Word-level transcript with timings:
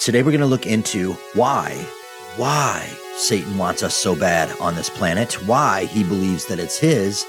Today 0.00 0.22
we're 0.22 0.32
going 0.32 0.40
to 0.40 0.46
look 0.46 0.66
into 0.66 1.12
why, 1.34 1.72
why 2.36 2.86
Satan 3.16 3.56
wants 3.56 3.82
us 3.82 3.94
so 3.94 4.14
bad 4.14 4.54
on 4.60 4.74
this 4.74 4.90
planet, 4.90 5.34
why 5.46 5.86
he 5.86 6.04
believes 6.04 6.46
that 6.46 6.58
it's 6.58 6.78
his, 6.78 7.24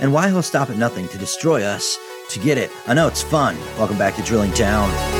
and 0.00 0.12
why 0.12 0.28
he'll 0.28 0.42
stop 0.42 0.68
at 0.70 0.76
nothing 0.76 1.08
to 1.08 1.18
destroy 1.18 1.62
us 1.62 1.98
to 2.30 2.38
get 2.40 2.58
it. 2.58 2.70
I 2.86 2.94
know 2.94 3.08
it's 3.08 3.22
fun. 3.22 3.56
Welcome 3.78 3.98
back 3.98 4.16
to 4.16 4.22
Drilling 4.22 4.52
Down. 4.52 5.19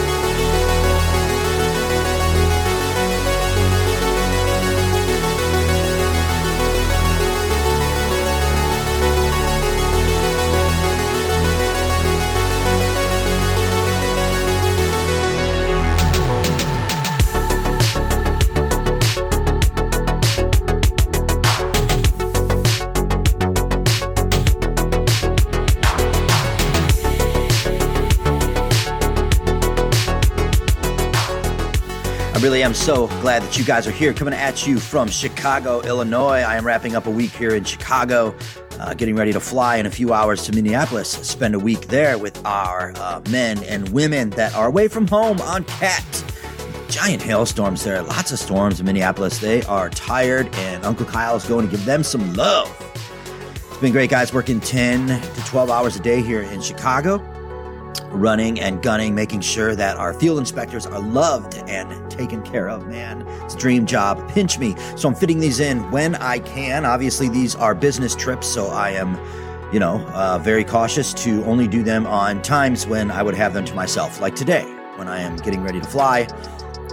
So 32.80 33.08
glad 33.20 33.42
that 33.42 33.58
you 33.58 33.64
guys 33.64 33.86
are 33.86 33.90
here, 33.90 34.14
coming 34.14 34.32
at 34.32 34.66
you 34.66 34.80
from 34.80 35.06
Chicago, 35.06 35.82
Illinois. 35.82 36.38
I 36.38 36.56
am 36.56 36.66
wrapping 36.66 36.96
up 36.96 37.06
a 37.06 37.10
week 37.10 37.30
here 37.30 37.54
in 37.54 37.62
Chicago, 37.62 38.34
uh, 38.78 38.94
getting 38.94 39.16
ready 39.16 39.34
to 39.34 39.40
fly 39.40 39.76
in 39.76 39.84
a 39.84 39.90
few 39.90 40.14
hours 40.14 40.44
to 40.44 40.52
Minneapolis, 40.52 41.10
spend 41.10 41.54
a 41.54 41.58
week 41.58 41.88
there 41.88 42.16
with 42.16 42.42
our 42.46 42.94
uh, 42.96 43.20
men 43.28 43.62
and 43.64 43.86
women 43.90 44.30
that 44.30 44.54
are 44.54 44.66
away 44.66 44.88
from 44.88 45.06
home 45.06 45.42
on 45.42 45.64
CAT. 45.64 46.24
Giant 46.88 47.20
hailstorms 47.20 47.84
there, 47.84 48.02
lots 48.02 48.32
of 48.32 48.38
storms 48.38 48.80
in 48.80 48.86
Minneapolis. 48.86 49.40
They 49.40 49.62
are 49.64 49.90
tired, 49.90 50.52
and 50.54 50.82
Uncle 50.86 51.04
Kyle 51.04 51.36
is 51.36 51.44
going 51.44 51.66
to 51.66 51.70
give 51.70 51.84
them 51.84 52.02
some 52.02 52.32
love. 52.32 52.74
It's 53.68 53.78
been 53.78 53.92
great, 53.92 54.08
guys, 54.08 54.32
working 54.32 54.58
10 54.58 55.06
to 55.08 55.44
12 55.44 55.68
hours 55.68 55.96
a 55.96 56.00
day 56.00 56.22
here 56.22 56.42
in 56.42 56.62
Chicago 56.62 57.29
running 58.10 58.60
and 58.60 58.82
gunning, 58.82 59.14
making 59.14 59.40
sure 59.40 59.74
that 59.74 59.96
our 59.96 60.12
field 60.12 60.38
inspectors 60.38 60.86
are 60.86 61.00
loved 61.00 61.56
and 61.66 62.10
taken 62.10 62.42
care 62.42 62.68
of. 62.68 62.86
Man, 62.86 63.22
it's 63.44 63.54
a 63.54 63.58
dream 63.58 63.86
job. 63.86 64.28
Pinch 64.30 64.58
me. 64.58 64.74
So 64.96 65.08
I'm 65.08 65.14
fitting 65.14 65.40
these 65.40 65.60
in 65.60 65.90
when 65.90 66.16
I 66.16 66.38
can. 66.40 66.84
Obviously, 66.84 67.28
these 67.28 67.54
are 67.54 67.74
business 67.74 68.14
trips, 68.14 68.46
so 68.46 68.66
I 68.68 68.90
am, 68.90 69.18
you 69.72 69.80
know, 69.80 70.00
uh, 70.08 70.38
very 70.38 70.64
cautious 70.64 71.14
to 71.14 71.44
only 71.44 71.68
do 71.68 71.82
them 71.82 72.06
on 72.06 72.42
times 72.42 72.86
when 72.86 73.10
I 73.10 73.22
would 73.22 73.34
have 73.34 73.54
them 73.54 73.64
to 73.66 73.74
myself, 73.74 74.20
like 74.20 74.34
today, 74.34 74.64
when 74.96 75.08
I 75.08 75.20
am 75.20 75.36
getting 75.36 75.62
ready 75.62 75.80
to 75.80 75.86
fly 75.86 76.28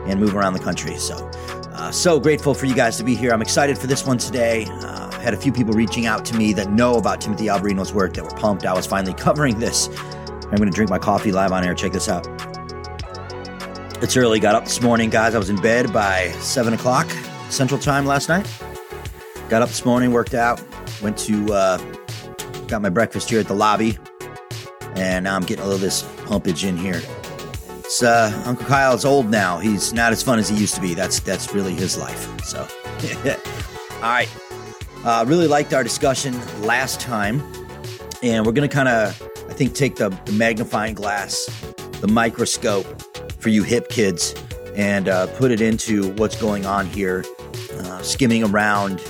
and 0.06 0.20
move 0.20 0.36
around 0.36 0.54
the 0.54 0.60
country. 0.60 0.98
So, 0.98 1.30
uh, 1.74 1.92
so 1.92 2.20
grateful 2.20 2.54
for 2.54 2.66
you 2.66 2.76
guys 2.76 2.98
to 2.98 3.04
be 3.04 3.16
here. 3.16 3.32
I'm 3.32 3.42
excited 3.42 3.78
for 3.78 3.88
this 3.88 4.06
one 4.06 4.18
today. 4.18 4.66
Uh, 4.70 5.12
had 5.20 5.34
a 5.34 5.38
few 5.38 5.52
people 5.52 5.74
reaching 5.74 6.06
out 6.06 6.24
to 6.24 6.36
me 6.38 6.54
that 6.54 6.72
know 6.72 6.96
about 6.96 7.20
Timothy 7.20 7.48
Alberino's 7.48 7.94
work 7.94 8.14
that 8.14 8.24
were 8.24 8.38
pumped. 8.38 8.66
I 8.66 8.74
was 8.74 8.88
finally 8.88 9.14
covering 9.26 9.60
this 9.60 9.90
I'm 10.50 10.56
going 10.56 10.70
to 10.70 10.76
drink 10.76 10.90
my 10.90 11.00
coffee 11.00 11.34
live 11.34 11.52
on 11.52 11.66
air. 11.66 11.74
Check 11.74 11.92
this 11.92 12.08
out. 12.08 12.26
It's 14.02 14.16
early. 14.16 14.40
Got 14.40 14.56
up 14.56 14.64
this 14.64 14.82
morning, 14.82 15.10
guys. 15.10 15.36
I 15.36 15.38
was 15.38 15.50
in 15.50 15.62
bed 15.62 15.92
by 15.92 16.32
7 16.40 16.74
o'clock 16.74 17.10
Central 17.50 17.80
Time 17.80 18.06
last 18.06 18.30
night. 18.30 18.50
Got 19.50 19.62
up 19.62 19.68
this 19.68 19.84
morning, 19.84 20.14
worked 20.14 20.34
out, 20.34 20.62
went 21.02 21.18
to, 21.20 21.54
uh, 21.54 21.78
got 22.68 22.82
my 22.82 22.90
breakfast 22.90 23.30
here 23.30 23.42
at 23.42 23.48
the 23.48 23.56
lobby, 23.56 23.98
and 24.96 25.26
now 25.26 25.36
I'm 25.36 25.44
getting 25.44 25.64
a 25.64 25.68
little 25.68 25.80
this 25.80 26.04
pumpage 26.26 26.66
in 26.68 26.78
here. 26.78 27.02
It's, 27.80 28.02
uh, 28.02 28.32
Uncle 28.46 28.66
Kyle's 28.68 29.04
old 29.04 29.30
now. 29.30 29.60
He's 29.60 29.94
not 29.94 30.14
as 30.14 30.24
fun 30.24 30.40
as 30.40 30.48
he 30.48 30.56
used 30.56 30.76
to 30.76 30.82
be. 30.82 30.94
That's, 30.94 31.20
that's 31.20 31.54
really 31.54 31.74
his 31.74 31.98
life. 31.98 32.30
So, 32.46 32.60
all 33.96 34.02
right. 34.02 34.30
Uh, 35.04 35.26
really 35.28 35.48
liked 35.48 35.74
our 35.74 35.84
discussion 35.84 36.40
last 36.62 37.00
time, 37.02 37.42
and 38.22 38.46
we're 38.46 38.54
going 38.54 38.68
to 38.68 38.74
kind 38.74 38.90
of 38.90 39.22
think 39.58 39.74
take 39.74 39.96
the, 39.96 40.10
the 40.26 40.32
magnifying 40.34 40.94
glass, 40.94 41.48
the 42.00 42.08
microscope 42.08 42.86
for 43.40 43.50
you 43.50 43.64
hip 43.64 43.90
kids, 43.90 44.36
and 44.76 45.10
uh, 45.10 45.26
put 45.38 45.50
it 45.50 45.62
into 45.62 46.14
what's 46.14 46.40
going 46.40 46.68
on 46.68 46.86
here, 46.86 47.26
uh, 47.74 48.02
skimming 48.04 48.44
around 48.44 49.02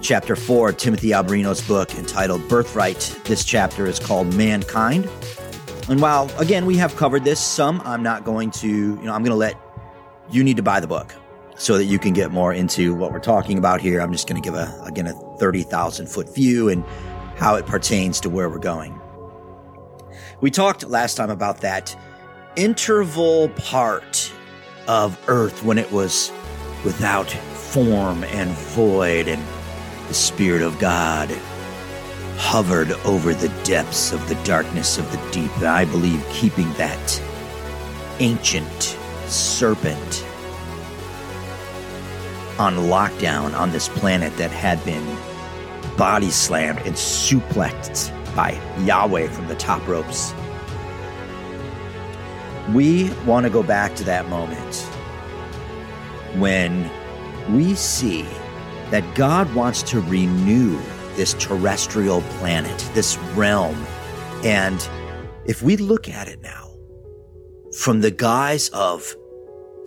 chapter 0.00 0.36
four, 0.36 0.72
Timothy 0.72 1.08
Alberino's 1.08 1.60
book 1.66 1.92
entitled 1.96 2.48
Birthright. 2.48 3.18
This 3.24 3.44
chapter 3.44 3.86
is 3.86 3.98
called 3.98 4.32
Mankind. 4.34 5.10
And 5.88 6.00
while, 6.00 6.30
again, 6.38 6.64
we 6.64 6.76
have 6.76 6.94
covered 6.94 7.24
this, 7.24 7.40
some 7.40 7.82
I'm 7.84 8.02
not 8.02 8.24
going 8.24 8.52
to, 8.52 8.68
you 8.68 9.02
know, 9.02 9.12
I'm 9.12 9.24
going 9.24 9.30
to 9.30 9.34
let 9.34 9.56
you 10.30 10.44
need 10.44 10.58
to 10.58 10.62
buy 10.62 10.78
the 10.78 10.86
book 10.86 11.12
so 11.56 11.76
that 11.76 11.86
you 11.86 11.98
can 11.98 12.12
get 12.12 12.30
more 12.30 12.52
into 12.52 12.94
what 12.94 13.10
we're 13.10 13.18
talking 13.18 13.58
about 13.58 13.80
here. 13.80 14.00
I'm 14.00 14.12
just 14.12 14.28
going 14.28 14.40
to 14.40 14.46
give 14.46 14.54
a, 14.54 14.80
again, 14.84 15.08
a 15.08 15.14
30,000 15.38 16.06
foot 16.08 16.32
view 16.32 16.68
and 16.68 16.84
how 17.36 17.56
it 17.56 17.66
pertains 17.66 18.20
to 18.20 18.30
where 18.30 18.48
we're 18.48 18.58
going. 18.58 18.97
We 20.40 20.52
talked 20.52 20.88
last 20.88 21.16
time 21.16 21.30
about 21.30 21.62
that 21.62 21.96
interval 22.54 23.48
part 23.50 24.32
of 24.86 25.18
Earth 25.26 25.64
when 25.64 25.78
it 25.78 25.90
was 25.90 26.30
without 26.84 27.28
form 27.28 28.22
and 28.22 28.50
void, 28.50 29.26
and 29.26 29.42
the 30.06 30.14
Spirit 30.14 30.62
of 30.62 30.78
God 30.78 31.28
hovered 32.36 32.92
over 33.04 33.34
the 33.34 33.48
depths 33.64 34.12
of 34.12 34.28
the 34.28 34.36
darkness 34.44 34.96
of 34.96 35.10
the 35.10 35.30
deep. 35.32 35.50
I 35.58 35.84
believe 35.84 36.24
keeping 36.30 36.72
that 36.74 37.22
ancient 38.20 38.96
serpent 39.26 40.24
on 42.60 42.76
lockdown 42.76 43.58
on 43.58 43.72
this 43.72 43.88
planet 43.88 44.36
that 44.36 44.52
had 44.52 44.84
been 44.84 45.04
body 45.96 46.30
slammed 46.30 46.78
and 46.80 46.94
suplexed 46.94 48.14
by 48.38 48.52
Yahweh 48.84 49.26
from 49.26 49.48
the 49.48 49.56
top 49.56 49.84
ropes. 49.88 50.32
We 52.72 53.10
want 53.26 53.46
to 53.46 53.50
go 53.50 53.64
back 53.64 53.96
to 53.96 54.04
that 54.04 54.28
moment 54.28 54.76
when 56.36 56.88
we 57.52 57.74
see 57.74 58.22
that 58.92 59.02
God 59.16 59.52
wants 59.56 59.82
to 59.90 60.00
renew 60.02 60.78
this 61.16 61.34
terrestrial 61.34 62.22
planet, 62.38 62.78
this 62.94 63.18
realm. 63.34 63.74
And 64.44 64.88
if 65.44 65.60
we 65.60 65.76
look 65.76 66.08
at 66.08 66.28
it 66.28 66.40
now 66.40 66.70
from 67.76 68.02
the 68.02 68.12
guise 68.12 68.68
of 68.68 69.16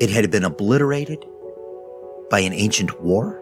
it 0.01 0.09
had 0.09 0.29
been 0.29 0.43
obliterated 0.43 1.23
by 2.29 2.41
an 2.41 2.51
ancient 2.51 3.01
war, 3.01 3.40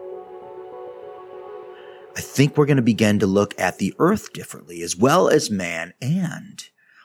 I 2.20 2.22
think 2.22 2.58
we're 2.58 2.66
going 2.66 2.76
to 2.76 2.84
begin 2.84 3.20
to 3.20 3.28
look 3.28 3.58
at 3.58 3.78
the 3.78 3.94
earth 3.98 4.34
differently 4.34 4.82
as 4.82 4.94
well 4.94 5.30
as 5.30 5.50
man 5.50 5.94
and 6.02 6.62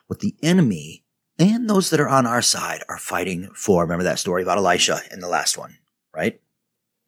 what 0.08 0.18
the 0.18 0.34
enemy 0.42 1.04
and 1.38 1.70
those 1.70 1.90
that 1.90 2.00
are 2.00 2.08
on 2.08 2.26
our 2.26 2.42
side 2.42 2.82
are 2.88 2.98
fighting 2.98 3.48
for. 3.54 3.82
Remember 3.82 4.02
that 4.02 4.18
story 4.18 4.42
about 4.42 4.58
Elisha 4.58 5.02
in 5.12 5.20
the 5.20 5.28
last 5.28 5.56
one, 5.56 5.78
right? 6.12 6.40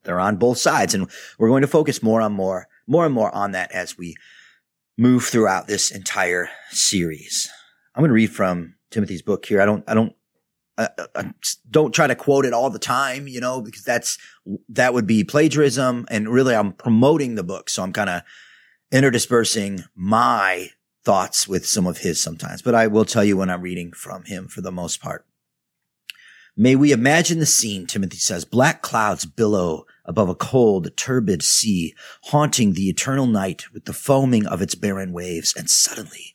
They're 0.04 0.20
on 0.20 0.36
both 0.36 0.58
sides 0.58 0.94
and 0.94 1.10
we're 1.36 1.48
going 1.48 1.62
to 1.62 1.66
focus 1.66 2.00
more 2.00 2.20
on 2.20 2.32
more, 2.32 2.68
more 2.86 3.04
and 3.04 3.12
more 3.12 3.34
on 3.34 3.50
that 3.50 3.72
as 3.72 3.98
we 3.98 4.14
move 4.96 5.24
throughout 5.24 5.66
this 5.66 5.90
entire 5.90 6.48
series. 6.70 7.50
I'm 7.96 8.02
going 8.02 8.10
to 8.10 8.14
read 8.14 8.30
from 8.30 8.76
Timothy's 8.92 9.22
book 9.22 9.46
here. 9.46 9.60
I 9.60 9.66
don't, 9.66 9.82
I 9.88 9.94
don't 9.94 10.14
I, 10.78 10.88
I 11.14 11.32
don't 11.70 11.94
try 11.94 12.06
to 12.06 12.14
quote 12.14 12.44
it 12.44 12.52
all 12.52 12.70
the 12.70 12.78
time, 12.78 13.28
you 13.28 13.40
know, 13.40 13.60
because 13.60 13.82
that's 13.82 14.18
that 14.68 14.94
would 14.94 15.06
be 15.06 15.24
plagiarism. 15.24 16.06
And 16.10 16.28
really, 16.28 16.54
I'm 16.54 16.72
promoting 16.72 17.34
the 17.34 17.44
book, 17.44 17.70
so 17.70 17.82
I'm 17.82 17.92
kind 17.92 18.10
of 18.10 18.22
interdispersing 18.92 19.84
my 19.94 20.70
thoughts 21.04 21.46
with 21.46 21.66
some 21.66 21.86
of 21.86 21.98
his 21.98 22.22
sometimes. 22.22 22.62
But 22.62 22.74
I 22.74 22.86
will 22.88 23.04
tell 23.04 23.24
you 23.24 23.36
when 23.36 23.50
I'm 23.50 23.62
reading 23.62 23.92
from 23.92 24.24
him 24.24 24.48
for 24.48 24.60
the 24.60 24.72
most 24.72 25.00
part. 25.00 25.24
May 26.58 26.74
we 26.74 26.90
imagine 26.90 27.38
the 27.38 27.46
scene, 27.46 27.86
Timothy 27.86 28.16
says. 28.16 28.46
Black 28.46 28.80
clouds 28.80 29.26
billow 29.26 29.84
above 30.06 30.30
a 30.30 30.34
cold, 30.34 30.96
turbid 30.96 31.42
sea, 31.42 31.94
haunting 32.24 32.72
the 32.72 32.88
eternal 32.88 33.26
night 33.26 33.66
with 33.74 33.84
the 33.84 33.92
foaming 33.92 34.46
of 34.46 34.62
its 34.62 34.74
barren 34.74 35.12
waves. 35.12 35.54
And 35.54 35.68
suddenly, 35.68 36.32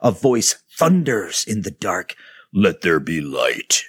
a 0.00 0.10
voice 0.10 0.62
thunders 0.76 1.44
in 1.46 1.62
the 1.62 1.70
dark, 1.70 2.16
let 2.52 2.82
there 2.82 3.00
be 3.00 3.20
light. 3.20 3.84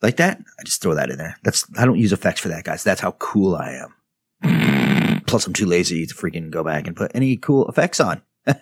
Like 0.00 0.16
that? 0.16 0.40
I 0.58 0.62
just 0.64 0.82
throw 0.82 0.94
that 0.94 1.10
in 1.10 1.18
there. 1.18 1.36
That's, 1.44 1.66
I 1.78 1.84
don't 1.84 1.98
use 1.98 2.12
effects 2.12 2.40
for 2.40 2.48
that, 2.48 2.64
guys. 2.64 2.82
That's 2.82 3.00
how 3.00 3.12
cool 3.12 3.54
I 3.54 3.84
am. 4.42 5.22
Plus, 5.26 5.46
I'm 5.46 5.52
too 5.52 5.66
lazy 5.66 6.06
to 6.06 6.14
freaking 6.14 6.50
go 6.50 6.64
back 6.64 6.86
and 6.86 6.96
put 6.96 7.12
any 7.14 7.36
cool 7.36 7.68
effects 7.68 8.00
on. 8.00 8.22
what 8.44 8.56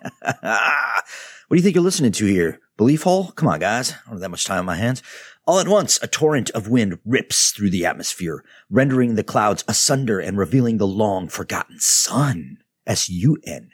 do 1.50 1.56
you 1.56 1.62
think 1.62 1.74
you're 1.74 1.84
listening 1.84 2.12
to 2.12 2.26
here? 2.26 2.60
Belief 2.76 3.02
hole? 3.02 3.32
Come 3.32 3.48
on, 3.48 3.60
guys. 3.60 3.92
I 3.92 3.94
don't 4.04 4.14
have 4.14 4.20
that 4.20 4.30
much 4.30 4.44
time 4.44 4.60
on 4.60 4.66
my 4.66 4.76
hands. 4.76 5.02
All 5.46 5.58
at 5.58 5.68
once, 5.68 5.98
a 6.02 6.06
torrent 6.06 6.50
of 6.50 6.68
wind 6.68 6.98
rips 7.04 7.50
through 7.50 7.70
the 7.70 7.86
atmosphere, 7.86 8.44
rendering 8.68 9.14
the 9.14 9.24
clouds 9.24 9.64
asunder 9.66 10.20
and 10.20 10.36
revealing 10.36 10.76
the 10.76 10.86
long 10.86 11.28
forgotten 11.28 11.76
sun. 11.78 12.58
S-U-N 12.86 13.70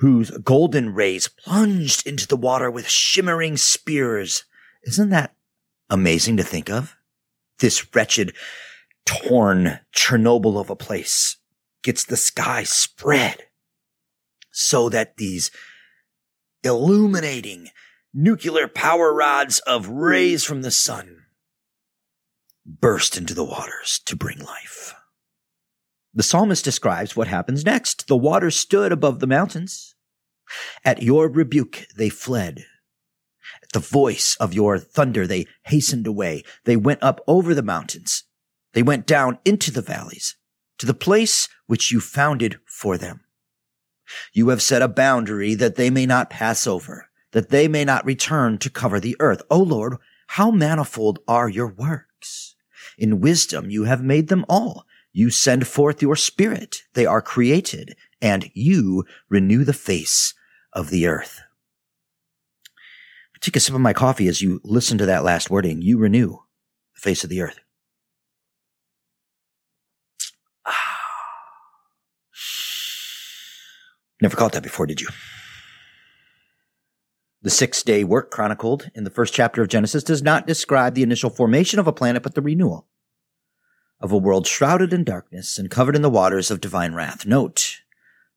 whose 0.00 0.30
golden 0.30 0.94
rays 0.94 1.28
plunged 1.28 2.06
into 2.06 2.26
the 2.26 2.36
water 2.36 2.70
with 2.70 2.88
shimmering 2.88 3.58
spears 3.58 4.44
isn't 4.82 5.10
that 5.10 5.34
amazing 5.88 6.36
to 6.36 6.42
think 6.42 6.70
of? 6.70 6.96
this 7.60 7.94
wretched, 7.94 8.34
torn 9.06 9.80
Chernobyl 9.94 10.60
of 10.60 10.68
a 10.68 10.76
place 10.76 11.36
gets 11.82 12.04
the 12.04 12.16
sky 12.16 12.64
spread 12.64 13.44
so 14.50 14.88
that 14.88 15.16
these 15.16 15.50
illuminating 16.62 17.68
nuclear 18.12 18.68
power 18.68 19.14
rods 19.14 19.60
of 19.60 19.88
rays 19.88 20.44
from 20.44 20.62
the 20.62 20.70
sun 20.70 21.18
burst 22.66 23.16
into 23.16 23.32
the 23.32 23.44
waters 23.44 24.00
to 24.04 24.16
bring 24.16 24.38
life. 24.38 24.94
The 26.12 26.22
psalmist 26.24 26.64
describes 26.64 27.14
what 27.14 27.28
happens 27.28 27.64
next. 27.64 28.08
The 28.08 28.16
waters 28.16 28.56
stood 28.56 28.90
above 28.90 29.20
the 29.20 29.28
mountains. 29.28 29.94
At 30.84 31.02
your 31.02 31.28
rebuke, 31.28 31.86
they 31.96 32.08
fled. 32.08 32.66
The 33.72 33.80
voice 33.80 34.36
of 34.40 34.54
your 34.54 34.78
thunder, 34.78 35.26
they 35.26 35.46
hastened 35.64 36.06
away. 36.06 36.42
They 36.64 36.76
went 36.76 37.02
up 37.02 37.20
over 37.26 37.54
the 37.54 37.62
mountains. 37.62 38.24
They 38.72 38.82
went 38.82 39.06
down 39.06 39.38
into 39.44 39.70
the 39.70 39.82
valleys 39.82 40.36
to 40.78 40.86
the 40.86 40.94
place 40.94 41.46
which 41.66 41.92
you 41.92 42.00
founded 42.00 42.58
for 42.66 42.96
them. 42.96 43.20
You 44.32 44.48
have 44.48 44.62
set 44.62 44.82
a 44.82 44.88
boundary 44.88 45.54
that 45.54 45.76
they 45.76 45.90
may 45.90 46.06
not 46.06 46.30
pass 46.30 46.66
over, 46.66 47.10
that 47.32 47.50
they 47.50 47.68
may 47.68 47.84
not 47.84 48.04
return 48.04 48.58
to 48.58 48.70
cover 48.70 48.98
the 48.98 49.14
earth. 49.20 49.42
O 49.50 49.58
Lord, 49.58 49.98
how 50.28 50.50
manifold 50.50 51.18
are 51.28 51.48
your 51.48 51.68
works. 51.68 52.56
In 52.96 53.20
wisdom 53.20 53.70
you 53.70 53.84
have 53.84 54.02
made 54.02 54.28
them 54.28 54.44
all. 54.48 54.86
You 55.12 55.28
send 55.28 55.66
forth 55.66 56.02
your 56.02 56.16
spirit. 56.16 56.82
They 56.94 57.04
are 57.04 57.20
created 57.20 57.94
and 58.22 58.50
you 58.54 59.04
renew 59.28 59.64
the 59.64 59.72
face 59.72 60.34
of 60.72 60.90
the 60.90 61.06
earth. 61.06 61.40
Take 63.40 63.56
a 63.56 63.60
sip 63.60 63.74
of 63.74 63.80
my 63.80 63.94
coffee 63.94 64.28
as 64.28 64.42
you 64.42 64.60
listen 64.64 64.98
to 64.98 65.06
that 65.06 65.24
last 65.24 65.48
wording. 65.50 65.80
You 65.80 65.96
renew 65.98 66.38
the 66.94 67.00
face 67.00 67.24
of 67.24 67.30
the 67.30 67.40
earth. 67.40 67.58
Never 74.20 74.36
caught 74.36 74.52
that 74.52 74.62
before, 74.62 74.84
did 74.86 75.00
you? 75.00 75.08
The 77.42 77.48
six 77.48 77.82
day 77.82 78.04
work 78.04 78.30
chronicled 78.30 78.90
in 78.94 79.04
the 79.04 79.10
first 79.10 79.32
chapter 79.32 79.62
of 79.62 79.68
Genesis 79.68 80.04
does 80.04 80.22
not 80.22 80.46
describe 80.46 80.94
the 80.94 81.02
initial 81.02 81.30
formation 81.30 81.78
of 81.78 81.86
a 81.86 81.92
planet, 81.92 82.22
but 82.22 82.34
the 82.34 82.42
renewal 82.42 82.86
of 84.00 84.12
a 84.12 84.18
world 84.18 84.46
shrouded 84.46 84.92
in 84.92 85.04
darkness 85.04 85.58
and 85.58 85.70
covered 85.70 85.96
in 85.96 86.02
the 86.02 86.10
waters 86.10 86.50
of 86.50 86.60
divine 86.60 86.94
wrath. 86.94 87.24
Note 87.24 87.80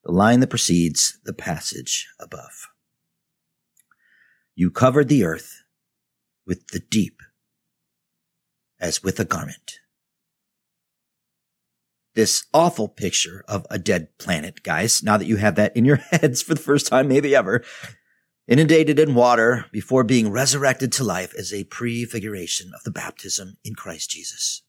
the 0.06 0.12
line 0.14 0.40
that 0.40 0.50
precedes 0.50 1.20
the 1.26 1.34
passage 1.34 2.08
above. 2.20 2.68
You 4.56 4.70
covered 4.70 5.10
the 5.10 5.24
earth 5.24 5.64
with 6.46 6.68
the 6.68 6.80
deep 6.80 7.22
as 8.80 9.02
with 9.02 9.20
a 9.20 9.26
garment. 9.26 9.80
This 12.16 12.46
awful 12.54 12.88
picture 12.88 13.44
of 13.48 13.66
a 13.72 13.80
dead 13.80 14.10
planet, 14.20 14.62
guys, 14.62 15.02
now 15.02 15.18
that 15.18 15.26
you 15.26 15.38
have 15.38 15.56
that 15.56 15.76
in 15.76 15.86
your 15.86 15.96
heads 16.12 16.42
for 16.42 16.54
the 16.54 16.62
first 16.62 16.88
time, 16.88 17.08
maybe 17.08 17.36
ever, 17.36 17.64
inundated 18.48 19.00
in 19.00 19.16
water 19.16 19.66
before 19.72 20.04
being 20.04 20.30
resurrected 20.30 20.92
to 20.92 21.04
life 21.04 21.34
is 21.34 21.52
a 21.52 21.64
prefiguration 21.64 22.72
of 22.76 22.84
the 22.84 22.92
baptism 22.92 23.58
in 23.64 23.74
Christ 23.74 24.12
Jesus. 24.12 24.62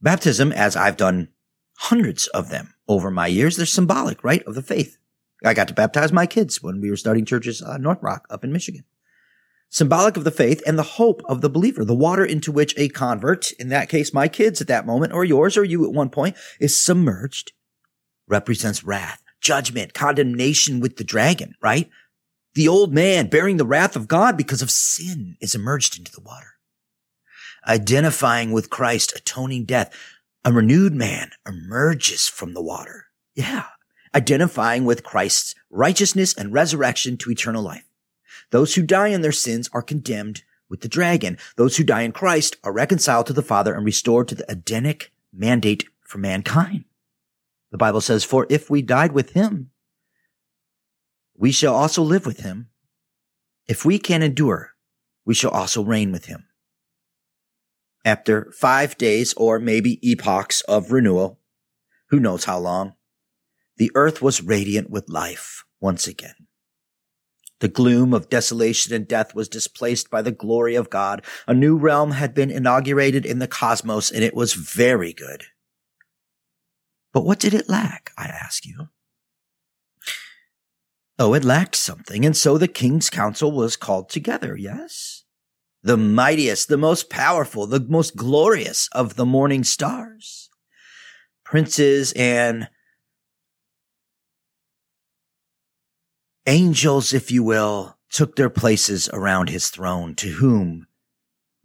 Baptism, 0.00 0.52
as 0.52 0.76
I've 0.76 0.96
done 0.96 1.28
hundreds 1.78 2.28
of 2.28 2.50
them 2.50 2.74
over 2.86 3.10
my 3.10 3.26
years, 3.26 3.56
they're 3.56 3.66
symbolic, 3.66 4.22
right, 4.22 4.44
of 4.44 4.54
the 4.54 4.62
faith. 4.62 4.98
I 5.46 5.54
got 5.54 5.68
to 5.68 5.74
baptize 5.74 6.12
my 6.12 6.26
kids 6.26 6.62
when 6.62 6.80
we 6.80 6.90
were 6.90 6.96
starting 6.96 7.24
churches, 7.24 7.62
uh, 7.62 7.78
North 7.78 8.02
Rock 8.02 8.26
up 8.30 8.44
in 8.44 8.52
Michigan. 8.52 8.84
Symbolic 9.68 10.16
of 10.16 10.24
the 10.24 10.30
faith 10.30 10.62
and 10.66 10.78
the 10.78 10.82
hope 10.82 11.22
of 11.26 11.40
the 11.40 11.50
believer, 11.50 11.84
the 11.84 11.94
water 11.94 12.24
into 12.24 12.52
which 12.52 12.74
a 12.76 12.88
convert, 12.88 13.50
in 13.52 13.68
that 13.68 13.88
case, 13.88 14.14
my 14.14 14.28
kids 14.28 14.60
at 14.60 14.68
that 14.68 14.86
moment, 14.86 15.12
or 15.12 15.24
yours, 15.24 15.56
or 15.56 15.64
you 15.64 15.84
at 15.84 15.92
one 15.92 16.08
point, 16.08 16.36
is 16.60 16.82
submerged, 16.82 17.52
represents 18.28 18.84
wrath, 18.84 19.22
judgment, 19.40 19.92
condemnation 19.92 20.80
with 20.80 20.96
the 20.96 21.04
dragon, 21.04 21.54
right? 21.60 21.90
The 22.54 22.68
old 22.68 22.94
man 22.94 23.28
bearing 23.28 23.56
the 23.56 23.66
wrath 23.66 23.96
of 23.96 24.08
God 24.08 24.36
because 24.36 24.62
of 24.62 24.70
sin 24.70 25.36
is 25.40 25.54
immersed 25.54 25.98
into 25.98 26.12
the 26.12 26.22
water 26.22 26.56
identifying 27.66 28.52
with 28.52 28.70
Christ, 28.70 29.12
atoning 29.16 29.64
death, 29.64 29.94
a 30.44 30.52
renewed 30.52 30.94
man 30.94 31.30
emerges 31.46 32.28
from 32.28 32.54
the 32.54 32.62
water. 32.62 33.06
Yeah. 33.34 33.64
Identifying 34.16 34.84
with 34.84 35.04
Christ's 35.04 35.54
righteousness 35.70 36.34
and 36.34 36.52
resurrection 36.52 37.16
to 37.18 37.30
eternal 37.30 37.62
life. 37.62 37.84
Those 38.50 38.74
who 38.74 38.82
die 38.82 39.08
in 39.08 39.20
their 39.20 39.30
sins 39.30 39.68
are 39.72 39.82
condemned 39.82 40.42
with 40.68 40.80
the 40.80 40.88
dragon. 40.88 41.38
Those 41.56 41.76
who 41.76 41.84
die 41.84 42.02
in 42.02 42.12
Christ 42.12 42.56
are 42.64 42.72
reconciled 42.72 43.26
to 43.26 43.32
the 43.32 43.42
Father 43.42 43.74
and 43.74 43.84
restored 43.84 44.26
to 44.28 44.34
the 44.34 44.50
Edenic 44.50 45.12
mandate 45.32 45.84
for 46.00 46.18
mankind. 46.18 46.84
The 47.70 47.78
Bible 47.78 48.00
says, 48.00 48.24
for 48.24 48.46
if 48.50 48.70
we 48.70 48.82
died 48.82 49.12
with 49.12 49.34
him, 49.34 49.70
we 51.36 51.52
shall 51.52 51.74
also 51.74 52.02
live 52.02 52.26
with 52.26 52.40
him. 52.40 52.70
If 53.68 53.84
we 53.84 53.98
can 53.98 54.22
endure, 54.22 54.72
we 55.24 55.34
shall 55.34 55.50
also 55.50 55.84
reign 55.84 56.10
with 56.10 56.24
him 56.24 56.46
after 58.06 58.52
five 58.52 58.96
days 58.96 59.34
or 59.34 59.58
maybe 59.58 59.98
epochs 60.00 60.60
of 60.62 60.92
renewal, 60.92 61.40
who 62.10 62.20
knows 62.20 62.44
how 62.44 62.56
long, 62.56 62.94
the 63.76 63.90
earth 63.94 64.22
was 64.22 64.42
radiant 64.42 64.90
with 64.90 65.08
life 65.08 65.64
once 65.80 66.06
again. 66.06 66.34
The 67.60 67.68
gloom 67.68 68.12
of 68.12 68.28
desolation 68.28 68.94
and 68.94 69.08
death 69.08 69.34
was 69.34 69.48
displaced 69.48 70.10
by 70.10 70.22
the 70.22 70.30
glory 70.30 70.74
of 70.74 70.90
God. 70.90 71.24
A 71.46 71.54
new 71.54 71.76
realm 71.76 72.12
had 72.12 72.34
been 72.34 72.50
inaugurated 72.50 73.24
in 73.24 73.38
the 73.38 73.48
cosmos 73.48 74.10
and 74.10 74.22
it 74.22 74.34
was 74.34 74.52
very 74.52 75.12
good. 75.12 75.44
But 77.12 77.24
what 77.24 77.38
did 77.38 77.54
it 77.54 77.68
lack, 77.68 78.10
I 78.18 78.26
ask 78.26 78.66
you? 78.66 78.88
Oh, 81.18 81.32
it 81.32 81.44
lacked 81.44 81.76
something, 81.76 82.26
and 82.26 82.36
so 82.36 82.58
the 82.58 82.68
king's 82.68 83.08
council 83.08 83.50
was 83.50 83.74
called 83.74 84.10
together, 84.10 84.54
yes? 84.54 85.24
the 85.86 85.96
mightiest, 85.96 86.66
the 86.66 86.76
most 86.76 87.08
powerful, 87.08 87.64
the 87.64 87.78
most 87.78 88.16
glorious 88.16 88.88
of 88.90 89.14
the 89.14 89.24
morning 89.24 89.62
stars. 89.62 90.50
Princes 91.44 92.12
and 92.16 92.68
angels, 96.46 97.12
if 97.12 97.30
you 97.30 97.42
will, 97.42 97.96
took 98.10 98.36
their 98.36 98.50
places 98.50 99.08
around 99.12 99.50
his 99.50 99.68
throne. 99.68 100.14
To 100.16 100.28
whom 100.28 100.86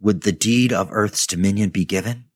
would 0.00 0.22
the 0.22 0.32
deed 0.32 0.72
of 0.72 0.88
earth's 0.90 1.26
dominion 1.26 1.70
be 1.70 1.84
given? 1.84 2.26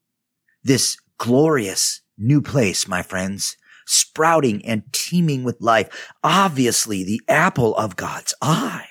This 0.63 0.97
glorious 1.19 2.01
new 2.17 2.41
place, 2.41 2.89
my 2.89 3.03
friends, 3.03 3.57
sprouting 3.87 4.65
and 4.65 4.83
teeming 4.93 5.45
with 5.45 5.61
life, 5.61 6.13
obviously 6.23 7.05
the 7.05 7.21
apple 7.29 7.77
of 7.77 7.97
God's 7.97 8.35
eye, 8.43 8.89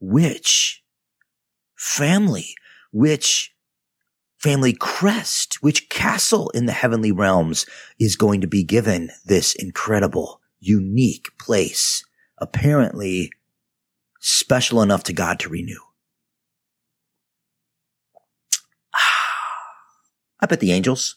which 0.00 0.82
family, 1.76 2.54
which 2.92 3.54
family 4.38 4.72
crest, 4.72 5.62
which 5.62 5.88
castle 5.88 6.50
in 6.50 6.66
the 6.66 6.72
heavenly 6.72 7.12
realms 7.12 7.66
is 7.98 8.16
going 8.16 8.40
to 8.40 8.46
be 8.46 8.64
given 8.64 9.10
this 9.24 9.54
incredible, 9.54 10.40
unique 10.60 11.28
place, 11.38 12.04
apparently 12.44 13.32
special 14.20 14.82
enough 14.82 15.02
to 15.04 15.12
God 15.12 15.38
to 15.40 15.48
renew. 15.48 15.80
I 20.40 20.46
bet 20.46 20.60
the 20.60 20.72
angels 20.72 21.16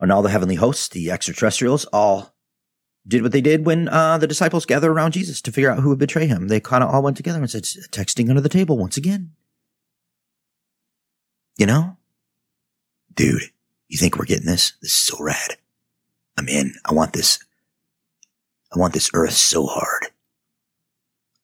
and 0.00 0.12
all 0.12 0.22
the 0.22 0.30
heavenly 0.30 0.56
hosts, 0.56 0.88
the 0.88 1.10
extraterrestrials, 1.10 1.84
all 1.86 2.34
did 3.06 3.22
what 3.22 3.32
they 3.32 3.40
did 3.40 3.64
when 3.64 3.88
uh, 3.88 4.18
the 4.18 4.26
disciples 4.26 4.66
gathered 4.66 4.90
around 4.90 5.12
Jesus 5.12 5.40
to 5.42 5.52
figure 5.52 5.70
out 5.70 5.78
who 5.78 5.88
would 5.88 5.98
betray 5.98 6.26
him. 6.26 6.48
They 6.48 6.60
kind 6.60 6.84
of 6.84 6.90
all 6.90 7.02
went 7.02 7.16
together 7.16 7.38
and 7.38 7.50
said, 7.50 7.62
texting 7.62 8.28
under 8.28 8.40
the 8.40 8.48
table 8.48 8.76
once 8.76 8.96
again. 8.96 9.32
You 11.56 11.66
know? 11.66 11.96
Dude, 13.14 13.42
you 13.88 13.98
think 13.98 14.16
we're 14.16 14.26
getting 14.26 14.46
this? 14.46 14.74
This 14.82 14.92
is 14.92 15.00
so 15.00 15.16
rad. 15.20 15.56
I'm 16.36 16.48
in. 16.48 16.74
I 16.84 16.92
want 16.92 17.14
this. 17.14 17.38
I 18.74 18.78
want 18.78 18.92
this 18.94 19.10
earth 19.14 19.32
so 19.32 19.66
hard. 19.66 20.08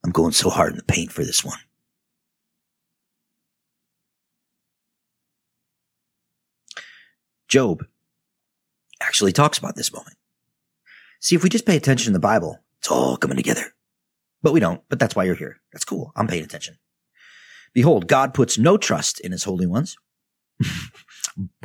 I'm 0.04 0.10
going 0.10 0.32
so 0.32 0.50
hard 0.50 0.72
in 0.72 0.76
the 0.76 0.84
paint 0.84 1.10
for 1.10 1.24
this 1.24 1.44
one. 1.44 1.58
Job 7.48 7.84
actually 9.00 9.32
talks 9.32 9.58
about 9.58 9.76
this 9.76 9.92
moment. 9.92 10.16
See, 11.20 11.36
if 11.36 11.42
we 11.42 11.48
just 11.48 11.66
pay 11.66 11.76
attention 11.76 12.12
to 12.12 12.18
the 12.18 12.20
Bible, 12.20 12.58
it's 12.78 12.90
all 12.90 13.16
coming 13.16 13.36
together. 13.36 13.72
But 14.42 14.52
we 14.52 14.60
don't, 14.60 14.82
but 14.90 14.98
that's 14.98 15.16
why 15.16 15.24
you're 15.24 15.34
here. 15.34 15.60
That's 15.72 15.84
cool. 15.84 16.12
I'm 16.16 16.26
paying 16.26 16.44
attention. 16.44 16.76
Behold, 17.72 18.06
God 18.08 18.34
puts 18.34 18.58
no 18.58 18.76
trust 18.76 19.20
in 19.20 19.32
his 19.32 19.44
holy 19.44 19.66
ones. 19.66 19.96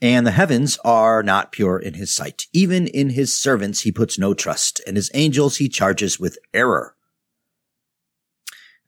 and 0.00 0.26
the 0.26 0.32
heavens 0.32 0.78
are 0.84 1.22
not 1.22 1.52
pure 1.52 1.78
in 1.78 1.94
his 1.94 2.14
sight. 2.14 2.46
Even 2.52 2.86
in 2.86 3.10
his 3.10 3.36
servants, 3.36 3.82
he 3.82 3.92
puts 3.92 4.18
no 4.18 4.34
trust, 4.34 4.80
and 4.86 4.96
his 4.96 5.10
angels 5.14 5.56
he 5.56 5.68
charges 5.68 6.20
with 6.20 6.38
error. 6.52 6.94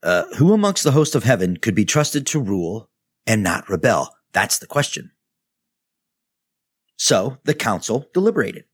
Uh, 0.03 0.25
who 0.37 0.53
amongst 0.53 0.85
the 0.85 0.93
host 0.93 1.15
of 1.15 1.25
heaven 1.25 1.57
could 1.57 1.75
be 1.75 1.85
trusted 1.85 2.27
to 2.27 2.41
rule 2.41 2.89
and 3.27 3.43
not 3.43 3.69
rebel? 3.69 4.15
That's 4.33 4.59
the 4.59 4.67
question. 4.67 5.11
So 6.97 7.39
the 7.45 7.55
council 7.55 8.09
deliberated. 8.13 8.65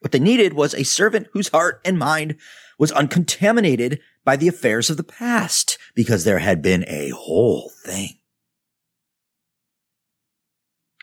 What 0.00 0.12
they 0.12 0.20
needed 0.20 0.52
was 0.52 0.74
a 0.74 0.84
servant 0.84 1.28
whose 1.32 1.48
heart 1.48 1.80
and 1.84 1.98
mind 1.98 2.36
was 2.78 2.92
uncontaminated 2.92 4.00
by 4.24 4.36
the 4.36 4.48
affairs 4.48 4.90
of 4.90 4.96
the 4.96 5.02
past, 5.02 5.78
because 5.94 6.24
there 6.24 6.38
had 6.38 6.62
been 6.62 6.84
a 6.86 7.10
whole 7.10 7.72
thing. 7.84 8.17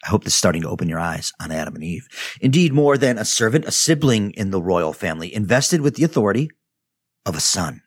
I 0.06 0.10
hope 0.10 0.24
this 0.24 0.34
is 0.34 0.38
starting 0.38 0.62
to 0.62 0.70
open 0.70 0.88
your 0.88 1.00
eyes 1.00 1.34
on 1.42 1.52
Adam 1.52 1.74
and 1.74 1.84
Eve. 1.84 2.08
Indeed, 2.40 2.74
more 2.74 2.96
than 2.96 3.18
a 3.18 3.26
servant, 3.26 3.66
a 3.66 3.72
sibling 3.72 4.32
in 4.32 4.52
the 4.52 4.62
royal 4.62 4.94
family, 4.94 5.34
invested 5.34 5.82
with 5.82 5.96
the 5.96 6.04
authority 6.04 6.52
of 7.26 7.36
a 7.36 7.40
son. 7.40 7.82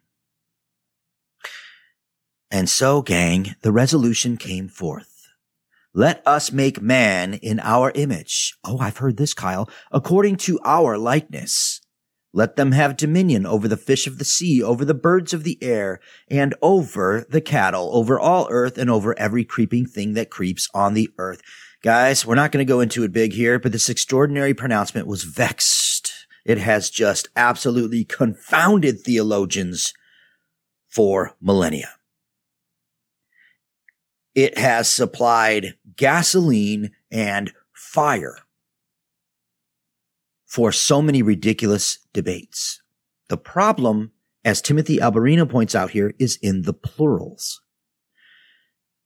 And 2.51 2.69
so, 2.69 3.03
gang, 3.03 3.55
the 3.63 3.71
resolution 3.71 4.37
came 4.37 4.69
forth. 4.69 5.29
Let 5.95 6.27
us 6.27 6.51
make 6.51 6.83
man 6.83 7.35
in 7.35 7.61
our 7.61 7.93
image. 7.95 8.57
Oh, 8.65 8.79
I've 8.79 8.99
heard 8.99 9.17
this, 9.17 9.35
Kyle. 9.35 9.71
According 9.93 10.37
to 10.39 10.59
our 10.65 10.99
likeness. 10.99 11.81
Let 12.33 12.57
them 12.57 12.73
have 12.73 12.97
dominion 12.97 13.47
over 13.47 13.69
the 13.69 13.77
fish 13.77 14.07
of 14.07 14.19
the 14.19 14.25
sea, 14.25 14.63
over 14.63 14.85
the 14.85 14.93
birds 14.93 15.33
of 15.33 15.45
the 15.45 15.59
air, 15.63 15.99
and 16.29 16.55
over 16.61 17.27
the 17.29 17.41
cattle, 17.41 17.91
over 17.95 18.21
all 18.21 18.49
earth, 18.51 18.77
and 18.77 18.91
over 18.91 19.19
every 19.19 19.45
creeping 19.45 19.87
thing 19.87 20.13
that 20.15 20.31
creeps 20.31 20.69
on 20.75 20.93
the 20.93 21.09
earth. 21.17 21.41
Guys, 21.83 22.27
we're 22.27 22.35
not 22.35 22.51
going 22.51 22.67
to 22.67 22.71
go 22.71 22.81
into 22.81 23.05
it 23.05 23.13
big 23.13 23.33
here, 23.33 23.59
but 23.59 23.71
this 23.71 23.89
extraordinary 23.89 24.53
pronouncement 24.53 25.07
was 25.07 25.23
vexed. 25.23 26.27
It 26.45 26.59
has 26.59 26.91
just 26.91 27.29
absolutely 27.37 28.05
confounded 28.05 29.01
theologians 29.01 29.95
for 30.89 31.37
millennia. 31.41 31.91
It 34.35 34.59
has 34.59 34.91
supplied 34.91 35.75
gasoline 35.95 36.91
and 37.11 37.53
fire 37.73 38.39
for 40.47 40.73
so 40.73 41.01
many 41.01 41.23
ridiculous 41.23 41.99
debates. 42.13 42.83
The 43.29 43.37
problem, 43.37 44.13
as 44.45 44.61
Timothy 44.61 44.99
Alberino 44.99 45.49
points 45.49 45.75
out 45.75 45.91
here, 45.91 46.15
is 46.19 46.39
in 46.43 46.63
the 46.63 46.73
plurals. 46.73 47.61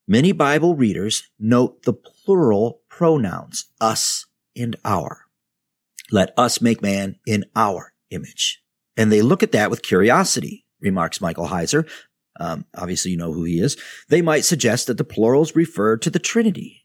Many 0.09 0.33
Bible 0.33 0.75
readers 0.75 1.29
note 1.39 1.85
the 1.85 1.93
plural 1.93 2.83
pronouns, 2.89 3.67
us 3.81 4.27
and 4.57 4.75
our. 4.85 5.27
Let 6.11 6.35
us 6.37 6.61
make 6.61 6.83
man 6.83 7.17
in 7.27 7.45
our 7.55 7.95
image. 8.11 8.63
And 8.97 9.13
they 9.13 9.23
look 9.23 9.43
at 9.43 9.53
that 9.53 9.71
with 9.71 9.83
curiosity, 9.83 10.67
remarks 10.81 11.21
Michael 11.21 11.49
Heiser. 11.49 11.89
Um, 12.39 12.67
obviously, 12.77 13.13
you 13.13 13.17
know 13.17 13.33
who 13.33 13.45
he 13.45 13.61
is. 13.61 13.77
They 14.09 14.23
might 14.23 14.45
suggest 14.45 14.89
that 14.89 14.99
the 14.99 15.05
plurals 15.05 15.55
refer 15.55 15.97
to 15.99 16.11
the 16.11 16.19
Trinity. 16.19 16.85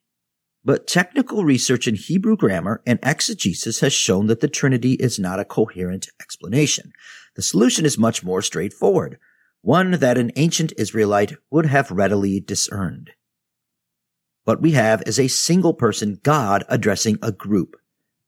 But 0.64 0.88
technical 0.88 1.44
research 1.44 1.88
in 1.88 1.96
Hebrew 1.96 2.38
grammar 2.38 2.84
and 2.86 3.00
exegesis 3.02 3.80
has 3.80 3.94
shown 3.94 4.28
that 4.28 4.42
the 4.42 4.48
Trinity 4.48 4.94
is 4.94 5.18
not 5.18 5.40
a 5.40 5.46
coherent 5.46 6.10
explanation. 6.22 6.92
The 7.36 7.42
solution 7.42 7.86
is 7.86 7.98
much 7.98 8.24
more 8.24 8.42
straightforward 8.42 9.18
one 9.62 9.92
that 9.92 10.18
an 10.18 10.32
ancient 10.36 10.74
Israelite 10.78 11.34
would 11.52 11.66
have 11.66 11.92
readily 11.92 12.40
discerned. 12.40 13.12
What 14.44 14.62
we 14.62 14.72
have 14.72 15.04
is 15.06 15.20
a 15.20 15.28
single 15.28 15.74
person 15.74 16.20
God 16.24 16.64
addressing 16.70 17.18
a 17.22 17.32
group, 17.32 17.76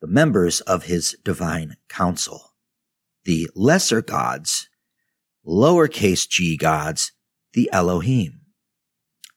the 0.02 0.08
members 0.08 0.60
of 0.62 0.84
his 0.84 1.16
divine 1.24 1.78
council. 1.88 2.54
The 3.24 3.50
lesser 3.56 4.02
gods, 4.02 4.68
lowercase 5.46 6.28
g 6.28 6.58
gods, 6.58 7.12
the 7.54 7.70
Elohim. 7.72 8.42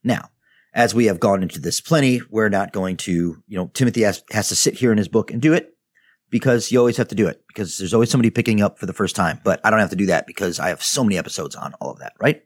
Now, 0.03 0.31
as 0.75 0.95
we 0.95 1.07
have 1.07 1.21
gone 1.21 1.43
into 1.43 1.61
this 1.61 1.81
plenty, 1.81 2.21
we're 2.31 2.49
not 2.49 2.73
going 2.73 2.97
to, 2.99 3.43
you 3.47 3.59
know, 3.59 3.71
Timothy 3.75 4.03
has, 4.03 4.25
has 4.31 4.49
to 4.49 4.57
sit 4.57 4.75
here 4.75 4.91
in 4.91 4.99
his 4.99 5.09
book 5.09 5.31
and 5.31 5.41
do 5.41 5.53
it 5.53 5.72
because 6.33 6.73
you 6.73 6.79
always 6.79 6.97
have 6.97 7.09
to 7.09 7.15
do 7.15 7.29
it 7.29 7.45
because 7.47 7.77
there's 7.77 7.93
always 7.93 8.11
somebody 8.11 8.31
picking 8.31 8.63
up 8.63 8.79
for 8.79 8.87
the 8.87 8.95
first 8.95 9.15
time. 9.15 9.39
But 9.45 9.61
I 9.63 9.71
don't 9.71 9.79
have 9.79 9.91
to 9.91 9.97
do 9.97 10.07
that 10.07 10.27
because 10.27 10.59
I 10.59 10.71
have 10.71 10.83
so 10.83 11.05
many 11.05 11.19
episodes 11.19 11.55
on 11.55 11.75
all 11.75 11.91
of 11.91 11.99
that, 11.99 12.15
right? 12.19 12.43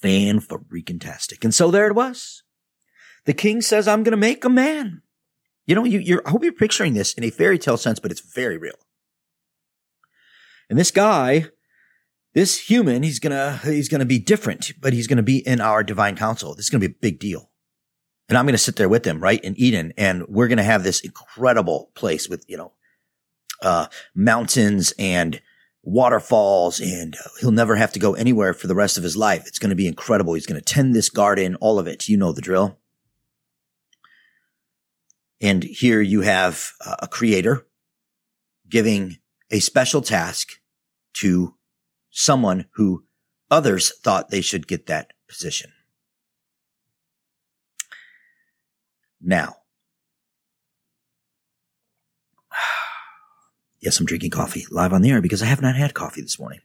Fan 0.00 0.40
freaking 0.40 1.00
tastic. 1.00 1.42
And 1.42 1.52
so 1.52 1.72
there 1.72 1.88
it 1.88 1.96
was. 1.96 2.44
The 3.24 3.34
king 3.34 3.60
says, 3.60 3.88
I'm 3.88 4.04
going 4.04 4.12
to 4.12 4.16
make 4.16 4.44
a 4.44 4.48
man. 4.48 5.02
You 5.66 5.74
know, 5.74 5.84
you, 5.84 5.98
you're, 5.98 6.22
I 6.24 6.30
hope 6.30 6.44
you're 6.44 6.52
picturing 6.52 6.94
this 6.94 7.12
in 7.12 7.24
a 7.24 7.30
fairy 7.30 7.58
tale 7.58 7.76
sense, 7.76 7.98
but 7.98 8.12
it's 8.12 8.20
very 8.20 8.56
real. 8.56 8.78
And 10.70 10.78
this 10.78 10.92
guy, 10.92 11.46
this 12.34 12.70
human, 12.70 13.02
he's 13.02 13.18
gonna, 13.18 13.60
he's 13.62 13.88
gonna 13.88 14.06
be 14.06 14.18
different, 14.18 14.72
but 14.80 14.92
he's 14.92 15.06
gonna 15.06 15.22
be 15.22 15.46
in 15.46 15.60
our 15.60 15.84
divine 15.84 16.16
council. 16.16 16.54
This 16.54 16.66
is 16.66 16.70
gonna 16.70 16.80
be 16.80 16.94
a 16.94 17.00
big 17.00 17.20
deal. 17.20 17.51
And 18.28 18.38
I'm 18.38 18.46
going 18.46 18.54
to 18.54 18.58
sit 18.58 18.76
there 18.76 18.88
with 18.88 19.06
him, 19.06 19.20
right? 19.20 19.40
In 19.42 19.54
Eden. 19.58 19.92
And 19.96 20.26
we're 20.28 20.48
going 20.48 20.58
to 20.58 20.64
have 20.64 20.84
this 20.84 21.00
incredible 21.00 21.90
place 21.94 22.28
with, 22.28 22.44
you 22.48 22.56
know, 22.56 22.72
uh, 23.62 23.86
mountains 24.14 24.92
and 24.98 25.40
waterfalls 25.84 26.80
and 26.80 27.16
he'll 27.40 27.50
never 27.50 27.74
have 27.74 27.92
to 27.92 27.98
go 27.98 28.14
anywhere 28.14 28.54
for 28.54 28.68
the 28.68 28.74
rest 28.74 28.96
of 28.96 29.02
his 29.02 29.16
life. 29.16 29.46
It's 29.46 29.58
going 29.58 29.70
to 29.70 29.76
be 29.76 29.88
incredible. 29.88 30.34
He's 30.34 30.46
going 30.46 30.60
to 30.60 30.64
tend 30.64 30.94
this 30.94 31.10
garden, 31.10 31.56
all 31.56 31.78
of 31.78 31.86
it. 31.86 32.08
You 32.08 32.16
know 32.16 32.32
the 32.32 32.40
drill. 32.40 32.78
And 35.40 35.64
here 35.64 36.00
you 36.00 36.20
have 36.20 36.70
a 37.00 37.08
creator 37.08 37.66
giving 38.68 39.18
a 39.50 39.58
special 39.58 40.00
task 40.00 40.60
to 41.14 41.56
someone 42.10 42.66
who 42.74 43.04
others 43.50 43.92
thought 43.98 44.30
they 44.30 44.40
should 44.40 44.68
get 44.68 44.86
that 44.86 45.12
position. 45.28 45.72
Now. 49.22 49.56
Yes, 53.80 53.98
I'm 53.98 54.06
drinking 54.06 54.30
coffee 54.30 54.64
live 54.70 54.92
on 54.92 55.02
the 55.02 55.10
air 55.10 55.20
because 55.20 55.42
I 55.42 55.46
have 55.46 55.60
not 55.60 55.74
had 55.74 55.92
coffee 55.92 56.20
this 56.22 56.38
morning. 56.38 56.60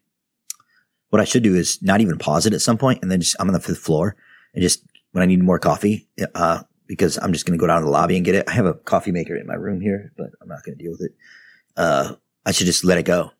What 1.09 1.19
I 1.19 1.25
should 1.25 1.41
do 1.41 1.55
is 1.55 1.81
not 1.81 1.99
even 1.99 2.19
pause 2.19 2.45
it 2.45 2.53
at 2.53 2.61
some 2.61 2.77
point 2.77 2.99
and 3.01 3.11
then 3.11 3.21
just, 3.21 3.35
I'm 3.39 3.47
on 3.47 3.53
the 3.53 3.59
fifth 3.59 3.79
floor 3.79 4.15
and 4.53 4.61
just 4.61 4.83
when 5.13 5.23
I 5.23 5.25
need 5.25 5.41
more 5.41 5.57
coffee, 5.57 6.07
uh, 6.35 6.61
because 6.85 7.17
I'm 7.17 7.33
just 7.33 7.47
going 7.47 7.57
to 7.57 7.61
go 7.61 7.65
down 7.65 7.81
to 7.81 7.85
the 7.85 7.91
lobby 7.91 8.15
and 8.15 8.25
get 8.25 8.35
it. 8.35 8.47
I 8.47 8.51
have 8.51 8.67
a 8.67 8.75
coffee 8.75 9.11
maker 9.11 9.35
in 9.35 9.47
my 9.47 9.55
room 9.55 9.81
here, 9.81 10.11
but 10.15 10.29
I'm 10.41 10.47
not 10.47 10.63
going 10.63 10.77
to 10.77 10.83
deal 10.83 10.91
with 10.91 11.01
it. 11.01 11.15
Uh, 11.75 12.15
I 12.45 12.51
should 12.51 12.67
just 12.67 12.83
let 12.83 12.97
it 12.97 13.03
go. 13.03 13.31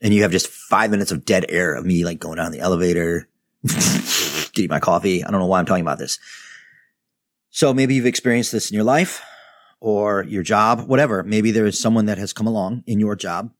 And 0.00 0.12
you 0.12 0.22
have 0.22 0.30
just 0.30 0.48
five 0.48 0.90
minutes 0.90 1.10
of 1.10 1.24
dead 1.24 1.46
air 1.48 1.74
of 1.74 1.86
me 1.86 2.04
like 2.04 2.20
going 2.20 2.36
down 2.36 2.52
the 2.52 2.60
elevator, 2.60 3.28
getting 4.52 4.68
my 4.68 4.80
coffee. 4.80 5.24
I 5.24 5.30
don't 5.30 5.40
know 5.40 5.46
why 5.46 5.58
I'm 5.58 5.66
talking 5.66 5.82
about 5.82 5.98
this. 5.98 6.18
So 7.52 7.74
maybe 7.74 7.94
you've 7.94 8.06
experienced 8.06 8.50
this 8.50 8.70
in 8.70 8.74
your 8.74 8.82
life 8.82 9.22
or 9.78 10.24
your 10.24 10.42
job, 10.42 10.88
whatever. 10.88 11.22
Maybe 11.22 11.50
there 11.50 11.66
is 11.66 11.78
someone 11.78 12.06
that 12.06 12.16
has 12.16 12.32
come 12.32 12.46
along 12.46 12.82
in 12.86 12.98
your 12.98 13.14
job 13.14 13.52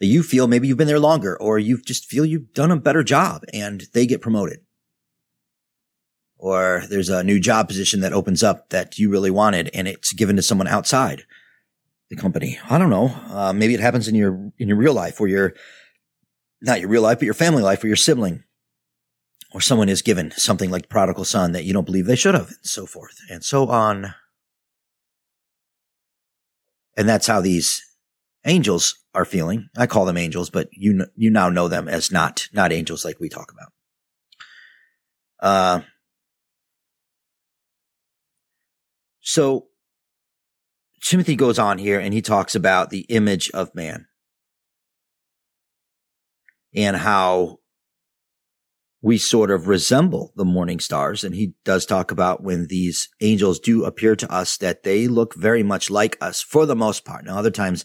that 0.00 0.06
you 0.06 0.24
feel 0.24 0.48
maybe 0.48 0.66
you've 0.66 0.76
been 0.76 0.88
there 0.88 0.98
longer 0.98 1.40
or 1.40 1.60
you 1.60 1.80
just 1.80 2.06
feel 2.06 2.24
you've 2.24 2.52
done 2.52 2.72
a 2.72 2.76
better 2.76 3.04
job 3.04 3.44
and 3.52 3.84
they 3.94 4.06
get 4.06 4.20
promoted. 4.20 4.58
Or 6.36 6.82
there's 6.90 7.08
a 7.08 7.22
new 7.22 7.38
job 7.38 7.68
position 7.68 8.00
that 8.00 8.12
opens 8.12 8.42
up 8.42 8.70
that 8.70 8.98
you 8.98 9.08
really 9.08 9.30
wanted 9.30 9.70
and 9.72 9.86
it's 9.86 10.12
given 10.12 10.34
to 10.34 10.42
someone 10.42 10.66
outside 10.66 11.22
the 12.10 12.16
company. 12.16 12.58
I 12.68 12.76
don't 12.76 12.90
know. 12.90 13.14
Uh, 13.30 13.52
maybe 13.52 13.74
it 13.74 13.80
happens 13.80 14.08
in 14.08 14.16
your, 14.16 14.50
in 14.58 14.66
your 14.66 14.76
real 14.76 14.94
life 14.94 15.20
where 15.20 15.28
you're 15.28 15.54
not 16.60 16.80
your 16.80 16.88
real 16.88 17.02
life, 17.02 17.20
but 17.20 17.26
your 17.26 17.34
family 17.34 17.62
life 17.62 17.84
where 17.84 17.88
your 17.88 17.96
sibling 17.96 18.42
or 19.52 19.60
someone 19.60 19.88
is 19.88 20.02
given 20.02 20.30
something 20.32 20.70
like 20.70 20.88
prodigal 20.88 21.24
son 21.24 21.52
that 21.52 21.64
you 21.64 21.72
don't 21.72 21.86
believe 21.86 22.06
they 22.06 22.16
should 22.16 22.34
have, 22.34 22.48
and 22.48 22.56
so 22.62 22.86
forth, 22.86 23.18
and 23.30 23.44
so 23.44 23.68
on. 23.68 24.14
And 26.96 27.08
that's 27.08 27.26
how 27.26 27.40
these 27.40 27.82
angels 28.44 28.98
are 29.14 29.24
feeling. 29.24 29.68
I 29.76 29.86
call 29.86 30.04
them 30.04 30.16
angels, 30.16 30.50
but 30.50 30.68
you 30.72 31.06
you 31.16 31.30
now 31.30 31.48
know 31.48 31.68
them 31.68 31.88
as 31.88 32.10
not 32.12 32.48
not 32.52 32.72
angels 32.72 33.04
like 33.04 33.20
we 33.20 33.28
talk 33.28 33.52
about. 33.52 33.72
Uh, 35.40 35.80
so 39.20 39.68
Timothy 41.00 41.36
goes 41.36 41.58
on 41.58 41.78
here 41.78 42.00
and 42.00 42.12
he 42.12 42.20
talks 42.20 42.54
about 42.54 42.90
the 42.90 43.06
image 43.08 43.50
of 43.50 43.74
man 43.74 44.06
and 46.74 46.96
how 46.96 47.58
we 49.00 49.16
sort 49.18 49.50
of 49.50 49.68
resemble 49.68 50.32
the 50.36 50.44
morning 50.44 50.80
stars. 50.80 51.22
And 51.22 51.34
he 51.34 51.54
does 51.64 51.86
talk 51.86 52.10
about 52.10 52.42
when 52.42 52.66
these 52.66 53.08
angels 53.20 53.60
do 53.60 53.84
appear 53.84 54.16
to 54.16 54.32
us 54.32 54.56
that 54.58 54.82
they 54.82 55.06
look 55.06 55.34
very 55.34 55.62
much 55.62 55.90
like 55.90 56.16
us 56.20 56.42
for 56.42 56.66
the 56.66 56.76
most 56.76 57.04
part. 57.04 57.24
Now, 57.24 57.38
other 57.38 57.50
times 57.50 57.84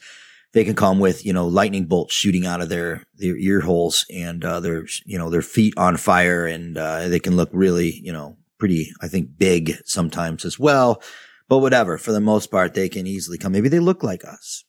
they 0.54 0.64
can 0.64 0.76
come 0.76 1.00
with, 1.00 1.26
you 1.26 1.34
know, 1.34 1.48
lightning 1.48 1.86
bolts 1.86 2.14
shooting 2.14 2.46
out 2.46 2.62
of 2.62 2.70
their, 2.70 3.04
their 3.16 3.38
ear 3.38 3.62
holes 3.62 4.06
and, 4.12 4.44
uh, 4.44 4.60
their, 4.60 4.86
you 5.06 5.18
know, 5.18 5.30
their 5.30 5.42
feet 5.42 5.74
on 5.78 5.98
fire 5.98 6.46
and, 6.46 6.78
uh, 6.78 7.08
they 7.08 7.20
can 7.20 7.36
look 7.36 7.50
really, 7.54 8.00
you 8.04 8.14
know, 8.14 8.38
pretty, 8.60 8.92
I 9.02 9.08
think 9.08 9.38
big 9.38 9.78
sometimes 9.86 10.46
as 10.46 10.58
well. 10.60 11.02
But 11.50 11.60
whatever, 11.60 11.98
for 11.98 12.12
the 12.12 12.22
most 12.22 12.50
part, 12.50 12.74
they 12.74 12.90
can 12.90 13.06
easily 13.06 13.38
come. 13.38 13.52
Maybe 13.52 13.70
they 13.70 13.80
look 13.80 14.04
like 14.04 14.24
us. 14.26 14.64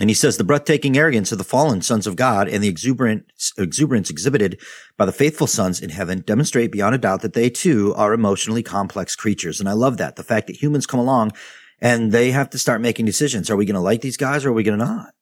And 0.00 0.08
he 0.08 0.14
says 0.14 0.36
the 0.36 0.44
breathtaking 0.44 0.96
arrogance 0.96 1.32
of 1.32 1.38
the 1.38 1.44
fallen 1.44 1.82
sons 1.82 2.06
of 2.06 2.16
God 2.16 2.48
and 2.48 2.64
the 2.64 2.68
exuberant 2.68 3.30
exuberance 3.58 4.08
exhibited 4.08 4.58
by 4.96 5.04
the 5.04 5.12
faithful 5.12 5.46
sons 5.46 5.80
in 5.82 5.90
heaven 5.90 6.20
demonstrate 6.20 6.72
beyond 6.72 6.94
a 6.94 6.98
doubt 6.98 7.20
that 7.20 7.34
they 7.34 7.50
too 7.50 7.92
are 7.94 8.14
emotionally 8.14 8.62
complex 8.62 9.14
creatures. 9.14 9.60
And 9.60 9.68
I 9.68 9.72
love 9.72 9.98
that. 9.98 10.16
The 10.16 10.22
fact 10.22 10.46
that 10.46 10.62
humans 10.62 10.86
come 10.86 11.00
along 11.00 11.32
and 11.78 12.10
they 12.10 12.30
have 12.30 12.48
to 12.50 12.58
start 12.58 12.80
making 12.80 13.04
decisions. 13.04 13.50
Are 13.50 13.56
we 13.56 13.66
going 13.66 13.74
to 13.74 13.80
like 13.80 14.00
these 14.00 14.16
guys 14.16 14.46
or 14.46 14.50
are 14.50 14.54
we 14.54 14.62
going 14.62 14.78
to 14.78 14.84
not? 14.84 15.12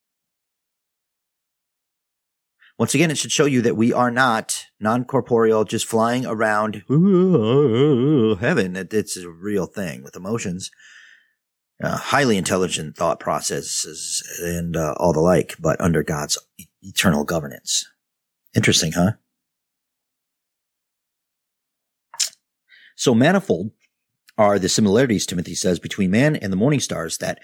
Once 2.79 2.95
again, 2.95 3.11
it 3.11 3.19
should 3.19 3.33
show 3.33 3.45
you 3.45 3.61
that 3.61 3.77
we 3.77 3.93
are 3.93 4.11
not 4.11 4.67
non-corporeal, 4.79 5.65
just 5.65 5.85
flying 5.85 6.25
around 6.25 6.77
heaven. 8.41 8.77
It's 8.77 9.17
a 9.17 9.29
real 9.29 9.67
thing 9.67 10.03
with 10.03 10.17
emotions 10.17 10.71
uh, 11.83 11.97
highly 11.97 12.37
intelligent 12.37 12.97
thought 12.97 13.21
processes 13.21 14.23
and 14.43 14.77
uh, 14.77 14.95
all 14.99 15.13
the 15.13 15.21
like, 15.21 15.57
but 15.59 15.81
under 15.81 16.03
God's 16.03 16.39
eternal 16.83 17.25
governance. 17.25 17.87
Interesting, 18.55 18.93
huh? 18.93 19.13
So 22.97 23.15
manifold 23.15 23.71
are 24.37 24.59
the 24.59 24.69
similarities, 24.69 25.25
Timothy 25.25 25.55
says, 25.55 25.79
between 25.79 26.11
man 26.11 26.37
and 26.37 26.53
the 26.53 26.57
morning 26.57 26.81
stars 26.81 27.19
that, 27.19 27.39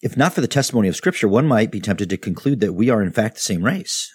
if 0.00 0.16
not 0.16 0.32
for 0.32 0.40
the 0.40 0.48
testimony 0.48 0.88
of 0.88 0.96
scripture, 0.96 1.28
one 1.28 1.46
might 1.46 1.70
be 1.70 1.80
tempted 1.80 2.10
to 2.10 2.16
conclude 2.16 2.60
that 2.60 2.74
we 2.74 2.90
are 2.90 3.02
in 3.02 3.12
fact 3.12 3.34
the 3.36 3.40
same 3.40 3.64
race. 3.64 4.12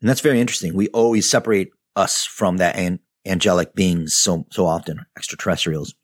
And 0.00 0.08
that's 0.08 0.20
very 0.20 0.40
interesting. 0.40 0.74
We 0.74 0.88
always 0.88 1.30
separate 1.30 1.70
us 1.94 2.24
from 2.24 2.58
that 2.58 2.76
an- 2.76 3.00
angelic 3.26 3.74
beings 3.74 4.14
so, 4.14 4.46
so 4.50 4.66
often, 4.66 5.04
extraterrestrials. 5.16 5.94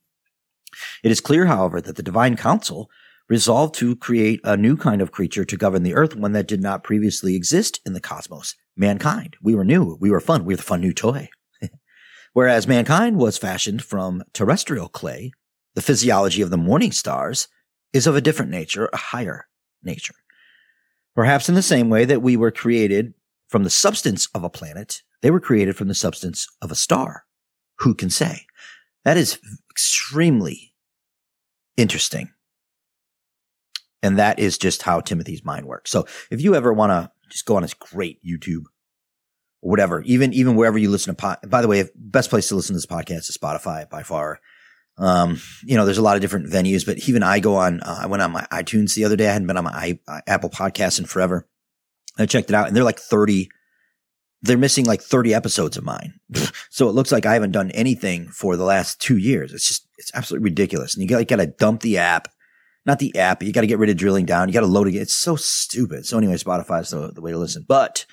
It 1.03 1.11
is 1.11 1.21
clear, 1.21 1.47
however, 1.47 1.81
that 1.81 1.97
the 1.97 2.03
divine 2.03 2.37
council 2.37 2.91
resolved 3.29 3.75
to 3.77 3.97
create 3.97 4.41
a 4.45 4.57
new 4.57 4.77
kind 4.77 5.01
of 5.01 5.13
creature 5.13 5.45
to 5.45 5.57
govern 5.57 5.83
the 5.83 5.95
earth, 5.95 6.17
one 6.17 6.33
that 6.33 6.49
did 6.49 6.61
not 6.61 6.85
previously 6.85 7.35
exist 7.35 7.81
in 7.87 7.93
the 7.93 8.01
cosmos. 8.01 8.55
Mankind. 8.77 9.37
We 9.43 9.55
were 9.55 9.65
new. 9.65 9.97
We 10.01 10.11
were 10.11 10.21
fun. 10.21 10.45
We 10.45 10.53
were 10.53 10.59
the 10.59 10.63
fun 10.63 10.81
new 10.81 10.93
toy. 10.93 11.31
Whereas 12.33 12.67
mankind 12.67 13.17
was 13.17 13.39
fashioned 13.39 13.83
from 13.83 14.25
terrestrial 14.33 14.89
clay, 14.89 15.33
the 15.75 15.83
physiology 15.83 16.43
of 16.43 16.51
the 16.51 16.59
morning 16.59 16.93
stars 16.93 17.49
is 17.93 18.07
of 18.07 18.17
a 18.17 18.21
different 18.21 18.51
nature, 18.51 18.89
a 18.93 18.97
higher 18.97 19.47
nature. 19.83 20.15
Perhaps 21.15 21.49
in 21.49 21.55
the 21.55 21.63
same 21.63 21.91
way 21.91 22.05
that 22.05 22.23
we 22.23 22.37
were 22.37 22.51
created 22.51 23.15
from 23.49 23.65
the 23.65 23.71
substance 23.71 24.29
of 24.35 24.45
a 24.45 24.51
planet, 24.51 25.03
they 25.21 25.31
were 25.31 25.41
created 25.41 25.77
from 25.77 25.89
the 25.89 25.95
substance 25.95 26.47
of 26.61 26.71
a 26.71 26.75
star. 26.75 27.25
Who 27.81 27.95
can 27.95 28.11
say? 28.11 28.47
That 29.05 29.17
is 29.17 29.39
extremely 29.73 30.75
interesting. 31.77 32.31
And 34.03 34.19
that 34.19 34.39
is 34.39 34.59
just 34.59 34.83
how 34.83 35.01
Timothy's 35.01 35.45
mind 35.45 35.67
works. 35.67 35.91
So 35.91 36.07
if 36.31 36.41
you 36.41 36.55
ever 36.55 36.73
want 36.73 36.91
to 36.91 37.11
just 37.31 37.47
go 37.47 37.57
on 37.57 37.63
his 37.63 37.75
great 37.75 38.19
YouTube 38.25 38.65
or 39.63 39.71
whatever, 39.71 40.03
even, 40.03 40.33
even 40.35 40.57
wherever 40.57 40.77
you 40.77 40.91
listen 40.91 41.15
to 41.15 41.21
pod, 41.21 41.39
by 41.47 41.63
the 41.63 41.69
way, 41.69 41.89
best 41.95 42.29
place 42.29 42.49
to 42.49 42.55
listen 42.55 42.75
to 42.75 42.79
this 42.79 42.87
podcast 42.87 43.31
is 43.31 43.39
Spotify 43.41 43.89
by 43.89 44.03
far. 44.03 44.41
Um, 44.99 45.41
you 45.65 45.77
know, 45.77 45.85
there's 45.87 45.99
a 45.99 46.03
lot 46.03 46.17
of 46.17 46.21
different 46.21 46.51
venues, 46.51 46.85
but 46.85 47.09
even 47.09 47.23
I 47.23 47.41
go 47.41 47.57
on, 47.57 47.81
uh, 47.81 48.01
I 48.03 48.07
went 48.07 48.23
on 48.23 48.33
my 48.33 48.47
iTunes 48.53 48.95
the 48.95 49.05
other 49.05 49.17
day. 49.17 49.29
I 49.29 49.33
hadn't 49.33 49.47
been 49.47 49.57
on 49.57 49.65
my 49.65 49.99
I, 50.07 50.23
Apple 50.27 50.51
podcast 50.51 50.99
in 50.99 51.07
forever. 51.07 51.49
I 52.19 52.27
checked 52.27 52.51
it 52.51 52.55
out 52.55 52.67
and 52.67 52.77
they're 52.77 52.85
like 52.85 52.99
30 52.99 53.49
they're 54.43 54.59
missing 54.59 54.85
like 54.85 55.01
30 55.01 55.35
episodes 55.35 55.77
of 55.77 55.85
mine. 55.85 56.15
so 56.71 56.89
it 56.89 56.93
looks 56.93 57.13
like 57.13 57.27
I 57.27 57.35
haven't 57.35 57.53
done 57.53 57.71
anything 57.71 58.29
for 58.29 58.57
the 58.57 58.65
last 58.65 59.01
two 59.01 59.17
years. 59.17 59.53
It's 59.53 59.67
just, 59.67 59.87
it's 59.99 60.11
absolutely 60.15 60.45
ridiculous. 60.51 60.95
And 60.95 61.03
you 61.03 61.09
gotta, 61.09 61.25
gotta 61.25 61.47
dump 61.47 61.81
the 61.81 61.99
app, 61.99 62.29
not 62.85 62.99
the 62.99 63.17
app. 63.17 63.43
You 63.43 63.53
gotta 63.53 63.69
get 63.69 63.79
rid 63.79 63.91
of 63.91 63.97
drilling 63.97 64.27
down. 64.27 64.49
You 64.49 64.55
gotta 64.55 64.67
load 64.67 64.89
it. 64.89 64.97
It's 64.97 65.15
so 65.15 65.37
stupid. 65.37 66.07
So 66.07 66.19
anyway, 66.19 66.35
Spotify 66.35 66.83
is 66.83 66.91
the, 66.91 67.13
the 67.13 67.23
way 67.23 67.31
to 67.31 67.39
listen, 67.39 67.65
but 67.67 68.05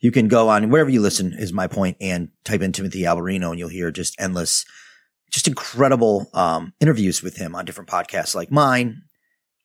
you 0.00 0.10
can 0.10 0.28
go 0.28 0.48
on 0.48 0.70
wherever 0.70 0.90
you 0.90 1.00
listen 1.00 1.32
is 1.32 1.52
my 1.52 1.68
point 1.68 1.96
and 2.00 2.28
type 2.44 2.60
in 2.60 2.72
Timothy 2.72 3.02
Alberino 3.02 3.50
and 3.50 3.58
you'll 3.58 3.68
hear 3.68 3.90
just 3.90 4.20
endless, 4.20 4.64
just 5.30 5.48
incredible, 5.48 6.28
um, 6.34 6.74
interviews 6.80 7.22
with 7.22 7.36
him 7.36 7.54
on 7.54 7.64
different 7.64 7.88
podcasts 7.88 8.34
like 8.34 8.50
mine. 8.50 9.02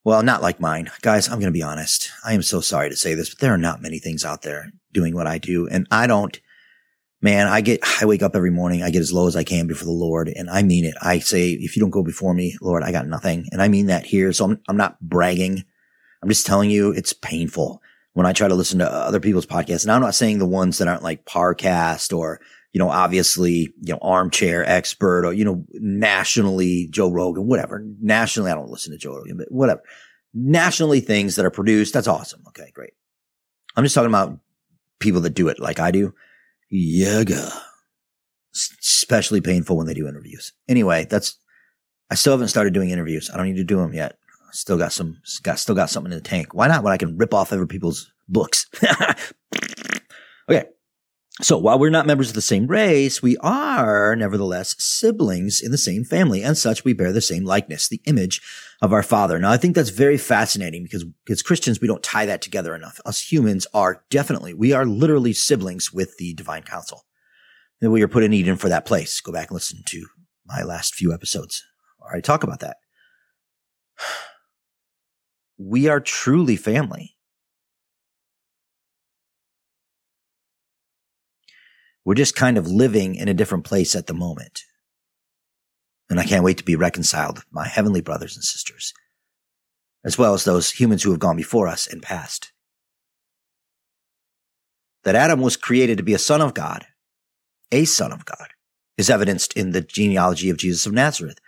Well, 0.04 0.24
not 0.24 0.42
like 0.42 0.60
mine. 0.60 0.90
Guys, 1.02 1.28
I'm 1.28 1.40
going 1.40 1.52
to 1.54 1.58
be 1.58 1.62
honest. 1.62 2.10
I 2.26 2.34
am 2.34 2.42
so 2.42 2.60
sorry 2.60 2.90
to 2.90 2.96
say 2.96 3.14
this, 3.14 3.30
but 3.30 3.40
there 3.40 3.54
are 3.54 3.58
not 3.58 3.84
many 3.84 4.00
things 4.00 4.26
out 4.26 4.42
there 4.42 4.72
doing 4.92 5.14
what 5.14 5.28
I 5.28 5.38
do. 5.38 5.68
And 5.68 5.86
I 5.92 6.08
don't, 6.08 6.40
man, 7.22 7.48
I 7.48 7.62
get, 7.62 7.82
I 8.02 8.06
wake 8.06 8.24
up 8.24 8.36
every 8.36 8.50
morning. 8.50 8.82
I 8.82 8.90
get 8.90 9.02
as 9.02 9.14
low 9.14 9.28
as 9.28 9.36
I 9.36 9.44
can 9.44 9.68
before 9.68 9.86
the 9.86 9.92
Lord. 9.92 10.28
And 10.28 10.50
I 10.50 10.64
mean 10.64 10.86
it. 10.86 10.96
I 11.02 11.20
say, 11.20 11.52
if 11.52 11.76
you 11.76 11.82
don't 11.82 11.92
go 11.92 12.02
before 12.02 12.34
me, 12.34 12.58
Lord, 12.62 12.82
I 12.82 12.92
got 12.92 13.08
nothing. 13.08 13.46
And 13.52 13.62
I 13.62 13.68
mean 13.68 13.86
that 13.88 14.06
here. 14.06 14.34
So 14.34 14.46
I'm, 14.46 14.60
I'm 14.68 14.78
not 14.78 15.00
bragging. 15.02 15.64
I'm 16.24 16.30
just 16.30 16.48
telling 16.48 16.72
you 16.72 16.92
it's 16.92 17.14
painful 17.14 17.82
when 18.14 18.26
I 18.26 18.34
try 18.34 18.48
to 18.48 18.56
listen 18.56 18.80
to 18.80 18.92
other 18.92 19.20
people's 19.20 19.46
podcasts. 19.46 19.84
And 19.84 19.92
I'm 19.92 20.02
not 20.02 20.16
saying 20.16 20.40
the 20.40 20.48
ones 20.48 20.80
that 20.80 20.88
aren't 20.88 21.04
like 21.04 21.26
Parcast 21.26 22.16
or, 22.18 22.42
you 22.72 22.80
know, 22.80 22.90
obviously, 22.90 23.74
you 23.82 23.94
know, 23.94 24.00
armchair 24.02 24.68
expert 24.68 25.26
or, 25.26 25.34
you 25.34 25.44
know, 25.44 25.66
nationally 25.74 26.88
Joe 26.90 27.12
Rogan, 27.12 27.48
whatever. 27.48 27.84
Nationally, 28.02 28.52
I 28.52 28.56
don't 28.56 28.70
listen 28.70 28.92
to 28.94 28.98
Joe 28.98 29.16
Rogan, 29.16 29.38
but 29.38 29.52
whatever. 29.52 29.82
Nationally 30.34 31.02
things 31.02 31.36
that 31.36 31.46
are 31.46 31.52
produced. 31.52 31.94
That's 31.94 32.08
awesome. 32.08 32.44
Okay, 32.48 32.72
great. 32.74 32.94
I'm 33.76 33.84
just 33.84 33.94
talking 33.94 34.10
about 34.10 34.40
people 35.00 35.22
that 35.22 35.32
do 35.32 35.50
it 35.50 35.60
like 35.60 35.80
I 35.80 35.92
do, 35.92 36.14
yoga. 36.70 37.52
Especially 38.54 39.42
painful 39.42 39.78
when 39.78 39.88
they 39.88 39.94
do 39.94 40.08
interviews. 40.08 40.54
Anyway, 40.68 41.06
that's, 41.10 41.38
I 42.10 42.16
still 42.16 42.34
haven't 42.34 42.50
started 42.50 42.74
doing 42.74 42.90
interviews. 42.90 43.30
I 43.34 43.38
don't 43.38 43.48
need 43.48 43.58
to 43.58 43.64
do 43.64 43.78
them 43.78 43.94
yet. 43.94 44.18
Still 44.52 44.78
got 44.78 44.92
some, 44.92 45.18
got, 45.44 45.60
still 45.60 45.76
got 45.76 45.90
something 45.90 46.12
in 46.12 46.18
the 46.18 46.24
tank. 46.24 46.54
Why 46.54 46.68
not 46.68 46.84
when 46.84 46.92
I 46.94 46.98
can 46.98 47.18
rip 47.18 47.34
off 47.34 47.54
other 47.54 47.66
people's 47.66 48.12
books? 48.28 48.68
okay. 50.50 50.66
So 51.42 51.58
while 51.58 51.80
we're 51.80 51.90
not 51.90 52.06
members 52.06 52.30
of 52.30 52.36
the 52.36 52.42
same 52.42 52.68
race, 52.68 53.24
we 53.24 53.36
are 53.38 54.16
nevertheless 54.16 54.76
siblings 54.78 55.60
in 55.60 55.72
the 55.72 55.78
same 55.78 56.04
family. 56.04 56.44
And 56.44 56.56
such, 56.56 56.84
we 56.84 56.94
bear 56.94 57.12
the 57.12 57.20
same 57.20 57.46
likeness, 57.46 57.88
the 57.88 58.02
image 58.06 58.42
of 58.80 58.94
our 58.94 59.02
father. 59.02 59.40
Now, 59.40 59.52
I 59.52 59.58
think 59.58 59.74
that's 59.74 59.90
very 59.90 60.18
fascinating 60.18 60.84
because 60.84 61.04
as 61.28 61.42
Christians, 61.42 61.82
we 61.82 61.88
don't 61.88 62.04
tie 62.04 62.28
that 62.28 62.44
together 62.44 62.76
enough. 62.76 63.00
Us 63.06 63.32
humans 63.32 63.66
are 63.74 64.04
definitely, 64.12 64.54
we 64.54 64.72
are 64.72 64.86
literally 64.86 65.34
siblings 65.34 65.92
with 65.92 66.18
the 66.18 66.36
divine 66.36 66.62
council. 66.62 67.06
And 67.82 67.92
we 67.92 68.04
are 68.04 68.08
put 68.08 68.24
in 68.24 68.34
Eden 68.34 68.58
for 68.58 68.70
that 68.70 68.86
place. 68.86 69.20
Go 69.20 69.32
back 69.32 69.50
and 69.50 69.56
listen 69.56 69.82
to 69.88 70.06
my 70.46 70.62
last 70.62 70.94
few 70.94 71.12
episodes. 71.12 71.64
All 72.00 72.10
right, 72.14 72.24
talk 72.24 72.44
about 72.44 72.60
that. 72.60 72.78
We 75.64 75.88
are 75.88 76.00
truly 76.00 76.56
family. 76.56 77.18
We're 82.04 82.16
just 82.16 82.36
kind 82.36 82.58
of 82.58 82.68
living 82.68 83.16
in 83.16 83.28
a 83.28 83.34
different 83.34 83.64
place 83.64 83.96
at 83.96 84.08
the 84.08 84.14
moment. 84.14 84.64
And 86.10 86.20
I 86.20 86.26
can't 86.26 86.44
wait 86.44 86.58
to 86.58 86.64
be 86.64 86.76
reconciled 86.76 87.38
with 87.38 87.46
my 87.52 87.68
heavenly 87.68 88.02
brothers 88.02 88.36
and 88.36 88.44
sisters, 88.44 88.94
as 90.04 90.18
well 90.18 90.34
as 90.34 90.44
those 90.44 90.72
humans 90.72 91.04
who 91.04 91.12
have 91.12 91.20
gone 91.20 91.38
before 91.38 91.68
us 91.68 91.88
and 91.88 92.02
passed. 92.02 92.52
That 95.04 95.16
Adam 95.16 95.42
was 95.42 95.58
created 95.58 95.98
to 95.98 96.04
be 96.04 96.14
a 96.14 96.20
son 96.20 96.42
of 96.42 96.54
God, 96.54 96.86
a 97.72 97.86
son 97.86 98.12
of 98.12 98.26
God, 98.26 98.50
is 98.98 99.10
evidenced 99.10 99.54
in 99.54 99.72
the 99.72 99.82
genealogy 99.82 100.50
of 100.50 100.58
Jesus 100.58 100.86
of 100.86 100.94
Nazareth. 100.94 101.40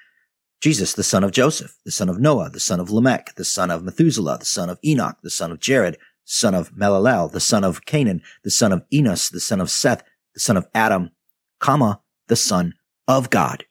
Jesus, 0.61 0.93
the 0.93 1.03
son 1.03 1.25
of 1.25 1.31
Joseph, 1.31 1.75
the 1.83 1.91
son 1.91 2.07
of 2.07 2.19
Noah, 2.19 2.49
the 2.49 2.59
son 2.59 2.79
of 2.79 2.89
Lamech, 2.89 3.35
the 3.35 3.43
son 3.43 3.69
of 3.69 3.83
Methuselah, 3.83 4.37
the 4.39 4.45
son 4.45 4.69
of 4.69 4.79
Enoch, 4.85 5.17
the 5.21 5.29
son 5.29 5.51
of 5.51 5.59
Jared, 5.59 5.97
son 6.23 6.55
of 6.55 6.71
Melalel, 6.71 7.29
the 7.29 7.41
son 7.41 7.65
of 7.65 7.85
Canaan, 7.85 8.21
the 8.45 8.49
son 8.49 8.71
of 8.71 8.85
Enos, 8.93 9.29
the 9.29 9.41
son 9.41 9.59
of 9.59 9.69
Seth, 9.69 10.03
the 10.34 10.39
son 10.39 10.58
of 10.58 10.67
Adam, 10.74 11.12
comma, 11.60 12.02
the 12.28 12.36
son 12.36 12.74
of 13.08 13.30
God. 13.30 13.65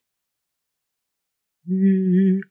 The 1.67 2.43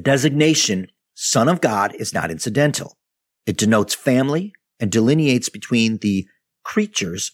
designation 0.00 0.88
son 1.14 1.48
of 1.48 1.60
God 1.60 1.94
is 1.94 2.14
not 2.14 2.30
incidental. 2.30 2.98
It 3.46 3.56
denotes 3.56 3.94
family 3.94 4.52
and 4.80 4.90
delineates 4.90 5.48
between 5.48 5.98
the 5.98 6.26
creatures 6.64 7.32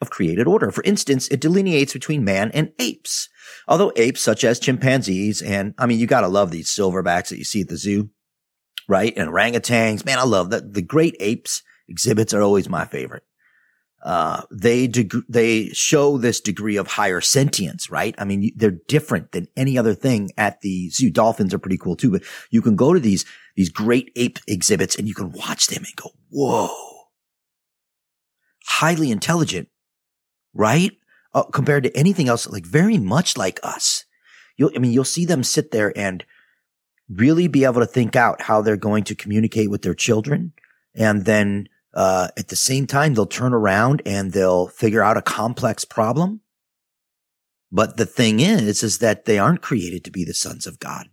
of 0.00 0.10
created 0.10 0.46
order. 0.46 0.70
For 0.70 0.82
instance, 0.84 1.28
it 1.28 1.40
delineates 1.40 1.92
between 1.92 2.24
man 2.24 2.50
and 2.52 2.72
apes. 2.78 3.28
Although 3.68 3.92
apes 3.96 4.20
such 4.20 4.44
as 4.44 4.58
chimpanzees 4.58 5.42
and, 5.42 5.74
I 5.78 5.86
mean, 5.86 5.98
you 5.98 6.06
gotta 6.06 6.28
love 6.28 6.50
these 6.50 6.68
silverbacks 6.68 7.28
that 7.28 7.38
you 7.38 7.44
see 7.44 7.60
at 7.60 7.68
the 7.68 7.76
zoo, 7.76 8.10
right? 8.88 9.12
And 9.16 9.28
orangutans. 9.28 10.04
Man, 10.04 10.18
I 10.18 10.24
love 10.24 10.50
that. 10.50 10.72
The 10.72 10.82
great 10.82 11.16
apes 11.20 11.62
exhibits 11.90 12.32
are 12.32 12.42
always 12.42 12.68
my 12.68 12.86
favorite. 12.86 13.24
Uh, 14.02 14.42
they 14.50 14.86
deg- 14.86 15.26
they 15.28 15.68
show 15.70 16.16
this 16.16 16.40
degree 16.40 16.76
of 16.76 16.86
higher 16.86 17.20
sentience, 17.20 17.90
right? 17.90 18.14
I 18.16 18.24
mean, 18.24 18.50
they're 18.56 18.78
different 18.88 19.32
than 19.32 19.48
any 19.56 19.76
other 19.76 19.94
thing 19.94 20.30
at 20.38 20.62
the 20.62 20.88
zoo. 20.88 21.10
Dolphins 21.10 21.52
are 21.52 21.58
pretty 21.58 21.76
cool 21.76 21.96
too, 21.96 22.10
but 22.10 22.22
you 22.50 22.62
can 22.62 22.76
go 22.76 22.94
to 22.94 23.00
these, 23.00 23.26
these 23.56 23.68
great 23.68 24.10
ape 24.16 24.38
exhibits 24.48 24.96
and 24.96 25.06
you 25.06 25.14
can 25.14 25.32
watch 25.32 25.66
them 25.66 25.84
and 25.84 25.94
go, 25.96 26.12
whoa, 26.30 26.70
highly 28.64 29.10
intelligent, 29.10 29.68
right? 30.54 30.92
Uh, 31.34 31.42
compared 31.42 31.84
to 31.84 31.96
anything 31.96 32.28
else, 32.28 32.48
like 32.48 32.64
very 32.64 32.96
much 32.96 33.36
like 33.36 33.60
us. 33.62 34.06
You'll, 34.56 34.70
I 34.74 34.78
mean, 34.78 34.92
you'll 34.92 35.04
see 35.04 35.26
them 35.26 35.44
sit 35.44 35.72
there 35.72 35.92
and 35.96 36.24
really 37.10 37.48
be 37.48 37.64
able 37.64 37.80
to 37.80 37.86
think 37.86 38.16
out 38.16 38.42
how 38.42 38.62
they're 38.62 38.76
going 38.76 39.04
to 39.04 39.14
communicate 39.14 39.70
with 39.70 39.82
their 39.82 39.94
children. 39.94 40.52
And 40.94 41.24
then, 41.24 41.68
uh, 41.92 42.28
at 42.36 42.48
the 42.48 42.56
same 42.56 42.86
time, 42.86 43.14
they'll 43.14 43.26
turn 43.26 43.52
around 43.52 44.02
and 44.06 44.32
they'll 44.32 44.68
figure 44.68 45.02
out 45.02 45.16
a 45.16 45.22
complex 45.22 45.84
problem. 45.84 46.40
But 47.72 47.96
the 47.96 48.06
thing 48.06 48.40
is, 48.40 48.82
is 48.82 48.98
that 48.98 49.24
they 49.24 49.38
aren't 49.38 49.62
created 49.62 50.04
to 50.04 50.10
be 50.10 50.24
the 50.24 50.34
sons 50.34 50.66
of 50.66 50.78
God. 50.78 51.08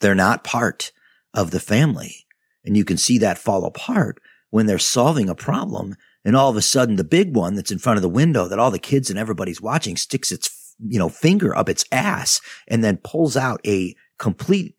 They're 0.00 0.14
not 0.14 0.44
part 0.44 0.92
of 1.32 1.50
the 1.50 1.60
family. 1.60 2.26
And 2.64 2.76
you 2.76 2.84
can 2.84 2.96
see 2.96 3.18
that 3.18 3.38
fall 3.38 3.64
apart 3.64 4.20
when 4.50 4.66
they're 4.66 4.78
solving 4.78 5.28
a 5.28 5.34
problem. 5.34 5.96
And 6.24 6.36
all 6.36 6.50
of 6.50 6.56
a 6.56 6.62
sudden, 6.62 6.96
the 6.96 7.04
big 7.04 7.36
one 7.36 7.54
that's 7.54 7.70
in 7.70 7.78
front 7.78 7.96
of 7.96 8.02
the 8.02 8.08
window 8.08 8.48
that 8.48 8.58
all 8.58 8.70
the 8.70 8.78
kids 8.78 9.10
and 9.10 9.18
everybody's 9.18 9.60
watching 9.60 9.96
sticks 9.96 10.32
its, 10.32 10.74
you 10.78 10.98
know, 10.98 11.08
finger 11.08 11.56
up 11.56 11.68
its 11.68 11.84
ass 11.92 12.40
and 12.66 12.82
then 12.82 12.96
pulls 12.98 13.36
out 13.36 13.60
a 13.66 13.94
complete 14.18 14.76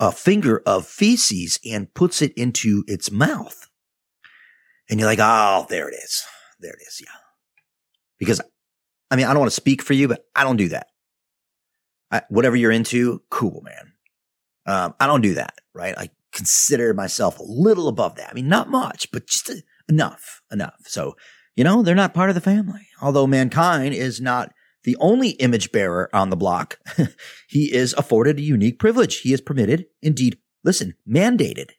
uh, 0.00 0.10
finger 0.10 0.62
of 0.66 0.86
feces 0.86 1.58
and 1.64 1.92
puts 1.94 2.22
it 2.22 2.32
into 2.34 2.84
its 2.88 3.10
mouth. 3.10 3.68
And 4.90 4.98
you're 4.98 5.08
like, 5.08 5.20
oh, 5.20 5.66
there 5.68 5.88
it 5.88 5.94
is. 5.94 6.24
There 6.60 6.72
it 6.72 6.82
is. 6.86 7.00
Yeah. 7.00 7.14
Because 8.18 8.40
I 9.10 9.16
mean, 9.16 9.26
I 9.26 9.30
don't 9.30 9.40
want 9.40 9.50
to 9.50 9.56
speak 9.56 9.82
for 9.82 9.94
you, 9.94 10.08
but 10.08 10.24
I 10.34 10.44
don't 10.44 10.56
do 10.56 10.68
that. 10.68 10.88
I, 12.10 12.22
whatever 12.28 12.56
you're 12.56 12.72
into, 12.72 13.22
cool, 13.30 13.62
man. 13.62 13.92
Um, 14.66 14.94
I 15.00 15.06
don't 15.06 15.20
do 15.20 15.34
that, 15.34 15.54
right? 15.74 15.96
I 15.96 16.10
consider 16.32 16.92
myself 16.94 17.38
a 17.38 17.44
little 17.44 17.88
above 17.88 18.16
that. 18.16 18.30
I 18.30 18.34
mean, 18.34 18.48
not 18.48 18.70
much, 18.70 19.10
but 19.10 19.26
just 19.26 19.50
enough, 19.88 20.42
enough. 20.50 20.80
So, 20.86 21.16
you 21.56 21.64
know, 21.64 21.82
they're 21.82 21.94
not 21.94 22.14
part 22.14 22.28
of 22.28 22.34
the 22.34 22.40
family. 22.40 22.86
Although 23.00 23.26
mankind 23.26 23.94
is 23.94 24.20
not 24.20 24.52
the 24.84 24.96
only 25.00 25.30
image 25.30 25.72
bearer 25.72 26.14
on 26.14 26.30
the 26.30 26.36
block, 26.36 26.78
he 27.48 27.72
is 27.72 27.94
afforded 27.94 28.38
a 28.38 28.42
unique 28.42 28.78
privilege. 28.78 29.20
He 29.20 29.32
is 29.32 29.40
permitted, 29.40 29.86
indeed, 30.02 30.38
listen, 30.64 30.94
mandated 31.08 31.70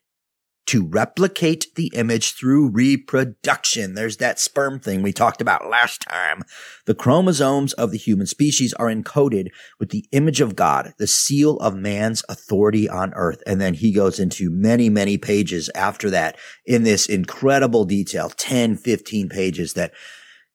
to 0.70 0.86
replicate 0.86 1.66
the 1.74 1.90
image 1.96 2.34
through 2.34 2.70
reproduction. 2.70 3.94
There's 3.94 4.18
that 4.18 4.38
sperm 4.38 4.78
thing 4.78 5.02
we 5.02 5.12
talked 5.12 5.40
about 5.40 5.68
last 5.68 6.02
time. 6.02 6.44
The 6.86 6.94
chromosomes 6.94 7.72
of 7.72 7.90
the 7.90 7.98
human 7.98 8.28
species 8.28 8.72
are 8.74 8.86
encoded 8.86 9.48
with 9.80 9.88
the 9.88 10.06
image 10.12 10.40
of 10.40 10.54
God, 10.54 10.94
the 10.96 11.08
seal 11.08 11.56
of 11.56 11.74
man's 11.74 12.22
authority 12.28 12.88
on 12.88 13.12
earth. 13.14 13.42
And 13.48 13.60
then 13.60 13.74
he 13.74 13.92
goes 13.92 14.20
into 14.20 14.48
many, 14.48 14.88
many 14.88 15.18
pages 15.18 15.70
after 15.74 16.08
that 16.10 16.38
in 16.64 16.84
this 16.84 17.06
incredible 17.06 17.84
detail, 17.84 18.28
10, 18.28 18.76
15 18.76 19.28
pages 19.28 19.72
that 19.72 19.90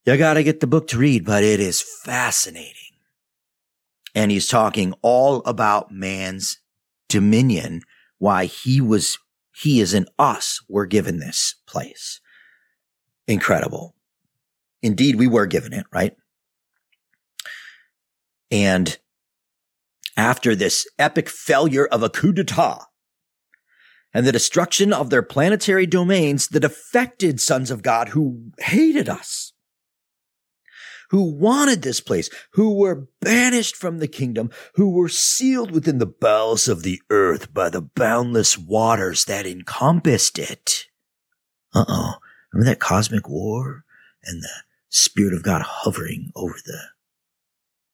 you 0.06 0.16
gotta 0.16 0.44
get 0.44 0.62
the 0.62 0.68
book 0.68 0.88
to 0.88 0.98
read, 0.98 1.26
but 1.26 1.44
it 1.44 1.60
is 1.60 1.82
fascinating. 1.82 2.72
And 4.14 4.32
he's 4.32 4.48
talking 4.48 4.94
all 5.02 5.44
about 5.46 5.92
man's 5.92 6.60
dominion, 7.10 7.82
why 8.18 8.46
he 8.46 8.80
was 8.80 9.18
he 9.56 9.80
is 9.80 9.94
in 9.94 10.06
us. 10.20 10.62
We're 10.68 10.86
given 10.86 11.20
this 11.20 11.56
place. 11.66 12.20
Incredible. 13.28 13.96
Indeed, 14.82 15.16
we 15.16 15.28
were 15.28 15.48
given 15.48 15.74
it, 15.74 15.86
right? 15.92 16.16
And 18.52 18.98
after 20.18 20.56
this 20.56 20.88
epic 21.00 21.30
failure 21.30 21.88
of 21.88 22.04
a 22.04 22.10
coup 22.10 22.34
d'etat 22.34 22.86
and 24.14 24.26
the 24.26 24.32
destruction 24.32 24.94
of 24.94 25.10
their 25.10 25.24
planetary 25.24 25.86
domains, 25.86 26.48
the 26.48 26.60
defected 26.60 27.42
sons 27.42 27.72
of 27.72 27.82
God 27.82 28.10
who 28.10 28.52
hated 28.60 29.10
us 29.10 29.54
who 31.10 31.24
wanted 31.24 31.82
this 31.82 32.00
place, 32.00 32.30
who 32.52 32.74
were 32.74 33.08
banished 33.22 33.76
from 33.76 34.00
the 34.00 34.08
kingdom, 34.08 34.50
who 34.76 34.90
were 34.92 35.10
sealed 35.10 35.72
within 35.72 35.98
the 36.00 36.06
bowels 36.06 36.68
of 36.68 36.84
the 36.84 37.02
earth 37.10 37.54
by 37.54 37.70
the 37.70 37.82
boundless 37.82 38.58
waters 38.58 39.26
that 39.26 39.46
encompassed 39.46 40.40
it. 40.40 40.86
Uh 41.74 41.86
oh. 41.88 42.14
Remember 42.54 42.72
that 42.72 42.80
cosmic 42.80 43.28
war 43.28 43.84
and 44.24 44.42
the 44.42 44.64
Spirit 44.90 45.34
of 45.34 45.44
God 45.44 45.62
hovering 45.62 46.32
over 46.36 46.56
the 46.66 46.80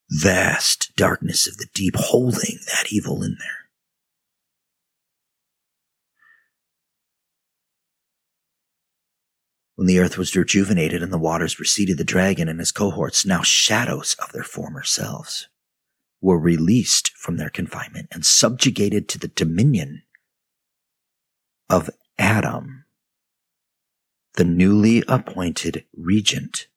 vast 0.09 0.91
darkness 0.95 1.47
of 1.47 1.57
the 1.57 1.67
deep, 1.73 1.95
holding 1.95 2.59
that 2.67 2.91
evil 2.91 3.23
in 3.23 3.37
there. 3.39 3.60
When 9.81 9.87
the 9.87 9.97
earth 9.97 10.15
was 10.15 10.35
rejuvenated 10.35 11.01
and 11.01 11.11
the 11.11 11.17
waters 11.17 11.59
receded, 11.59 11.97
the 11.97 12.03
dragon 12.03 12.47
and 12.47 12.59
his 12.59 12.71
cohorts, 12.71 13.25
now 13.25 13.41
shadows 13.41 14.15
of 14.23 14.31
their 14.31 14.43
former 14.43 14.83
selves, 14.83 15.47
were 16.21 16.37
released 16.37 17.13
from 17.17 17.37
their 17.37 17.49
confinement 17.49 18.07
and 18.11 18.23
subjugated 18.23 19.09
to 19.09 19.17
the 19.17 19.29
dominion 19.29 20.03
of 21.67 21.89
Adam, 22.19 22.85
the 24.35 24.43
newly 24.43 25.03
appointed 25.07 25.83
regent 25.97 26.67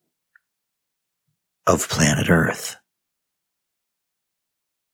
of 1.67 1.91
planet 1.91 2.31
Earth. 2.31 2.77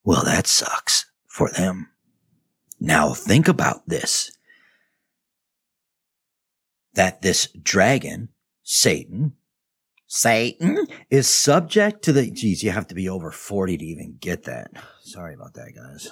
Well, 0.03 0.25
that 0.25 0.49
sucks 0.49 1.07
for 1.29 1.49
them. 1.49 1.91
Now 2.81 3.15
think 3.15 3.47
about 3.47 3.89
this 3.89 4.33
that 6.95 7.23
this 7.23 7.49
dragon, 7.63 8.31
Satan, 8.63 9.35
Satan 10.07 10.89
is 11.09 11.29
subject 11.29 12.03
to 12.03 12.13
the, 12.13 12.29
geez, 12.31 12.65
you 12.65 12.73
have 12.73 12.89
to 12.89 12.97
be 12.97 13.09
over 13.09 13.31
40 13.31 13.79
to 13.79 13.85
even 13.85 14.17
get 14.19 14.43
that. 14.43 14.73
Sorry 15.03 15.35
about 15.35 15.55
that, 15.55 15.73
guys. 15.75 16.11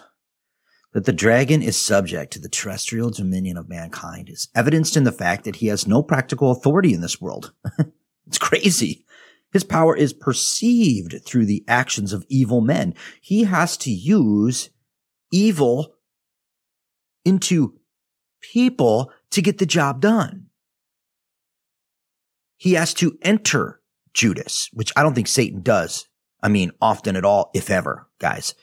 That 0.92 1.04
the 1.04 1.12
dragon 1.12 1.62
is 1.62 1.76
subject 1.76 2.32
to 2.32 2.38
the 2.38 2.48
terrestrial 2.48 3.10
dominion 3.10 3.56
of 3.56 3.68
mankind 3.68 4.28
is 4.30 4.48
evidenced 4.54 4.96
in 4.96 5.02
the 5.02 5.12
fact 5.12 5.44
that 5.44 5.56
he 5.56 5.66
has 5.66 5.88
no 5.88 6.02
practical 6.02 6.52
authority 6.52 6.94
in 6.94 7.00
this 7.00 7.20
world. 7.20 7.52
it's 8.26 8.38
crazy. 8.38 9.04
His 9.52 9.64
power 9.64 9.96
is 9.96 10.12
perceived 10.12 11.24
through 11.24 11.46
the 11.46 11.64
actions 11.66 12.12
of 12.12 12.24
evil 12.28 12.60
men. 12.60 12.94
He 13.20 13.44
has 13.44 13.76
to 13.78 13.90
use 13.90 14.70
evil 15.32 15.94
into 17.24 17.80
people 18.40 19.10
to 19.30 19.42
get 19.42 19.58
the 19.58 19.66
job 19.66 20.00
done 20.00 20.47
he 22.58 22.74
has 22.74 22.92
to 22.94 23.16
enter 23.22 23.80
Judas, 24.12 24.68
which 24.72 24.92
I 24.96 25.02
don't 25.02 25.14
think 25.14 25.28
Satan 25.28 25.62
does. 25.62 26.06
I 26.42 26.48
mean, 26.48 26.72
often 26.82 27.16
at 27.16 27.24
all, 27.24 27.50
if 27.54 27.70
ever, 27.70 28.08
guys. 28.18 28.54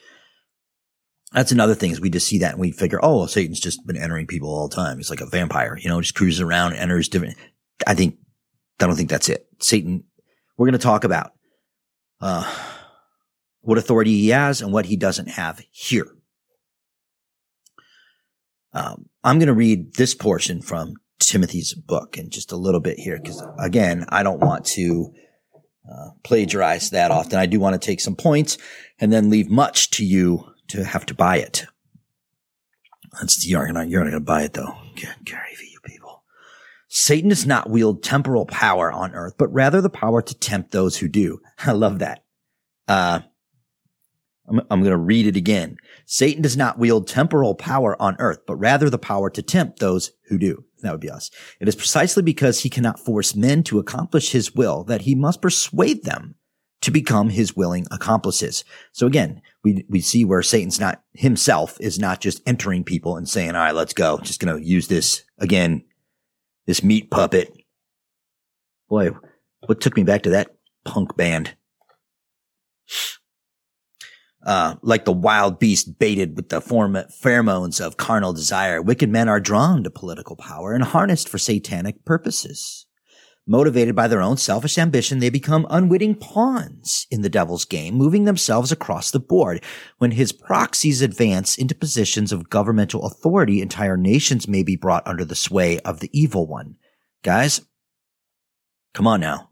That's 1.32 1.50
another 1.50 1.74
thing 1.74 1.90
is 1.90 2.00
we 2.00 2.10
just 2.10 2.28
see 2.28 2.38
that 2.38 2.52
and 2.52 2.60
we 2.60 2.70
figure, 2.70 3.00
oh, 3.02 3.26
Satan's 3.26 3.60
just 3.60 3.84
been 3.86 3.96
entering 3.96 4.26
people 4.26 4.48
all 4.48 4.68
the 4.68 4.76
time. 4.76 4.98
He's 4.98 5.10
like 5.10 5.20
a 5.20 5.26
vampire, 5.26 5.76
you 5.76 5.88
know, 5.88 6.00
just 6.00 6.14
cruises 6.14 6.40
around, 6.40 6.74
enters 6.74 7.08
different. 7.08 7.36
I 7.86 7.94
think, 7.94 8.16
I 8.80 8.86
don't 8.86 8.96
think 8.96 9.10
that's 9.10 9.28
it. 9.28 9.46
Satan, 9.60 10.04
we're 10.56 10.66
going 10.66 10.78
to 10.78 10.78
talk 10.78 11.04
about, 11.04 11.32
uh, 12.20 12.50
what 13.60 13.78
authority 13.78 14.12
he 14.12 14.28
has 14.28 14.62
and 14.62 14.72
what 14.72 14.86
he 14.86 14.96
doesn't 14.96 15.30
have 15.30 15.60
here. 15.72 16.06
Um, 18.72 19.08
I'm 19.24 19.38
going 19.38 19.48
to 19.48 19.54
read 19.54 19.94
this 19.94 20.14
portion 20.14 20.62
from 20.62 20.94
Timothy's 21.18 21.74
book 21.74 22.16
and 22.16 22.30
just 22.30 22.52
a 22.52 22.56
little 22.56 22.80
bit 22.80 22.98
here 22.98 23.18
because 23.18 23.42
again, 23.58 24.04
I 24.08 24.22
don't 24.22 24.40
want 24.40 24.64
to 24.66 25.12
uh, 25.90 26.10
plagiarize 26.24 26.90
that 26.90 27.10
often. 27.10 27.38
I 27.38 27.46
do 27.46 27.60
want 27.60 27.80
to 27.80 27.84
take 27.84 28.00
some 28.00 28.16
points 28.16 28.58
and 28.98 29.12
then 29.12 29.30
leave 29.30 29.48
much 29.48 29.90
to 29.92 30.04
you 30.04 30.44
to 30.68 30.84
have 30.84 31.06
to 31.06 31.14
buy 31.14 31.38
it. 31.38 31.66
That's 33.18 33.46
you're 33.46 33.72
not 33.72 33.88
you're 33.88 34.04
not 34.04 34.10
going 34.10 34.20
to 34.22 34.26
buy 34.26 34.42
it 34.42 34.52
though. 34.52 34.76
Good 34.94 35.14
gravy, 35.24 35.70
you 35.72 35.80
people. 35.84 36.22
Satan 36.88 37.30
does 37.30 37.46
not 37.46 37.70
wield 37.70 38.02
temporal 38.02 38.46
power 38.46 38.92
on 38.92 39.14
earth, 39.14 39.34
but 39.38 39.52
rather 39.52 39.80
the 39.80 39.90
power 39.90 40.22
to 40.22 40.34
tempt 40.34 40.72
those 40.72 40.98
who 40.98 41.08
do. 41.08 41.40
I 41.58 41.72
love 41.72 42.00
that. 42.00 42.24
Uh, 42.88 43.20
I'm 44.48 44.80
going 44.80 44.84
to 44.84 44.96
read 44.96 45.26
it 45.26 45.36
again. 45.36 45.76
Satan 46.04 46.42
does 46.42 46.56
not 46.56 46.78
wield 46.78 47.08
temporal 47.08 47.54
power 47.56 48.00
on 48.00 48.16
earth, 48.20 48.40
but 48.46 48.56
rather 48.56 48.88
the 48.88 48.98
power 48.98 49.28
to 49.30 49.42
tempt 49.42 49.80
those 49.80 50.12
who 50.28 50.38
do. 50.38 50.64
That 50.82 50.92
would 50.92 51.00
be 51.00 51.10
us. 51.10 51.30
It 51.60 51.68
is 51.68 51.74
precisely 51.74 52.22
because 52.22 52.60
he 52.60 52.70
cannot 52.70 53.00
force 53.00 53.34
men 53.34 53.62
to 53.64 53.78
accomplish 53.78 54.32
his 54.32 54.54
will 54.54 54.84
that 54.84 55.02
he 55.02 55.14
must 55.14 55.42
persuade 55.42 56.04
them 56.04 56.34
to 56.82 56.90
become 56.90 57.30
his 57.30 57.56
willing 57.56 57.86
accomplices. 57.90 58.64
So 58.92 59.06
again, 59.06 59.40
we, 59.64 59.84
we 59.88 60.00
see 60.00 60.24
where 60.24 60.42
Satan's 60.42 60.78
not 60.78 61.02
himself 61.14 61.76
is 61.80 61.98
not 61.98 62.20
just 62.20 62.42
entering 62.46 62.84
people 62.84 63.16
and 63.16 63.28
saying, 63.28 63.54
all 63.54 63.62
right, 63.62 63.74
let's 63.74 63.94
go. 63.94 64.18
Just 64.18 64.40
going 64.40 64.56
to 64.56 64.64
use 64.64 64.86
this 64.88 65.24
again, 65.38 65.82
this 66.66 66.84
meat 66.84 67.10
puppet. 67.10 67.52
Boy, 68.88 69.10
what 69.64 69.80
took 69.80 69.96
me 69.96 70.04
back 70.04 70.22
to 70.24 70.30
that 70.30 70.54
punk 70.84 71.16
band? 71.16 71.56
Uh, 74.46 74.76
like 74.80 75.04
the 75.04 75.12
wild 75.12 75.58
beast 75.58 75.98
baited 75.98 76.36
with 76.36 76.50
the 76.50 76.60
pheromones 76.60 77.84
of 77.84 77.96
carnal 77.96 78.32
desire, 78.32 78.80
wicked 78.80 79.10
men 79.10 79.28
are 79.28 79.40
drawn 79.40 79.82
to 79.82 79.90
political 79.90 80.36
power 80.36 80.72
and 80.72 80.84
harnessed 80.84 81.28
for 81.28 81.36
satanic 81.36 82.04
purposes. 82.04 82.86
Motivated 83.44 83.96
by 83.96 84.06
their 84.06 84.22
own 84.22 84.36
selfish 84.36 84.78
ambition, 84.78 85.18
they 85.18 85.30
become 85.30 85.66
unwitting 85.68 86.14
pawns 86.14 87.08
in 87.10 87.22
the 87.22 87.28
devil's 87.28 87.64
game, 87.64 87.94
moving 87.94 88.24
themselves 88.24 88.70
across 88.70 89.10
the 89.10 89.18
board. 89.20 89.62
When 89.98 90.12
his 90.12 90.32
proxies 90.32 91.02
advance 91.02 91.56
into 91.56 91.74
positions 91.74 92.30
of 92.30 92.48
governmental 92.48 93.04
authority, 93.04 93.60
entire 93.60 93.96
nations 93.96 94.46
may 94.46 94.62
be 94.62 94.76
brought 94.76 95.06
under 95.06 95.24
the 95.24 95.34
sway 95.34 95.80
of 95.80 95.98
the 95.98 96.10
evil 96.12 96.46
one. 96.46 96.76
Guys, 97.24 97.62
come 98.94 99.08
on 99.08 99.20
now. 99.20 99.50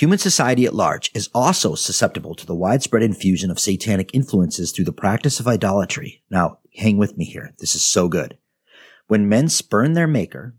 Human 0.00 0.16
society 0.16 0.64
at 0.64 0.74
large 0.74 1.10
is 1.14 1.28
also 1.34 1.74
susceptible 1.74 2.34
to 2.34 2.46
the 2.46 2.54
widespread 2.54 3.02
infusion 3.02 3.50
of 3.50 3.58
satanic 3.58 4.14
influences 4.14 4.72
through 4.72 4.86
the 4.86 4.94
practice 4.94 5.40
of 5.40 5.46
idolatry. 5.46 6.22
Now, 6.30 6.60
hang 6.74 6.96
with 6.96 7.18
me 7.18 7.26
here. 7.26 7.52
This 7.58 7.74
is 7.74 7.82
so 7.82 8.08
good. 8.08 8.38
When 9.08 9.28
men 9.28 9.50
spurn 9.50 9.92
their 9.92 10.06
maker, 10.06 10.54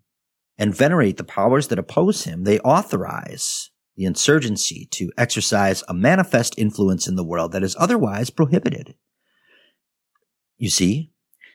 and 0.60 0.76
venerate 0.76 1.18
the 1.18 1.24
powers 1.24 1.70
that 1.70 1.80
oppose 1.80 2.26
him, 2.26 2.44
they 2.44 2.60
authorize 2.60 3.72
the 3.96 4.06
insurgency 4.06 4.88
to 4.92 5.12
exercise 5.18 5.84
a 5.88 5.94
manifest 5.96 6.54
influence 6.56 7.08
in 7.08 7.16
the 7.16 7.24
world 7.24 7.52
that 7.52 7.64
is 7.64 7.76
otherwise 7.80 8.30
prohibited. 8.30 8.94
You 10.60 10.70
see, 10.70 11.14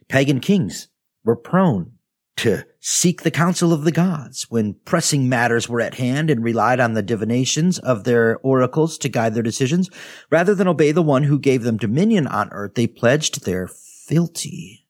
pagan 0.09 0.41
kings 0.41 0.89
were 1.23 1.37
prone 1.37 1.93
to 2.37 2.65
seek 2.81 3.23
the 3.23 3.31
counsel 3.31 3.73
of 3.73 3.85
the 3.85 3.93
gods 3.93 4.47
when 4.51 4.75
pressing 4.85 5.29
matters 5.29 5.69
were 5.69 5.81
at 5.81 5.95
hand 5.95 6.31
and 6.31 6.45
relied 6.45 6.81
on 6.81 6.93
the 6.93 7.03
divinations 7.03 7.79
of 7.79 8.05
their 8.05 8.39
oracles 8.39 8.99
to 8.99 9.09
guide 9.09 9.35
their 9.35 9.43
decisions. 9.43 9.91
Rather 10.31 10.55
than 10.55 10.69
obey 10.69 10.93
the 10.93 11.03
one 11.03 11.23
who 11.25 11.39
gave 11.39 11.63
them 11.63 11.77
dominion 11.77 12.27
on 12.27 12.51
earth, 12.53 12.75
they 12.75 12.87
pledged 12.87 13.45
their 13.45 13.69
fealty 13.69 14.87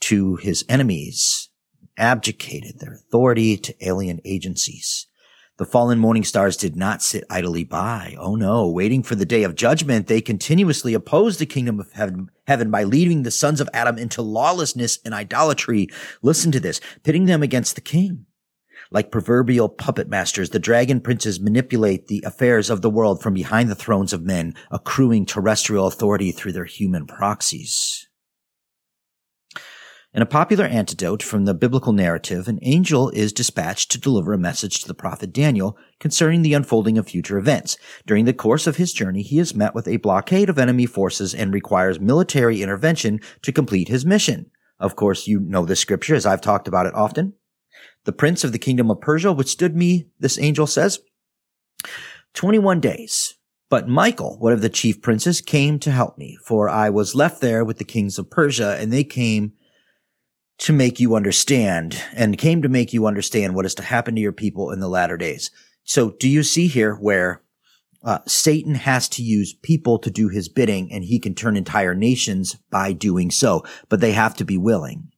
to 0.00 0.36
his 0.36 0.64
enemies 0.68 1.48
abdicated 1.98 2.78
their 2.78 2.94
authority 2.94 3.56
to 3.56 3.86
alien 3.86 4.20
agencies. 4.24 5.06
The 5.58 5.64
fallen 5.64 5.98
morning 5.98 6.24
stars 6.24 6.54
did 6.54 6.76
not 6.76 7.00
sit 7.00 7.24
idly 7.30 7.64
by. 7.64 8.14
Oh 8.18 8.34
no, 8.34 8.68
waiting 8.68 9.02
for 9.02 9.14
the 9.14 9.24
day 9.24 9.42
of 9.42 9.54
judgment, 9.54 10.06
they 10.06 10.20
continuously 10.20 10.92
opposed 10.92 11.38
the 11.38 11.46
kingdom 11.46 11.80
of 11.80 11.92
heaven, 11.92 12.30
heaven 12.46 12.70
by 12.70 12.84
leading 12.84 13.22
the 13.22 13.30
sons 13.30 13.62
of 13.62 13.70
Adam 13.72 13.96
into 13.96 14.20
lawlessness 14.20 14.98
and 15.02 15.14
idolatry. 15.14 15.88
Listen 16.20 16.52
to 16.52 16.60
this, 16.60 16.78
pitting 17.04 17.24
them 17.24 17.42
against 17.42 17.74
the 17.74 17.80
king. 17.80 18.26
Like 18.90 19.10
proverbial 19.10 19.70
puppet 19.70 20.10
masters, 20.10 20.50
the 20.50 20.58
dragon 20.58 21.00
princes 21.00 21.40
manipulate 21.40 22.08
the 22.08 22.22
affairs 22.26 22.68
of 22.68 22.82
the 22.82 22.90
world 22.90 23.22
from 23.22 23.32
behind 23.32 23.70
the 23.70 23.74
thrones 23.74 24.12
of 24.12 24.22
men, 24.22 24.54
accruing 24.70 25.24
terrestrial 25.24 25.86
authority 25.86 26.32
through 26.32 26.52
their 26.52 26.66
human 26.66 27.06
proxies. 27.06 28.05
In 30.16 30.22
a 30.22 30.26
popular 30.26 30.64
antidote 30.64 31.22
from 31.22 31.44
the 31.44 31.52
biblical 31.52 31.92
narrative, 31.92 32.48
an 32.48 32.58
angel 32.62 33.10
is 33.10 33.34
dispatched 33.34 33.90
to 33.90 34.00
deliver 34.00 34.32
a 34.32 34.38
message 34.38 34.80
to 34.80 34.88
the 34.88 34.94
prophet 34.94 35.30
Daniel 35.30 35.76
concerning 36.00 36.40
the 36.40 36.54
unfolding 36.54 36.96
of 36.96 37.06
future 37.06 37.36
events. 37.36 37.76
During 38.06 38.24
the 38.24 38.32
course 38.32 38.66
of 38.66 38.76
his 38.76 38.94
journey, 38.94 39.20
he 39.20 39.38
is 39.38 39.54
met 39.54 39.74
with 39.74 39.86
a 39.86 39.98
blockade 39.98 40.48
of 40.48 40.58
enemy 40.58 40.86
forces 40.86 41.34
and 41.34 41.52
requires 41.52 42.00
military 42.00 42.62
intervention 42.62 43.20
to 43.42 43.52
complete 43.52 43.88
his 43.88 44.06
mission. 44.06 44.50
Of 44.80 44.96
course, 44.96 45.26
you 45.26 45.38
know 45.38 45.66
this 45.66 45.80
scripture 45.80 46.14
as 46.14 46.24
I've 46.24 46.40
talked 46.40 46.66
about 46.66 46.86
it 46.86 46.94
often. 46.94 47.34
The 48.04 48.12
prince 48.12 48.42
of 48.42 48.52
the 48.52 48.58
kingdom 48.58 48.90
of 48.90 49.02
Persia 49.02 49.34
withstood 49.34 49.76
me, 49.76 50.08
this 50.18 50.38
angel 50.38 50.66
says, 50.66 51.00
21 52.32 52.80
days. 52.80 53.34
But 53.68 53.86
Michael, 53.86 54.38
one 54.38 54.54
of 54.54 54.62
the 54.62 54.70
chief 54.70 55.02
princes, 55.02 55.42
came 55.42 55.78
to 55.80 55.90
help 55.90 56.16
me, 56.16 56.38
for 56.42 56.70
I 56.70 56.88
was 56.88 57.14
left 57.14 57.42
there 57.42 57.66
with 57.66 57.76
the 57.76 57.84
kings 57.84 58.18
of 58.18 58.30
Persia, 58.30 58.78
and 58.80 58.90
they 58.90 59.04
came 59.04 59.52
to 60.58 60.72
make 60.72 60.98
you 60.98 61.14
understand 61.14 62.02
and 62.14 62.38
came 62.38 62.62
to 62.62 62.68
make 62.68 62.92
you 62.92 63.06
understand 63.06 63.54
what 63.54 63.66
is 63.66 63.74
to 63.74 63.82
happen 63.82 64.14
to 64.14 64.20
your 64.20 64.32
people 64.32 64.70
in 64.70 64.80
the 64.80 64.88
latter 64.88 65.16
days. 65.16 65.50
So 65.84 66.10
do 66.18 66.28
you 66.28 66.42
see 66.42 66.66
here 66.66 66.94
where 66.94 67.42
uh, 68.02 68.20
Satan 68.26 68.74
has 68.74 69.08
to 69.10 69.22
use 69.22 69.52
people 69.52 69.98
to 69.98 70.10
do 70.10 70.28
his 70.28 70.48
bidding 70.48 70.92
and 70.92 71.04
he 71.04 71.18
can 71.18 71.34
turn 71.34 71.56
entire 71.56 71.94
nations 71.94 72.56
by 72.70 72.92
doing 72.92 73.30
so, 73.30 73.64
but 73.88 74.00
they 74.00 74.12
have 74.12 74.34
to 74.36 74.44
be 74.44 74.56
willing. 74.56 75.10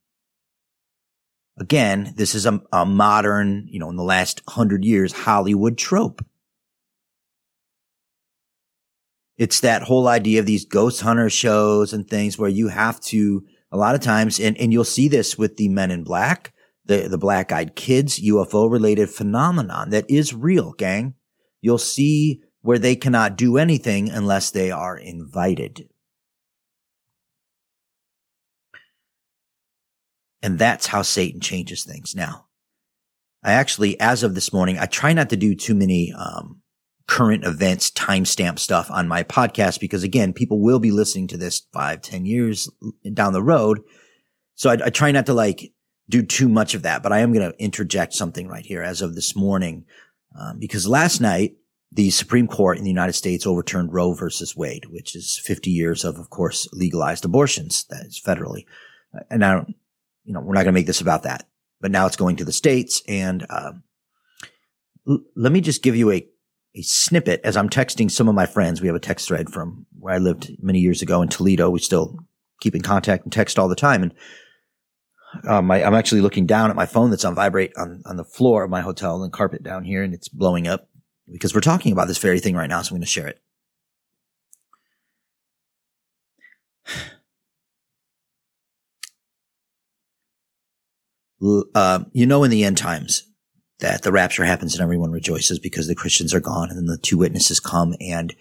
Again, 1.59 2.15
this 2.17 2.35
is 2.35 2.47
a, 2.47 2.63
a 2.73 2.87
modern, 2.87 3.67
you 3.69 3.79
know, 3.79 3.91
in 3.91 3.97
the 3.97 4.05
last 4.05 4.43
hundred 4.49 4.85
years, 4.85 5.13
Hollywood 5.13 5.77
trope. 5.77 6.25
It's 9.37 9.61
that 9.61 9.83
whole 9.83 10.09
idea 10.09 10.41
of 10.41 10.47
these 10.47 10.65
ghost 10.65 11.01
hunter 11.01 11.31
shows 11.31 11.93
and 11.93 12.09
things 12.09 12.39
where 12.39 12.51
you 12.51 12.69
have 12.69 13.01
to 13.03 13.45
a 13.71 13.77
lot 13.77 13.95
of 13.95 14.01
times, 14.01 14.41
and, 14.41 14.57
and 14.59 14.73
you'll 14.73 14.85
see 14.85 15.09
this 15.09 15.37
with 15.37 15.57
the 15.57 15.69
men 15.69 15.91
in 15.91 16.05
black, 16.05 16.53
the, 16.85 17.09
the 17.09 17.19
black 17.19 17.53
eyed 17.53 17.77
kids, 17.77 18.21
UFO 18.21 18.71
related 18.71 19.11
phenomenon 19.11 19.91
that 19.91 20.07
is 20.09 20.35
real, 20.35 20.73
gang. 20.73 21.15
You'll 21.61 21.79
see 21.79 22.43
where 22.63 22.79
they 22.79 22.97
cannot 22.97 23.37
do 23.37 23.59
anything 23.59 24.09
unless 24.09 24.51
they 24.51 24.71
are 24.71 24.97
invited. 24.97 25.89
And 30.43 30.59
that's 30.59 30.87
how 30.87 31.03
Satan 31.03 31.41
changes 31.41 31.85
things. 31.85 32.15
Now, 32.15 32.47
I 33.43 33.53
actually, 33.53 33.99
as 34.01 34.23
of 34.23 34.35
this 34.35 34.53
morning, 34.53 34.79
I 34.79 34.87
try 34.87 35.13
not 35.13 35.31
to 35.31 35.37
do 35.37 35.55
too 35.55 35.75
many, 35.75 36.13
um, 36.13 36.63
current 37.09 37.45
events 37.45 37.91
timestamp 37.91 38.59
stuff 38.59 38.91
on 38.91 39.09
my 39.09 39.25
podcast 39.25 39.81
because 39.81 40.05
again, 40.05 40.33
people 40.33 40.61
will 40.61 40.79
be 40.79 40.93
listening 40.93 41.27
to 41.27 41.37
this 41.37 41.63
five, 41.73 42.03
ten 42.03 42.25
years 42.25 42.71
down 43.13 43.33
the 43.33 43.43
road. 43.43 43.81
So 44.55 44.71
I, 44.71 44.75
I 44.85 44.91
try 44.91 45.11
not 45.11 45.27
to 45.27 45.35
like 45.35 45.73
do 46.09 46.23
too 46.23 46.49
much 46.49 46.75
of 46.75 46.83
that, 46.83 47.03
but 47.03 47.13
I 47.13 47.21
am 47.21 47.33
going 47.33 47.51
to 47.51 47.59
interject 47.63 48.15
something 48.15 48.47
right 48.47 48.65
here 48.65 48.83
as 48.83 49.03
of 49.03 49.15
this 49.15 49.35
morning. 49.35 49.85
Um, 50.39 50.59
because 50.59 50.87
last 50.87 51.21
night, 51.21 51.57
the 51.91 52.11
Supreme 52.11 52.47
Court 52.47 52.77
in 52.77 52.85
the 52.85 52.91
United 52.91 53.15
States 53.15 53.47
overturned 53.47 53.93
Roe 53.93 54.13
versus 54.13 54.55
Wade, 54.55 54.87
which 54.91 55.17
is 55.17 55.41
50 55.43 55.71
years 55.71 56.05
of, 56.05 56.19
of 56.19 56.29
course, 56.29 56.69
legalized 56.73 57.25
abortions. 57.25 57.85
That 57.89 58.05
is 58.05 58.21
federally. 58.21 58.67
And 59.31 59.43
I 59.43 59.55
don't, 59.55 59.75
you 60.25 60.35
know, 60.35 60.41
we're 60.41 60.55
not 60.55 60.65
going 60.65 60.75
to 60.75 60.79
make 60.79 60.87
this 60.87 61.01
about 61.01 61.23
that, 61.23 61.49
but 61.81 61.91
now 61.91 62.07
it's 62.07 62.17
going 62.17 62.37
to 62.37 62.45
the 62.45 62.53
states. 62.53 63.03
And, 63.09 63.47
um, 63.49 63.83
l- 65.09 65.25
let 65.35 65.51
me 65.51 65.63
just 65.63 65.83
give 65.83 65.97
you 65.97 66.11
a 66.11 66.29
a 66.75 66.83
snippet 66.83 67.41
as 67.45 67.57
I'm 67.57 67.69
texting 67.69 68.11
some 68.11 68.29
of 68.29 68.35
my 68.35 68.47
friends. 68.47 68.81
We 68.81 68.87
have 68.87 68.97
a 68.97 69.01
text 69.01 69.29
thread 69.29 69.51
from 69.51 69.87
where 69.99 70.15
I 70.15 70.19
lived 70.19 70.51
many 70.61 70.81
years 70.81 71.03
ago 71.03 71.23
in 71.23 71.29
Toledo. 71.29 71.71
We 71.71 71.81
still 71.81 72.19
keep 72.61 72.75
in 72.75 72.83
contact 72.83 73.25
and 73.25 73.33
text 73.33 73.59
all 73.59 73.69
the 73.69 73.77
time. 73.77 74.03
And 74.03 74.15
um, 75.47 75.71
I, 75.71 75.81
am 75.81 75.95
actually 75.95 76.21
looking 76.21 76.47
down 76.47 76.71
at 76.71 76.77
my 76.77 76.87
phone 76.87 77.11
that's 77.11 77.25
on 77.25 77.35
vibrate 77.35 77.73
on, 77.77 78.03
on 78.07 78.17
the 78.17 78.25
floor 78.25 78.65
of 78.65 78.71
my 78.71 78.81
hotel 78.81 79.23
and 79.23 79.33
carpet 79.33 79.63
down 79.63 79.85
here, 79.85 80.03
and 80.03 80.15
it's 80.15 80.29
blowing 80.29 80.67
up 80.67 80.89
because 81.31 81.55
we're 81.55 81.61
talking 81.61 81.93
about 81.93 82.09
this 82.09 82.19
very 82.19 82.41
thing 82.41 82.57
right 82.57 82.69
now. 82.69 82.83
So 82.83 82.91
I'm 82.91 82.97
going 82.97 83.03
to 83.03 83.07
share 83.07 83.29
it. 83.29 83.41
Uh, 91.75 92.01
you 92.13 92.27
know, 92.27 92.43
in 92.43 92.51
the 92.51 92.65
end 92.65 92.79
times, 92.79 93.29
that 93.81 94.03
the 94.03 94.13
rapture 94.13 94.45
happens 94.45 94.75
and 94.75 94.83
everyone 94.83 95.13
rejoices 95.13 95.59
because 95.59 95.87
the 95.87 95.95
Christians 95.95 96.35
are 96.35 96.41
gone, 96.41 96.69
and 96.69 96.79
then 96.79 96.87
the 96.87 96.99
two 96.99 97.19
witnesses 97.19 97.61
come 97.61 97.95
and 98.01 98.35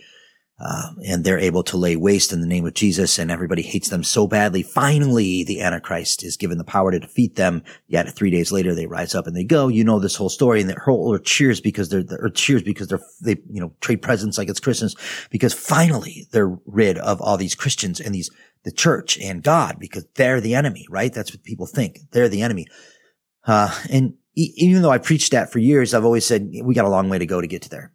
uh, 0.59 0.89
and 1.05 1.23
they're 1.23 1.37
able 1.37 1.61
to 1.61 1.77
lay 1.77 1.95
waste 1.95 2.33
in 2.33 2.41
the 2.41 2.47
name 2.47 2.65
of 2.65 2.73
Jesus, 2.73 3.19
and 3.19 3.29
everybody 3.29 3.61
hates 3.61 3.89
them 3.89 4.03
so 4.03 4.25
badly. 4.25 4.63
Finally, 4.63 5.43
the 5.43 5.61
Antichrist 5.61 6.23
is 6.23 6.35
given 6.35 6.57
the 6.57 6.63
power 6.63 6.89
to 6.89 6.99
defeat 6.99 7.35
them. 7.35 7.61
Yet 7.85 8.11
three 8.15 8.31
days 8.31 8.51
later, 8.51 8.73
they 8.73 8.87
rise 8.87 9.13
up 9.13 9.27
and 9.27 9.35
they 9.35 9.43
go. 9.43 9.67
You 9.67 9.83
know 9.83 9.99
this 9.99 10.15
whole 10.15 10.29
story, 10.29 10.61
and 10.61 10.69
the 10.69 10.79
whole 10.83 11.13
or 11.13 11.19
cheers 11.19 11.61
because 11.61 11.89
they're 11.89 12.03
or 12.19 12.29
cheers 12.29 12.63
because 12.63 12.87
they're 12.87 13.01
they 13.21 13.37
you 13.51 13.61
know 13.61 13.71
trade 13.81 14.01
presents 14.01 14.39
like 14.39 14.49
it's 14.49 14.59
Christmas 14.59 14.95
because 15.29 15.53
finally 15.53 16.27
they're 16.31 16.57
rid 16.65 16.97
of 16.97 17.21
all 17.21 17.37
these 17.37 17.53
Christians 17.53 17.99
and 17.99 18.15
these 18.15 18.31
the 18.63 18.71
church 18.71 19.19
and 19.19 19.43
God 19.43 19.77
because 19.79 20.05
they're 20.15 20.41
the 20.41 20.55
enemy, 20.55 20.87
right? 20.89 21.13
That's 21.13 21.31
what 21.31 21.43
people 21.43 21.67
think. 21.67 21.99
They're 22.11 22.29
the 22.29 22.41
enemy. 22.41 22.65
Uh, 23.45 23.73
and 23.91 24.15
even 24.37 24.83
though 24.83 24.91
I 24.91 24.99
preached 24.99 25.31
that 25.31 25.51
for 25.51 25.57
years, 25.57 25.93
I've 25.93 26.05
always 26.05 26.25
said 26.25 26.51
we 26.63 26.75
got 26.75 26.85
a 26.85 26.89
long 26.89 27.09
way 27.09 27.17
to 27.17 27.25
go 27.25 27.41
to 27.41 27.47
get 27.47 27.63
to 27.63 27.69
there. 27.69 27.91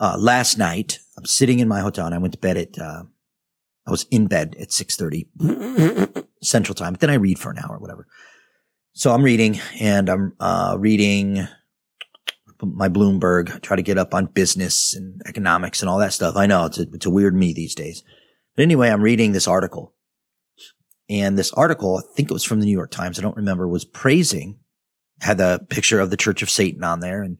Uh, 0.00 0.16
last 0.18 0.58
night, 0.58 0.98
I'm 1.16 1.26
sitting 1.26 1.60
in 1.60 1.68
my 1.68 1.80
hotel 1.80 2.06
and 2.06 2.14
I 2.14 2.18
went 2.18 2.34
to 2.34 2.40
bed 2.40 2.56
at, 2.56 2.76
uh, 2.76 3.04
I 3.86 3.90
was 3.90 4.04
in 4.10 4.26
bed 4.26 4.56
at 4.58 4.70
6.30 4.70 6.26
central 6.42 6.74
time, 6.74 6.94
but 6.94 7.00
then 7.00 7.10
I 7.10 7.14
read 7.14 7.38
for 7.38 7.52
an 7.52 7.58
hour, 7.58 7.78
whatever. 7.78 8.08
So 8.94 9.12
I'm 9.12 9.22
reading 9.22 9.60
and 9.78 10.08
I'm, 10.08 10.32
uh, 10.40 10.76
reading 10.78 11.46
my 12.60 12.88
Bloomberg, 12.88 13.60
try 13.62 13.76
to 13.76 13.82
get 13.82 13.98
up 13.98 14.12
on 14.12 14.26
business 14.26 14.94
and 14.94 15.22
economics 15.26 15.82
and 15.82 15.88
all 15.88 15.98
that 15.98 16.12
stuff. 16.12 16.36
I 16.36 16.46
know 16.46 16.66
it's 16.66 16.78
a, 16.78 16.86
it's 16.92 17.06
a 17.06 17.10
weird 17.10 17.36
me 17.36 17.52
these 17.52 17.74
days. 17.74 18.02
But 18.56 18.62
anyway, 18.62 18.88
I'm 18.88 19.02
reading 19.02 19.32
this 19.32 19.48
article 19.48 19.94
and 21.12 21.38
this 21.38 21.52
article, 21.52 21.98
I 21.98 22.14
think 22.14 22.30
it 22.30 22.32
was 22.32 22.42
from 22.42 22.60
the 22.60 22.66
New 22.66 22.72
York 22.72 22.90
Times, 22.90 23.18
I 23.18 23.22
don't 23.22 23.36
remember, 23.36 23.68
was 23.68 23.84
praising, 23.84 24.58
had 25.20 25.36
the 25.36 25.60
picture 25.68 26.00
of 26.00 26.08
the 26.08 26.16
Church 26.16 26.42
of 26.42 26.48
Satan 26.48 26.82
on 26.82 27.00
there 27.00 27.22
and 27.22 27.36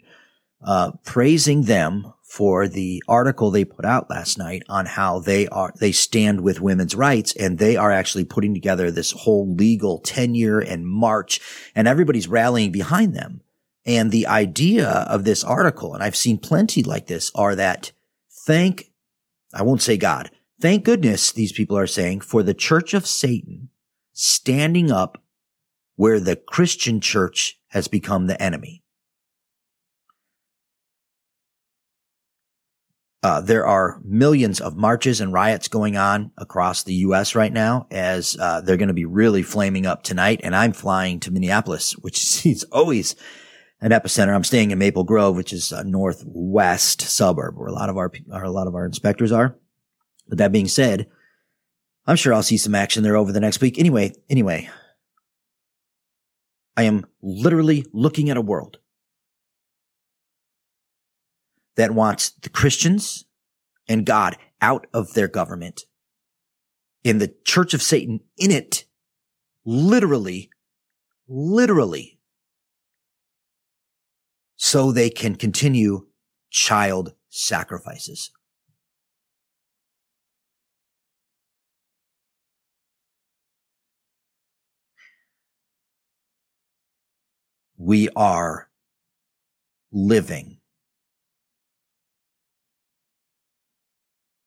uh, 0.62 0.92
praising 1.06 1.62
them 1.62 2.12
for 2.22 2.68
the 2.68 3.02
article 3.08 3.50
they 3.50 3.64
put 3.64 3.86
out 3.86 4.10
last 4.10 4.36
night 4.36 4.62
on 4.68 4.84
how 4.84 5.20
they 5.20 5.48
are, 5.48 5.72
they 5.80 5.90
stand 5.90 6.42
with 6.42 6.60
women's 6.60 6.94
rights 6.94 7.34
and 7.34 7.58
they 7.58 7.76
are 7.76 7.90
actually 7.90 8.26
putting 8.26 8.52
together 8.52 8.90
this 8.90 9.12
whole 9.12 9.54
legal 9.54 10.00
tenure 10.00 10.58
and 10.58 10.86
march 10.86 11.40
and 11.74 11.88
everybody's 11.88 12.28
rallying 12.28 12.72
behind 12.72 13.14
them. 13.14 13.40
And 13.86 14.10
the 14.10 14.26
idea 14.26 14.86
of 14.88 15.24
this 15.24 15.42
article, 15.42 15.94
and 15.94 16.02
I've 16.02 16.14
seen 16.14 16.36
plenty 16.36 16.82
like 16.82 17.06
this, 17.06 17.32
are 17.34 17.54
that 17.56 17.92
thank, 18.46 18.90
I 19.54 19.62
won't 19.62 19.82
say 19.82 19.96
God, 19.96 20.30
thank 20.62 20.84
goodness 20.84 21.32
these 21.32 21.50
people 21.50 21.76
are 21.76 21.88
saying 21.88 22.20
for 22.20 22.44
the 22.44 22.54
church 22.54 22.94
of 22.94 23.04
Satan 23.04 23.68
standing 24.12 24.92
up 24.92 25.20
where 25.96 26.20
the 26.20 26.36
Christian 26.36 27.00
church 27.00 27.58
has 27.70 27.88
become 27.88 28.28
the 28.28 28.40
enemy. 28.40 28.84
Uh, 33.24 33.40
there 33.40 33.66
are 33.66 34.00
millions 34.04 34.60
of 34.60 34.76
marches 34.76 35.20
and 35.20 35.32
riots 35.32 35.66
going 35.66 35.96
on 35.96 36.30
across 36.38 36.84
the 36.84 36.94
U.S. 36.94 37.34
right 37.34 37.52
now 37.52 37.86
as 37.90 38.36
uh, 38.40 38.60
they're 38.60 38.76
going 38.76 38.86
to 38.88 38.94
be 38.94 39.04
really 39.04 39.42
flaming 39.42 39.84
up 39.84 40.04
tonight. 40.04 40.40
And 40.44 40.54
I'm 40.54 40.72
flying 40.72 41.18
to 41.20 41.32
Minneapolis, 41.32 41.92
which 41.92 42.46
is 42.46 42.64
always 42.70 43.16
an 43.80 43.90
epicenter. 43.90 44.32
I'm 44.32 44.44
staying 44.44 44.70
in 44.70 44.78
Maple 44.78 45.04
Grove, 45.04 45.34
which 45.34 45.52
is 45.52 45.72
a 45.72 45.82
northwest 45.82 47.00
suburb 47.00 47.56
where 47.56 47.68
a 47.68 47.72
lot 47.72 47.88
of 47.88 47.96
our, 47.96 48.12
a 48.30 48.50
lot 48.50 48.68
of 48.68 48.76
our 48.76 48.86
inspectors 48.86 49.32
are. 49.32 49.56
But 50.32 50.38
that 50.38 50.50
being 50.50 50.66
said, 50.66 51.08
I'm 52.06 52.16
sure 52.16 52.32
I'll 52.32 52.42
see 52.42 52.56
some 52.56 52.74
action 52.74 53.02
there 53.02 53.18
over 53.18 53.32
the 53.32 53.40
next 53.40 53.60
week. 53.60 53.78
Anyway, 53.78 54.14
anyway, 54.30 54.70
I 56.74 56.84
am 56.84 57.04
literally 57.20 57.84
looking 57.92 58.30
at 58.30 58.38
a 58.38 58.40
world 58.40 58.78
that 61.76 61.90
wants 61.90 62.30
the 62.30 62.48
Christians 62.48 63.26
and 63.90 64.06
God 64.06 64.38
out 64.62 64.86
of 64.94 65.12
their 65.12 65.28
government 65.28 65.82
and 67.04 67.20
the 67.20 67.34
church 67.44 67.74
of 67.74 67.82
Satan 67.82 68.20
in 68.38 68.50
it 68.50 68.86
literally, 69.66 70.48
literally 71.28 72.18
so 74.56 74.92
they 74.92 75.10
can 75.10 75.34
continue 75.34 76.06
child 76.48 77.12
sacrifices. 77.28 78.30
We 87.84 88.08
are 88.14 88.68
living 89.90 90.58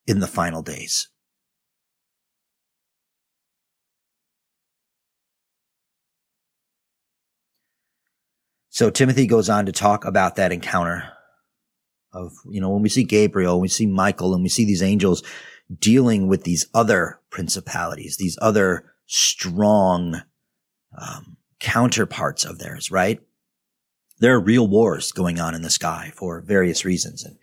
in 0.07 0.21
the 0.21 0.27
final 0.27 0.61
days. 0.61 1.09
So 8.69 8.89
Timothy 8.89 9.27
goes 9.27 9.49
on 9.49 9.65
to 9.65 9.73
talk 9.73 10.05
about 10.05 10.37
that 10.37 10.53
encounter 10.53 11.03
of, 12.13 12.31
you 12.49 12.61
know, 12.61 12.69
when 12.69 12.83
we 12.83 12.89
see 12.89 13.03
Gabriel, 13.03 13.59
we 13.59 13.67
see 13.67 13.85
Michael, 13.85 14.33
and 14.33 14.43
we 14.43 14.49
see 14.49 14.63
these 14.63 14.81
angels 14.81 15.23
dealing 15.77 16.27
with 16.29 16.45
these 16.45 16.67
other 16.73 17.19
principalities, 17.31 18.15
these 18.15 18.37
other 18.41 18.93
strong 19.07 20.21
um, 20.97 21.35
counterparts 21.65 22.45
of 22.45 22.59
theirs, 22.59 22.91
right? 22.91 23.19
There 24.19 24.35
are 24.35 24.39
real 24.39 24.67
wars 24.67 25.11
going 25.11 25.39
on 25.39 25.55
in 25.55 25.63
the 25.63 25.71
sky 25.71 26.11
for 26.15 26.41
various 26.41 26.85
reasons. 26.85 27.23
And 27.23 27.37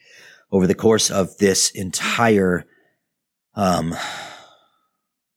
over 0.52 0.68
the 0.68 0.76
course 0.76 1.11
of 1.11 1.37
this 1.38 1.70
entire 1.70 2.64
um, 3.56 3.94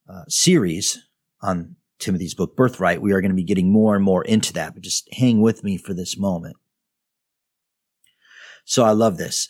uh, 0.08 0.22
series 0.28 1.02
on 1.42 1.74
Timothy's 1.98 2.34
book, 2.34 2.56
Birthright, 2.56 3.02
we 3.02 3.10
are 3.10 3.20
going 3.20 3.32
to 3.32 3.36
be 3.36 3.42
getting 3.42 3.72
more 3.72 3.96
and 3.96 4.04
more 4.04 4.24
into 4.24 4.52
that, 4.52 4.74
but 4.74 4.84
just 4.84 5.12
hang 5.12 5.40
with 5.40 5.64
me 5.64 5.76
for 5.76 5.92
this 5.92 6.16
moment. 6.16 6.54
So 8.64 8.84
I 8.84 8.92
love 8.92 9.16
this. 9.16 9.48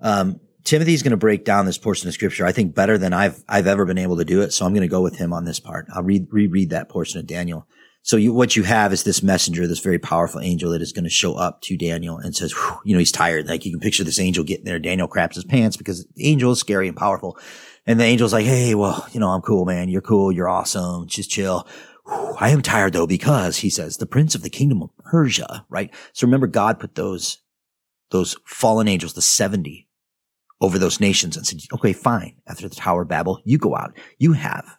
Um, 0.00 0.40
Timothy's 0.64 1.02
going 1.02 1.10
to 1.10 1.18
break 1.18 1.44
down 1.44 1.66
this 1.66 1.78
portion 1.78 2.08
of 2.08 2.14
scripture, 2.14 2.46
I 2.46 2.52
think 2.52 2.74
better 2.74 2.96
than 2.96 3.12
I've, 3.12 3.44
I've 3.46 3.66
ever 3.66 3.84
been 3.84 3.98
able 3.98 4.16
to 4.16 4.24
do 4.24 4.40
it. 4.40 4.54
So 4.54 4.64
I'm 4.64 4.72
going 4.72 4.80
to 4.82 4.88
go 4.88 5.02
with 5.02 5.18
him 5.18 5.34
on 5.34 5.44
this 5.44 5.60
part. 5.60 5.86
I'll 5.94 6.02
read, 6.02 6.28
reread 6.30 6.70
that 6.70 6.88
portion 6.88 7.20
of 7.20 7.26
Daniel. 7.26 7.66
So 8.02 8.16
you, 8.16 8.32
what 8.32 8.56
you 8.56 8.62
have 8.62 8.92
is 8.92 9.04
this 9.04 9.22
messenger, 9.22 9.66
this 9.66 9.80
very 9.80 9.98
powerful 9.98 10.40
angel 10.40 10.70
that 10.70 10.80
is 10.80 10.92
going 10.92 11.04
to 11.04 11.10
show 11.10 11.34
up 11.34 11.60
to 11.62 11.76
Daniel 11.76 12.16
and 12.16 12.34
says, 12.34 12.54
you 12.84 12.94
know, 12.94 12.98
he's 12.98 13.12
tired. 13.12 13.46
Like 13.46 13.66
you 13.66 13.72
can 13.72 13.80
picture 13.80 14.04
this 14.04 14.18
angel 14.18 14.42
getting 14.42 14.64
there. 14.64 14.78
Daniel 14.78 15.06
craps 15.06 15.36
his 15.36 15.44
pants 15.44 15.76
because 15.76 16.06
the 16.14 16.26
angel 16.26 16.52
is 16.52 16.60
scary 16.60 16.88
and 16.88 16.96
powerful. 16.96 17.38
And 17.86 18.00
the 18.00 18.04
angel's 18.04 18.32
like, 18.32 18.46
Hey, 18.46 18.74
well, 18.74 19.06
you 19.12 19.20
know, 19.20 19.28
I'm 19.28 19.42
cool, 19.42 19.66
man. 19.66 19.88
You're 19.88 20.00
cool. 20.00 20.32
You're 20.32 20.48
awesome. 20.48 21.08
Just 21.08 21.30
chill. 21.30 21.68
I 22.38 22.50
am 22.50 22.62
tired 22.62 22.94
though 22.94 23.06
because 23.06 23.58
he 23.58 23.70
says 23.70 23.98
the 23.98 24.06
prince 24.06 24.34
of 24.34 24.42
the 24.42 24.50
kingdom 24.50 24.82
of 24.82 24.90
Persia, 25.04 25.66
right? 25.68 25.92
So 26.12 26.26
remember 26.26 26.46
God 26.46 26.80
put 26.80 26.94
those, 26.94 27.38
those 28.10 28.36
fallen 28.46 28.88
angels, 28.88 29.12
the 29.12 29.22
70 29.22 29.86
over 30.60 30.78
those 30.78 31.00
nations 31.00 31.36
and 31.36 31.46
said, 31.46 31.60
okay, 31.72 31.92
fine. 31.92 32.36
After 32.46 32.68
the 32.68 32.74
Tower 32.74 33.02
of 33.02 33.08
Babel, 33.08 33.40
you 33.44 33.58
go 33.58 33.76
out. 33.76 33.96
You 34.18 34.32
have 34.32 34.76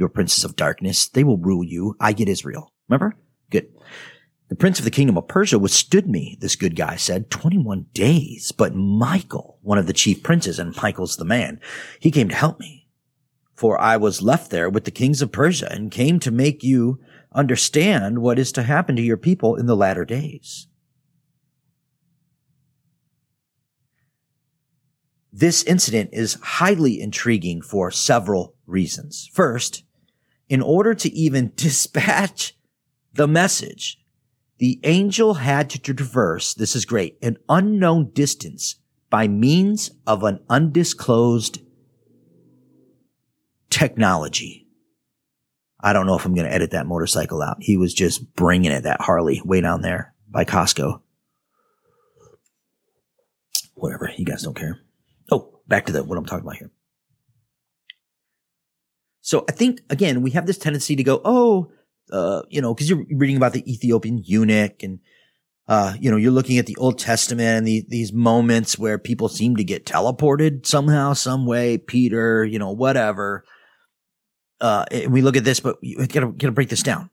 your 0.00 0.08
princes 0.08 0.42
of 0.42 0.56
darkness. 0.56 1.06
They 1.08 1.22
will 1.22 1.38
rule 1.38 1.62
you. 1.62 1.94
I 2.00 2.12
get 2.12 2.28
Israel. 2.28 2.72
Remember? 2.88 3.14
Good. 3.50 3.68
The 4.48 4.56
prince 4.56 4.80
of 4.80 4.84
the 4.84 4.90
kingdom 4.90 5.16
of 5.16 5.28
Persia 5.28 5.60
withstood 5.60 6.08
me, 6.08 6.36
this 6.40 6.56
good 6.56 6.74
guy 6.74 6.96
said, 6.96 7.30
21 7.30 7.86
days. 7.92 8.50
But 8.50 8.74
Michael, 8.74 9.60
one 9.62 9.78
of 9.78 9.86
the 9.86 9.92
chief 9.92 10.24
princes, 10.24 10.58
and 10.58 10.74
Michael's 10.82 11.16
the 11.16 11.24
man, 11.24 11.60
he 12.00 12.10
came 12.10 12.28
to 12.30 12.34
help 12.34 12.58
me. 12.58 12.88
For 13.54 13.80
I 13.80 13.96
was 13.96 14.22
left 14.22 14.50
there 14.50 14.68
with 14.68 14.84
the 14.84 14.90
kings 14.90 15.22
of 15.22 15.30
Persia 15.30 15.70
and 15.70 15.92
came 15.92 16.18
to 16.20 16.32
make 16.32 16.64
you 16.64 16.98
understand 17.32 18.18
what 18.20 18.40
is 18.40 18.50
to 18.52 18.64
happen 18.64 18.96
to 18.96 19.02
your 19.02 19.16
people 19.16 19.54
in 19.54 19.66
the 19.66 19.76
latter 19.76 20.04
days. 20.04 20.66
This 25.32 25.62
incident 25.62 26.10
is 26.12 26.38
highly 26.42 27.00
intriguing 27.00 27.62
for 27.62 27.92
several 27.92 28.56
reasons. 28.66 29.30
First, 29.32 29.84
in 30.50 30.60
order 30.60 30.92
to 30.92 31.10
even 31.14 31.52
dispatch 31.56 32.54
the 33.14 33.26
message, 33.26 33.98
the 34.58 34.78
angel 34.84 35.34
had 35.34 35.70
to 35.70 35.78
traverse, 35.78 36.52
this 36.52 36.76
is 36.76 36.84
great, 36.84 37.16
an 37.22 37.38
unknown 37.48 38.10
distance 38.10 38.76
by 39.08 39.26
means 39.26 39.90
of 40.06 40.22
an 40.22 40.40
undisclosed 40.50 41.62
technology. 43.70 44.66
I 45.80 45.94
don't 45.94 46.06
know 46.06 46.16
if 46.16 46.26
I'm 46.26 46.34
going 46.34 46.46
to 46.46 46.52
edit 46.52 46.72
that 46.72 46.86
motorcycle 46.86 47.40
out. 47.40 47.56
He 47.60 47.78
was 47.78 47.94
just 47.94 48.34
bringing 48.34 48.70
it, 48.70 48.82
that 48.82 49.00
Harley 49.00 49.40
way 49.42 49.62
down 49.62 49.80
there 49.80 50.14
by 50.28 50.44
Costco. 50.44 51.00
Whatever. 53.74 54.10
You 54.14 54.26
guys 54.26 54.42
don't 54.42 54.54
care. 54.54 54.78
Oh, 55.32 55.60
back 55.66 55.86
to 55.86 55.92
the, 55.92 56.04
what 56.04 56.18
I'm 56.18 56.26
talking 56.26 56.44
about 56.44 56.58
here. 56.58 56.70
So 59.20 59.44
I 59.48 59.52
think 59.52 59.80
again, 59.90 60.22
we 60.22 60.30
have 60.32 60.46
this 60.46 60.58
tendency 60.58 60.96
to 60.96 61.02
go, 61.02 61.20
oh, 61.24 61.70
uh, 62.12 62.42
you 62.48 62.60
know, 62.60 62.74
because 62.74 62.88
you're 62.88 63.04
reading 63.10 63.36
about 63.36 63.52
the 63.52 63.70
Ethiopian 63.70 64.22
eunuch 64.24 64.82
and, 64.82 65.00
uh, 65.68 65.94
you 66.00 66.10
know, 66.10 66.16
you're 66.16 66.32
looking 66.32 66.58
at 66.58 66.66
the 66.66 66.76
Old 66.76 66.98
Testament 66.98 67.58
and 67.58 67.66
the, 67.66 67.84
these 67.88 68.12
moments 68.12 68.78
where 68.78 68.98
people 68.98 69.28
seem 69.28 69.56
to 69.56 69.64
get 69.64 69.86
teleported 69.86 70.66
somehow, 70.66 71.12
some 71.12 71.46
way, 71.46 71.78
Peter, 71.78 72.44
you 72.44 72.58
know, 72.58 72.72
whatever. 72.72 73.44
Uh, 74.60 74.84
and 74.90 75.12
we 75.12 75.22
look 75.22 75.36
at 75.36 75.44
this, 75.44 75.60
but 75.60 75.76
you 75.80 76.04
gotta, 76.06 76.26
gotta 76.28 76.52
break 76.52 76.68
this 76.68 76.82
down. 76.82 77.10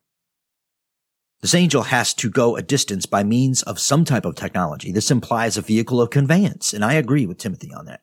This 1.42 1.54
angel 1.54 1.84
has 1.84 2.16
to 2.16 2.32
go 2.32 2.56
a 2.56 2.64
distance 2.64 3.06
by 3.06 3.24
means 3.24 3.62
of 3.64 3.80
some 3.80 4.06
type 4.06 4.26
of 4.26 4.36
technology. 4.36 4.92
This 4.92 5.12
implies 5.12 5.56
a 5.56 5.62
vehicle 5.62 6.02
of 6.02 6.10
conveyance. 6.10 6.74
And 6.74 6.84
I 6.84 6.94
agree 6.94 7.28
with 7.28 7.38
Timothy 7.38 7.72
on 7.74 7.86
that. 7.86 8.02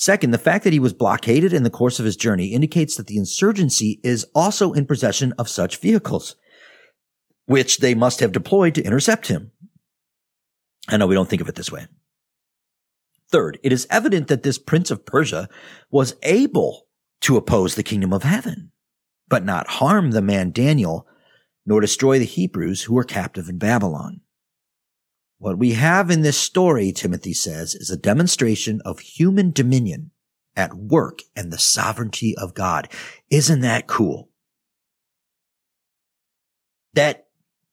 Second, 0.00 0.30
the 0.30 0.38
fact 0.38 0.62
that 0.62 0.72
he 0.72 0.78
was 0.78 0.92
blockaded 0.92 1.52
in 1.52 1.64
the 1.64 1.70
course 1.70 1.98
of 1.98 2.04
his 2.04 2.16
journey 2.16 2.52
indicates 2.54 2.96
that 2.96 3.08
the 3.08 3.16
insurgency 3.16 3.98
is 4.04 4.24
also 4.32 4.72
in 4.72 4.86
possession 4.86 5.34
of 5.38 5.48
such 5.48 5.80
vehicles, 5.80 6.36
which 7.46 7.78
they 7.78 7.96
must 7.96 8.20
have 8.20 8.30
deployed 8.30 8.76
to 8.76 8.84
intercept 8.84 9.26
him. 9.26 9.50
I 10.88 10.98
know 10.98 11.08
we 11.08 11.16
don't 11.16 11.28
think 11.28 11.42
of 11.42 11.48
it 11.48 11.56
this 11.56 11.72
way. 11.72 11.88
Third, 13.32 13.58
it 13.64 13.72
is 13.72 13.88
evident 13.90 14.28
that 14.28 14.44
this 14.44 14.56
prince 14.56 14.92
of 14.92 15.04
Persia 15.04 15.48
was 15.90 16.14
able 16.22 16.86
to 17.22 17.36
oppose 17.36 17.74
the 17.74 17.82
kingdom 17.82 18.12
of 18.12 18.22
heaven, 18.22 18.70
but 19.28 19.44
not 19.44 19.68
harm 19.68 20.12
the 20.12 20.22
man 20.22 20.52
Daniel, 20.52 21.08
nor 21.66 21.80
destroy 21.80 22.20
the 22.20 22.24
Hebrews 22.24 22.82
who 22.82 22.94
were 22.94 23.02
captive 23.02 23.48
in 23.48 23.58
Babylon. 23.58 24.20
What 25.38 25.58
we 25.58 25.72
have 25.72 26.10
in 26.10 26.22
this 26.22 26.36
story, 26.36 26.90
Timothy 26.90 27.32
says, 27.32 27.74
is 27.74 27.90
a 27.90 27.96
demonstration 27.96 28.80
of 28.84 28.98
human 28.98 29.52
dominion 29.52 30.10
at 30.56 30.74
work 30.74 31.20
and 31.36 31.52
the 31.52 31.58
sovereignty 31.58 32.36
of 32.36 32.54
God. 32.54 32.88
Isn't 33.30 33.60
that 33.60 33.86
cool? 33.86 34.30
That, 36.94 37.28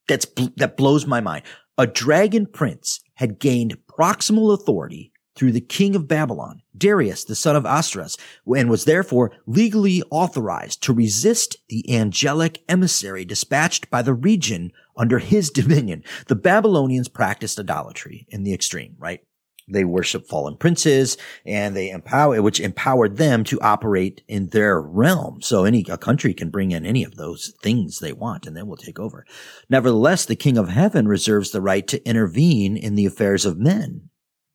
that's, 0.06 0.26
that 0.56 0.76
blows 0.76 1.06
my 1.06 1.20
mind. 1.20 1.42
A 1.76 1.88
dragon 1.88 2.46
prince 2.46 3.00
had 3.14 3.40
gained 3.40 3.78
proximal 3.88 4.54
authority 4.54 5.12
through 5.34 5.52
the 5.52 5.60
king 5.60 5.96
of 5.96 6.08
Babylon, 6.08 6.62
Darius, 6.76 7.24
the 7.24 7.34
son 7.34 7.56
of 7.56 7.64
Ahasuerus, 7.64 8.16
and 8.46 8.70
was 8.70 8.84
therefore 8.84 9.32
legally 9.46 10.02
authorized 10.10 10.82
to 10.84 10.94
resist 10.94 11.56
the 11.68 11.94
angelic 11.94 12.62
emissary 12.68 13.24
dispatched 13.24 13.90
by 13.90 14.02
the 14.02 14.14
region 14.14 14.72
under 14.96 15.18
his 15.18 15.50
dominion. 15.60 16.02
The 16.26 16.36
Babylonians 16.36 17.08
practiced 17.08 17.58
idolatry 17.58 18.26
in 18.30 18.44
the 18.44 18.54
extreme, 18.54 18.96
right? 18.98 19.20
They 19.68 19.84
worship 19.84 20.28
fallen 20.28 20.56
princes 20.56 21.16
and 21.44 21.76
they 21.76 21.90
empower, 21.90 22.40
which 22.40 22.60
empowered 22.60 23.16
them 23.16 23.42
to 23.44 23.60
operate 23.60 24.22
in 24.28 24.48
their 24.50 24.80
realm. 24.80 25.42
So 25.42 25.64
any, 25.64 25.84
a 25.88 25.98
country 25.98 26.34
can 26.34 26.50
bring 26.50 26.70
in 26.70 26.86
any 26.86 27.02
of 27.02 27.16
those 27.16 27.52
things 27.62 27.98
they 27.98 28.12
want 28.12 28.46
and 28.46 28.56
then 28.56 28.68
we'll 28.68 28.76
take 28.76 29.00
over. 29.00 29.26
Nevertheless, 29.68 30.24
the 30.24 30.36
king 30.36 30.56
of 30.56 30.68
heaven 30.68 31.08
reserves 31.08 31.50
the 31.50 31.60
right 31.60 31.86
to 31.88 32.08
intervene 32.08 32.76
in 32.76 32.94
the 32.94 33.06
affairs 33.06 33.44
of 33.44 33.58
men 33.58 34.10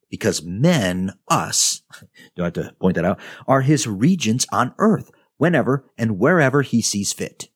because 0.10 0.44
men, 0.44 1.14
us, 1.28 1.82
do 2.36 2.44
I 2.44 2.46
have 2.46 2.54
to 2.54 2.76
point 2.80 2.96
that 2.96 3.06
out, 3.06 3.20
are 3.48 3.62
his 3.62 3.88
regents 3.88 4.46
on 4.52 4.74
earth 4.78 5.12
whenever 5.38 5.90
and 5.98 6.20
wherever 6.20 6.62
he 6.62 6.82
sees 6.82 7.12
fit. 7.12 7.50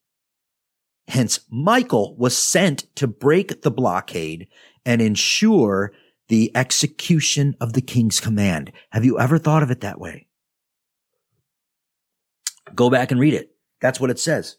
Hence, 1.08 1.40
Michael 1.50 2.16
was 2.16 2.36
sent 2.36 2.94
to 2.96 3.06
break 3.06 3.62
the 3.62 3.70
blockade 3.70 4.48
and 4.84 5.00
ensure 5.00 5.92
the 6.28 6.50
execution 6.56 7.54
of 7.60 7.72
the 7.72 7.80
king's 7.80 8.18
command. 8.18 8.72
Have 8.90 9.04
you 9.04 9.18
ever 9.18 9.38
thought 9.38 9.62
of 9.62 9.70
it 9.70 9.82
that 9.82 10.00
way? 10.00 10.26
Go 12.74 12.90
back 12.90 13.12
and 13.12 13.20
read 13.20 13.34
it. 13.34 13.54
That's 13.80 14.00
what 14.00 14.10
it 14.10 14.18
says. 14.18 14.56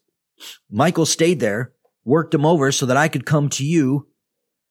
Michael 0.69 1.05
stayed 1.05 1.39
there, 1.39 1.73
worked 2.05 2.33
him 2.33 2.45
over 2.45 2.71
so 2.71 2.85
that 2.85 2.97
I 2.97 3.09
could 3.09 3.25
come 3.25 3.49
to 3.49 3.65
you 3.65 4.07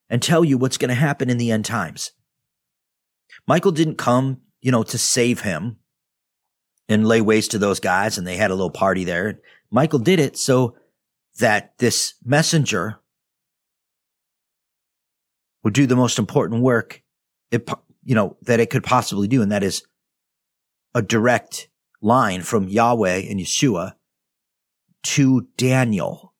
and 0.08 0.22
tell 0.22 0.44
you 0.44 0.56
what's 0.56 0.78
going 0.78 0.88
to 0.88 0.94
happen 0.94 1.28
in 1.28 1.36
the 1.36 1.50
end 1.50 1.64
times. 1.64 2.12
Michael 3.46 3.72
didn't 3.72 3.96
come, 3.96 4.40
you 4.62 4.72
know, 4.72 4.82
to 4.84 4.96
save 4.98 5.40
him 5.40 5.76
and 6.88 7.06
lay 7.06 7.20
waste 7.20 7.50
to 7.50 7.58
those 7.58 7.80
guys 7.80 8.16
and 8.16 8.26
they 8.26 8.36
had 8.36 8.50
a 8.50 8.54
little 8.54 8.70
party 8.70 9.04
there. 9.04 9.40
Michael 9.70 9.98
did 9.98 10.20
it 10.20 10.38
so 10.38 10.76
that 11.38 11.76
this 11.78 12.14
messenger 12.24 12.98
would 15.62 15.74
do 15.74 15.86
the 15.86 15.96
most 15.96 16.18
important 16.18 16.62
work 16.62 17.02
it, 17.50 17.68
you 18.02 18.14
know, 18.14 18.36
that 18.42 18.60
it 18.60 18.70
could 18.70 18.84
possibly 18.84 19.28
do. 19.28 19.42
And 19.42 19.52
that 19.52 19.62
is 19.62 19.82
a 20.94 21.02
direct 21.02 21.68
line 22.00 22.42
from 22.42 22.68
Yahweh 22.68 23.22
and 23.28 23.40
Yeshua 23.40 23.94
to 25.02 25.48
Daniel. 25.56 26.34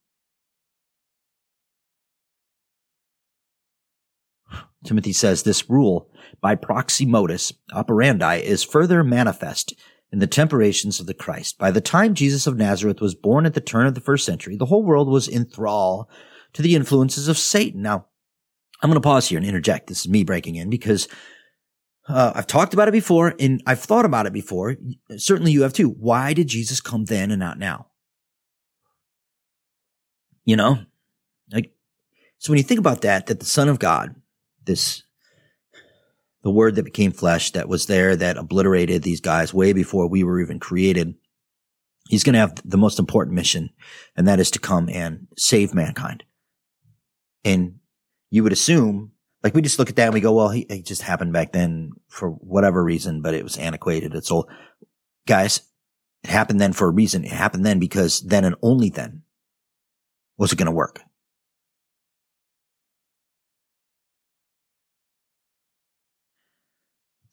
Timothy 4.85 5.13
says 5.13 5.43
this 5.43 5.69
rule 5.69 6.09
by 6.41 6.55
proxy 6.55 7.07
modus 7.07 7.53
operandi 7.73 8.37
is 8.37 8.63
further 8.63 9.03
manifest 9.03 9.75
in 10.13 10.19
the 10.19 10.27
temperations 10.27 11.01
of 11.01 11.07
the 11.07 11.15
Christ. 11.15 11.59
By 11.59 11.71
the 11.71 11.81
time 11.81 12.15
Jesus 12.15 12.47
of 12.47 12.57
Nazareth 12.57 13.01
was 13.01 13.15
born 13.15 13.47
at 13.47 13.55
the 13.55 13.61
turn 13.61 13.87
of 13.87 13.95
the 13.95 14.01
first 14.01 14.25
century, 14.25 14.57
the 14.57 14.67
whole 14.67 14.85
world 14.85 15.09
was 15.09 15.29
in 15.29 15.45
thrall 15.45 16.09
to 16.53 16.63
the 16.63 16.75
influences 16.75 17.29
of 17.29 17.39
Satan. 17.39 17.83
Now, 17.83 18.07
I'm 18.83 18.91
going 18.91 19.01
to 19.01 19.07
pause 19.07 19.29
here 19.29 19.39
and 19.39 19.47
interject. 19.47 19.89
This 19.89 20.01
is 20.01 20.09
me 20.09 20.25
breaking 20.25 20.57
in 20.57 20.71
because 20.71 21.09
uh, 22.09 22.33
I've 22.35 22.47
talked 22.47 22.73
about 22.73 22.89
it 22.89 22.93
before 22.93 23.35
and 23.41 23.63
I've 23.67 23.81
thought 23.81 24.05
about 24.05 24.27
it 24.27 24.33
before. 24.33 24.77
Certainly 25.17 25.53
you 25.53 25.63
have 25.63 25.73
too. 25.73 25.89
Why 25.89 26.33
did 26.35 26.49
Jesus 26.49 26.81
come 26.81 27.05
then 27.05 27.31
and 27.31 27.41
not 27.41 27.59
now? 27.59 27.89
You 30.45 30.55
know, 30.57 30.79
like, 31.53 31.75
so 32.39 32.53
when 32.53 32.59
you 32.59 32.65
think 32.65 32.79
about 32.79 33.01
that, 33.01 33.27
that 33.27 33.41
the 33.41 33.47
son 33.47 33.69
of 33.69 33.81
God, 33.81 34.15
this, 34.65 35.03
the 36.43 36.51
word 36.51 36.77
that 36.77 36.85
became 36.85 37.13
flesh 37.13 37.53
that 37.53 37.69
was 37.69 37.87
there 37.87 38.15
that 38.17 38.37
obliterated 38.37 39.03
these 39.03 39.21
guys 39.21 39.53
way 39.53 39.73
before 39.73 40.09
we 40.09 40.23
were 40.23 40.41
even 40.41 40.61
created. 40.61 41.15
He's 42.09 42.23
going 42.23 42.35
to 42.35 42.41
have 42.41 42.55
the 42.65 42.79
most 42.79 42.99
important 42.99 43.35
mission 43.35 43.71
and 44.17 44.29
that 44.29 44.39
is 44.39 44.51
to 44.53 44.59
come 44.59 44.89
and 44.89 45.27
save 45.37 45.75
mankind. 45.75 46.25
And 47.45 47.81
you 48.31 48.43
would 48.43 48.53
assume, 48.53 49.13
like 49.43 49.55
we 49.55 49.63
just 49.63 49.79
look 49.79 49.91
at 49.91 49.97
that 49.97 50.07
and 50.07 50.15
we 50.15 50.21
go, 50.21 50.33
well, 50.33 50.51
he, 50.51 50.63
it 50.63 50.85
just 50.85 51.03
happened 51.03 51.33
back 51.33 51.53
then 51.53 51.93
for 52.09 52.31
whatever 52.31 52.83
reason, 52.83 53.23
but 53.23 53.35
it 53.35 53.45
was 53.45 53.57
antiquated. 53.57 54.15
It's 54.15 54.31
old. 54.31 54.49
Guys, 55.27 55.61
it 56.23 56.31
happened 56.31 56.61
then 56.61 56.73
for 56.73 56.89
a 56.89 56.93
reason. 56.93 57.25
It 57.25 57.33
happened 57.33 57.65
then 57.65 57.79
because 57.79 58.21
then 58.21 58.45
and 58.45 58.57
only 58.63 58.91
then 58.91 59.23
was 60.39 60.53
it 60.53 60.57
going 60.57 60.67
to 60.67 60.73
work. 60.73 61.03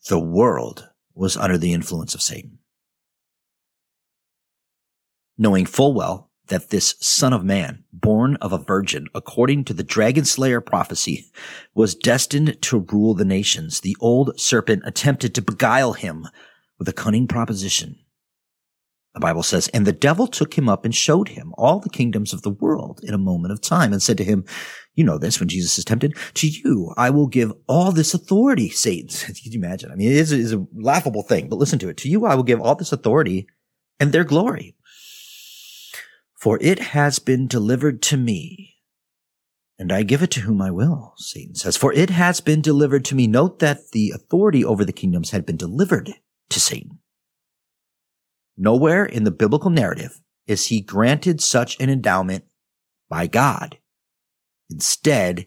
The 0.10 0.20
world 0.20 0.89
was 1.14 1.38
under 1.38 1.58
the 1.58 1.74
influence 1.74 2.14
of 2.14 2.22
Satan. 2.22 2.60
Knowing 5.38 5.66
full 5.66 5.93
well 5.93 6.30
that 6.47 6.70
this 6.70 6.95
son 6.99 7.32
of 7.32 7.45
man, 7.45 7.86
born 7.93 8.36
of 8.38 8.51
a 8.51 8.58
virgin, 8.58 9.08
according 9.16 9.64
to 9.66 9.74
the 9.74 9.84
dragon 9.84 10.26
slayer 10.26 10.60
prophecy, 10.60 11.32
was 11.74 11.95
destined 11.95 12.62
to 12.64 12.86
rule 12.91 13.14
the 13.14 13.26
nations. 13.26 13.80
The 13.80 13.95
old 13.99 14.39
serpent 14.39 14.84
attempted 14.86 15.34
to 15.36 15.41
beguile 15.41 15.93
him 15.93 16.28
with 16.78 16.89
a 16.89 16.93
cunning 16.93 17.28
proposition. 17.28 17.97
The 19.14 19.20
Bible 19.20 19.43
says, 19.43 19.68
and 19.70 19.86
the 19.86 19.93
devil 19.93 20.28
took 20.28 20.58
him 20.58 20.68
up 20.68 20.86
and 20.86 20.93
showed 20.93 21.30
him 21.30 21.54
all 21.58 21.80
the 21.80 21.89
kingdoms 21.89 22.34
of 22.34 22.41
the 22.41 22.49
world 22.49 22.99
in 23.04 23.14
a 23.14 23.20
moment 23.20 23.54
of 23.54 23.62
time 23.62 23.93
and 23.93 24.01
said 24.01 24.18
to 24.18 24.24
him, 24.24 24.43
you 24.96 25.04
know 25.04 25.18
this 25.18 25.39
when 25.39 25.50
Jesus 25.50 25.78
is 25.78 25.86
tempted, 25.86 26.16
to 26.36 26.48
you 26.48 26.94
I 26.98 27.10
will 27.10 27.28
give 27.28 27.52
all 27.68 27.91
this 27.91 28.14
authority, 28.14 28.70
Satan. 28.70 29.08
Can 29.44 29.52
you 29.52 29.60
imagine? 29.60 29.91
I 29.91 29.96
mean, 29.96 30.12
it 30.12 30.18
is, 30.18 30.32
it 30.32 30.39
is 30.39 30.54
a 30.54 30.66
laughable 30.74 31.24
thing, 31.24 31.50
but 31.50 31.58
listen 31.58 31.80
to 31.80 31.89
it. 31.89 31.98
To 31.98 32.10
you 32.10 32.26
I 32.26 32.36
will 32.36 32.44
give 32.44 32.62
all 32.62 32.76
this 32.76 32.91
authority 32.91 33.48
and 34.00 34.12
their 34.12 34.24
glory 34.24 34.76
for 36.44 36.60
it 36.60 36.80
has 36.80 37.20
been 37.20 37.48
delivered 37.48 38.02
to 38.02 38.18
me, 38.18 38.76
and 39.80 39.94
I 39.94 40.04
give 40.04 40.22
it 40.22 40.30
to 40.32 40.41
whom 40.41 40.62
I 40.62 40.72
will, 40.72 41.14
Satan 41.16 41.56
says. 41.56 41.78
For 41.78 41.94
it 41.94 42.10
has 42.10 42.41
been 42.41 42.60
delivered 42.60 43.06
to 43.06 43.16
me. 43.16 43.28
Note 43.28 43.60
that 43.60 43.91
the 43.94 44.12
authority 44.14 44.66
over 44.66 44.84
the 44.84 44.91
kingdoms 44.91 45.32
had 45.32 45.46
been 45.46 45.56
delivered 45.56 46.12
to 46.50 46.60
Satan. 46.60 47.00
Nowhere 48.58 49.06
in 49.06 49.24
the 49.24 49.32
biblical 49.32 49.70
narrative 49.70 50.20
is 50.46 50.68
he 50.68 50.82
granted 50.82 51.39
such 51.39 51.80
an 51.80 51.89
endowment 51.89 52.44
by 53.08 53.28
God. 53.28 53.78
Instead, 54.74 55.45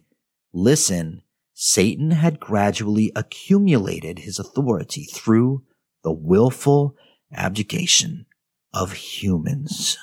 listen, 0.53 1.23
Satan 1.53 2.13
had 2.13 2.39
gradually 2.39 3.11
accumulated 3.17 4.21
his 4.21 4.39
authority 4.39 5.05
through 5.05 5.65
the 6.05 6.13
willful 6.13 6.95
abdication 7.33 8.27
of 8.73 8.93
humans 8.93 9.99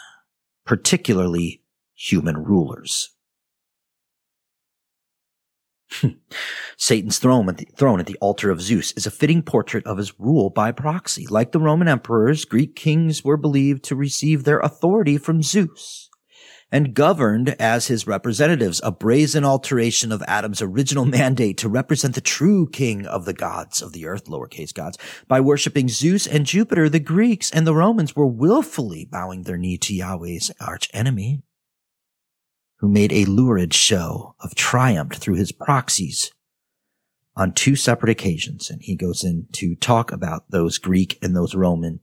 particularly 0.66 1.62
human 1.94 2.38
rulers. 2.38 3.12
Satan's 6.78 7.20
throne 7.20 7.48
at, 7.48 7.58
the, 7.58 7.68
throne 7.78 8.00
at 8.02 8.08
the 8.08 8.18
altar 8.20 8.50
of 8.50 8.62
Zeus 8.62 8.92
is 8.94 9.06
a 9.06 9.12
fitting 9.12 9.42
portrait 9.42 9.86
of 9.86 9.98
his 9.98 10.20
rule 10.20 10.50
by 10.50 10.72
proxy. 10.74 11.28
Like 11.28 11.54
the 11.54 11.60
Roman 11.60 11.88
emperors, 11.88 12.46
Greek 12.46 12.76
kings 12.76 13.24
were 13.24 13.38
believed 13.38 13.84
to 13.86 13.96
receive 13.96 14.44
their 14.44 14.60
authority 14.60 15.18
from 15.18 15.44
Zeus 15.44 16.10
and 16.74 16.96
governed 16.96 17.50
as 17.60 17.86
his 17.86 18.08
representatives, 18.08 18.82
a 18.84 18.92
brazen 18.92 19.46
alteration 19.46 20.12
of 20.12 20.24
Adam's 20.28 20.60
original 20.60 21.06
mandate 21.20 21.56
to 21.60 21.70
represent 21.70 22.16
the 22.16 22.22
true 22.22 22.68
king 22.68 23.06
of 23.06 23.26
the 23.26 23.34
gods 23.34 23.80
of 23.80 23.94
the 23.94 24.08
earth, 24.08 24.26
lowercase 24.26 24.74
gods. 24.74 24.98
By 25.28 25.40
worshiping 25.40 25.88
Zeus 25.88 26.26
and 26.26 26.48
Jupiter, 26.48 26.90
the 26.90 27.00
Greeks 27.00 27.52
and 27.52 27.68
the 27.68 27.76
Romans 27.76 28.16
were 28.16 28.26
willfully 28.26 29.06
bowing 29.06 29.44
their 29.44 29.58
knee 29.58 29.78
to 29.78 29.94
Yahweh's 29.94 30.52
archenemy, 30.60 31.44
who 32.80 32.90
made 32.90 33.14
a 33.14 33.26
lurid 33.26 33.76
show 33.76 34.36
of 34.40 34.56
triumph 34.56 35.14
through 35.14 35.36
his 35.36 35.52
proxies 35.52 36.32
on 37.36 37.54
two 37.54 37.76
separate 37.76 38.10
occasions. 38.10 38.72
And 38.72 38.82
he 38.82 38.96
goes 38.96 39.24
in 39.24 39.46
to 39.54 39.76
talk 39.76 40.12
about 40.12 40.50
those 40.50 40.80
Greek 40.80 41.20
and 41.22 41.36
those 41.36 41.54
Roman 41.54 42.00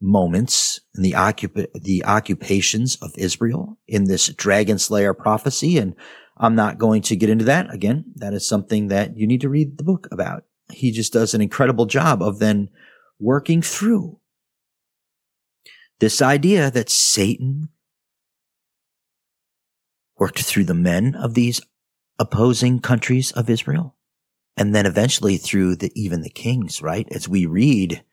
moments 0.00 0.80
in 0.94 1.02
the 1.02 1.12
occup- 1.12 1.72
the 1.74 2.04
occupations 2.04 2.96
of 2.96 3.12
Israel 3.16 3.78
in 3.86 4.04
this 4.04 4.28
dragon 4.28 4.78
slayer 4.78 5.14
prophecy. 5.14 5.78
And 5.78 5.94
I'm 6.36 6.54
not 6.54 6.78
going 6.78 7.02
to 7.02 7.16
get 7.16 7.30
into 7.30 7.44
that. 7.46 7.72
Again, 7.72 8.04
that 8.16 8.32
is 8.32 8.46
something 8.46 8.88
that 8.88 9.16
you 9.16 9.26
need 9.26 9.40
to 9.40 9.48
read 9.48 9.76
the 9.76 9.84
book 9.84 10.06
about. 10.12 10.44
He 10.70 10.92
just 10.92 11.12
does 11.12 11.34
an 11.34 11.40
incredible 11.40 11.86
job 11.86 12.22
of 12.22 12.38
then 12.38 12.68
working 13.18 13.62
through 13.62 14.20
this 15.98 16.22
idea 16.22 16.70
that 16.70 16.90
Satan 16.90 17.70
worked 20.16 20.42
through 20.42 20.64
the 20.64 20.74
men 20.74 21.14
of 21.14 21.34
these 21.34 21.60
opposing 22.18 22.80
countries 22.80 23.32
of 23.32 23.50
Israel. 23.50 23.96
And 24.56 24.74
then 24.74 24.86
eventually 24.86 25.36
through 25.36 25.76
the, 25.76 25.92
even 25.94 26.22
the 26.22 26.30
kings, 26.30 26.82
right? 26.82 27.06
As 27.12 27.28
we 27.28 27.46
read 27.46 28.04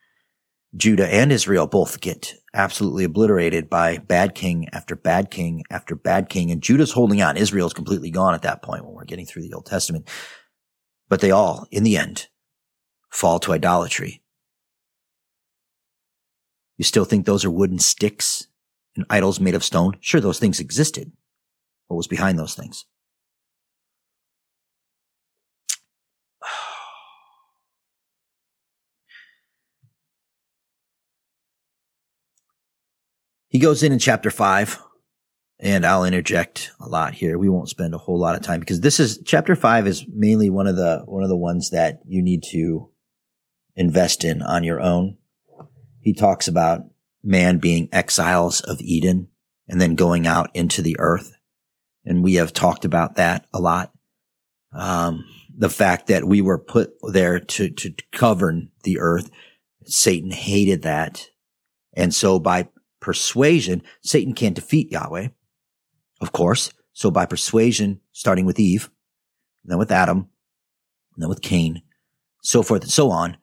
Judah 0.76 1.08
and 1.08 1.32
Israel 1.32 1.68
both 1.68 2.02
get 2.02 2.34
absolutely 2.54 3.06
obliterated 3.06 3.70
by 3.70 3.98
bad 3.98 4.36
king 4.36 4.68
after 4.74 4.96
bad 4.96 5.32
king 5.32 5.64
after 5.70 5.96
bad 5.96 6.30
king. 6.30 6.52
And 6.52 6.62
Judah's 6.62 6.92
holding 6.92 7.22
on. 7.22 7.38
Israel's 7.38 7.74
completely 7.74 8.12
gone 8.12 8.34
at 8.34 8.42
that 8.42 8.62
point 8.62 8.84
when 8.86 8.94
we're 8.94 9.06
getting 9.06 9.26
through 9.26 9.44
the 9.44 9.54
Old 9.54 9.66
Testament. 9.66 10.10
But 11.08 11.22
they 11.22 11.32
all, 11.32 11.68
in 11.72 11.84
the 11.84 11.98
end, 11.98 12.28
fall 13.10 13.40
to 13.40 13.54
idolatry. 13.54 14.22
You 16.78 16.84
still 16.84 17.06
think 17.06 17.26
those 17.26 17.46
are 17.46 17.52
wooden 17.52 17.80
sticks 17.80 18.48
and 18.96 19.06
idols 19.10 19.40
made 19.40 19.56
of 19.56 19.64
stone? 19.64 19.98
Sure, 20.02 20.20
those 20.20 20.40
things 20.40 20.60
existed. 20.60 21.12
What 21.88 21.98
was 21.98 22.08
behind 22.08 22.38
those 22.38 22.56
things? 22.56 22.86
He 33.56 33.60
goes 33.60 33.84
in 33.84 33.94
in 33.94 34.00
chapter 34.00 34.32
five, 34.32 34.84
and 35.60 35.86
I'll 35.86 36.04
interject 36.04 36.72
a 36.82 36.90
lot 36.90 37.14
here. 37.14 37.38
We 37.38 37.48
won't 37.48 37.70
spend 37.70 37.94
a 37.94 37.98
whole 37.98 38.20
lot 38.20 38.36
of 38.36 38.42
time 38.42 38.60
because 38.60 38.82
this 38.82 39.00
is 39.00 39.22
chapter 39.24 39.56
five 39.56 39.88
is 39.88 40.06
mainly 40.14 40.50
one 40.50 40.68
of 40.68 40.76
the 40.76 41.04
one 41.06 41.24
of 41.24 41.30
the 41.30 41.38
ones 41.38 41.70
that 41.70 42.02
you 42.06 42.22
need 42.22 42.44
to 42.52 42.90
invest 43.78 44.26
in 44.26 44.42
on 44.42 44.66
your 44.66 44.82
own. 44.82 45.16
He 46.02 46.12
talks 46.12 46.50
about 46.50 46.82
man 47.24 47.60
being 47.60 47.88
exiles 47.94 48.60
of 48.60 48.82
Eden 48.82 49.30
and 49.70 49.80
then 49.80 49.96
going 49.96 50.28
out 50.28 50.50
into 50.54 50.82
the 50.82 50.98
earth. 51.00 51.32
And 52.04 52.26
we 52.26 52.34
have 52.34 52.52
talked 52.52 52.84
about 52.84 53.16
that 53.16 53.46
a 53.54 53.62
lot. 53.62 53.94
Um, 54.74 55.24
the 55.58 55.70
fact 55.70 56.08
that 56.08 56.26
we 56.26 56.42
were 56.42 56.60
put 56.60 56.92
there 57.04 57.40
to, 57.40 57.70
to 57.70 57.94
govern 58.12 58.72
the 58.84 59.00
earth. 59.00 59.30
Satan 59.86 60.32
hated 60.32 60.82
that. 60.82 61.30
And 61.94 62.14
so 62.14 62.38
by 62.38 62.68
persuasion, 63.06 63.84
Satan 64.02 64.34
can't 64.34 64.56
defeat 64.56 64.92
Yahweh, 64.92 65.28
of 66.22 66.32
course. 66.32 66.74
So 66.92 67.12
by 67.12 67.28
persuasion, 67.28 68.02
starting 68.12 68.46
with 68.46 68.60
Eve, 68.60 68.90
then 69.64 69.78
with 69.78 69.92
Adam, 69.92 70.30
then 71.16 71.30
with 71.30 71.44
Cain, 71.44 71.84
so 72.42 72.64
forth 72.64 72.82
and 72.82 72.92
so 72.92 73.12
on, 73.12 73.38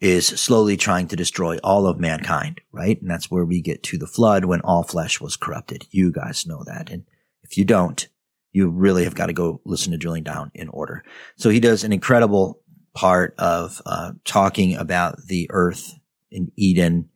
is 0.00 0.28
slowly 0.28 0.76
trying 0.76 1.08
to 1.08 1.16
destroy 1.16 1.58
all 1.58 1.86
of 1.86 1.98
mankind, 1.98 2.60
right? 2.70 3.00
And 3.02 3.10
that's 3.10 3.30
where 3.30 3.44
we 3.44 3.60
get 3.60 3.82
to 3.84 3.98
the 3.98 4.06
flood 4.06 4.44
when 4.44 4.60
all 4.60 4.84
flesh 4.84 5.20
was 5.20 5.36
corrupted. 5.36 5.86
You 5.90 6.12
guys 6.12 6.46
know 6.46 6.62
that. 6.66 6.88
And 6.88 7.04
if 7.42 7.58
you 7.58 7.64
don't, 7.64 8.06
you 8.52 8.70
really 8.70 9.04
have 9.04 9.16
got 9.16 9.26
to 9.26 9.32
go 9.32 9.60
listen 9.64 9.90
to 9.90 9.98
drilling 9.98 10.22
down 10.22 10.52
in 10.54 10.68
order. 10.68 11.04
So 11.36 11.50
he 11.50 11.58
does 11.58 11.82
an 11.82 11.92
incredible 11.92 12.60
part 12.94 13.34
of 13.38 13.82
uh, 13.84 14.12
talking 14.24 14.76
about 14.76 15.26
the 15.26 15.48
earth 15.50 15.94
in 16.30 16.52
Eden 16.56 17.10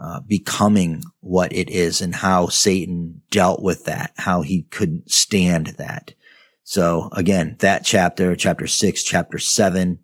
uh, 0.00 0.20
becoming 0.20 1.02
what 1.20 1.52
it 1.52 1.68
is 1.68 2.00
and 2.00 2.14
how 2.14 2.46
Satan 2.46 3.22
dealt 3.30 3.62
with 3.62 3.84
that, 3.86 4.12
how 4.16 4.42
he 4.42 4.62
couldn't 4.62 5.10
stand 5.10 5.68
that. 5.78 6.14
So 6.62 7.08
again, 7.12 7.56
that 7.60 7.84
chapter, 7.84 8.36
chapter 8.36 8.66
six, 8.66 9.02
chapter 9.02 9.38
seven, 9.38 9.98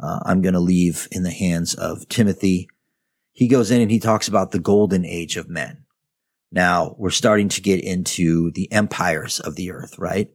uh, 0.00 0.20
I'm 0.24 0.42
going 0.42 0.54
to 0.54 0.60
leave 0.60 1.08
in 1.10 1.22
the 1.22 1.32
hands 1.32 1.74
of 1.74 2.08
Timothy. 2.08 2.68
He 3.32 3.48
goes 3.48 3.70
in 3.70 3.80
and 3.80 3.90
he 3.90 3.98
talks 3.98 4.28
about 4.28 4.50
the 4.50 4.58
golden 4.58 5.04
age 5.04 5.36
of 5.36 5.48
men. 5.48 5.84
Now 6.52 6.94
we're 6.98 7.10
starting 7.10 7.48
to 7.50 7.60
get 7.60 7.82
into 7.82 8.50
the 8.52 8.70
empires 8.72 9.40
of 9.40 9.56
the 9.56 9.72
earth, 9.72 9.98
right? 9.98 10.30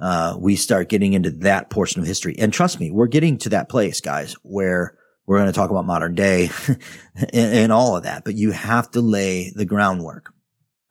Uh, 0.00 0.36
we 0.38 0.56
start 0.56 0.88
getting 0.88 1.12
into 1.12 1.30
that 1.30 1.70
portion 1.70 2.00
of 2.00 2.06
history. 2.06 2.34
And 2.38 2.52
trust 2.52 2.80
me, 2.80 2.90
we're 2.90 3.06
getting 3.06 3.36
to 3.38 3.48
that 3.50 3.68
place, 3.68 4.00
guys, 4.00 4.34
where 4.42 4.96
we're 5.30 5.38
going 5.38 5.46
to 5.46 5.52
talk 5.52 5.70
about 5.70 5.86
modern 5.86 6.16
day 6.16 6.50
and, 7.14 7.54
and 7.54 7.72
all 7.72 7.96
of 7.96 8.02
that, 8.02 8.24
but 8.24 8.34
you 8.34 8.50
have 8.50 8.90
to 8.90 9.00
lay 9.00 9.52
the 9.54 9.64
groundwork. 9.64 10.34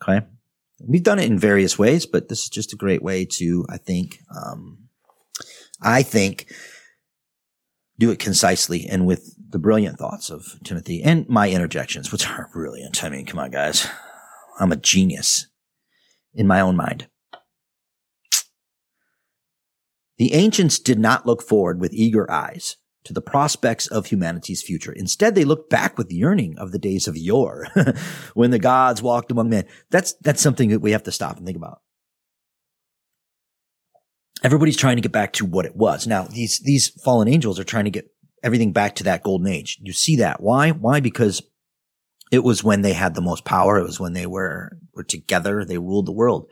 Okay. 0.01 0.25
We've 0.81 1.03
done 1.03 1.19
it 1.19 1.29
in 1.29 1.37
various 1.37 1.77
ways, 1.77 2.05
but 2.05 2.29
this 2.29 2.43
is 2.43 2.49
just 2.49 2.71
a 2.71 2.77
great 2.77 3.03
way 3.03 3.25
to, 3.25 3.65
I 3.69 3.75
think, 3.75 4.21
um, 4.33 4.87
I 5.81 6.03
think, 6.03 6.53
do 7.97 8.11
it 8.11 8.19
concisely 8.19 8.87
and 8.87 9.05
with 9.05 9.35
the 9.51 9.59
brilliant 9.59 9.99
thoughts 9.99 10.29
of 10.29 10.57
Timothy 10.63 11.03
and 11.03 11.27
my 11.27 11.49
interjections, 11.49 12.09
which 12.09 12.25
are 12.25 12.49
brilliant. 12.53 13.03
I 13.03 13.09
mean, 13.09 13.25
come 13.25 13.41
on, 13.41 13.51
guys. 13.51 13.87
I'm 14.57 14.71
a 14.71 14.77
genius 14.77 15.47
in 16.33 16.47
my 16.47 16.61
own 16.61 16.77
mind. 16.77 17.09
The 20.17 20.33
ancients 20.33 20.79
did 20.79 20.97
not 20.97 21.25
look 21.25 21.41
forward 21.41 21.81
with 21.81 21.93
eager 21.93 22.31
eyes 22.31 22.77
to 23.05 23.13
the 23.13 23.21
prospects 23.21 23.87
of 23.87 24.07
humanity's 24.07 24.61
future. 24.61 24.91
Instead, 24.91 25.35
they 25.35 25.45
look 25.45 25.69
back 25.69 25.97
with 25.97 26.11
yearning 26.11 26.57
of 26.57 26.71
the 26.71 26.79
days 26.79 27.07
of 27.07 27.17
yore, 27.17 27.67
when 28.33 28.51
the 28.51 28.59
gods 28.59 29.01
walked 29.01 29.31
among 29.31 29.49
men. 29.49 29.65
That's, 29.89 30.13
that's 30.21 30.41
something 30.41 30.69
that 30.69 30.81
we 30.81 30.91
have 30.91 31.03
to 31.03 31.11
stop 31.11 31.37
and 31.37 31.45
think 31.45 31.57
about. 31.57 31.81
Everybody's 34.43 34.77
trying 34.77 34.97
to 34.97 35.01
get 35.01 35.11
back 35.11 35.33
to 35.33 35.45
what 35.45 35.65
it 35.65 35.75
was. 35.75 36.07
Now, 36.07 36.23
these, 36.23 36.59
these 36.59 36.89
fallen 36.89 37.27
angels 37.27 37.59
are 37.59 37.65
trying 37.65 37.85
to 37.85 37.91
get 37.91 38.09
everything 38.43 38.71
back 38.71 38.95
to 38.95 39.03
that 39.05 39.23
golden 39.23 39.47
age. 39.47 39.77
You 39.81 39.93
see 39.93 40.17
that. 40.17 40.41
Why? 40.41 40.71
Why? 40.71 40.99
Because 40.99 41.41
it 42.31 42.43
was 42.43 42.63
when 42.63 42.81
they 42.81 42.93
had 42.93 43.15
the 43.15 43.21
most 43.21 43.43
power. 43.43 43.77
It 43.77 43.83
was 43.83 43.99
when 43.99 44.13
they 44.13 44.25
were, 44.25 44.77
were 44.93 45.03
together. 45.03 45.65
They 45.65 45.77
ruled 45.77 46.05
the 46.05 46.13
world. 46.13 46.49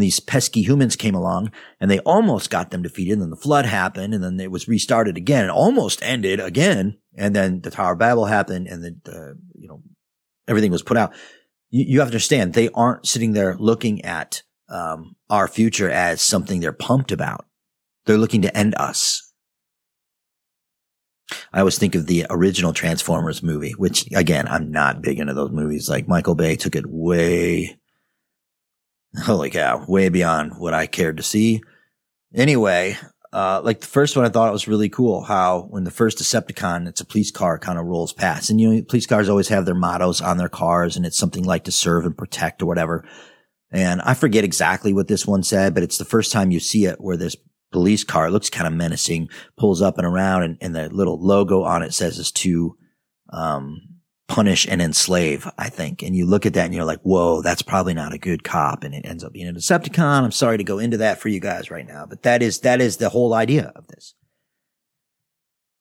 These 0.00 0.20
pesky 0.20 0.62
humans 0.62 0.96
came 0.96 1.14
along 1.14 1.52
and 1.80 1.90
they 1.90 2.00
almost 2.00 2.50
got 2.50 2.70
them 2.70 2.82
defeated. 2.82 3.12
And 3.12 3.22
then 3.22 3.30
the 3.30 3.36
flood 3.36 3.66
happened 3.66 4.14
and 4.14 4.22
then 4.22 4.38
it 4.40 4.50
was 4.50 4.68
restarted 4.68 5.16
again. 5.16 5.44
It 5.44 5.50
almost 5.50 6.02
ended 6.02 6.40
again. 6.40 6.98
And 7.16 7.34
then 7.34 7.60
the 7.60 7.70
Tower 7.70 7.92
of 7.92 7.98
Babel 7.98 8.26
happened 8.26 8.66
and 8.68 8.84
then, 8.84 9.00
the, 9.04 9.38
you 9.54 9.68
know, 9.68 9.82
everything 10.48 10.72
was 10.72 10.82
put 10.82 10.96
out. 10.96 11.14
You, 11.70 11.84
you 11.86 11.98
have 12.00 12.08
to 12.08 12.12
understand 12.12 12.52
they 12.52 12.68
aren't 12.70 13.06
sitting 13.06 13.32
there 13.32 13.56
looking 13.58 14.04
at, 14.04 14.42
um, 14.68 15.16
our 15.30 15.48
future 15.48 15.90
as 15.90 16.20
something 16.20 16.60
they're 16.60 16.72
pumped 16.72 17.12
about. 17.12 17.46
They're 18.04 18.18
looking 18.18 18.42
to 18.42 18.56
end 18.56 18.74
us. 18.76 19.22
I 21.52 21.60
always 21.60 21.78
think 21.78 21.94
of 21.94 22.06
the 22.06 22.26
original 22.30 22.72
Transformers 22.72 23.42
movie, 23.42 23.72
which 23.72 24.06
again, 24.14 24.46
I'm 24.46 24.70
not 24.70 25.02
big 25.02 25.18
into 25.18 25.34
those 25.34 25.50
movies. 25.50 25.88
Like 25.88 26.06
Michael 26.06 26.34
Bay 26.34 26.54
took 26.54 26.76
it 26.76 26.86
way 26.86 27.78
Holy 29.24 29.50
cow, 29.50 29.84
way 29.88 30.08
beyond 30.10 30.58
what 30.58 30.74
I 30.74 30.86
cared 30.86 31.16
to 31.16 31.22
see. 31.22 31.62
Anyway, 32.34 32.96
uh, 33.32 33.62
like 33.64 33.80
the 33.80 33.86
first 33.86 34.14
one, 34.14 34.26
I 34.26 34.28
thought 34.28 34.48
it 34.48 34.52
was 34.52 34.68
really 34.68 34.90
cool 34.90 35.22
how 35.22 35.62
when 35.70 35.84
the 35.84 35.90
first 35.90 36.18
Decepticon, 36.18 36.86
it's 36.86 37.00
a 37.00 37.04
police 37.06 37.30
car 37.30 37.58
kind 37.58 37.78
of 37.78 37.86
rolls 37.86 38.12
past 38.12 38.50
and 38.50 38.60
you 38.60 38.68
know, 38.68 38.82
police 38.82 39.06
cars 39.06 39.28
always 39.28 39.48
have 39.48 39.64
their 39.64 39.74
mottos 39.74 40.20
on 40.20 40.36
their 40.36 40.48
cars 40.50 40.96
and 40.96 41.06
it's 41.06 41.16
something 41.16 41.44
like 41.44 41.64
to 41.64 41.72
serve 41.72 42.04
and 42.04 42.16
protect 42.16 42.62
or 42.62 42.66
whatever. 42.66 43.04
And 43.70 44.02
I 44.02 44.14
forget 44.14 44.44
exactly 44.44 44.92
what 44.92 45.08
this 45.08 45.26
one 45.26 45.42
said, 45.42 45.74
but 45.74 45.82
it's 45.82 45.98
the 45.98 46.04
first 46.04 46.30
time 46.30 46.50
you 46.50 46.60
see 46.60 46.84
it 46.84 47.00
where 47.00 47.16
this 47.16 47.36
police 47.72 48.04
car 48.04 48.30
looks 48.30 48.50
kind 48.50 48.66
of 48.66 48.74
menacing, 48.74 49.28
pulls 49.56 49.82
up 49.82 49.98
and 49.98 50.06
around 50.06 50.42
and, 50.42 50.58
and 50.60 50.74
the 50.74 50.88
little 50.90 51.18
logo 51.20 51.62
on 51.62 51.82
it 51.82 51.94
says 51.94 52.18
is 52.18 52.30
to, 52.32 52.76
um, 53.30 53.95
punish 54.28 54.66
and 54.66 54.82
enslave, 54.82 55.48
I 55.56 55.68
think. 55.68 56.02
And 56.02 56.16
you 56.16 56.26
look 56.26 56.46
at 56.46 56.54
that 56.54 56.64
and 56.64 56.74
you're 56.74 56.84
like, 56.84 57.00
whoa, 57.02 57.42
that's 57.42 57.62
probably 57.62 57.94
not 57.94 58.12
a 58.12 58.18
good 58.18 58.44
cop. 58.44 58.84
And 58.84 58.94
it 58.94 59.06
ends 59.06 59.22
up 59.22 59.32
being 59.32 59.48
a 59.48 59.52
Decepticon. 59.52 60.22
I'm 60.22 60.32
sorry 60.32 60.58
to 60.58 60.64
go 60.64 60.78
into 60.78 60.96
that 60.98 61.20
for 61.20 61.28
you 61.28 61.40
guys 61.40 61.70
right 61.70 61.86
now, 61.86 62.06
but 62.06 62.22
that 62.24 62.42
is, 62.42 62.60
that 62.60 62.80
is 62.80 62.96
the 62.96 63.08
whole 63.08 63.34
idea 63.34 63.72
of 63.76 63.86
this. 63.88 64.14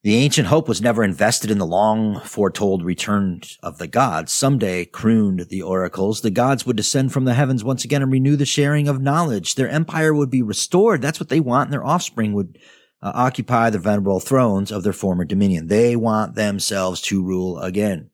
The 0.04 0.18
ancient 0.18 0.50
hope 0.50 0.68
was 0.68 0.84
never 0.84 1.04
invested 1.04 1.50
in 1.50 1.58
the 1.58 1.66
long 1.66 2.20
foretold 2.20 2.84
return 2.84 3.42
of 3.64 3.80
the 3.80 3.88
gods. 3.88 4.32
Someday, 4.32 4.86
crooned 4.86 5.48
the 5.50 5.64
oracles, 5.64 6.22
the 6.22 6.30
gods 6.30 6.64
would 6.64 6.78
descend 6.78 7.12
from 7.12 7.26
the 7.26 7.34
heavens 7.34 7.64
once 7.64 7.84
again 7.84 8.04
and 8.04 8.12
renew 8.12 8.36
the 8.36 8.46
sharing 8.46 8.88
of 8.88 9.02
knowledge. 9.02 9.56
Their 9.56 9.68
empire 9.68 10.14
would 10.14 10.30
be 10.30 10.44
restored. 10.44 11.02
That's 11.02 11.20
what 11.20 11.30
they 11.30 11.40
want. 11.40 11.70
And 11.70 11.74
their 11.74 11.84
offspring 11.84 12.34
would 12.34 12.60
uh, 13.02 13.14
occupy 13.16 13.72
the 13.72 13.80
venerable 13.80 14.20
thrones 14.20 14.72
of 14.72 14.84
their 14.84 14.94
former 14.94 15.26
dominion. 15.26 15.70
They 15.70 15.96
want 15.96 16.36
themselves 16.36 17.02
to 17.04 17.24
rule 17.24 17.58
again. 17.60 18.12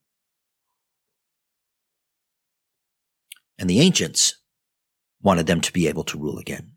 And 3.61 3.69
the 3.69 3.79
ancients 3.79 4.41
wanted 5.21 5.45
them 5.45 5.61
to 5.61 5.71
be 5.71 5.87
able 5.87 6.03
to 6.03 6.17
rule 6.17 6.39
again. 6.39 6.71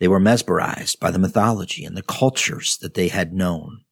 They 0.00 0.08
were 0.08 0.18
mesmerized 0.18 0.98
by 0.98 1.12
the 1.12 1.20
mythology 1.20 1.84
and 1.84 1.96
the 1.96 2.02
cultures 2.02 2.76
that 2.82 2.94
they 2.94 3.08
had 3.08 3.32
known. 3.32 3.82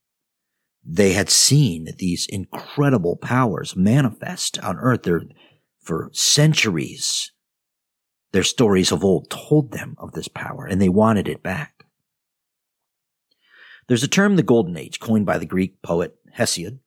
They 0.84 1.12
had 1.12 1.30
seen 1.30 1.90
these 1.98 2.26
incredible 2.26 3.14
powers 3.14 3.76
manifest 3.76 4.58
on 4.58 4.78
earth 4.78 5.04
there 5.04 5.22
for 5.80 6.10
centuries. 6.12 7.30
Their 8.32 8.42
stories 8.42 8.90
of 8.90 9.04
old 9.04 9.30
told 9.30 9.70
them 9.70 9.94
of 9.98 10.12
this 10.12 10.28
power 10.28 10.66
and 10.66 10.82
they 10.82 10.88
wanted 10.88 11.28
it 11.28 11.42
back. 11.42 11.84
There's 13.86 14.02
a 14.02 14.08
term, 14.08 14.34
the 14.34 14.42
Golden 14.42 14.76
Age, 14.76 14.98
coined 14.98 15.24
by 15.24 15.38
the 15.38 15.46
Greek 15.46 15.80
poet 15.82 16.16
Hesiod, 16.36 16.80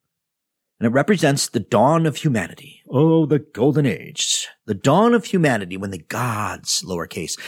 and 0.82 0.88
it 0.88 0.96
represents 0.96 1.48
the 1.48 1.60
dawn 1.60 2.08
of 2.08 2.16
humanity. 2.16 2.82
Oh, 2.90 3.28
the 3.28 3.38
golden 3.38 3.86
age. 3.86 4.48
The 4.66 4.74
dawn 4.74 5.14
of 5.14 5.26
humanity 5.26 5.78
when 5.78 5.92
the 5.92 6.00
gods, 6.00 6.84
lowercase, 6.84 7.40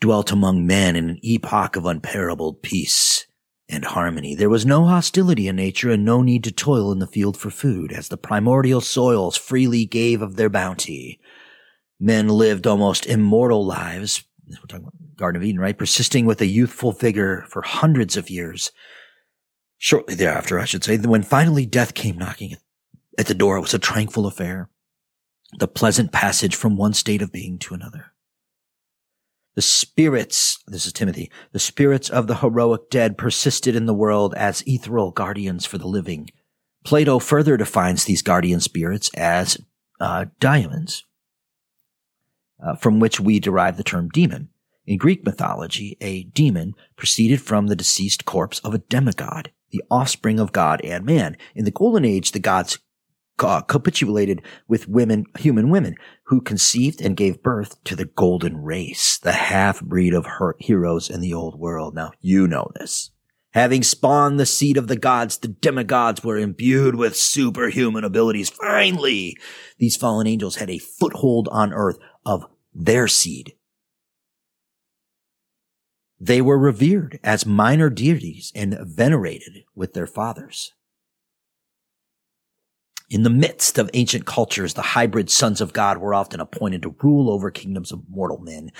dwelt 0.00 0.32
among 0.32 0.66
men 0.66 0.96
in 0.96 1.08
an 1.08 1.20
epoch 1.22 1.76
of 1.76 1.86
unparalleled 1.86 2.62
peace 2.62 3.28
and 3.68 3.84
harmony. 3.84 4.34
There 4.34 4.50
was 4.50 4.66
no 4.66 4.86
hostility 4.86 5.46
in 5.46 5.54
nature 5.54 5.92
and 5.92 6.04
no 6.04 6.20
need 6.20 6.42
to 6.42 6.50
toil 6.50 6.90
in 6.90 6.98
the 6.98 7.06
field 7.06 7.36
for 7.36 7.48
food, 7.48 7.92
as 7.92 8.08
the 8.08 8.16
primordial 8.16 8.80
soils 8.80 9.36
freely 9.36 9.84
gave 9.84 10.20
of 10.20 10.34
their 10.34 10.50
bounty. 10.50 11.20
Men 12.00 12.26
lived 12.26 12.66
almost 12.66 13.06
immortal 13.06 13.64
lives. 13.64 14.24
We're 14.48 14.56
talking 14.66 14.86
about 14.86 15.16
Garden 15.16 15.40
of 15.40 15.46
Eden, 15.46 15.60
right? 15.60 15.78
Persisting 15.78 16.26
with 16.26 16.40
a 16.40 16.46
youthful 16.46 16.90
vigor 16.90 17.44
for 17.50 17.62
hundreds 17.62 18.16
of 18.16 18.30
years 18.30 18.72
Shortly 19.82 20.14
thereafter, 20.14 20.58
I 20.58 20.66
should 20.66 20.84
say, 20.84 20.98
when 20.98 21.22
finally 21.22 21.64
death 21.64 21.94
came 21.94 22.18
knocking 22.18 22.52
at 22.52 22.58
the 23.26 23.34
door, 23.34 23.56
it 23.56 23.62
was 23.62 23.74
a 23.74 23.78
tranquil 23.78 24.26
affair. 24.26 24.68
The 25.58 25.68
pleasant 25.68 26.12
passage 26.12 26.54
from 26.54 26.76
one 26.76 26.94
state 26.94 27.22
of 27.22 27.32
being 27.32 27.58
to 27.60 27.74
another. 27.74 28.12
The 29.56 29.62
spirits, 29.62 30.58
this 30.68 30.86
is 30.86 30.92
Timothy, 30.92 31.30
the 31.52 31.58
spirits 31.58 32.08
of 32.08 32.28
the 32.28 32.36
heroic 32.36 32.88
dead 32.88 33.18
persisted 33.18 33.74
in 33.74 33.86
the 33.86 33.94
world 33.94 34.32
as 34.36 34.62
ethereal 34.66 35.10
guardians 35.10 35.66
for 35.66 35.76
the 35.76 35.88
living. 35.88 36.30
Plato 36.84 37.18
further 37.18 37.56
defines 37.56 38.04
these 38.04 38.22
guardian 38.22 38.60
spirits 38.60 39.10
as 39.14 39.58
uh, 40.00 40.26
daimons, 40.38 41.04
uh, 42.64 42.76
from 42.76 43.00
which 43.00 43.20
we 43.20 43.40
derive 43.40 43.76
the 43.76 43.82
term 43.82 44.08
demon. 44.08 44.50
In 44.86 44.98
Greek 44.98 45.24
mythology, 45.24 45.96
a 46.00 46.24
demon 46.24 46.74
proceeded 46.96 47.40
from 47.40 47.66
the 47.66 47.76
deceased 47.76 48.24
corpse 48.24 48.60
of 48.60 48.72
a 48.72 48.78
demigod, 48.78 49.50
the 49.72 49.82
offspring 49.90 50.40
of 50.40 50.52
God 50.52 50.80
and 50.84 51.04
man. 51.04 51.36
In 51.54 51.64
the 51.64 51.70
Golden 51.70 52.04
Age, 52.04 52.32
the 52.32 52.38
gods 52.38 52.78
uh, 53.42 53.62
capitulated 53.62 54.42
with 54.68 54.88
women, 54.88 55.26
human 55.38 55.70
women, 55.70 55.96
who 56.24 56.40
conceived 56.40 57.00
and 57.00 57.16
gave 57.16 57.42
birth 57.42 57.82
to 57.84 57.96
the 57.96 58.04
golden 58.04 58.56
race, 58.58 59.18
the 59.18 59.32
half 59.32 59.80
breed 59.80 60.14
of 60.14 60.26
her- 60.26 60.56
heroes 60.58 61.10
in 61.10 61.20
the 61.20 61.34
old 61.34 61.58
world. 61.58 61.94
Now, 61.94 62.12
you 62.20 62.46
know 62.46 62.70
this. 62.78 63.10
Having 63.52 63.82
spawned 63.82 64.38
the 64.38 64.46
seed 64.46 64.76
of 64.76 64.86
the 64.86 64.96
gods, 64.96 65.38
the 65.38 65.48
demigods 65.48 66.22
were 66.22 66.38
imbued 66.38 66.94
with 66.94 67.16
superhuman 67.16 68.04
abilities. 68.04 68.48
Finally, 68.48 69.36
these 69.78 69.96
fallen 69.96 70.28
angels 70.28 70.56
had 70.56 70.70
a 70.70 70.78
foothold 70.78 71.48
on 71.50 71.72
earth 71.72 71.98
of 72.24 72.44
their 72.72 73.08
seed. 73.08 73.54
They 76.20 76.40
were 76.42 76.58
revered 76.58 77.18
as 77.24 77.46
minor 77.46 77.88
deities 77.88 78.52
and 78.54 78.78
venerated 78.82 79.64
with 79.74 79.94
their 79.94 80.06
fathers. 80.06 80.74
In 83.10 83.24
the 83.24 83.30
midst 83.30 83.76
of 83.76 83.90
ancient 83.92 84.24
cultures, 84.24 84.74
the 84.74 84.82
hybrid 84.82 85.30
sons 85.30 85.60
of 85.60 85.72
God 85.72 85.98
were 85.98 86.14
often 86.14 86.38
appointed 86.38 86.82
to 86.82 86.94
rule 87.02 87.28
over 87.28 87.50
kingdoms 87.50 87.90
of 87.90 88.08
mortal 88.08 88.38
men. 88.38 88.70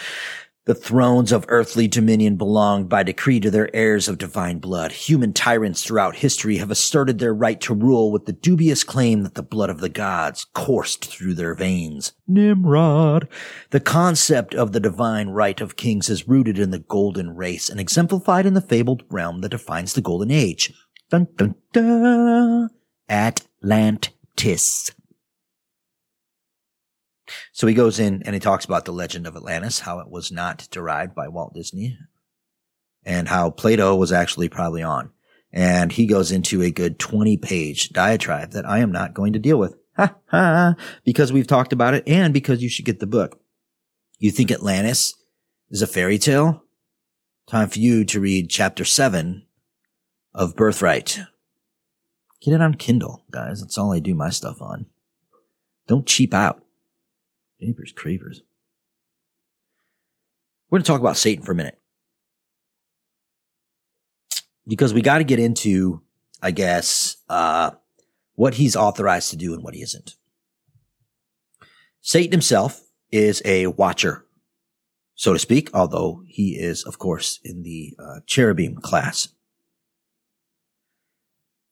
The 0.66 0.74
thrones 0.74 1.32
of 1.32 1.46
earthly 1.48 1.88
dominion 1.88 2.36
belonged 2.36 2.88
by 2.88 3.02
decree 3.02 3.40
to 3.40 3.50
their 3.50 3.74
heirs 3.74 4.06
of 4.06 4.18
divine 4.18 4.60
blood. 4.60 4.92
Human 4.92 5.32
tyrants 5.32 5.82
throughout 5.82 6.14
history 6.14 6.58
have 6.58 6.70
asserted 6.70 7.18
their 7.18 7.34
right 7.34 7.60
to 7.62 7.74
rule 7.74 8.12
with 8.12 8.26
the 8.26 8.32
dubious 8.32 8.84
claim 8.84 9.24
that 9.24 9.34
the 9.34 9.42
blood 9.42 9.68
of 9.68 9.80
the 9.80 9.88
gods 9.88 10.46
coursed 10.54 11.06
through 11.06 11.34
their 11.34 11.56
veins. 11.56 12.12
Nimrod. 12.28 13.26
The 13.70 13.80
concept 13.80 14.54
of 14.54 14.70
the 14.70 14.78
divine 14.78 15.30
right 15.30 15.60
of 15.60 15.74
kings 15.74 16.08
is 16.08 16.28
rooted 16.28 16.56
in 16.56 16.70
the 16.70 16.78
golden 16.78 17.34
race 17.34 17.68
and 17.68 17.80
exemplified 17.80 18.46
in 18.46 18.54
the 18.54 18.60
fabled 18.60 19.02
realm 19.10 19.40
that 19.40 19.48
defines 19.48 19.94
the 19.94 20.00
golden 20.00 20.30
age. 20.30 20.72
Dun 21.10 21.26
dun 21.36 21.56
dun. 21.72 22.70
Atlantis. 23.08 24.19
Atlantis. 24.38 24.90
So 27.52 27.66
he 27.66 27.74
goes 27.74 28.00
in 28.00 28.22
and 28.24 28.34
he 28.34 28.40
talks 28.40 28.64
about 28.64 28.84
the 28.84 28.92
legend 28.92 29.26
of 29.26 29.36
Atlantis, 29.36 29.80
how 29.80 30.00
it 30.00 30.10
was 30.10 30.32
not 30.32 30.66
derived 30.70 31.14
by 31.14 31.28
Walt 31.28 31.54
Disney, 31.54 31.98
and 33.04 33.28
how 33.28 33.50
Plato 33.50 33.94
was 33.94 34.12
actually 34.12 34.48
probably 34.48 34.82
on. 34.82 35.10
And 35.52 35.92
he 35.92 36.06
goes 36.06 36.32
into 36.32 36.62
a 36.62 36.70
good 36.70 36.98
20 36.98 37.36
page 37.36 37.90
diatribe 37.90 38.52
that 38.52 38.68
I 38.68 38.78
am 38.78 38.92
not 38.92 39.14
going 39.14 39.32
to 39.32 39.38
deal 39.38 39.58
with. 39.58 39.76
Ha 39.96 40.14
ha! 40.26 40.74
Because 41.04 41.32
we've 41.32 41.46
talked 41.46 41.72
about 41.72 41.94
it 41.94 42.04
and 42.06 42.32
because 42.32 42.62
you 42.62 42.68
should 42.68 42.84
get 42.84 43.00
the 43.00 43.06
book. 43.06 43.40
You 44.18 44.30
think 44.30 44.50
Atlantis 44.50 45.14
is 45.70 45.82
a 45.82 45.86
fairy 45.86 46.18
tale? 46.18 46.64
Time 47.46 47.68
for 47.68 47.80
you 47.80 48.04
to 48.04 48.20
read 48.20 48.48
chapter 48.48 48.84
7 48.84 49.44
of 50.32 50.54
Birthright. 50.54 51.20
Get 52.40 52.54
it 52.54 52.62
on 52.62 52.74
Kindle, 52.74 53.22
guys. 53.30 53.60
That's 53.60 53.76
all 53.76 53.92
I 53.92 53.98
do 53.98 54.14
my 54.14 54.30
stuff 54.30 54.62
on. 54.62 54.86
Don't 55.86 56.06
cheap 56.06 56.32
out. 56.32 56.64
Neighbors, 57.60 57.92
cravers. 57.92 58.42
We're 60.70 60.78
going 60.78 60.84
to 60.84 60.86
talk 60.86 61.00
about 61.00 61.16
Satan 61.16 61.44
for 61.44 61.52
a 61.52 61.56
minute. 61.56 61.78
Because 64.66 64.94
we 64.94 65.02
got 65.02 65.18
to 65.18 65.24
get 65.24 65.38
into, 65.38 66.00
I 66.40 66.52
guess, 66.52 67.16
uh, 67.28 67.72
what 68.34 68.54
he's 68.54 68.76
authorized 68.76 69.30
to 69.30 69.36
do 69.36 69.52
and 69.52 69.62
what 69.62 69.74
he 69.74 69.82
isn't. 69.82 70.14
Satan 72.00 72.32
himself 72.32 72.82
is 73.10 73.42
a 73.44 73.66
watcher, 73.66 74.24
so 75.14 75.34
to 75.34 75.38
speak, 75.38 75.68
although 75.74 76.22
he 76.26 76.52
is, 76.52 76.84
of 76.84 76.98
course, 76.98 77.40
in 77.44 77.62
the 77.62 77.94
uh, 77.98 78.20
cherubim 78.26 78.76
class. 78.76 79.28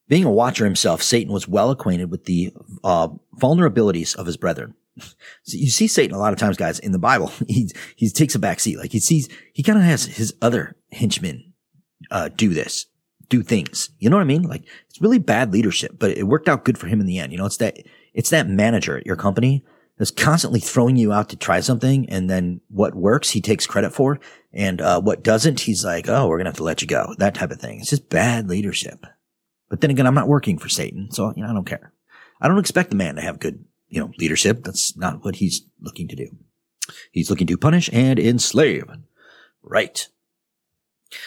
Being 0.09 0.25
a 0.25 0.31
watcher 0.31 0.65
himself, 0.65 1.03
Satan 1.03 1.33
was 1.33 1.47
well 1.47 1.71
acquainted 1.71 2.11
with 2.11 2.25
the 2.25 2.53
uh, 2.83 3.09
vulnerabilities 3.39 4.17
of 4.17 4.27
his 4.27 4.37
brethren. 4.37 4.75
So 5.45 5.57
you 5.57 5.71
see 5.71 5.87
Satan 5.87 6.15
a 6.15 6.19
lot 6.19 6.33
of 6.33 6.39
times, 6.39 6.57
guys, 6.57 6.79
in 6.79 6.93
the 6.93 6.99
Bible. 6.99 7.33
He 7.49 7.71
he 7.95 8.11
takes 8.11 8.35
a 8.35 8.39
back 8.39 8.59
seat. 8.61 8.79
Like 8.79 8.91
he 8.91 8.99
sees, 8.99 9.29
he 9.53 9.63
kind 9.63 9.79
of 9.79 9.85
has 9.85 10.05
his 10.05 10.35
other 10.43 10.77
henchmen 10.91 11.55
uh, 12.11 12.29
do 12.29 12.53
this, 12.53 12.87
do 13.29 13.43
things. 13.43 13.91
You 13.99 14.11
know 14.11 14.17
what 14.17 14.23
I 14.23 14.27
mean? 14.27 14.43
Like 14.43 14.65
it's 14.89 15.01
really 15.01 15.19
bad 15.19 15.53
leadership, 15.53 15.97
but 15.99 16.11
it 16.11 16.25
worked 16.25 16.49
out 16.49 16.65
good 16.65 16.79
for 16.79 16.89
him 16.89 17.01
in 17.01 17.07
the 17.07 17.19
end. 17.19 17.33
You 17.33 17.39
know, 17.39 17.47
it's 17.47 17.59
that 17.59 17.79
it's 18.13 18.31
that 18.31 18.49
manager 18.49 18.99
at 18.99 19.07
your 19.07 19.17
company 19.17 19.65
that's 19.99 20.11
constantly 20.11 20.61
throwing 20.61 20.97
you 20.97 21.13
out 21.13 21.29
to 21.31 21.37
try 21.37 21.61
something, 21.61 22.09
and 22.09 22.29
then 22.29 22.61
what 22.69 22.95
works 22.95 23.31
he 23.31 23.41
takes 23.41 23.67
credit 23.67 23.93
for, 23.93 24.19
and 24.53 24.81
uh, 24.81 25.01
what 25.01 25.23
doesn't 25.23 25.61
he's 25.61 25.85
like, 25.85 26.09
oh, 26.09 26.29
we're 26.29 26.39
gonna 26.39 26.51
have 26.51 26.57
to 26.57 26.65
let 26.65 26.83
you 26.83 26.89
go. 26.89 27.15
That 27.19 27.35
type 27.35 27.51
of 27.51 27.61
thing. 27.61 27.81
It's 27.81 27.91
just 27.91 28.09
bad 28.09 28.49
leadership. 28.49 29.07
But 29.69 29.81
then 29.81 29.91
again, 29.91 30.07
I'm 30.07 30.15
not 30.15 30.29
working 30.29 30.59
for 30.59 30.69
Satan, 30.69 31.11
so 31.11 31.33
you 31.37 31.43
know, 31.43 31.51
I 31.51 31.53
don't 31.53 31.67
care. 31.67 31.93
I 32.41 32.49
don't 32.49 32.59
expect 32.59 32.91
the 32.91 32.97
man 32.97 33.17
to 33.17 33.23
have 33.23 33.41
good, 33.41 33.65
you 33.89 34.01
know, 34.01 34.11
leadership. 34.19 34.65
That's 34.65 34.97
not 34.97 35.25
what 35.25 35.37
he's 35.37 35.63
looking 35.81 36.09
to 36.09 36.17
do. 36.17 36.37
He's 37.13 37.31
looking 37.31 37.47
to 37.49 37.59
punish 37.59 37.91
and 37.93 38.19
enslave. 38.19 38.85
Right. 39.63 40.09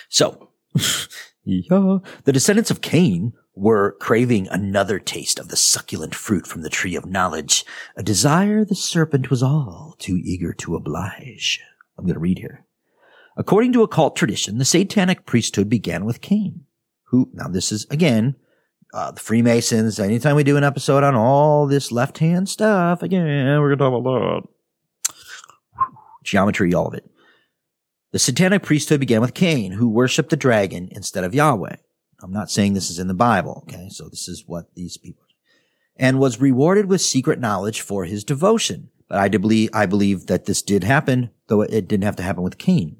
So, 0.10 0.50
yeah, 1.44 1.98
the 2.24 2.34
descendants 2.34 2.72
of 2.72 2.82
Cain 2.82 3.34
were 3.54 3.98
craving 4.00 4.48
another 4.48 5.00
taste 5.00 5.40
of 5.40 5.50
the 5.50 5.58
succulent 5.58 6.16
fruit 6.16 6.48
from 6.48 6.62
the 6.62 6.70
tree 6.70 6.96
of 6.96 7.06
knowledge, 7.06 7.66
a 7.96 8.04
desire 8.04 8.64
the 8.64 8.76
serpent 8.76 9.30
was 9.30 9.44
all 9.44 9.96
too 10.00 10.20
eager 10.24 10.54
to 10.54 10.76
oblige. 10.76 11.60
I'm 11.98 12.06
going 12.06 12.14
to 12.14 12.20
read 12.20 12.40
here. 12.40 12.66
According 13.38 13.74
to 13.74 13.84
occult 13.84 14.16
tradition, 14.16 14.58
the 14.58 14.66
satanic 14.66 15.26
priesthood 15.26 15.70
began 15.70 16.06
with 16.06 16.22
Cain 16.22 16.66
who, 17.12 17.30
now 17.34 17.48
this 17.48 17.72
is 17.72 17.86
again, 17.90 18.36
uh, 18.94 19.12
the 19.12 19.20
Freemasons. 19.20 20.00
Anytime 20.00 20.36
we 20.36 20.44
do 20.44 20.58
an 20.58 20.64
episode 20.64 21.04
on 21.04 21.14
all 21.14 21.68
this 21.68 21.92
left 21.92 22.18
hand 22.18 22.50
stuff, 22.50 23.04
again, 23.04 23.60
we're 23.60 23.76
going 23.76 23.78
to 23.78 23.84
talk 23.84 24.00
about 24.00 24.44
that. 25.04 25.16
Geometry, 26.24 26.74
all 26.74 26.88
of 26.88 26.94
it. 26.94 27.10
The 28.12 28.20
satanic 28.20 28.64
priesthood 28.64 29.00
began 29.00 29.22
with 29.22 29.34
Cain, 29.34 29.74
who 29.74 29.90
worshiped 29.90 30.30
the 30.30 30.36
dragon 30.36 30.90
instead 30.92 31.24
of 31.24 31.36
Yahweh. 31.36 31.76
I'm 32.22 32.34
not 32.34 32.52
saying 32.52 32.74
this 32.74 32.90
is 32.90 33.00
in 33.00 33.08
the 33.08 33.14
Bible, 33.14 33.64
okay? 33.68 33.90
So 33.90 34.08
this 34.08 34.28
is 34.28 34.44
what 34.46 34.76
these 34.76 34.98
people, 34.98 35.24
and 35.96 36.20
was 36.20 36.42
rewarded 36.42 36.86
with 36.88 37.02
secret 37.02 37.40
knowledge 37.40 37.82
for 37.82 38.06
his 38.06 38.24
devotion. 38.24 38.90
But 39.08 39.18
I 39.20 39.28
believe, 39.28 39.70
I 39.74 39.86
believe 39.86 40.28
that 40.28 40.46
this 40.46 40.62
did 40.62 40.84
happen, 40.84 41.32
though 41.48 41.62
it 41.62 41.88
didn't 41.88 42.04
have 42.04 42.16
to 42.18 42.24
happen 42.24 42.44
with 42.44 42.58
Cain. 42.58 42.98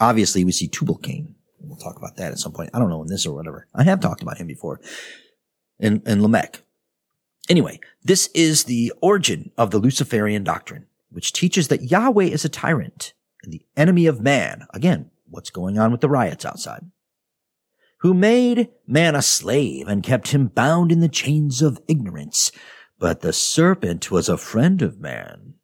Obviously, 0.00 0.44
we 0.44 0.52
see 0.52 0.68
Tubal 0.68 0.98
Cain. 0.98 1.34
We'll 1.60 1.76
talk 1.76 1.96
about 1.96 2.16
that 2.16 2.32
at 2.32 2.38
some 2.38 2.52
point. 2.52 2.70
I 2.72 2.78
don't 2.78 2.90
know 2.90 3.02
in 3.02 3.08
this 3.08 3.26
or 3.26 3.34
whatever. 3.34 3.66
I 3.74 3.82
have 3.84 4.00
talked 4.00 4.22
about 4.22 4.38
him 4.38 4.46
before 4.46 4.80
in, 5.78 6.02
in 6.06 6.22
Lamech. 6.22 6.62
Anyway, 7.48 7.80
this 8.02 8.28
is 8.34 8.64
the 8.64 8.92
origin 9.00 9.50
of 9.56 9.70
the 9.70 9.78
Luciferian 9.78 10.44
doctrine, 10.44 10.86
which 11.10 11.32
teaches 11.32 11.68
that 11.68 11.90
Yahweh 11.90 12.24
is 12.24 12.44
a 12.44 12.48
tyrant 12.48 13.14
and 13.42 13.52
the 13.52 13.64
enemy 13.76 14.06
of 14.06 14.20
man. 14.20 14.66
Again, 14.74 15.10
what's 15.28 15.50
going 15.50 15.78
on 15.78 15.90
with 15.90 16.00
the 16.00 16.08
riots 16.08 16.44
outside? 16.44 16.84
Who 18.00 18.14
made 18.14 18.68
man 18.86 19.14
a 19.14 19.22
slave 19.22 19.88
and 19.88 20.02
kept 20.02 20.28
him 20.28 20.48
bound 20.48 20.92
in 20.92 21.00
the 21.00 21.08
chains 21.08 21.62
of 21.62 21.80
ignorance. 21.88 22.52
But 22.98 23.20
the 23.20 23.32
serpent 23.32 24.10
was 24.10 24.28
a 24.28 24.36
friend 24.36 24.82
of 24.82 25.00
man. 25.00 25.54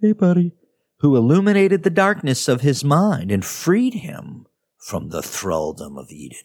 Hey, 0.00 0.12
buddy. 0.12 0.52
Who 0.98 1.16
illuminated 1.16 1.82
the 1.82 1.90
darkness 1.90 2.48
of 2.48 2.62
his 2.62 2.84
mind 2.84 3.30
and 3.30 3.44
freed 3.44 3.94
him 3.94 4.46
from 4.84 5.08
the 5.08 5.22
thraldom 5.22 5.96
of 5.96 6.10
Eden. 6.10 6.44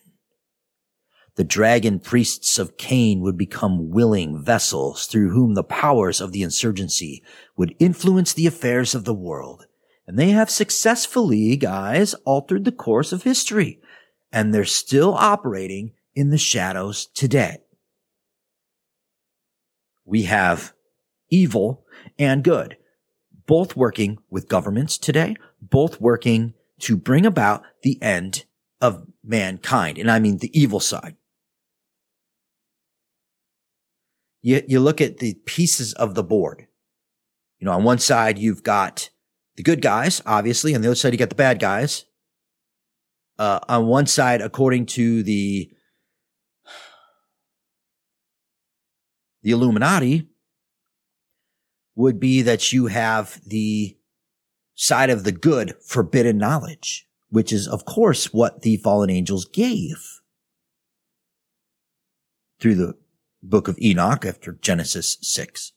The 1.35 1.43
dragon 1.43 1.99
priests 1.99 2.57
of 2.57 2.77
Cain 2.77 3.19
would 3.19 3.37
become 3.37 3.89
willing 3.89 4.41
vessels 4.41 5.07
through 5.07 5.31
whom 5.31 5.55
the 5.55 5.63
powers 5.63 6.21
of 6.21 6.31
the 6.31 6.41
insurgency 6.41 7.21
would 7.57 7.75
influence 7.79 8.31
the 8.31 8.47
affairs 8.47 8.95
of 8.95 9.03
the 9.03 9.13
world. 9.13 9.65
And 10.07 10.17
they 10.17 10.29
have 10.29 10.49
successfully, 10.49 11.57
guys, 11.57 12.13
altered 12.25 12.63
the 12.63 12.71
course 12.71 13.11
of 13.11 13.23
history. 13.23 13.81
And 14.31 14.53
they're 14.53 14.63
still 14.63 15.13
operating 15.15 15.91
in 16.15 16.29
the 16.29 16.37
shadows 16.37 17.07
today. 17.07 17.57
We 20.05 20.23
have 20.23 20.71
evil 21.29 21.85
and 22.17 22.41
good, 22.41 22.77
both 23.45 23.75
working 23.75 24.17
with 24.29 24.47
governments 24.47 24.97
today, 24.97 25.35
both 25.61 25.99
working 25.99 26.53
to 26.79 26.97
bring 26.97 27.25
about 27.25 27.63
the 27.83 28.01
end 28.01 28.45
of 28.81 29.05
mankind. 29.23 29.97
And 29.97 30.09
I 30.09 30.19
mean 30.19 30.37
the 30.37 30.59
evil 30.59 30.79
side. 30.79 31.15
You, 34.41 34.63
you 34.67 34.79
look 34.79 35.01
at 35.01 35.17
the 35.17 35.33
pieces 35.45 35.93
of 35.93 36.15
the 36.15 36.23
board. 36.23 36.67
You 37.59 37.65
know, 37.65 37.73
on 37.73 37.83
one 37.83 37.99
side, 37.99 38.37
you've 38.37 38.63
got 38.63 39.09
the 39.57 39.63
good 39.63 39.81
guys, 39.81 40.21
obviously. 40.25 40.73
On 40.73 40.81
the 40.81 40.87
other 40.87 40.95
side, 40.95 41.11
you 41.11 41.19
got 41.19 41.29
the 41.29 41.35
bad 41.35 41.59
guys. 41.59 42.05
Uh, 43.37 43.59
on 43.67 43.87
one 43.87 44.05
side, 44.05 44.41
according 44.41 44.85
to 44.85 45.23
the, 45.23 45.69
the 49.43 49.51
Illuminati, 49.51 50.29
would 51.95 52.19
be 52.19 52.41
that 52.43 52.71
you 52.71 52.87
have 52.87 53.41
the 53.45 53.97
side 54.79 55.09
of 55.09 55.25
the 55.25 55.31
good 55.33 55.73
forbidden 55.85 56.37
knowledge, 56.37 57.05
which 57.27 57.51
is, 57.51 57.67
of 57.67 57.83
course, 57.83 58.33
what 58.33 58.61
the 58.61 58.77
fallen 58.77 59.09
angels 59.09 59.43
gave 59.43 60.21
through 62.61 62.75
the 62.75 62.93
book 63.43 63.67
of 63.67 63.77
Enoch 63.81 64.25
after 64.25 64.53
Genesis 64.53 65.17
6. 65.21 65.73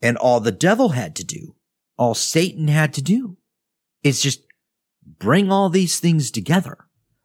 And 0.00 0.16
all 0.16 0.38
the 0.38 0.52
devil 0.52 0.90
had 0.90 1.16
to 1.16 1.24
do, 1.24 1.56
all 1.96 2.14
Satan 2.14 2.68
had 2.68 2.94
to 2.94 3.02
do 3.02 3.36
is 4.04 4.22
just 4.22 4.42
bring 5.04 5.50
all 5.50 5.68
these 5.68 5.98
things 5.98 6.30
together. 6.30 6.78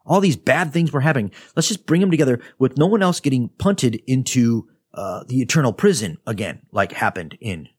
All 0.08 0.20
these 0.20 0.36
bad 0.36 0.74
things 0.74 0.92
we're 0.92 1.02
having, 1.02 1.32
Let's 1.56 1.68
just 1.68 1.86
bring 1.86 2.02
them 2.02 2.12
together 2.12 2.42
with 2.58 2.78
no 2.78 2.88
one 2.88 3.04
else 3.04 3.20
getting 3.20 3.50
punted 3.60 4.02
into 4.08 4.68
uh, 4.94 5.24
the 5.28 5.42
eternal 5.42 5.74
prison 5.74 6.18
again, 6.26 6.62
like 6.72 6.92
happened 6.92 7.38
in 7.42 7.70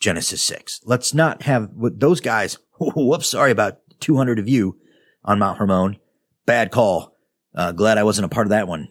Genesis 0.00 0.42
6. 0.42 0.80
Let's 0.84 1.14
not 1.14 1.42
have 1.42 1.70
those 1.74 2.20
guys. 2.20 2.58
Whoops. 2.80 3.28
Sorry 3.28 3.50
about 3.50 3.78
200 4.00 4.38
of 4.38 4.48
you 4.48 4.78
on 5.24 5.38
Mount 5.38 5.58
Hermon. 5.58 5.96
Bad 6.46 6.70
call. 6.70 7.16
Uh, 7.54 7.72
glad 7.72 7.98
I 7.98 8.02
wasn't 8.02 8.26
a 8.26 8.28
part 8.28 8.46
of 8.46 8.50
that 8.50 8.68
one. 8.68 8.88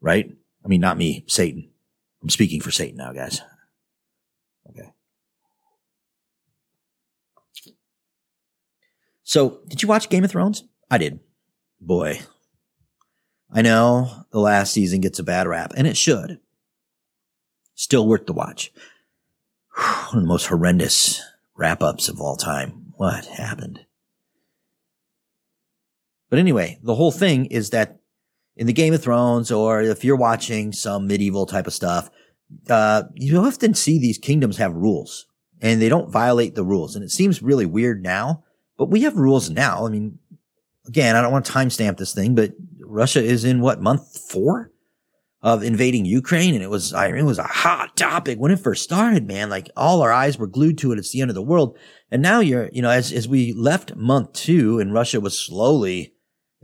Right? 0.00 0.30
I 0.64 0.68
mean, 0.68 0.80
not 0.80 0.98
me, 0.98 1.24
Satan. 1.26 1.70
I'm 2.22 2.28
speaking 2.28 2.60
for 2.60 2.70
Satan 2.70 2.96
now, 2.96 3.12
guys. 3.12 3.40
Okay. 4.68 4.92
So, 9.22 9.60
did 9.68 9.82
you 9.82 9.88
watch 9.88 10.08
Game 10.08 10.24
of 10.24 10.30
Thrones? 10.30 10.64
I 10.90 10.98
did. 10.98 11.20
Boy. 11.80 12.20
I 13.52 13.62
know 13.62 14.24
the 14.30 14.40
last 14.40 14.72
season 14.72 15.00
gets 15.00 15.18
a 15.18 15.24
bad 15.24 15.46
rap, 15.46 15.72
and 15.76 15.86
it 15.86 15.96
should. 15.96 16.40
Still 17.74 18.06
worth 18.06 18.26
the 18.26 18.32
watch. 18.32 18.72
One 20.10 20.18
of 20.18 20.22
the 20.22 20.28
most 20.28 20.46
horrendous 20.46 21.22
wrap 21.56 21.82
ups 21.82 22.08
of 22.08 22.20
all 22.20 22.36
time. 22.36 22.92
What 22.96 23.26
happened? 23.26 23.80
But 26.28 26.38
anyway, 26.38 26.78
the 26.82 26.94
whole 26.94 27.12
thing 27.12 27.46
is 27.46 27.70
that 27.70 28.00
in 28.56 28.66
the 28.66 28.72
Game 28.72 28.94
of 28.94 29.02
Thrones, 29.02 29.52
or 29.52 29.82
if 29.82 30.04
you're 30.04 30.16
watching 30.16 30.72
some 30.72 31.06
medieval 31.06 31.46
type 31.46 31.66
of 31.66 31.74
stuff, 31.74 32.10
uh, 32.68 33.04
you 33.14 33.38
often 33.38 33.74
see 33.74 33.98
these 33.98 34.18
kingdoms 34.18 34.56
have 34.56 34.74
rules 34.74 35.26
and 35.60 35.80
they 35.80 35.88
don't 35.88 36.10
violate 36.10 36.54
the 36.54 36.64
rules. 36.64 36.94
And 36.94 37.04
it 37.04 37.10
seems 37.10 37.42
really 37.42 37.66
weird 37.66 38.02
now, 38.02 38.44
but 38.76 38.90
we 38.90 39.02
have 39.02 39.16
rules 39.16 39.50
now. 39.50 39.86
I 39.86 39.90
mean, 39.90 40.18
again, 40.86 41.16
I 41.16 41.22
don't 41.22 41.32
want 41.32 41.44
to 41.46 41.52
timestamp 41.52 41.98
this 41.98 42.14
thing, 42.14 42.34
but 42.34 42.52
Russia 42.86 43.22
is 43.22 43.44
in 43.44 43.60
what 43.60 43.80
month 43.80 44.18
four 44.30 44.70
of 45.42 45.62
invading 45.62 46.04
Ukraine. 46.04 46.54
And 46.54 46.62
it 46.62 46.70
was, 46.70 46.92
I 46.92 47.10
mean, 47.10 47.20
it 47.20 47.24
was 47.24 47.38
a 47.38 47.44
hot 47.44 47.96
topic 47.96 48.38
when 48.38 48.50
it 48.50 48.58
first 48.58 48.82
started, 48.82 49.28
man. 49.28 49.48
Like 49.48 49.70
all 49.76 50.02
our 50.02 50.12
eyes 50.12 50.38
were 50.38 50.48
glued 50.48 50.78
to 50.78 50.92
it. 50.92 50.98
It's 50.98 51.12
the 51.12 51.20
end 51.20 51.30
of 51.30 51.36
the 51.36 51.42
world. 51.42 51.78
And 52.10 52.20
now 52.20 52.40
you're, 52.40 52.68
you 52.72 52.82
know, 52.82 52.90
as, 52.90 53.12
as 53.12 53.28
we 53.28 53.52
left 53.52 53.94
month 53.94 54.32
two 54.32 54.80
and 54.80 54.92
Russia 54.92 55.20
was 55.20 55.38
slowly 55.38 56.14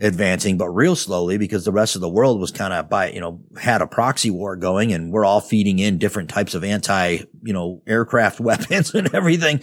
advancing, 0.01 0.57
but 0.57 0.69
real 0.71 0.97
slowly 0.97 1.39
because 1.39 1.65
the 1.65 1.71
rest 1.71 1.95
of 1.95 2.01
the 2.01 2.09
world 2.09 2.41
was 2.41 2.51
kind 2.51 2.73
of 2.73 2.89
by, 2.89 3.13
you 3.13 3.21
know, 3.21 3.41
had 3.57 3.83
a 3.83 3.87
proxy 3.87 4.31
war 4.31 4.57
going 4.57 4.93
and 4.93 5.13
we're 5.13 5.25
all 5.25 5.41
feeding 5.41 5.79
in 5.79 5.99
different 5.99 6.29
types 6.29 6.55
of 6.55 6.65
anti, 6.65 7.19
you 7.43 7.53
know, 7.53 7.83
aircraft 7.87 8.41
weapons 8.41 8.95
and 8.95 9.15
everything. 9.15 9.61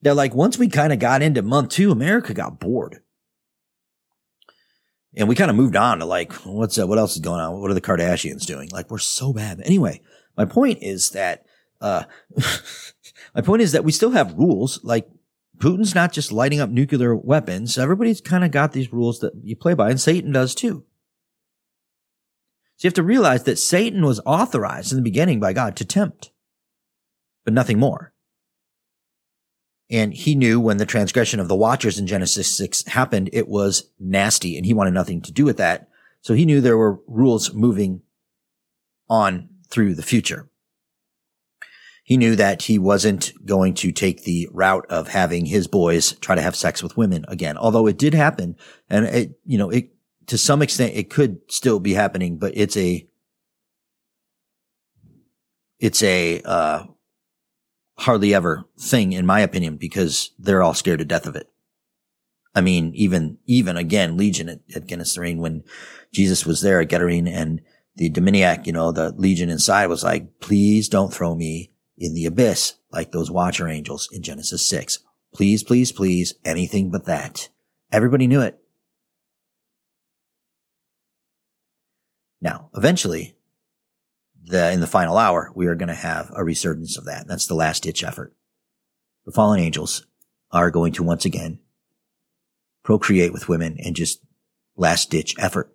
They're 0.00 0.14
like, 0.14 0.34
once 0.34 0.58
we 0.58 0.68
kind 0.68 0.92
of 0.92 0.98
got 0.98 1.22
into 1.22 1.42
month 1.42 1.70
two, 1.70 1.90
America 1.90 2.32
got 2.32 2.60
bored. 2.60 3.00
And 5.16 5.28
we 5.28 5.34
kind 5.34 5.50
of 5.50 5.56
moved 5.56 5.76
on 5.76 6.00
to 6.00 6.04
like, 6.04 6.32
what's 6.44 6.78
uh, 6.78 6.86
what 6.86 6.98
else 6.98 7.14
is 7.14 7.20
going 7.20 7.40
on? 7.40 7.60
What 7.60 7.70
are 7.70 7.74
the 7.74 7.80
Kardashians 7.80 8.46
doing? 8.46 8.68
Like, 8.70 8.90
we're 8.90 8.98
so 8.98 9.32
bad. 9.32 9.60
Anyway, 9.64 10.00
my 10.36 10.44
point 10.44 10.78
is 10.82 11.10
that, 11.10 11.46
uh, 11.80 12.04
my 13.34 13.40
point 13.40 13.62
is 13.62 13.72
that 13.72 13.84
we 13.84 13.92
still 13.92 14.10
have 14.10 14.34
rules. 14.34 14.82
Like 14.82 15.08
Putin's 15.58 15.94
not 15.94 16.12
just 16.12 16.32
lighting 16.32 16.60
up 16.60 16.70
nuclear 16.70 17.14
weapons. 17.14 17.78
Everybody's 17.78 18.20
kind 18.20 18.44
of 18.44 18.50
got 18.50 18.72
these 18.72 18.92
rules 18.92 19.20
that 19.20 19.32
you 19.42 19.54
play 19.54 19.74
by, 19.74 19.90
and 19.90 20.00
Satan 20.00 20.32
does 20.32 20.54
too. 20.54 20.84
So 22.76 22.86
you 22.86 22.88
have 22.88 22.94
to 22.94 23.02
realize 23.04 23.44
that 23.44 23.58
Satan 23.58 24.04
was 24.04 24.20
authorized 24.26 24.90
in 24.90 24.96
the 24.96 25.02
beginning 25.02 25.38
by 25.38 25.52
God 25.52 25.76
to 25.76 25.84
tempt, 25.84 26.32
but 27.44 27.54
nothing 27.54 27.78
more. 27.78 28.13
And 29.90 30.14
he 30.14 30.34
knew 30.34 30.60
when 30.60 30.78
the 30.78 30.86
transgression 30.86 31.40
of 31.40 31.48
the 31.48 31.56
watchers 31.56 31.98
in 31.98 32.06
Genesis 32.06 32.56
6 32.56 32.86
happened, 32.86 33.30
it 33.32 33.48
was 33.48 33.90
nasty 34.00 34.56
and 34.56 34.64
he 34.64 34.74
wanted 34.74 34.94
nothing 34.94 35.20
to 35.22 35.32
do 35.32 35.44
with 35.44 35.58
that. 35.58 35.88
So 36.22 36.34
he 36.34 36.46
knew 36.46 36.60
there 36.60 36.78
were 36.78 37.00
rules 37.06 37.52
moving 37.52 38.00
on 39.10 39.50
through 39.68 39.94
the 39.94 40.02
future 40.02 40.48
he 42.04 42.18
knew 42.18 42.36
that 42.36 42.62
he 42.62 42.78
wasn't 42.78 43.32
going 43.46 43.72
to 43.74 43.90
take 43.90 44.24
the 44.24 44.46
route 44.52 44.84
of 44.90 45.08
having 45.08 45.46
his 45.46 45.66
boys 45.66 46.12
try 46.20 46.34
to 46.34 46.42
have 46.42 46.54
sex 46.54 46.82
with 46.82 46.98
women 46.98 47.24
again. 47.28 47.56
Although 47.56 47.86
it 47.86 47.96
did 47.96 48.12
happen 48.12 48.56
and 48.90 49.06
it, 49.06 49.40
you 49.46 49.56
know, 49.56 49.70
it, 49.70 49.88
to 50.26 50.36
some 50.36 50.60
extent, 50.60 50.94
it 50.94 51.08
could 51.08 51.38
still 51.48 51.80
be 51.80 51.94
happening, 51.94 52.36
but 52.36 52.52
it's 52.54 52.76
a, 52.76 53.08
it's 55.80 56.02
a, 56.02 56.42
uh, 56.42 56.84
hardly 57.96 58.34
ever 58.34 58.64
thing 58.78 59.12
in 59.12 59.26
my 59.26 59.40
opinion 59.40 59.76
because 59.76 60.30
they're 60.38 60.62
all 60.62 60.74
scared 60.74 60.98
to 60.98 61.04
death 61.04 61.26
of 61.26 61.36
it. 61.36 61.48
I 62.54 62.60
mean, 62.60 62.92
even, 62.94 63.38
even 63.46 63.76
again, 63.76 64.16
Legion 64.16 64.48
at, 64.48 64.60
at 64.74 64.86
when 65.38 65.64
Jesus 66.12 66.46
was 66.46 66.60
there 66.60 66.80
at 66.80 66.88
Gadarene 66.88 67.28
and 67.28 67.60
the 67.96 68.08
demoniac, 68.08 68.66
you 68.66 68.72
know, 68.72 68.92
the 68.92 69.12
legion 69.12 69.50
inside 69.50 69.86
was 69.86 70.02
like, 70.02 70.40
please 70.40 70.88
don't 70.88 71.12
throw 71.12 71.34
me 71.34 71.72
in 71.96 72.14
the 72.14 72.26
abyss 72.26 72.74
like 72.90 73.12
those 73.12 73.30
watcher 73.30 73.68
angels 73.68 74.08
in 74.12 74.22
Genesis 74.22 74.66
6. 74.68 74.98
Please, 75.32 75.62
please, 75.62 75.92
please, 75.92 76.34
anything 76.44 76.90
but 76.90 77.06
that. 77.06 77.48
Everybody 77.92 78.26
knew 78.26 78.40
it. 78.40 78.58
Now, 82.40 82.70
eventually, 82.74 83.33
the, 84.44 84.70
in 84.70 84.80
the 84.80 84.86
final 84.86 85.16
hour, 85.16 85.50
we 85.54 85.66
are 85.66 85.74
going 85.74 85.88
to 85.88 85.94
have 85.94 86.30
a 86.34 86.44
resurgence 86.44 86.96
of 86.96 87.06
that. 87.06 87.26
That's 87.26 87.46
the 87.46 87.54
last 87.54 87.82
ditch 87.82 88.04
effort. 88.04 88.34
The 89.24 89.32
fallen 89.32 89.60
angels 89.60 90.06
are 90.50 90.70
going 90.70 90.92
to 90.94 91.02
once 91.02 91.24
again 91.24 91.60
procreate 92.82 93.32
with 93.32 93.48
women 93.48 93.78
and 93.82 93.96
just 93.96 94.20
last 94.76 95.10
ditch 95.10 95.34
effort 95.38 95.74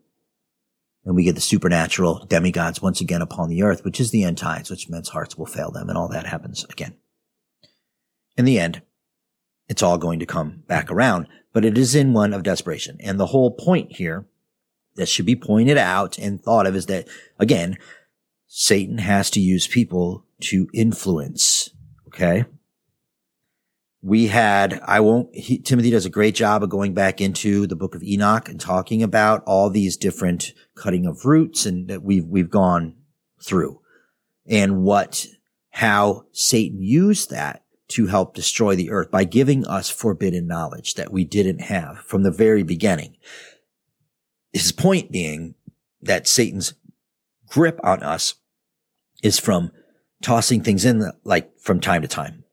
and 1.06 1.16
we 1.16 1.24
get 1.24 1.36
the 1.36 1.42
supernatural 1.42 2.26
demigods 2.28 2.82
once 2.82 3.02
again 3.02 3.22
upon 3.22 3.50
the 3.50 3.64
earth, 3.64 3.84
which 3.84 4.00
is 4.00 4.12
the 4.12 4.24
end 4.24 4.38
times, 4.38 4.70
which 4.70 4.90
men's 4.90 5.10
hearts 5.10 5.38
will 5.38 5.46
fail 5.46 5.72
them, 5.72 5.90
and 5.90 5.98
all 5.98 6.08
that 6.10 6.28
happens 6.28 6.66
again. 6.70 6.96
In 8.38 8.46
the 8.46 8.60
end, 8.60 8.82
it's 9.68 9.82
all 9.82 9.98
going 9.98 10.20
to 10.20 10.26
come 10.26 10.64
back 10.68 10.92
around, 10.92 11.28
but 11.54 11.66
it 11.66 11.78
is 11.78 11.96
in 11.96 12.14
one 12.14 12.34
of 12.34 12.44
desperation. 12.44 12.98
And 13.00 13.20
the 13.20 13.28
whole 13.28 13.52
point 13.52 13.94
here 13.96 14.26
that 14.96 15.08
should 15.08 15.26
be 15.26 15.36
pointed 15.36 15.78
out 15.78 16.18
and 16.18 16.42
thought 16.42 16.68
of 16.68 16.76
is 16.76 16.88
that, 16.88 17.08
again, 17.40 17.78
Satan 18.50 18.98
has 18.98 19.30
to 19.32 19.40
use 19.40 19.68
people 19.68 20.26
to 20.42 20.68
influence. 20.74 21.70
Okay 22.08 22.44
we 24.02 24.28
had, 24.28 24.80
I 24.86 25.02
won't, 25.02 25.34
he, 25.36 25.60
Timothy 25.60 25.92
does 25.92 26.06
a 26.06 26.10
great 26.10 26.36
job 26.36 26.64
of 26.64 26.70
going 26.70 26.94
back 26.94 27.20
into 27.20 27.68
the 27.68 27.76
book 27.76 27.96
of 27.96 28.04
Enoch 28.04 28.48
and 28.48 28.60
talking 28.60 29.04
about 29.04 29.44
all 29.46 29.70
these 29.70 29.98
different 29.98 30.54
cutting 30.76 31.06
of 31.06 31.26
roots 31.26 31.66
and 31.66 31.90
that 31.90 32.02
we've, 32.02 32.26
we've 32.26 32.50
gone 32.50 32.96
through 33.44 33.82
and 34.48 34.84
what, 34.84 35.28
how 35.72 36.26
Satan 36.32 36.82
used 36.82 37.30
that 37.30 37.64
to 37.90 38.08
help 38.08 38.36
destroy 38.36 38.76
the 38.76 38.92
earth 38.92 39.12
by 39.12 39.24
giving 39.24 39.66
us 39.66 39.90
forbidden 39.90 40.48
knowledge 40.48 40.94
that 40.94 41.12
we 41.12 41.26
didn't 41.26 41.60
have 41.60 42.00
from 42.00 42.24
the 42.24 42.32
very 42.32 42.64
beginning. 42.64 43.18
His 44.54 44.72
point 44.72 45.12
being 45.12 45.56
that 46.02 46.28
Satan's 46.28 46.74
grip 47.50 47.80
on 47.84 48.02
us 48.04 48.36
is 49.24 49.40
from 49.40 49.72
tossing 50.22 50.62
things 50.62 50.86
in 50.86 51.12
like 51.24 51.60
from 51.60 51.80
time 51.80 52.02
to 52.02 52.08
time 52.08 52.44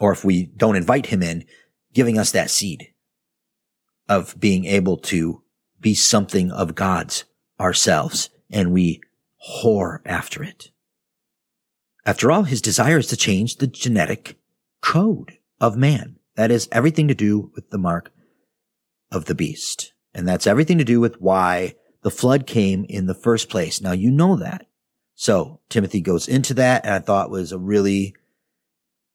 or 0.00 0.12
if 0.12 0.24
we 0.24 0.46
don't 0.56 0.76
invite 0.76 1.06
him 1.06 1.22
in, 1.22 1.44
giving 1.94 2.18
us 2.18 2.32
that 2.32 2.50
seed 2.50 2.88
of 4.08 4.38
being 4.38 4.64
able 4.64 4.96
to 4.96 5.42
be 5.80 5.94
something 5.94 6.50
of 6.50 6.74
God's 6.74 7.24
ourselves 7.60 8.30
and 8.50 8.72
we 8.72 9.00
whore 9.48 10.00
after 10.04 10.42
it. 10.42 10.70
After 12.04 12.32
all, 12.32 12.42
his 12.42 12.60
desire 12.60 12.98
is 12.98 13.06
to 13.08 13.16
change 13.16 13.56
the 13.56 13.66
genetic 13.66 14.38
code 14.80 15.38
of 15.60 15.76
man. 15.76 16.16
That 16.34 16.50
is 16.50 16.68
everything 16.72 17.06
to 17.08 17.14
do 17.14 17.52
with 17.54 17.70
the 17.70 17.78
mark 17.78 18.10
of 19.12 19.26
the 19.26 19.34
beast. 19.34 19.92
And 20.12 20.26
that's 20.26 20.46
everything 20.46 20.78
to 20.78 20.84
do 20.84 21.00
with 21.00 21.20
why 21.20 21.74
the 22.02 22.10
flood 22.10 22.46
came 22.46 22.84
in 22.88 23.06
the 23.06 23.14
first 23.14 23.48
place. 23.48 23.80
Now 23.80 23.92
you 23.92 24.10
know 24.10 24.36
that. 24.36 24.66
So 25.14 25.60
Timothy 25.68 26.00
goes 26.00 26.28
into 26.28 26.54
that 26.54 26.84
and 26.84 26.94
I 26.94 26.98
thought 26.98 27.30
was 27.30 27.52
a 27.52 27.58
really, 27.58 28.14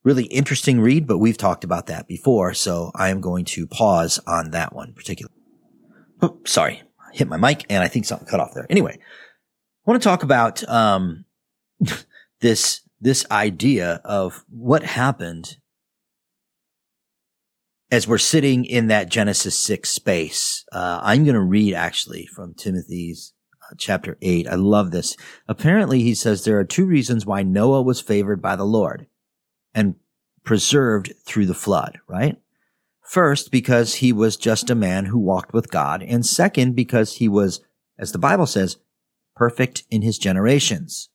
really 0.04 0.26
interesting 0.26 0.80
read, 0.80 1.06
but 1.06 1.18
we've 1.18 1.38
talked 1.38 1.64
about 1.64 1.88
that 1.88 2.08
before. 2.08 2.54
So 2.54 2.92
I 2.96 3.10
am 3.10 3.22
going 3.22 3.46
to 3.46 3.68
pause 3.68 4.20
on 4.26 4.52
that 4.52 4.74
one 4.74 4.94
particular. 4.94 5.32
Oh, 6.22 6.40
sorry. 6.46 6.82
I 7.00 7.16
hit 7.16 7.28
my 7.28 7.38
mic 7.38 7.66
and 7.70 7.84
I 7.84 7.88
think 7.88 8.06
something 8.06 8.28
cut 8.28 8.40
off 8.40 8.54
there. 8.54 8.68
Anyway, 8.70 8.98
I 8.98 9.92
want 9.92 10.02
to 10.02 10.08
talk 10.08 10.24
about, 10.24 10.68
um, 10.70 11.26
this, 12.40 12.82
this 13.00 13.26
idea 13.30 14.02
of 14.06 14.44
what 14.50 14.84
happened 14.84 15.58
as 17.90 18.08
we're 18.08 18.18
sitting 18.18 18.66
in 18.66 18.88
that 18.88 19.10
Genesis 19.10 19.58
6 19.60 19.90
space, 19.90 20.66
uh, 20.72 21.00
I'm 21.02 21.24
going 21.24 21.36
to 21.36 21.42
read 21.42 21.74
actually 21.74 22.26
from 22.26 22.54
Timothy's 22.54 23.34
uh, 23.64 23.76
chapter 23.78 24.18
8. 24.22 24.48
I 24.48 24.56
love 24.56 24.92
this. 24.92 25.16
Apparently, 25.48 26.02
he 26.02 26.14
says 26.14 26.44
there 26.44 26.60
are 26.60 26.66
two 26.66 26.86
reasons 26.86 27.26
why 27.26 27.44
Noah 27.44 27.82
was 27.82 28.02
favored 28.02 28.42
by 28.42 28.56
the 28.56 28.66
Lord 28.66 29.08
and 29.74 29.96
preserved 30.44 31.14
through 31.26 31.46
the 31.46 31.54
flood, 31.54 32.00
right? 32.08 32.38
First, 33.04 33.52
because 33.52 33.96
he 33.96 34.12
was 34.12 34.36
just 34.36 34.70
a 34.70 34.76
man 34.76 35.06
who 35.06 35.20
walked 35.20 35.54
with 35.54 35.72
God. 35.72 36.04
And 36.04 36.26
second, 36.26 36.76
because 36.76 37.16
he 37.16 37.30
was, 37.30 37.62
as 37.98 38.12
the 38.12 38.20
Bible 38.20 38.46
says, 38.46 38.78
perfect 39.36 39.84
in 39.90 40.02
his 40.02 40.18
generations. 40.18 41.10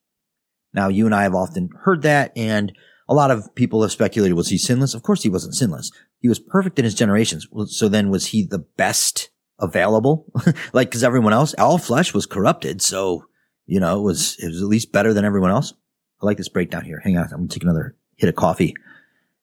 Now, 0.73 0.89
you 0.89 1.05
and 1.05 1.15
I 1.15 1.25
have 1.25 1.35
often 1.35 1.69
heard 1.83 2.01
that, 2.03 2.33
and 2.35 2.73
a 3.09 3.15
lot 3.15 3.31
of 3.31 3.55
people 3.55 3.83
have 3.83 3.93
speculated, 3.93 4.35
was 4.35 4.49
he 4.49 4.59
sinless? 4.59 4.95
Of 4.95 5.03
course 5.03 5.23
he 5.23 5.29
wasn't 5.29 5.55
sinless. 5.55 5.91
He 6.21 6.29
was 6.29 6.39
perfect 6.39 6.79
in 6.79 6.85
his 6.85 6.95
generations. 6.95 7.47
So 7.67 7.89
then 7.89 8.11
was 8.11 8.27
he 8.27 8.45
the 8.45 8.61
best 8.77 9.31
available? 9.59 10.27
like, 10.73 10.91
cause 10.91 11.03
everyone 11.03 11.33
else, 11.33 11.55
all 11.55 11.79
flesh 11.79 12.15
was 12.15 12.27
corrupted. 12.27 12.81
So, 12.81 13.25
you 13.67 13.81
know, 13.81 13.99
it 13.99 14.03
was, 14.03 14.37
it 14.39 14.49
was 14.49 14.63
at 14.63 14.69
least 14.69 14.93
better 14.93 15.13
than 15.13 15.25
everyone 15.25 15.51
else. 15.51 15.75
I 16.23 16.27
like 16.27 16.37
this 16.37 16.49
breakdown 16.49 16.85
here. 16.85 17.01
Hang 17.03 17.17
on. 17.17 17.25
I'm 17.25 17.31
going 17.31 17.49
to 17.49 17.55
take 17.55 17.65
another 17.65 17.97
hit 18.17 18.29
of 18.29 18.37
coffee. 18.37 18.75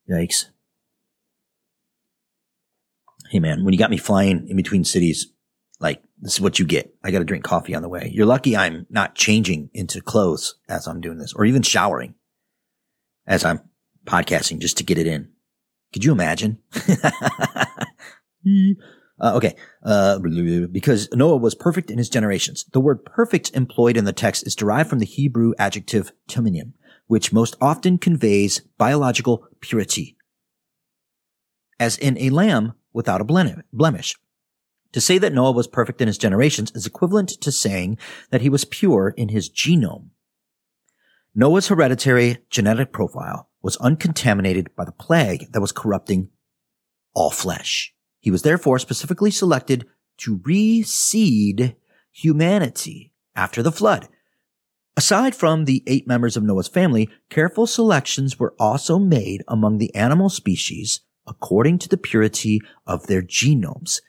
Yikes. 0.10 0.46
Hey 3.30 3.40
man, 3.40 3.64
when 3.64 3.74
you 3.74 3.80
got 3.80 3.92
me 3.92 3.98
flying 3.98 4.48
in 4.48 4.56
between 4.56 4.84
cities, 4.84 5.28
like 5.80 6.02
this 6.20 6.34
is 6.34 6.42
what 6.42 6.58
you 6.58 6.66
get. 6.66 6.94
I 7.04 7.12
got 7.12 7.20
to 7.20 7.26
drink 7.26 7.44
coffee 7.44 7.76
on 7.76 7.84
the 7.84 7.90
way. 7.90 8.10
You're 8.12 8.26
lucky 8.26 8.58
I'm 8.58 8.88
not 8.90 9.14
changing 9.14 9.70
into 9.74 10.02
clothes 10.02 10.56
as 10.68 10.88
I'm 10.88 11.00
doing 11.00 11.20
this 11.20 11.34
or 11.34 11.46
even 11.46 11.62
showering 11.62 12.16
as 13.30 13.46
I'm 13.46 13.62
podcasting 14.06 14.60
just 14.60 14.78
to 14.80 14.84
get 14.84 14.98
it 14.98 15.08
in. 15.08 15.30
Could 15.94 16.04
you 16.04 16.12
imagine? 16.12 16.58
Uh, 19.22 19.34
okay. 19.36 19.54
Uh, 19.84 20.18
because 20.72 21.10
Noah 21.12 21.36
was 21.36 21.54
perfect 21.54 21.92
in 21.92 21.98
his 21.98 22.10
generations. 22.10 22.64
The 22.72 22.80
word 22.80 23.04
perfect 23.04 23.52
employed 23.54 23.98
in 23.98 24.06
the 24.06 24.14
text 24.14 24.48
is 24.48 24.56
derived 24.56 24.90
from 24.90 25.00
the 25.00 25.06
Hebrew 25.06 25.54
adjective 25.60 26.14
timinim, 26.30 26.72
which 27.08 27.34
most 27.34 27.58
often 27.60 27.98
conveys 27.98 28.62
biological 28.78 29.46
purity. 29.60 30.16
As 31.80 31.98
in 31.98 32.18
a 32.18 32.30
lamb 32.30 32.74
without 32.94 33.20
a 33.20 33.60
blemish. 33.74 34.16
To 34.94 35.02
say 35.02 35.18
that 35.18 35.34
Noah 35.34 35.52
was 35.52 35.68
perfect 35.68 36.02
in 36.02 36.08
his 36.08 36.18
generations 36.18 36.72
is 36.74 36.88
equivalent 36.88 37.30
to 37.42 37.52
saying 37.52 37.98
that 38.32 38.42
he 38.42 38.50
was 38.50 38.66
pure 38.66 39.14
in 39.18 39.30
his 39.30 39.50
genome. 39.50 40.12
Noah's 41.36 41.68
hereditary 41.68 42.40
genetic 42.50 42.92
profile 42.92 43.50
was 43.62 43.78
uncontaminated 43.78 44.76
by 44.76 44.86
the 44.86 44.92
plague 44.92 45.52
that 45.52 45.62
was 45.62 45.72
corrupting 45.72 46.30
all 47.14 47.30
flesh. 47.30 47.94
He 48.20 48.32
was 48.32 48.42
therefore 48.42 48.80
specifically 48.80 49.32
selected 49.32 49.86
to 50.18 50.40
reseed 50.40 51.76
humanity 52.12 53.14
after 53.36 53.62
the 53.62 53.72
flood. 53.72 54.08
Aside 54.98 55.34
from 55.34 55.64
the 55.64 55.84
eight 55.88 56.08
members 56.08 56.36
of 56.36 56.44
Noah's 56.44 56.68
family, 56.68 57.10
careful 57.30 57.68
selections 57.68 58.38
were 58.38 58.54
also 58.60 59.00
made 59.00 59.44
among 59.48 59.78
the 59.78 59.94
animal 59.96 60.30
species 60.30 61.02
according 61.26 61.78
to 61.78 61.88
the 61.88 61.98
purity 61.98 62.60
of 62.86 63.08
their 63.08 63.22
genomes. 63.22 64.02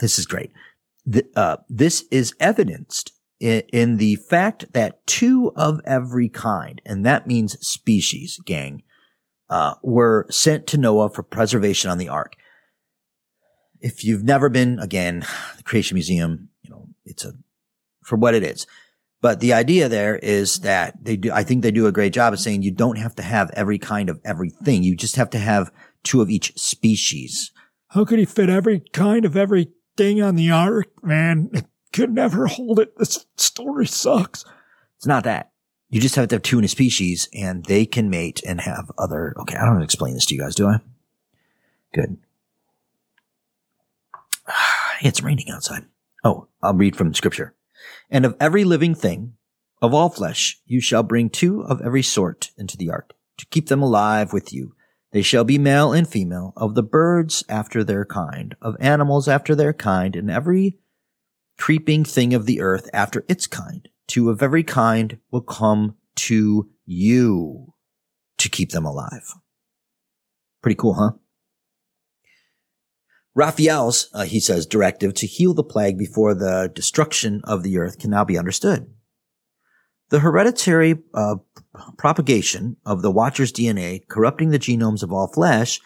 This 0.00 0.18
is 0.18 0.26
great. 0.26 0.50
The, 1.06 1.24
uh, 1.36 1.58
this 1.68 2.04
is 2.10 2.34
evidenced 2.40 3.12
in, 3.44 3.98
the 3.98 4.16
fact 4.16 4.72
that 4.72 5.06
two 5.06 5.52
of 5.54 5.80
every 5.84 6.28
kind, 6.28 6.80
and 6.86 7.04
that 7.04 7.26
means 7.26 7.58
species, 7.66 8.40
gang, 8.44 8.82
uh, 9.50 9.74
were 9.82 10.26
sent 10.30 10.66
to 10.68 10.78
Noah 10.78 11.10
for 11.10 11.22
preservation 11.22 11.90
on 11.90 11.98
the 11.98 12.08
ark. 12.08 12.36
If 13.80 14.02
you've 14.02 14.24
never 14.24 14.48
been, 14.48 14.78
again, 14.78 15.26
the 15.56 15.62
Creation 15.62 15.94
Museum, 15.96 16.48
you 16.62 16.70
know, 16.70 16.88
it's 17.04 17.24
a, 17.24 17.32
for 18.02 18.16
what 18.16 18.34
it 18.34 18.42
is. 18.42 18.66
But 19.20 19.40
the 19.40 19.52
idea 19.52 19.88
there 19.88 20.16
is 20.16 20.60
that 20.60 21.02
they 21.02 21.16
do, 21.16 21.30
I 21.32 21.44
think 21.44 21.62
they 21.62 21.70
do 21.70 21.86
a 21.86 21.92
great 21.92 22.12
job 22.12 22.32
of 22.32 22.40
saying 22.40 22.62
you 22.62 22.70
don't 22.70 22.98
have 22.98 23.14
to 23.16 23.22
have 23.22 23.50
every 23.54 23.78
kind 23.78 24.08
of 24.08 24.20
everything. 24.24 24.82
You 24.82 24.96
just 24.96 25.16
have 25.16 25.30
to 25.30 25.38
have 25.38 25.70
two 26.02 26.20
of 26.20 26.30
each 26.30 26.56
species. 26.58 27.50
How 27.88 28.04
could 28.04 28.18
he 28.18 28.24
fit 28.24 28.50
every 28.50 28.82
kind 28.92 29.24
of 29.24 29.36
everything 29.36 30.22
on 30.22 30.36
the 30.36 30.50
ark, 30.50 30.88
man? 31.02 31.50
Could 31.94 32.12
never 32.12 32.48
hold 32.48 32.80
it. 32.80 32.98
This 32.98 33.24
story 33.36 33.86
sucks. 33.86 34.44
It's 34.96 35.06
not 35.06 35.22
that. 35.22 35.52
You 35.90 36.00
just 36.00 36.16
have 36.16 36.26
to 36.26 36.34
have 36.34 36.42
two 36.42 36.58
in 36.58 36.64
a 36.64 36.68
species 36.68 37.28
and 37.32 37.64
they 37.66 37.86
can 37.86 38.10
mate 38.10 38.42
and 38.44 38.60
have 38.60 38.90
other. 38.98 39.32
Okay, 39.38 39.56
I 39.56 39.64
don't 39.64 39.80
explain 39.80 40.14
this 40.14 40.26
to 40.26 40.34
you 40.34 40.40
guys, 40.40 40.56
do 40.56 40.66
I? 40.66 40.78
Good. 41.94 42.18
It's 45.02 45.22
raining 45.22 45.50
outside. 45.50 45.84
Oh, 46.24 46.48
I'll 46.62 46.74
read 46.74 46.96
from 46.96 47.14
scripture. 47.14 47.54
And 48.10 48.24
of 48.24 48.36
every 48.40 48.64
living 48.64 48.94
thing, 48.94 49.34
of 49.82 49.92
all 49.92 50.08
flesh, 50.08 50.60
you 50.66 50.80
shall 50.80 51.02
bring 51.02 51.30
two 51.30 51.62
of 51.62 51.80
every 51.80 52.02
sort 52.02 52.50
into 52.56 52.76
the 52.76 52.90
ark 52.90 53.12
to 53.38 53.46
keep 53.46 53.68
them 53.68 53.82
alive 53.82 54.32
with 54.32 54.52
you. 54.52 54.74
They 55.12 55.22
shall 55.22 55.44
be 55.44 55.58
male 55.58 55.92
and 55.92 56.08
female 56.08 56.54
of 56.56 56.74
the 56.74 56.82
birds 56.82 57.44
after 57.48 57.84
their 57.84 58.04
kind, 58.04 58.56
of 58.60 58.76
animals 58.80 59.28
after 59.28 59.54
their 59.54 59.72
kind, 59.72 60.16
and 60.16 60.30
every 60.30 60.78
creeping 61.58 62.04
thing 62.04 62.34
of 62.34 62.46
the 62.46 62.60
earth 62.60 62.88
after 62.92 63.24
its 63.28 63.46
kind 63.46 63.88
two 64.06 64.30
of 64.30 64.42
every 64.42 64.62
kind 64.62 65.18
will 65.30 65.40
come 65.40 65.96
to 66.16 66.70
you 66.86 67.72
to 68.38 68.48
keep 68.48 68.70
them 68.70 68.84
alive. 68.84 69.34
Pretty 70.62 70.76
cool, 70.76 70.94
huh? 70.94 71.12
Raphael's, 73.34 74.08
uh, 74.14 74.24
he 74.24 74.38
says, 74.38 74.66
directive 74.66 75.14
to 75.14 75.26
heal 75.26 75.54
the 75.54 75.64
plague 75.64 75.98
before 75.98 76.34
the 76.34 76.70
destruction 76.72 77.40
of 77.44 77.62
the 77.62 77.78
earth 77.78 77.98
can 77.98 78.10
now 78.10 78.24
be 78.24 78.38
understood. 78.38 78.86
The 80.10 80.20
hereditary 80.20 81.02
uh, 81.12 81.36
propagation 81.98 82.76
of 82.86 83.02
the 83.02 83.10
Watcher's 83.10 83.52
DNA, 83.52 84.06
corrupting 84.06 84.50
the 84.50 84.58
genomes 84.58 85.02
of 85.02 85.12
all 85.12 85.26
flesh, 85.26 85.80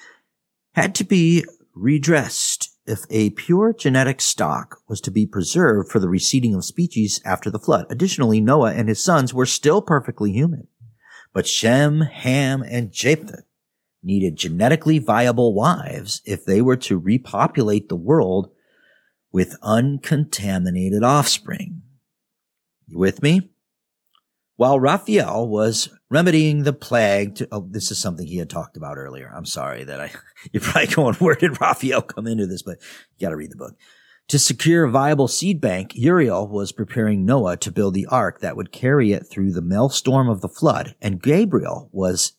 had 0.75 0.95
to 0.97 1.05
be 1.05 1.45
redressed 1.75 2.58
if 2.89 3.05
a 3.11 3.31
pure 3.31 3.73
genetic 3.73 4.21
stock 4.21 4.81
was 4.89 5.01
to 5.03 5.11
be 5.11 5.27
preserved 5.27 5.91
for 5.91 5.99
the 5.99 6.09
reseeding 6.09 6.57
of 6.57 6.65
species 6.65 7.21
after 7.25 7.51
the 7.51 7.59
flood. 7.59 7.87
Additionally, 7.91 8.41
Noah 8.41 8.73
and 8.73 8.89
his 8.89 9.03
sons 9.03 9.35
were 9.35 9.47
still 9.47 9.83
perfectly 9.83 10.33
human. 10.33 10.69
But 11.33 11.47
Shem, 11.47 12.01
Ham, 12.01 12.63
and 12.63 12.91
Japheth 12.91 13.45
needed 14.03 14.37
genetically 14.37 14.99
viable 14.99 15.55
wives 15.55 16.23
if 16.25 16.45
they 16.45 16.63
were 16.63 16.77
to 16.77 16.99
repopulate 16.99 17.89
the 17.89 17.97
world 17.97 18.51
with 19.31 19.57
uncontaminated 19.63 21.03
offspring. 21.03 21.83
You 22.87 22.99
with 22.99 23.23
me? 23.23 23.51
While 24.57 24.81
Raphael 24.81 25.47
was 25.47 25.91
remedying 26.11 26.63
the 26.63 26.73
plague 26.73 27.35
to, 27.37 27.49
oh, 27.53 27.67
this 27.69 27.91
is 27.91 27.99
something 27.99 28.27
he 28.27 28.39
had 28.39 28.51
talked 28.51 28.77
about 28.77 28.97
earlier. 28.97 29.31
I'm 29.35 29.47
sorry 29.47 29.85
that 29.85 30.01
I, 30.01 30.11
you're 30.53 30.63
probably 30.63 30.95
going, 30.95 31.15
where 31.19 31.35
did 31.35 31.61
Raphael 31.61 32.03
come 32.03 32.27
into 32.27 32.47
this? 32.47 32.63
But 32.63 32.79
you 33.17 33.27
got 33.27 33.31
to 33.31 33.37
read 33.37 33.51
the 33.51 33.57
book. 33.57 33.75
To 34.29 34.39
secure 34.39 34.85
a 34.85 34.91
viable 34.91 35.29
seed 35.29 35.59
bank, 35.59 35.95
Uriel 35.95 36.49
was 36.49 36.71
preparing 36.71 37.25
Noah 37.25 37.57
to 37.59 37.73
build 37.73 37.95
the 37.95 38.07
ark 38.07 38.41
that 38.41 38.57
would 38.57 38.73
carry 38.73 39.13
it 39.13 39.27
through 39.31 39.53
the 39.53 39.63
maelstrom 39.63 40.29
of 40.29 40.43
the 40.43 40.51
flood, 40.51 40.95
and 41.01 41.23
Gabriel 41.23 41.89
was 41.93 42.33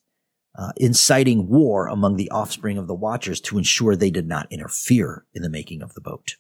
uh, 0.55 0.71
inciting 0.77 1.47
war 1.47 1.87
among 1.87 2.15
the 2.15 2.29
offspring 2.29 2.77
of 2.77 2.85
the 2.85 2.93
watchers 2.93 3.41
to 3.41 3.57
ensure 3.57 3.95
they 3.95 4.11
did 4.11 4.27
not 4.27 4.51
interfere 4.51 5.25
in 5.33 5.41
the 5.41 5.49
making 5.49 5.81
of 5.81 5.95
the 5.95 6.01
boat. 6.01 6.35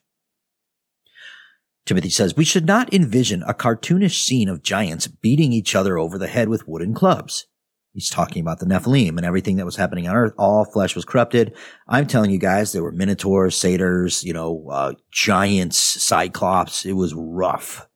Timothy 1.89 2.11
says, 2.11 2.37
we 2.37 2.45
should 2.45 2.67
not 2.67 2.93
envision 2.93 3.41
a 3.47 3.53
cartoonish 3.55 4.21
scene 4.21 4.47
of 4.47 4.61
giants 4.61 5.07
beating 5.07 5.51
each 5.51 5.73
other 5.73 5.97
over 5.97 6.19
the 6.19 6.27
head 6.27 6.47
with 6.47 6.67
wooden 6.67 6.93
clubs. 6.93 7.47
He's 7.93 8.11
talking 8.11 8.43
about 8.43 8.59
the 8.59 8.67
Nephilim 8.67 9.17
and 9.17 9.25
everything 9.25 9.55
that 9.55 9.65
was 9.65 9.77
happening 9.77 10.07
on 10.07 10.15
earth. 10.15 10.33
All 10.37 10.65
flesh 10.65 10.95
was 10.95 11.03
corrupted. 11.03 11.55
I'm 11.87 12.05
telling 12.05 12.29
you 12.29 12.37
guys, 12.37 12.71
there 12.73 12.83
were 12.83 12.91
minotaurs, 12.91 13.57
satyrs, 13.57 14.23
you 14.23 14.33
know, 14.33 14.67
uh, 14.69 14.93
giants, 15.11 15.77
cyclops. 15.79 16.85
It 16.85 16.93
was 16.93 17.15
rough. 17.15 17.87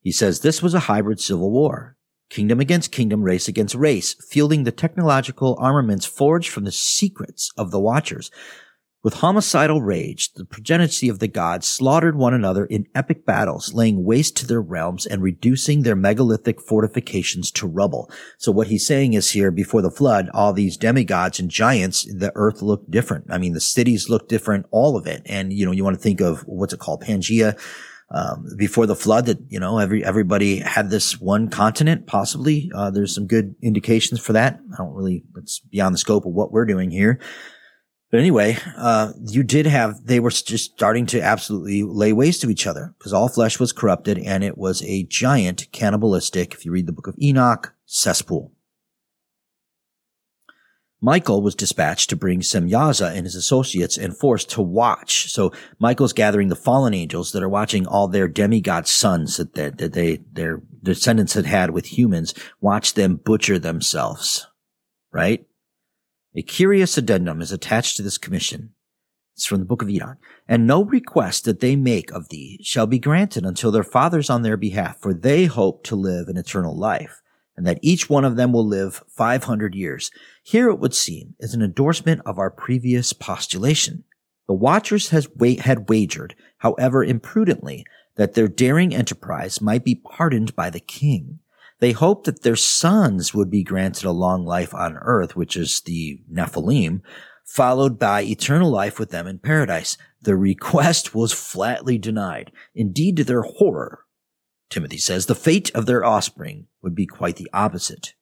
He 0.00 0.12
says 0.12 0.38
this 0.38 0.62
was 0.62 0.72
a 0.72 0.78
hybrid 0.86 1.18
civil 1.18 1.50
war. 1.50 1.96
Kingdom 2.30 2.60
against 2.60 2.92
kingdom, 2.92 3.24
race 3.24 3.48
against 3.48 3.74
race, 3.74 4.14
fielding 4.30 4.62
the 4.62 4.70
technological 4.70 5.56
armaments 5.58 6.06
forged 6.06 6.50
from 6.50 6.62
the 6.62 6.70
secrets 6.70 7.50
of 7.56 7.72
the 7.72 7.80
Watchers 7.80 8.30
With 9.08 9.20
homicidal 9.20 9.80
rage, 9.80 10.34
the 10.34 10.44
progeny 10.44 11.08
of 11.08 11.18
the 11.18 11.28
gods 11.28 11.66
slaughtered 11.66 12.14
one 12.14 12.34
another 12.34 12.66
in 12.66 12.88
epic 12.94 13.24
battles, 13.24 13.72
laying 13.72 14.04
waste 14.04 14.36
to 14.36 14.46
their 14.46 14.60
realms 14.60 15.06
and 15.06 15.22
reducing 15.22 15.80
their 15.80 15.96
megalithic 15.96 16.60
fortifications 16.60 17.50
to 17.52 17.66
rubble. 17.66 18.10
So 18.36 18.52
what 18.52 18.66
he's 18.66 18.86
saying 18.86 19.14
is 19.14 19.30
here, 19.30 19.50
before 19.50 19.80
the 19.80 19.90
flood, 19.90 20.28
all 20.34 20.52
these 20.52 20.76
demigods 20.76 21.40
and 21.40 21.50
giants, 21.50 22.04
the 22.04 22.32
earth 22.34 22.60
looked 22.60 22.90
different. 22.90 23.28
I 23.30 23.38
mean, 23.38 23.54
the 23.54 23.62
cities 23.62 24.10
looked 24.10 24.28
different, 24.28 24.66
all 24.72 24.94
of 24.94 25.06
it. 25.06 25.22
And, 25.24 25.54
you 25.54 25.64
know, 25.64 25.72
you 25.72 25.84
want 25.84 25.96
to 25.96 26.02
think 26.02 26.20
of 26.20 26.42
what's 26.42 26.74
it 26.74 26.80
called? 26.80 27.02
Pangea. 27.02 27.58
Um, 28.10 28.46
before 28.58 28.84
the 28.84 28.94
flood 28.94 29.24
that, 29.24 29.38
you 29.48 29.58
know, 29.58 29.78
every, 29.78 30.04
everybody 30.04 30.58
had 30.58 30.90
this 30.90 31.18
one 31.18 31.48
continent, 31.48 32.06
possibly. 32.06 32.70
Uh, 32.74 32.90
there's 32.90 33.14
some 33.14 33.26
good 33.26 33.54
indications 33.62 34.20
for 34.20 34.34
that. 34.34 34.60
I 34.74 34.76
don't 34.76 34.92
really, 34.92 35.24
it's 35.36 35.60
beyond 35.60 35.94
the 35.94 35.98
scope 35.98 36.26
of 36.26 36.32
what 36.32 36.52
we're 36.52 36.66
doing 36.66 36.90
here. 36.90 37.20
But 38.10 38.20
anyway, 38.20 38.56
uh, 38.76 39.12
you 39.26 39.42
did 39.42 39.66
have, 39.66 40.06
they 40.06 40.18
were 40.18 40.30
just 40.30 40.72
starting 40.72 41.04
to 41.06 41.20
absolutely 41.20 41.82
lay 41.82 42.14
waste 42.14 42.40
to 42.40 42.50
each 42.50 42.66
other 42.66 42.94
because 42.96 43.12
all 43.12 43.28
flesh 43.28 43.60
was 43.60 43.72
corrupted 43.72 44.18
and 44.18 44.42
it 44.42 44.56
was 44.56 44.82
a 44.82 45.04
giant 45.04 45.66
cannibalistic, 45.72 46.54
if 46.54 46.64
you 46.64 46.72
read 46.72 46.86
the 46.86 46.92
book 46.92 47.06
of 47.06 47.18
Enoch, 47.20 47.74
cesspool. 47.84 48.52
Michael 51.00 51.42
was 51.42 51.54
dispatched 51.54 52.10
to 52.10 52.16
bring 52.16 52.40
Semyaza 52.40 53.14
and 53.14 53.24
his 53.24 53.36
associates 53.36 53.96
and 53.96 54.16
forced 54.16 54.50
to 54.50 54.62
watch. 54.62 55.30
So 55.30 55.52
Michael's 55.78 56.12
gathering 56.12 56.48
the 56.48 56.56
fallen 56.56 56.92
angels 56.92 57.30
that 57.32 57.42
are 57.42 57.48
watching 57.48 57.86
all 57.86 58.08
their 58.08 58.26
demigod 58.26 58.88
sons 58.88 59.36
that, 59.36 59.54
they, 59.54 59.70
that 59.70 59.92
they, 59.92 60.16
their 60.32 60.62
descendants 60.82 61.34
had 61.34 61.46
had 61.46 61.70
with 61.70 61.98
humans, 61.98 62.34
watch 62.60 62.94
them 62.94 63.16
butcher 63.16 63.58
themselves. 63.58 64.48
Right? 65.12 65.46
A 66.34 66.42
curious 66.42 66.98
addendum 66.98 67.40
is 67.40 67.52
attached 67.52 67.96
to 67.96 68.02
this 68.02 68.18
commission. 68.18 68.70
It's 69.34 69.46
from 69.46 69.60
the 69.60 69.66
book 69.66 69.82
of 69.82 69.88
Enoch. 69.88 70.18
And 70.46 70.66
no 70.66 70.84
request 70.84 71.44
that 71.44 71.60
they 71.60 71.76
make 71.76 72.10
of 72.12 72.28
thee 72.28 72.60
shall 72.62 72.86
be 72.86 72.98
granted 72.98 73.44
until 73.44 73.70
their 73.70 73.84
fathers 73.84 74.28
on 74.28 74.42
their 74.42 74.56
behalf, 74.56 75.00
for 75.00 75.14
they 75.14 75.46
hope 75.46 75.84
to 75.84 75.96
live 75.96 76.28
an 76.28 76.36
eternal 76.36 76.76
life 76.76 77.22
and 77.58 77.66
that 77.66 77.80
each 77.82 78.08
one 78.08 78.24
of 78.24 78.36
them 78.36 78.52
will 78.52 78.64
live 78.64 79.02
500 79.08 79.74
years. 79.74 80.12
Here 80.44 80.68
it 80.70 80.78
would 80.78 80.94
seem 80.94 81.34
is 81.40 81.54
an 81.54 81.60
endorsement 81.60 82.22
of 82.24 82.38
our 82.38 82.52
previous 82.52 83.12
postulation. 83.12 84.04
The 84.46 84.54
Watchers 84.54 85.08
has 85.08 85.28
wa- 85.34 85.60
had 85.60 85.88
wagered, 85.88 86.36
however 86.58 87.04
imprudently, 87.04 87.84
that 88.14 88.34
their 88.34 88.46
daring 88.46 88.94
enterprise 88.94 89.60
might 89.60 89.84
be 89.84 89.96
pardoned 89.96 90.54
by 90.54 90.70
the 90.70 90.78
king. 90.78 91.40
They 91.80 91.92
hoped 91.92 92.26
that 92.26 92.42
their 92.42 92.56
sons 92.56 93.32
would 93.32 93.50
be 93.50 93.62
granted 93.62 94.04
a 94.04 94.10
long 94.10 94.44
life 94.44 94.74
on 94.74 94.96
earth, 94.96 95.36
which 95.36 95.56
is 95.56 95.80
the 95.80 96.20
Nephilim, 96.30 97.02
followed 97.44 97.98
by 97.98 98.22
eternal 98.22 98.70
life 98.70 98.98
with 98.98 99.10
them 99.10 99.26
in 99.26 99.38
paradise. 99.38 99.96
The 100.20 100.36
request 100.36 101.14
was 101.14 101.32
flatly 101.32 101.96
denied. 101.96 102.50
Indeed, 102.74 103.16
to 103.18 103.24
their 103.24 103.42
horror, 103.42 104.04
Timothy 104.70 104.98
says, 104.98 105.26
the 105.26 105.34
fate 105.34 105.70
of 105.74 105.86
their 105.86 106.04
offspring 106.04 106.66
would 106.82 106.94
be 106.94 107.06
quite 107.06 107.36
the 107.36 107.50
opposite. 107.52 108.14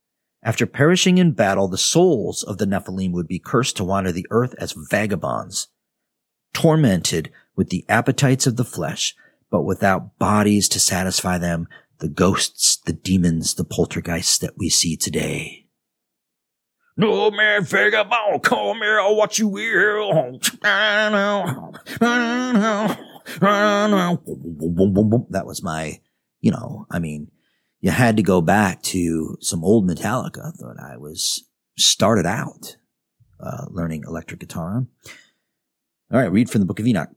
After 0.43 0.67
perishing 0.67 1.19
in 1.19 1.33
battle, 1.33 1.67
the 1.67 1.79
souls 1.79 2.43
of 2.43 2.59
the 2.59 2.67
Nephilim 2.67 3.13
would 3.13 3.27
be 3.27 3.41
cursed 3.41 3.77
to 3.79 3.85
wander 3.85 4.13
the 4.13 4.27
earth 4.31 4.55
as 4.59 4.77
vagabonds, 4.91 5.69
tormented 6.53 7.33
with 7.57 7.71
the 7.71 7.85
appetites 7.89 8.47
of 8.47 8.57
the 8.57 8.65
flesh, 8.65 9.17
but 9.51 9.63
without 9.63 10.19
bodies 10.19 10.69
to 10.69 10.79
satisfy 10.79 11.39
them, 11.39 11.67
the 11.99 12.09
ghosts, 12.09 12.79
the 12.85 12.93
demons, 12.93 13.55
the 13.55 13.65
poltergeists 13.65 14.39
that 14.39 14.57
we 14.57 14.69
see 14.69 14.97
today. 14.97 15.67
No 16.97 17.31
man 17.31 17.63
vagabond, 17.65 18.43
come 18.43 18.79
here, 18.79 18.99
I'll 19.01 19.17
watch 19.17 19.39
you 19.39 19.49
will. 19.49 20.41
That 25.31 25.45
was 25.45 25.63
my 25.63 26.01
you 26.41 26.53
know, 26.53 26.87
I 26.91 27.01
mean, 27.01 27.33
you 27.81 27.91
had 27.91 28.17
to 28.17 28.23
go 28.23 28.41
back 28.41 28.83
to 28.85 29.37
some 29.41 29.65
old 29.65 29.89
Metallica 29.89 30.57
that 30.57 30.77
I 30.81 30.97
was 30.97 31.45
started 31.77 32.25
out 32.25 32.77
uh, 33.41 33.67
learning 33.69 34.05
electric 34.07 34.41
guitar. 34.41 34.87
All 36.13 36.21
right, 36.21 36.31
read 36.31 36.49
from 36.49 36.61
the 36.61 36.67
book 36.67 36.79
of 36.79 36.87
Enoch. 36.87 37.11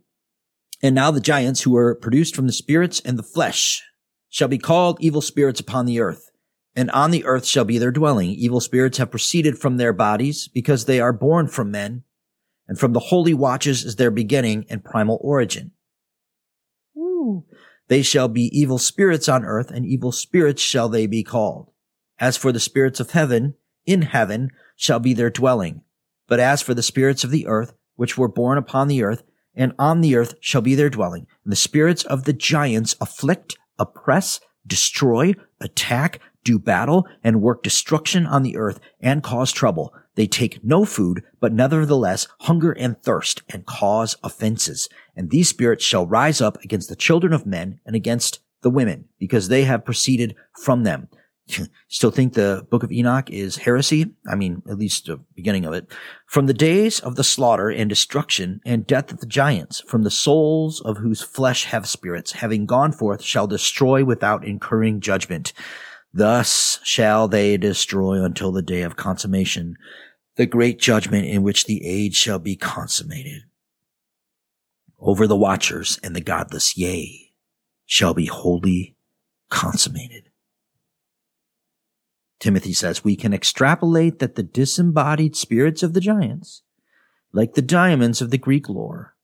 And 0.82 0.96
now 0.96 1.12
the 1.12 1.20
giants 1.20 1.62
who 1.62 1.72
were 1.72 1.94
produced 1.94 2.36
from 2.36 2.48
the 2.48 2.54
spirits 2.54 3.02
and 3.02 3.20
the 3.20 3.24
flesh 3.24 3.84
shall 4.30 4.48
be 4.48 4.58
called 4.58 4.98
evil 5.02 5.22
spirits 5.22 5.60
upon 5.60 5.86
the 5.86 6.00
earth. 6.00 6.32
And 6.76 6.90
on 6.92 7.12
the 7.12 7.26
earth 7.26 7.46
shall 7.46 7.66
be 7.66 7.78
their 7.78 7.92
dwelling. 7.92 8.30
Evil 8.30 8.62
spirits 8.62 8.98
have 9.00 9.12
proceeded 9.12 9.58
from 9.58 9.78
their 9.78 9.92
bodies 9.92 10.48
because 10.48 10.86
they 10.86 11.00
are 11.00 11.12
born 11.12 11.48
from 11.48 11.72
men. 11.72 12.04
And 12.68 12.80
from 12.80 12.94
the 12.94 13.00
holy 13.00 13.34
watchers 13.34 13.84
is 13.84 13.96
their 13.96 14.12
beginning 14.12 14.66
and 14.70 14.84
primal 14.84 15.20
origin. 15.22 15.72
Ooh. 16.96 17.44
They 17.88 18.04
shall 18.04 18.28
be 18.28 18.56
evil 18.58 18.78
spirits 18.78 19.28
on 19.28 19.44
earth, 19.44 19.72
and 19.72 19.86
evil 19.86 20.12
spirits 20.12 20.62
shall 20.62 20.88
they 20.90 21.08
be 21.08 21.24
called. 21.24 21.72
As 22.20 22.38
for 22.38 22.52
the 22.52 22.60
spirits 22.60 23.00
of 23.00 23.12
heaven, 23.12 23.56
in 23.86 24.04
heaven 24.04 24.52
shall 24.76 25.00
be 25.00 25.14
their 25.14 25.32
dwelling. 25.32 25.82
But 26.28 26.40
as 26.40 26.62
for 26.62 26.76
the 26.76 26.84
spirits 26.84 27.24
of 27.24 27.32
the 27.32 27.48
earth, 27.48 27.74
which 27.96 28.18
were 28.18 28.28
born 28.28 28.60
upon 28.60 28.88
the 28.88 29.04
earth, 29.04 29.24
and 29.56 29.74
on 29.80 30.02
the 30.02 30.16
earth 30.16 30.36
shall 30.40 30.62
be 30.62 30.76
their 30.76 30.92
dwelling. 30.92 31.26
And 31.44 31.52
the 31.52 31.58
spirits 31.58 32.04
of 32.04 32.26
the 32.26 32.34
giants 32.34 32.96
afflict, 33.02 33.58
oppress, 33.80 34.40
destroy, 34.68 35.34
attack, 35.60 36.20
do 36.44 36.60
battle, 36.60 37.08
and 37.24 37.42
work 37.42 37.64
destruction 37.64 38.26
on 38.26 38.44
the 38.44 38.58
earth, 38.58 38.80
and 39.00 39.24
cause 39.24 39.52
trouble. 39.52 39.94
They 40.16 40.28
take 40.28 40.64
no 40.64 40.86
food, 40.86 41.24
but 41.40 41.54
nevertheless 41.54 42.28
hunger 42.42 42.72
and 42.72 43.02
thirst, 43.02 43.42
and 43.50 43.66
cause 43.66 44.18
offenses. 44.24 44.90
And 45.16 45.30
these 45.30 45.50
spirits 45.50 45.84
shall 45.84 46.06
rise 46.06 46.42
up 46.42 46.62
against 46.64 46.90
the 46.90 46.96
children 46.96 47.34
of 47.34 47.46
men 47.46 47.80
and 47.86 47.96
against 47.96 48.40
the 48.62 48.70
women, 48.70 49.06
because 49.18 49.48
they 49.48 49.64
have 49.64 49.86
proceeded 49.86 50.36
from 50.62 50.84
them. 50.84 51.08
Still 51.88 52.12
think 52.12 52.34
the 52.34 52.66
book 52.70 52.84
of 52.84 52.92
Enoch 52.92 53.30
is 53.30 53.58
heresy? 53.58 54.14
I 54.28 54.36
mean, 54.36 54.62
at 54.70 54.78
least 54.78 55.08
the 55.08 55.18
beginning 55.36 55.66
of 55.66 55.74
it. 55.74 55.92
From 56.28 56.46
the 56.46 56.54
days 56.54 57.00
of 57.00 57.16
the 57.16 57.24
slaughter 57.24 57.70
and 57.70 57.90
destruction 57.90 58.62
and 58.66 58.88
death 58.88 59.12
of 59.12 59.20
the 59.20 59.26
giants, 59.26 59.82
from 59.82 60.04
the 60.04 60.12
souls 60.12 60.82
of 60.82 60.98
whose 60.98 61.22
flesh 61.22 61.66
have 61.66 61.88
spirits, 61.88 62.34
having 62.34 62.66
gone 62.66 62.92
forth, 62.92 63.22
shall 63.22 63.48
destroy 63.48 64.04
without 64.04 64.46
incurring 64.46 65.00
judgment. 65.00 65.54
Thus 66.14 66.80
shall 66.84 67.28
they 67.28 67.58
destroy 67.58 68.24
until 68.24 68.52
the 68.52 68.62
day 68.62 68.82
of 68.82 68.96
consummation, 68.96 69.76
the 70.36 70.46
great 70.46 70.80
judgment 70.80 71.26
in 71.26 71.44
which 71.44 71.66
the 71.66 71.86
age 71.86 72.16
shall 72.16 72.40
be 72.40 72.56
consummated 72.56 73.44
over 75.02 75.28
the 75.28 75.36
watchers 75.36 76.00
and 76.04 76.16
the 76.16 76.22
godless, 76.22 76.78
yea, 76.78 77.32
shall 77.86 78.14
be 78.14 78.26
wholly 78.26 78.96
consummated. 79.50 80.29
Timothy 82.40 82.74
says 82.74 83.04
we 83.04 83.16
can 83.16 83.34
extrapolate 83.34 84.20
that 84.20 84.36
the 84.36 84.44
disembodied 84.44 85.36
spirits 85.36 85.84
of 85.84 85.94
the 85.94 86.00
giants, 86.00 86.64
like 87.34 87.54
the 87.54 87.62
diamonds 87.62 88.22
of 88.22 88.32
the 88.32 88.38
Greek 88.38 88.70
lore, 88.70 89.16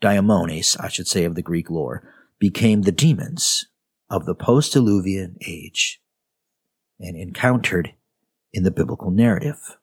daimones, 0.00 0.76
I 0.78 0.88
should 0.88 1.08
say, 1.08 1.24
of 1.24 1.34
the 1.34 1.42
Greek 1.42 1.70
lore, 1.70 2.08
became 2.38 2.82
the 2.82 2.92
demons 2.92 3.66
of 4.08 4.26
the 4.26 4.34
post-Diluvian 4.34 5.36
age 5.46 6.00
and 7.00 7.16
encountered 7.16 7.94
in 8.52 8.62
the 8.62 8.70
biblical 8.70 9.10
narrative. 9.10 9.76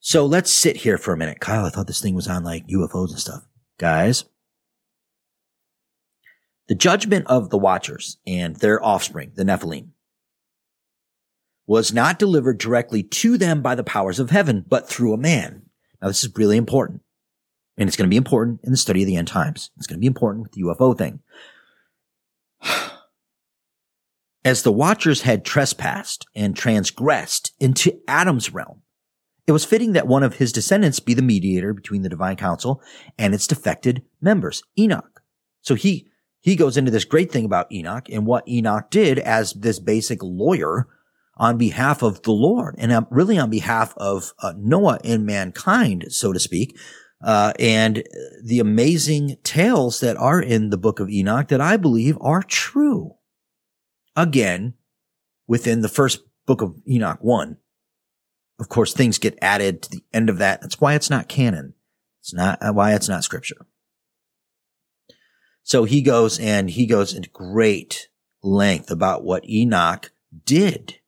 So 0.00 0.26
let's 0.26 0.52
sit 0.52 0.78
here 0.78 0.98
for 0.98 1.12
a 1.12 1.16
minute. 1.16 1.38
Kyle, 1.38 1.64
I 1.64 1.70
thought 1.70 1.86
this 1.86 2.00
thing 2.00 2.14
was 2.14 2.28
on 2.28 2.42
like 2.42 2.66
UFOs 2.66 3.10
and 3.10 3.18
stuff. 3.18 3.44
Guys, 3.78 4.24
the 6.68 6.74
judgment 6.74 7.26
of 7.26 7.50
the 7.50 7.58
Watchers 7.58 8.18
and 8.26 8.56
their 8.56 8.84
offspring, 8.84 9.32
the 9.34 9.44
Nephilim, 9.44 9.88
was 11.66 11.92
not 11.92 12.18
delivered 12.18 12.58
directly 12.58 13.02
to 13.02 13.36
them 13.36 13.60
by 13.62 13.74
the 13.74 13.84
powers 13.84 14.18
of 14.18 14.30
heaven, 14.30 14.64
but 14.68 14.88
through 14.88 15.12
a 15.12 15.18
man. 15.18 15.62
Now, 16.00 16.08
this 16.08 16.24
is 16.24 16.36
really 16.36 16.56
important. 16.56 17.02
And 17.76 17.88
it's 17.88 17.96
going 17.96 18.08
to 18.08 18.12
be 18.12 18.16
important 18.16 18.60
in 18.64 18.70
the 18.70 18.76
study 18.76 19.02
of 19.02 19.06
the 19.06 19.16
end 19.16 19.28
times. 19.28 19.70
It's 19.76 19.86
going 19.86 19.98
to 19.98 20.00
be 20.00 20.06
important 20.06 20.42
with 20.42 20.52
the 20.52 20.62
UFO 20.62 20.96
thing. 20.96 21.20
As 24.44 24.62
the 24.62 24.72
Watchers 24.72 25.22
had 25.22 25.44
trespassed 25.44 26.26
and 26.34 26.56
transgressed 26.56 27.52
into 27.60 28.00
Adam's 28.08 28.52
realm, 28.52 28.82
it 29.46 29.52
was 29.52 29.64
fitting 29.64 29.92
that 29.92 30.06
one 30.06 30.22
of 30.22 30.36
his 30.36 30.52
descendants 30.52 31.00
be 31.00 31.14
the 31.14 31.22
mediator 31.22 31.72
between 31.72 32.02
the 32.02 32.08
divine 32.08 32.36
council 32.36 32.82
and 33.18 33.34
its 33.34 33.46
defected 33.46 34.02
members, 34.20 34.62
Enoch. 34.78 35.22
So 35.62 35.74
he, 35.74 36.10
he 36.40 36.56
goes 36.56 36.76
into 36.76 36.90
this 36.90 37.04
great 37.04 37.30
thing 37.30 37.44
about 37.44 37.70
Enoch 37.72 38.08
and 38.10 38.26
what 38.26 38.48
Enoch 38.48 38.90
did 38.90 39.18
as 39.18 39.52
this 39.54 39.78
basic 39.78 40.22
lawyer 40.22 40.88
on 41.36 41.56
behalf 41.58 42.02
of 42.02 42.22
the 42.22 42.32
Lord 42.32 42.74
and 42.78 42.92
um, 42.92 43.06
really 43.10 43.38
on 43.38 43.50
behalf 43.50 43.94
of 43.96 44.32
uh, 44.42 44.54
Noah 44.56 44.98
and 45.04 45.24
mankind, 45.24 46.06
so 46.08 46.32
to 46.32 46.40
speak. 46.40 46.76
Uh, 47.22 47.52
and 47.58 48.04
the 48.44 48.60
amazing 48.60 49.36
tales 49.42 50.00
that 50.00 50.16
are 50.16 50.40
in 50.40 50.70
the 50.70 50.76
book 50.76 51.00
of 51.00 51.10
Enoch 51.10 51.48
that 51.48 51.60
I 51.60 51.76
believe 51.76 52.16
are 52.20 52.42
true. 52.42 53.14
Again, 54.14 54.74
within 55.46 55.80
the 55.80 55.88
first 55.88 56.20
book 56.46 56.62
of 56.62 56.76
Enoch 56.88 57.18
1, 57.20 57.56
of 58.60 58.68
course, 58.68 58.92
things 58.92 59.18
get 59.18 59.38
added 59.40 59.82
to 59.82 59.90
the 59.90 60.04
end 60.12 60.28
of 60.28 60.38
that. 60.38 60.60
That's 60.60 60.80
why 60.80 60.94
it's 60.94 61.10
not 61.10 61.28
canon. 61.28 61.74
It's 62.20 62.34
not 62.34 62.58
uh, 62.60 62.72
why 62.72 62.94
it's 62.94 63.08
not 63.08 63.22
scripture. 63.22 63.66
So 65.68 65.84
he 65.84 66.00
goes 66.00 66.38
and 66.40 66.70
he 66.70 66.86
goes 66.86 67.12
into 67.12 67.28
great 67.28 68.08
length 68.42 68.90
about 68.90 69.22
what 69.22 69.46
Enoch 69.46 70.10
did 70.46 71.00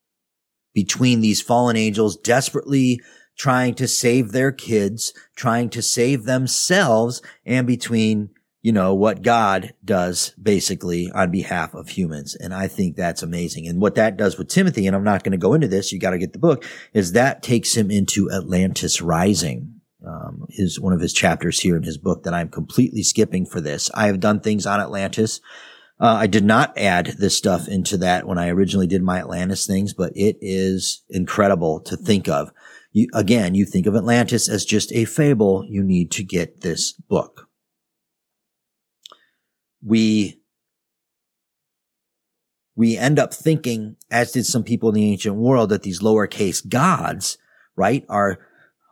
between 0.75 1.23
these 1.23 1.41
fallen 1.41 1.79
angels 1.79 2.15
desperately 2.19 3.01
trying 3.39 3.73
to 3.77 3.89
save 3.89 4.33
their 4.33 4.53
kids, 4.53 5.15
trying 5.35 5.71
to 5.71 5.81
save 5.81 6.25
themselves, 6.25 7.23
and 7.47 7.67
between, 7.67 8.29
you 8.61 8.71
know, 8.71 8.93
what 8.93 9.23
God 9.23 9.73
does 9.83 10.35
basically 10.41 11.11
on 11.15 11.31
behalf 11.31 11.73
of 11.73 11.89
humans. 11.89 12.35
And 12.35 12.53
I 12.53 12.69
think 12.69 12.97
that's 12.97 13.23
amazing. 13.23 13.67
And 13.67 13.81
what 13.81 13.95
that 13.95 14.19
does 14.19 14.37
with 14.37 14.49
Timothy, 14.49 14.87
and 14.87 14.95
I'm 14.95 15.03
not 15.03 15.25
going 15.25 15.33
to 15.33 15.39
go 15.39 15.55
into 15.55 15.69
this, 15.69 15.91
you 15.91 15.99
got 15.99 16.11
to 16.11 16.19
get 16.19 16.35
the 16.35 16.39
book, 16.39 16.67
is 16.93 17.13
that 17.13 17.43
takes 17.43 17.75
him 17.75 17.91
into 17.91 18.31
Atlantis 18.31 19.01
Rising. 19.01 19.80
Um, 20.07 20.47
is 20.49 20.81
one 20.81 20.95
of 20.95 21.01
his 21.01 21.13
chapters 21.13 21.61
here 21.61 21.77
in 21.77 21.83
his 21.83 21.99
book 21.99 22.23
that 22.23 22.33
I'm 22.33 22.49
completely 22.49 23.03
skipping 23.03 23.45
for 23.45 23.61
this. 23.61 23.91
I 23.93 24.07
have 24.07 24.19
done 24.19 24.41
things 24.41 24.65
on 24.65 24.81
Atlantis. 24.81 25.43
Uh, 26.01 26.17
I 26.21 26.27
did 26.27 26.43
not 26.43 26.79
add 26.79 27.17
this 27.19 27.37
stuff 27.37 27.69
into 27.69 27.99
that 27.99 28.27
when 28.27 28.39
I 28.39 28.49
originally 28.49 28.87
did 28.87 29.03
my 29.03 29.19
Atlantis 29.19 29.67
things, 29.67 29.93
but 29.93 30.13
it 30.17 30.39
is 30.41 31.03
incredible 31.11 31.81
to 31.81 31.99
think 31.99 32.29
of. 32.29 32.51
You, 32.93 33.09
again, 33.13 33.55
you 33.55 33.67
think 33.67 33.87
of 33.87 33.95
Atlantis 33.95 34.49
as 34.49 34.65
just 34.65 34.91
a 34.95 35.05
fable. 35.05 35.67
You 35.69 35.85
need 35.85 36.11
to 36.13 36.25
get 36.25 36.63
this 36.63 36.93
book. 36.93 37.49
We, 39.85 40.41
we 42.75 42.97
end 42.97 43.19
up 43.19 43.35
thinking, 43.35 43.97
as 44.11 44.33
did 44.33 44.47
some 44.47 44.65
people 44.65 44.89
in 44.89 44.95
the 44.95 45.13
ancient 45.13 45.37
world, 45.37 45.69
that 45.69 45.83
these 45.83 46.01
lowercase 46.01 46.67
gods, 46.67 47.37
right, 47.77 48.07
are, 48.09 48.39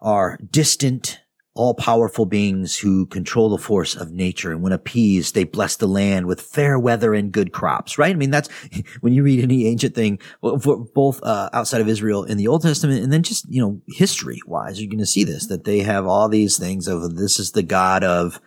are 0.01 0.39
distant, 0.51 1.21
all 1.55 1.75
powerful 1.75 2.25
beings 2.25 2.79
who 2.79 3.05
control 3.07 3.51
the 3.51 3.59
force 3.59 3.97
of 3.97 4.13
nature. 4.13 4.53
And 4.53 4.63
when 4.63 4.73
appeased, 4.73 5.35
they 5.35 5.43
bless 5.43 5.75
the 5.75 5.89
land 5.89 6.27
with 6.27 6.41
fair 6.41 6.79
weather 6.79 7.15
and 7.15 7.33
good 7.33 7.53
crops, 7.53 7.99
right? 7.99 8.15
I 8.15 8.19
mean, 8.19 8.31
that's 8.31 8.49
when 9.01 9.13
you 9.13 9.25
read 9.25 9.43
any 9.43 9.67
ancient 9.67 9.95
thing, 9.95 10.21
both 10.41 11.23
uh, 11.23 11.51
outside 11.53 11.81
of 11.81 11.89
Israel 11.89 12.23
in 12.23 12.39
the 12.39 12.47
Old 12.47 12.63
Testament 12.63 13.03
and 13.03 13.13
then 13.13 13.25
just, 13.25 13.45
you 13.51 13.61
know, 13.61 13.81
history 13.89 14.41
wise, 14.47 14.81
you're 14.81 14.89
going 14.89 14.99
to 14.99 15.07
see 15.07 15.25
this, 15.25 15.49
that 15.49 15.65
they 15.65 15.81
have 15.81 16.07
all 16.07 16.29
these 16.29 16.59
things 16.59 16.87
of 16.87 17.17
this 17.17 17.41
is 17.41 17.53
the 17.53 17.65
God 17.65 18.05
of, 18.05 18.41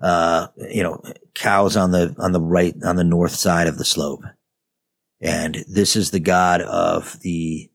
uh, 0.00 0.46
you 0.70 0.84
know, 0.84 1.02
cows 1.34 1.76
on 1.76 1.90
the, 1.90 2.14
on 2.18 2.30
the 2.30 2.40
right, 2.40 2.74
on 2.84 2.94
the 2.94 3.04
north 3.04 3.34
side 3.34 3.66
of 3.66 3.76
the 3.76 3.84
slope. 3.84 4.22
And 5.20 5.64
this 5.68 5.96
is 5.96 6.12
the 6.12 6.20
God 6.20 6.60
of 6.60 7.18
the, 7.22 7.70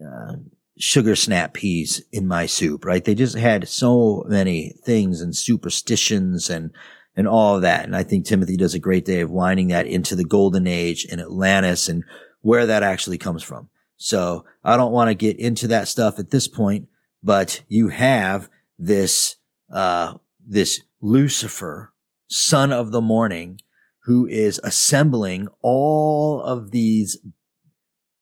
uh, 0.00 0.36
sugar 0.78 1.16
snap 1.16 1.54
peas 1.54 2.02
in 2.12 2.26
my 2.26 2.46
soup, 2.46 2.84
right? 2.84 3.04
They 3.04 3.14
just 3.14 3.36
had 3.36 3.68
so 3.68 4.24
many 4.28 4.74
things 4.84 5.20
and 5.20 5.34
superstitions 5.34 6.50
and, 6.50 6.70
and 7.16 7.26
all 7.26 7.56
of 7.56 7.62
that. 7.62 7.84
And 7.84 7.96
I 7.96 8.02
think 8.02 8.26
Timothy 8.26 8.56
does 8.56 8.74
a 8.74 8.78
great 8.78 9.04
day 9.04 9.20
of 9.20 9.30
winding 9.30 9.68
that 9.68 9.86
into 9.86 10.14
the 10.14 10.24
golden 10.24 10.66
age 10.66 11.04
in 11.06 11.20
Atlantis 11.20 11.88
and 11.88 12.04
where 12.42 12.66
that 12.66 12.82
actually 12.82 13.18
comes 13.18 13.42
from. 13.42 13.68
So 13.96 14.44
I 14.62 14.76
don't 14.76 14.92
want 14.92 15.08
to 15.08 15.14
get 15.14 15.38
into 15.38 15.68
that 15.68 15.88
stuff 15.88 16.18
at 16.18 16.30
this 16.30 16.46
point, 16.46 16.88
but 17.22 17.62
you 17.68 17.88
have 17.88 18.50
this, 18.78 19.36
uh, 19.72 20.14
this 20.46 20.82
Lucifer, 21.00 21.92
son 22.28 22.72
of 22.72 22.92
the 22.92 23.00
morning, 23.00 23.60
who 24.04 24.26
is 24.26 24.60
assembling 24.62 25.48
all 25.62 26.42
of 26.42 26.70
these 26.70 27.18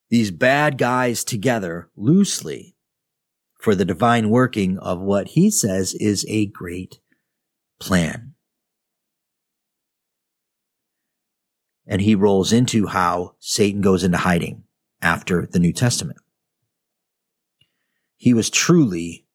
these 0.09 0.31
bad 0.31 0.77
guys 0.77 1.23
together 1.23 1.89
loosely 1.95 2.75
for 3.59 3.73
the 3.73 3.85
divine 3.85 4.29
working 4.29 4.77
of 4.77 5.01
what 5.01 5.29
he 5.29 5.49
says 5.49 5.95
is 5.95 6.23
a 6.29 6.45
great 6.45 6.99
plan. 7.79 8.33
And 11.87 12.01
he 12.01 12.13
rolls 12.13 12.53
into 12.53 12.87
how 12.87 13.35
Satan 13.39 13.81
goes 13.81 14.03
into 14.03 14.19
hiding 14.19 14.63
after 15.01 15.47
the 15.47 15.59
New 15.59 15.73
Testament. 15.73 16.19
He 18.17 18.33
was 18.33 18.49
truly, 18.49 19.25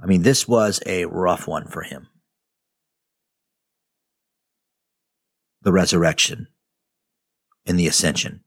I 0.00 0.06
mean, 0.06 0.22
this 0.22 0.46
was 0.46 0.80
a 0.86 1.06
rough 1.06 1.46
one 1.46 1.66
for 1.66 1.82
him. 1.82 2.06
The 5.62 5.72
resurrection 5.72 6.46
and 7.66 7.78
the 7.78 7.86
ascension. 7.86 8.43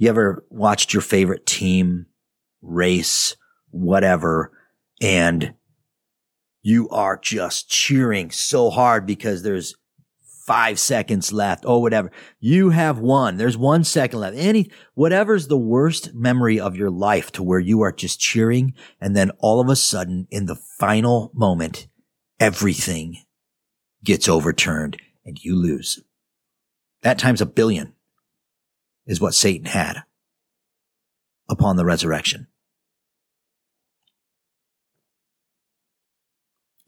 You 0.00 0.08
ever 0.08 0.46
watched 0.48 0.94
your 0.94 1.02
favorite 1.02 1.44
team 1.44 2.06
race, 2.62 3.36
whatever, 3.68 4.50
and 5.02 5.52
you 6.62 6.88
are 6.88 7.18
just 7.18 7.68
cheering 7.68 8.30
so 8.30 8.70
hard 8.70 9.04
because 9.04 9.42
there's 9.42 9.74
five 10.46 10.78
seconds 10.78 11.34
left 11.34 11.66
or 11.66 11.82
whatever. 11.82 12.10
You 12.38 12.70
have 12.70 12.98
won. 12.98 13.36
There's 13.36 13.58
one 13.58 13.84
second 13.84 14.20
left. 14.20 14.38
Any, 14.38 14.70
whatever's 14.94 15.48
the 15.48 15.58
worst 15.58 16.14
memory 16.14 16.58
of 16.58 16.76
your 16.76 16.90
life 16.90 17.30
to 17.32 17.42
where 17.42 17.60
you 17.60 17.82
are 17.82 17.92
just 17.92 18.18
cheering. 18.18 18.72
And 19.02 19.14
then 19.14 19.30
all 19.38 19.60
of 19.60 19.68
a 19.68 19.76
sudden 19.76 20.26
in 20.30 20.46
the 20.46 20.56
final 20.78 21.30
moment, 21.34 21.88
everything 22.40 23.18
gets 24.02 24.30
overturned 24.30 24.96
and 25.26 25.38
you 25.44 25.54
lose. 25.54 26.02
That 27.02 27.18
times 27.18 27.42
a 27.42 27.46
billion 27.46 27.92
is 29.10 29.20
what 29.20 29.34
Satan 29.34 29.66
had 29.66 30.04
upon 31.48 31.74
the 31.74 31.84
resurrection. 31.84 32.46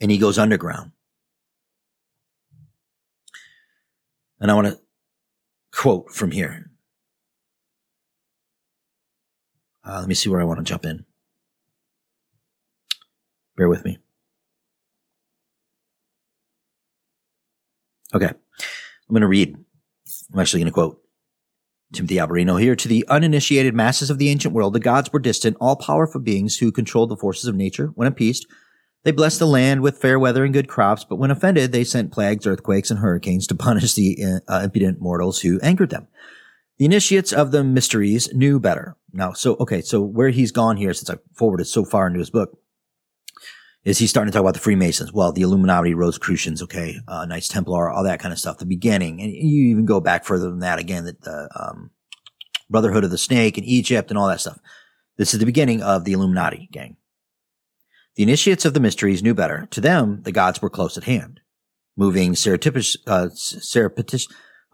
And 0.01 0.09
he 0.09 0.18
goes 0.18 0.39
underground. 0.39 0.93
And 4.39 4.53
I 4.53 4.55
want 4.55 4.68
to 4.68 4.79
quote 5.73 6.11
from 6.11 6.31
here. 6.31 6.70
Uh, 9.85 9.99
let 9.99 10.09
me 10.09 10.14
see 10.14 10.31
where 10.31 10.41
I 10.41 10.45
want 10.45 10.61
to 10.61 10.64
jump 10.64 10.85
in. 10.85 11.05
Bear 13.57 13.68
with 13.68 13.85
me. 13.85 13.99
Okay. 18.14 18.29
I'm 18.29 18.35
going 19.11 19.23
to 19.23 19.27
read. 19.27 19.57
I'm 20.33 20.39
actually 20.39 20.61
going 20.61 20.70
to 20.70 20.73
quote 20.73 21.01
Timothy 21.93 22.16
Alberino 22.16 22.61
here. 22.61 22.76
To 22.76 22.88
the 22.88 23.05
uninitiated 23.09 23.74
masses 23.74 24.11
of 24.11 24.18
the 24.18 24.28
ancient 24.28 24.55
world, 24.55 24.72
the 24.72 24.80
gods 24.80 25.12
were 25.12 25.18
distant, 25.18 25.57
all 25.61 25.76
powerful 25.76 26.20
beings 26.20 26.59
who 26.59 26.72
controlled 26.72 27.11
the 27.11 27.16
forces 27.16 27.47
of 27.47 27.55
nature. 27.55 27.88
When 27.95 28.09
appeased, 28.09 28.47
they 29.05 29.12
blessed 29.12 29.38
the 29.38 29.47
land 29.47 29.80
with 29.80 29.99
fair 29.99 30.18
weather 30.18 30.45
and 30.45 30.53
good 30.53 30.68
crops, 30.68 31.05
but 31.05 31.16
when 31.16 31.30
offended, 31.30 31.72
they 31.72 31.84
sent 31.84 32.12
plagues, 32.12 32.47
earthquakes, 32.47 32.90
and 32.90 33.01
hurricanes 33.01 33.47
to 33.49 33.55
punish 33.55 33.95
the 33.95 34.40
uh, 34.49 34.61
impudent 34.64 35.01
mortals 35.01 35.40
who 35.40 35.61
angered 35.61 35.90
them. 35.90 36.09
The 36.78 36.84
initiates 36.84 37.32
of 37.32 37.51
the 37.51 37.64
mysteries 37.64 38.32
knew 38.32 38.59
better. 38.59 38.97
Now, 39.12 39.32
so, 39.32 39.57
okay, 39.57 39.83
so 39.83 40.00
where 40.00 40.30
he's 40.30 40.53
gone 40.53 40.76
here, 40.76 40.95
since 40.95 41.11
I 41.11 41.17
forwarded 41.34 41.67
so 41.67 41.84
far 41.84 42.07
into 42.07 42.18
his 42.18 42.30
book, 42.30 42.58
is 43.84 43.99
he's 43.99 44.11
starting 44.11 44.30
to 44.30 44.37
talk 44.37 44.42
about 44.42 44.54
the 44.54 44.61
Freemasons. 44.61 45.13
Well, 45.13 45.33
the 45.33 45.42
Illuminati, 45.42 45.95
Rosicrucians, 45.95 46.63
okay, 46.63 46.99
uh, 47.09 47.25
Knights 47.26 47.49
Templar, 47.49 47.91
all 47.91 48.04
that 48.04 48.21
kind 48.21 48.33
of 48.33 48.38
stuff. 48.38 48.59
The 48.59 48.67
beginning, 48.67 49.21
and 49.21 49.33
you 49.33 49.67
even 49.67 49.87
go 49.87 50.00
back 50.00 50.25
further 50.25 50.49
than 50.50 50.61
that 50.61 50.79
again, 50.79 51.04
that 51.04 51.22
the 51.22 51.49
um, 51.59 51.91
Brotherhood 52.71 53.04
of 53.04 53.11
the 53.11 53.18
Snake 53.18 53.59
in 53.59 53.64
Egypt 53.64 54.11
and 54.11 54.18
all 54.18 54.29
that 54.29 54.41
stuff. 54.41 54.59
This 55.17 55.34
is 55.34 55.41
the 55.41 55.46
beginning 55.46 55.83
of 55.83 56.04
the 56.04 56.13
Illuminati 56.13 56.68
gang. 56.72 56.96
The 58.14 58.22
initiates 58.22 58.64
of 58.64 58.75
the 58.75 58.80
mysteries 58.80 59.22
knew 59.22 59.34
better. 59.34 59.67
To 59.71 59.80
them, 59.80 60.22
the 60.22 60.33
gods 60.33 60.63
were 60.63 60.71
close 60.71 60.96
at 60.96 61.04
hand, 61.04 61.41
moving 61.96 62.37
surreptitious, 62.37 62.96
uh. 63.07 63.29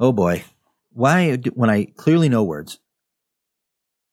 Oh 0.00 0.12
boy, 0.12 0.44
why 0.92 1.36
when 1.54 1.70
I 1.70 1.86
clearly 1.96 2.28
know 2.28 2.44
words 2.44 2.78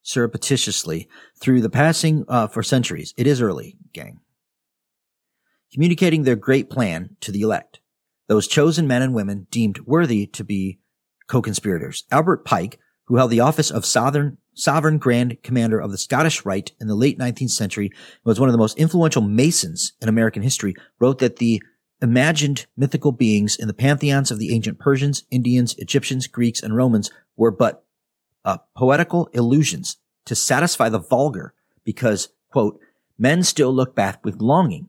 surreptitiously 0.02 1.08
through 1.40 1.60
the 1.60 1.70
passing 1.70 2.24
uh, 2.28 2.46
for 2.46 2.62
centuries? 2.62 3.12
It 3.16 3.26
is 3.26 3.42
early, 3.42 3.76
gang 3.92 4.20
communicating 5.76 6.22
their 6.22 6.36
great 6.36 6.70
plan 6.70 7.10
to 7.20 7.30
the 7.30 7.42
elect, 7.42 7.80
those 8.28 8.48
chosen 8.48 8.86
men 8.86 9.02
and 9.02 9.12
women 9.12 9.46
deemed 9.50 9.78
worthy 9.80 10.26
to 10.26 10.42
be 10.42 10.78
co-conspirators. 11.28 12.04
Albert 12.10 12.46
Pike, 12.46 12.80
who 13.04 13.16
held 13.16 13.30
the 13.30 13.40
office 13.40 13.70
of 13.70 13.84
Southern, 13.84 14.38
Sovereign 14.54 14.96
Grand 14.96 15.36
Commander 15.42 15.78
of 15.78 15.90
the 15.90 15.98
Scottish 15.98 16.46
Rite 16.46 16.72
in 16.80 16.86
the 16.86 16.94
late 16.94 17.18
19th 17.18 17.50
century 17.50 17.88
and 17.88 18.24
was 18.24 18.40
one 18.40 18.48
of 18.48 18.54
the 18.54 18.58
most 18.58 18.78
influential 18.78 19.20
Masons 19.20 19.92
in 20.00 20.08
American 20.08 20.42
history, 20.42 20.74
wrote 20.98 21.18
that 21.18 21.36
the 21.36 21.62
imagined 22.00 22.64
mythical 22.74 23.12
beings 23.12 23.54
in 23.54 23.68
the 23.68 23.74
pantheons 23.74 24.30
of 24.30 24.38
the 24.38 24.54
ancient 24.54 24.78
Persians, 24.78 25.24
Indians, 25.30 25.74
Egyptians, 25.76 26.26
Greeks, 26.26 26.62
and 26.62 26.74
Romans 26.74 27.10
were 27.36 27.50
but 27.50 27.84
uh, 28.46 28.56
poetical 28.74 29.28
illusions 29.34 29.98
to 30.24 30.34
satisfy 30.34 30.88
the 30.88 31.00
vulgar 31.00 31.52
because, 31.84 32.30
quote, 32.50 32.80
men 33.18 33.42
still 33.42 33.74
look 33.74 33.94
back 33.94 34.24
with 34.24 34.40
longing 34.40 34.88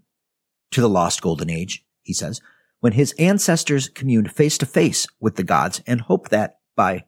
to 0.72 0.82
the 0.82 0.90
lost 0.90 1.22
golden 1.22 1.50
age, 1.50 1.86
he 2.02 2.14
says, 2.14 2.42
when 2.80 2.94
his 2.94 3.14
ancestors 3.14 3.90
communed 3.90 4.32
face 4.32 4.58
to 4.60 4.66
face 4.66 5.08
with 5.20 5.36
the 5.36 5.44
gods 5.44 5.82
and 5.88 6.02
hoped 6.02 6.32
that 6.32 6.60
by 6.76 7.06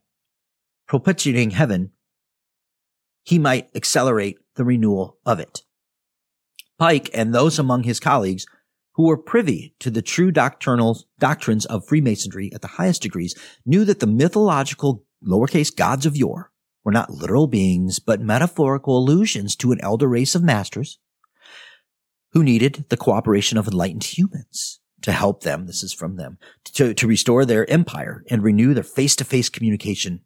propitiating 0.87 1.51
heaven, 1.51 1.91
he 3.23 3.37
might 3.37 3.69
accelerate 3.75 4.39
the 4.55 4.65
renewal 4.65 5.17
of 5.25 5.39
it. 5.39 5.61
Pike 6.79 7.09
and 7.13 7.33
those 7.33 7.59
among 7.59 7.83
his 7.83 7.99
colleagues 7.99 8.45
who 8.93 9.03
were 9.03 9.17
privy 9.17 9.75
to 9.79 9.91
the 9.91 10.01
true 10.01 10.31
doctrinal 10.31 11.05
doctrines 11.19 11.65
of 11.65 11.87
Freemasonry 11.87 12.51
at 12.53 12.61
the 12.61 12.67
highest 12.67 13.01
degrees 13.01 13.35
knew 13.65 13.85
that 13.85 13.99
the 13.99 14.07
mythological 14.07 15.05
lowercase 15.25 15.73
gods 15.75 16.05
of 16.05 16.17
yore 16.17 16.51
were 16.83 16.91
not 16.91 17.11
literal 17.11 17.47
beings, 17.47 17.99
but 17.99 18.21
metaphorical 18.21 18.97
allusions 18.97 19.55
to 19.57 19.71
an 19.71 19.79
elder 19.81 20.07
race 20.07 20.33
of 20.35 20.43
masters 20.43 20.97
who 22.31 22.43
needed 22.43 22.85
the 22.89 22.97
cooperation 22.97 23.57
of 23.57 23.67
enlightened 23.67 24.03
humans 24.03 24.79
to 25.01 25.11
help 25.11 25.43
them. 25.43 25.65
This 25.65 25.83
is 25.83 25.93
from 25.93 26.17
them 26.17 26.37
to, 26.73 26.93
to 26.93 27.07
restore 27.07 27.45
their 27.45 27.69
empire 27.69 28.23
and 28.29 28.43
renew 28.43 28.73
their 28.73 28.83
face 28.83 29.15
to 29.17 29.23
face 29.23 29.49
communication 29.49 30.21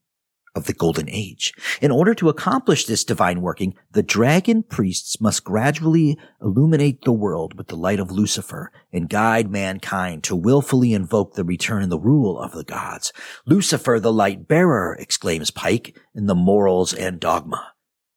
of 0.55 0.65
the 0.65 0.73
golden 0.73 1.09
age. 1.09 1.51
In 1.81 1.89
order 1.89 2.13
to 2.15 2.29
accomplish 2.29 2.85
this 2.85 3.03
divine 3.03 3.41
working, 3.41 3.73
the 3.91 4.03
dragon 4.03 4.61
priests 4.63 5.19
must 5.19 5.43
gradually 5.43 6.17
illuminate 6.41 7.03
the 7.03 7.11
world 7.11 7.57
with 7.57 7.67
the 7.67 7.75
light 7.75 7.99
of 7.99 8.11
Lucifer 8.11 8.71
and 8.91 9.09
guide 9.09 9.49
mankind 9.49 10.23
to 10.23 10.35
willfully 10.35 10.93
invoke 10.93 11.33
the 11.33 11.43
return 11.43 11.81
and 11.81 11.91
the 11.91 11.99
rule 11.99 12.39
of 12.39 12.51
the 12.51 12.63
gods. 12.63 13.11
Lucifer, 13.47 13.99
the 13.99 14.13
light 14.13 14.47
bearer, 14.47 14.95
exclaims 14.99 15.49
Pike 15.49 15.97
in 16.13 16.27
the 16.27 16.35
Morals 16.35 16.93
and 16.93 17.19
Dogma. 17.19 17.72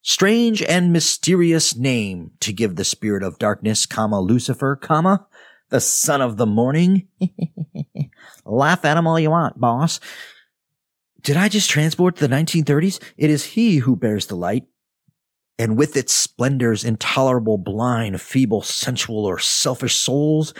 Strange 0.09 0.63
and 0.63 0.93
mysterious 0.93 1.75
name 1.75 2.31
to 2.39 2.53
give 2.53 2.77
the 2.77 2.85
spirit 2.85 3.25
of 3.25 3.41
darkness, 3.41 3.87
comma, 3.87 4.21
Lucifer, 4.21 4.77
comma, 4.77 5.27
the 5.71 5.81
son 5.81 6.23
of 6.23 6.37
the 6.37 6.47
morning. 6.47 7.09
Laugh 8.45 8.85
at 8.85 8.97
him 8.97 9.09
all 9.09 9.19
you 9.19 9.31
want, 9.31 9.59
boss. 9.59 9.99
Did 11.23 11.37
I 11.37 11.49
just 11.49 11.69
transport 11.69 12.15
to 12.15 12.29
the 12.29 12.33
1930s? 12.33 13.03
It 13.17 13.31
is 13.31 13.47
he 13.47 13.79
who 13.79 13.97
bears 13.97 14.27
the 14.27 14.37
light, 14.37 14.63
and 15.59 15.77
with 15.77 15.97
its 15.97 16.15
splendors 16.15 16.85
intolerable, 16.85 17.59
blind, 17.59 18.21
feeble, 18.21 18.63
sensual, 18.63 19.25
or 19.25 19.41
selfish 19.41 19.97
souls. 19.97 20.55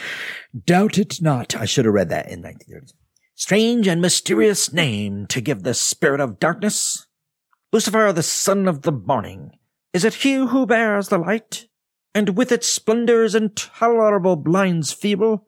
Doubt 0.65 0.99
it 0.99 1.23
not. 1.23 1.55
I 1.55 1.67
should 1.67 1.85
have 1.85 1.95
read 1.95 2.09
that 2.09 2.29
in 2.29 2.43
1930s. 2.43 2.95
Strange 3.37 3.87
and 3.87 4.01
mysterious 4.01 4.73
name 4.73 5.25
to 5.29 5.41
give 5.41 5.63
the 5.63 5.73
spirit 5.73 6.19
of 6.19 6.41
darkness. 6.41 7.06
Lucifer, 7.73 8.13
the 8.13 8.23
son 8.23 8.69
of 8.69 8.83
the 8.83 8.93
morning. 8.93 9.53
Is 9.93 10.05
it 10.05 10.15
he 10.15 10.35
who 10.35 10.67
bears 10.67 11.09
the 11.09 11.19
light? 11.19 11.67
And 12.15 12.37
with 12.37 12.51
its 12.51 12.67
splendors 12.69 13.35
intolerable, 13.35 14.37
blinds 14.37 14.93
feeble, 14.93 15.47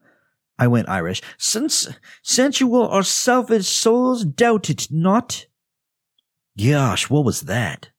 I 0.58 0.66
went 0.66 0.88
Irish. 0.88 1.22
Since 1.38 1.88
sensual 2.22 2.82
or 2.82 3.02
selfish 3.02 3.68
souls 3.68 4.24
doubt 4.24 4.68
it 4.68 4.88
not. 4.90 5.46
Gosh, 6.62 7.08
what 7.08 7.24
was 7.24 7.42
that? 7.42 7.90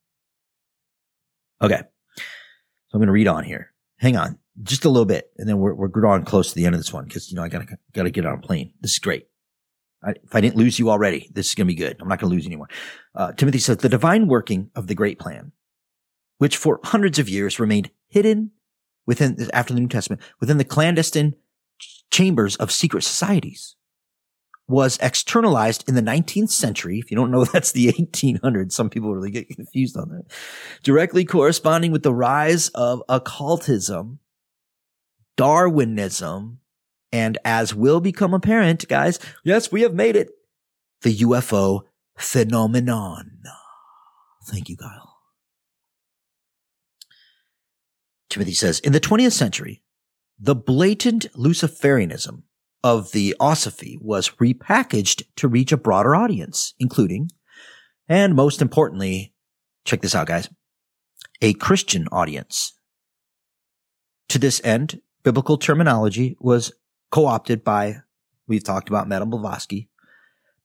Okay. 1.62 1.82
So 2.18 2.24
I'm 2.94 3.00
going 3.00 3.08
to 3.08 3.14
read 3.14 3.28
on 3.28 3.44
here. 3.44 3.74
Hang 3.98 4.18
on 4.18 4.40
just 4.64 4.86
a 4.86 4.90
little 4.90 5.06
bit. 5.06 5.32
And 5.38 5.48
then 5.48 5.58
we're, 5.60 5.74
we're 5.74 5.88
drawing 5.88 6.24
close 6.24 6.50
to 6.50 6.56
the 6.56 6.66
end 6.66 6.76
of 6.76 6.80
this 6.80 6.94
one 6.94 7.06
because, 7.06 7.30
you 7.30 7.36
know, 7.36 7.44
I 7.44 7.50
gotta, 7.50 7.78
gotta 7.94 8.10
get 8.10 8.26
on 8.26 8.36
a 8.36 8.42
plane. 8.42 8.74
This 8.82 8.94
is 8.94 9.00
great. 9.00 9.28
If 10.04 10.34
I 10.34 10.42
didn't 10.42 10.56
lose 10.56 10.80
you 10.80 10.90
already, 10.90 11.30
this 11.34 11.50
is 11.50 11.56
going 11.56 11.68
to 11.68 11.74
be 11.74 11.80
good. 11.80 11.98
I'm 12.00 12.08
not 12.08 12.20
going 12.20 12.30
to 12.30 12.36
lose 12.36 12.46
you 12.46 12.50
anymore. 12.50 12.70
Uh, 13.14 13.34
Timothy 13.34 13.60
says 13.60 13.78
the 13.78 13.90
divine 13.90 14.28
working 14.28 14.72
of 14.76 14.88
the 14.88 14.96
great 14.96 15.20
plan, 15.20 15.52
which 16.38 16.56
for 16.56 16.80
hundreds 16.84 17.20
of 17.20 17.28
years 17.28 17.60
remained 17.60 17.92
hidden 18.08 18.52
within, 19.06 19.38
after 19.54 19.74
the 19.74 19.80
New 19.80 19.88
Testament, 19.88 20.22
within 20.40 20.58
the 20.58 20.64
clandestine 20.64 21.36
chambers 22.12 22.56
of 22.56 22.72
secret 22.72 23.04
societies 23.04 23.76
was 24.70 25.00
externalized 25.02 25.84
in 25.90 25.96
the 25.96 26.02
19th 26.02 26.52
century. 26.52 27.00
If 27.00 27.10
you 27.10 27.18
don't 27.18 27.32
know, 27.32 27.44
that's 27.54 27.72
the 27.72 27.88
1800s. 27.88 28.72
Some 28.72 28.90
people 28.90 29.14
really 29.14 29.32
get 29.32 29.50
confused 29.50 29.98
on 29.98 30.10
that. 30.10 30.26
Directly 30.84 31.26
corresponding 31.26 31.92
with 31.92 32.04
the 32.04 32.14
rise 32.14 32.70
of 32.70 33.04
occultism, 33.10 34.20
Darwinism, 35.36 36.60
and 37.12 37.38
as 37.44 37.74
will 37.74 38.00
become 38.00 38.34
apparent, 38.34 38.88
guys, 38.88 39.20
yes, 39.44 39.72
we 39.72 39.82
have 39.82 39.94
made 39.94 40.16
it, 40.16 40.30
the 41.02 41.18
UFO 41.18 41.82
phenomenon. 42.18 43.42
Thank 44.46 44.70
you, 44.70 44.78
Kyle. 44.78 45.18
Timothy 48.30 48.54
says, 48.54 48.80
in 48.80 48.94
the 48.94 49.00
20th 49.00 49.32
century, 49.32 49.82
the 50.40 50.56
blatant 50.56 51.26
Luciferianism 51.36 52.44
of 52.84 53.10
Theosophy 53.10 53.98
was 54.02 54.30
repackaged 54.42 55.24
to 55.36 55.48
reach 55.48 55.72
a 55.72 55.78
broader 55.78 56.16
audience, 56.16 56.74
including, 56.80 57.30
and 58.08 58.36
most 58.36 58.62
importantly, 58.62 59.34
check 59.84 60.02
this 60.02 60.16
out, 60.16 60.28
guys, 60.28 60.50
a 61.42 61.54
Christian 61.54 62.08
audience. 62.12 62.74
To 64.30 64.40
this 64.40 64.62
end, 64.64 65.02
biblical 65.24 65.58
terminology 65.58 66.38
was 66.40 66.72
co-opted 67.12 67.64
by, 67.64 67.98
we've 68.48 68.64
talked 68.64 68.90
about 68.90 69.08
Madame 69.08 69.30
Blavatsky, 69.30 69.90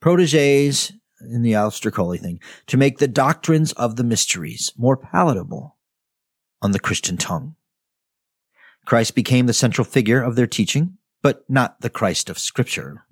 proteges 0.00 0.92
in 1.20 1.42
the 1.42 1.52
Aleister 1.52 1.92
Crowley 1.92 2.18
thing, 2.18 2.40
to 2.66 2.76
make 2.76 2.98
the 2.98 3.08
doctrines 3.08 3.72
of 3.72 3.96
the 3.96 4.04
mysteries 4.04 4.72
more 4.76 4.96
palatable 4.96 5.76
on 6.60 6.72
the 6.72 6.80
Christian 6.80 7.16
tongue. 7.16 7.56
Christ 8.84 9.14
became 9.14 9.46
the 9.46 9.54
central 9.54 9.84
figure 9.84 10.22
of 10.22 10.36
their 10.36 10.46
teaching, 10.46 10.98
but 11.22 11.44
not 11.48 11.80
the 11.80 11.90
Christ 11.90 12.28
of 12.28 12.38
Scripture. 12.38 13.04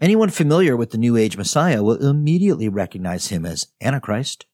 Anyone 0.00 0.30
familiar 0.30 0.76
with 0.76 0.90
the 0.90 0.98
New 0.98 1.16
Age 1.16 1.36
Messiah 1.36 1.82
will 1.82 2.04
immediately 2.04 2.68
recognize 2.68 3.28
him 3.28 3.44
as 3.44 3.68
Antichrist. 3.80 4.46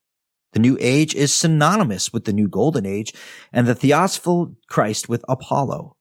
The 0.52 0.58
New 0.58 0.76
Age 0.80 1.14
is 1.14 1.34
synonymous 1.34 2.12
with 2.12 2.24
the 2.24 2.32
New 2.32 2.48
Golden 2.48 2.86
Age 2.86 3.12
and 3.52 3.66
the 3.66 3.74
Theosophal 3.74 4.54
Christ 4.68 5.08
with 5.08 5.24
Apollo. 5.28 5.93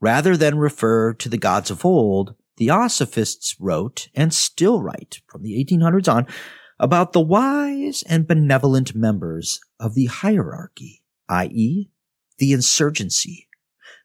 Rather 0.00 0.36
than 0.36 0.58
refer 0.58 1.12
to 1.14 1.28
the 1.28 1.38
gods 1.38 1.70
of 1.70 1.84
old, 1.84 2.34
Theosophists 2.56 3.56
wrote 3.60 4.08
and 4.14 4.32
still 4.32 4.82
write 4.82 5.20
from 5.26 5.42
the 5.42 5.64
1800s 5.64 6.12
on 6.12 6.26
about 6.78 7.12
the 7.12 7.20
wise 7.20 8.04
and 8.08 8.26
benevolent 8.26 8.94
members 8.94 9.60
of 9.80 9.94
the 9.94 10.06
hierarchy, 10.06 11.02
i.e., 11.28 11.90
the 12.38 12.52
insurgency, 12.52 13.48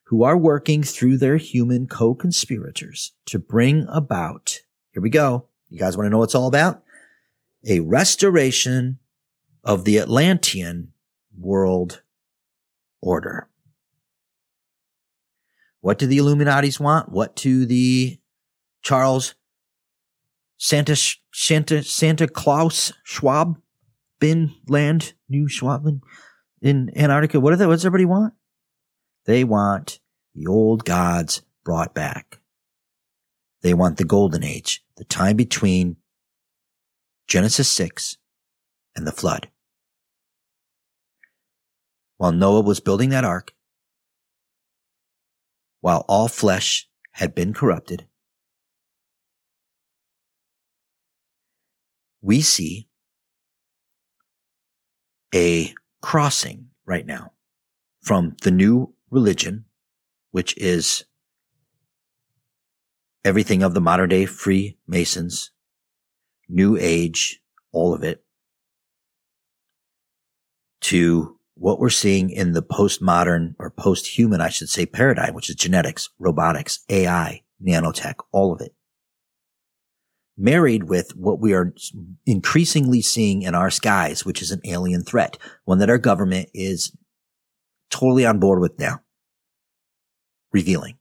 who 0.06 0.22
are 0.22 0.36
working 0.36 0.82
through 0.82 1.18
their 1.18 1.36
human 1.36 1.86
co-conspirators 1.86 3.12
to 3.26 3.38
bring 3.38 3.86
about, 3.88 4.60
here 4.92 5.02
we 5.02 5.10
go. 5.10 5.48
You 5.68 5.78
guys 5.78 5.96
want 5.96 6.06
to 6.06 6.10
know 6.10 6.18
what 6.18 6.24
it's 6.24 6.34
all 6.34 6.48
about? 6.48 6.82
A 7.68 7.80
restoration 7.80 8.98
of 9.62 9.84
the 9.84 9.98
Atlantean 9.98 10.92
world 11.36 12.02
order. 13.00 13.48
What 15.84 15.98
do 15.98 16.06
the 16.06 16.16
Illuminatis 16.16 16.80
want? 16.80 17.10
What 17.10 17.36
do 17.36 17.66
the 17.66 18.18
Charles 18.80 19.34
Santa 20.56 20.96
Santa 21.30 21.82
Santa 21.82 22.26
Claus 22.26 22.94
Schwab 23.02 23.60
bin 24.18 24.54
Land 24.66 25.12
New 25.28 25.46
Schwaben 25.46 26.00
in 26.62 26.90
Antarctica, 26.96 27.38
what, 27.38 27.58
they, 27.58 27.66
what 27.66 27.74
does 27.74 27.84
everybody 27.84 28.06
want? 28.06 28.32
They 29.26 29.44
want 29.44 30.00
the 30.34 30.46
old 30.46 30.86
gods 30.86 31.42
brought 31.64 31.92
back. 31.92 32.40
They 33.60 33.74
want 33.74 33.98
the 33.98 34.04
golden 34.04 34.42
age, 34.42 34.82
the 34.96 35.04
time 35.04 35.36
between 35.36 35.96
Genesis 37.28 37.68
6 37.68 38.16
and 38.96 39.06
the 39.06 39.12
flood. 39.12 39.50
While 42.16 42.32
Noah 42.32 42.62
was 42.62 42.80
building 42.80 43.10
that 43.10 43.24
ark, 43.24 43.53
while 45.84 46.02
all 46.08 46.28
flesh 46.28 46.88
had 47.12 47.34
been 47.34 47.52
corrupted, 47.52 48.06
we 52.22 52.40
see 52.40 52.88
a 55.34 55.74
crossing 56.00 56.68
right 56.86 57.04
now 57.04 57.32
from 58.00 58.34
the 58.44 58.50
new 58.50 58.94
religion, 59.10 59.66
which 60.30 60.56
is 60.56 61.04
everything 63.22 63.62
of 63.62 63.74
the 63.74 63.80
modern 63.82 64.08
day 64.08 64.24
Freemasons, 64.24 65.50
New 66.48 66.78
Age, 66.80 67.42
all 67.72 67.92
of 67.92 68.02
it, 68.02 68.24
to 70.80 71.33
what 71.54 71.78
we're 71.78 71.90
seeing 71.90 72.30
in 72.30 72.52
the 72.52 72.62
postmodern 72.62 73.54
or 73.58 73.70
post-human, 73.70 74.40
I 74.40 74.48
should 74.48 74.68
say, 74.68 74.86
paradigm, 74.86 75.34
which 75.34 75.48
is 75.48 75.56
genetics, 75.56 76.10
robotics, 76.18 76.84
AI, 76.88 77.42
nanotech, 77.62 78.16
all 78.32 78.52
of 78.52 78.60
it 78.60 78.74
married 80.36 80.84
with 80.84 81.14
what 81.16 81.40
we 81.40 81.52
are 81.52 81.74
increasingly 82.26 83.00
seeing 83.00 83.42
in 83.42 83.54
our 83.54 83.70
skies, 83.70 84.24
which 84.24 84.42
is 84.42 84.50
an 84.50 84.60
alien 84.64 85.02
threat, 85.02 85.38
one 85.64 85.78
that 85.78 85.90
our 85.90 85.98
government 85.98 86.48
is 86.52 86.96
totally 87.90 88.26
on 88.26 88.38
board 88.38 88.60
with 88.60 88.78
now. 88.78 89.00
Revealing. 90.52 90.98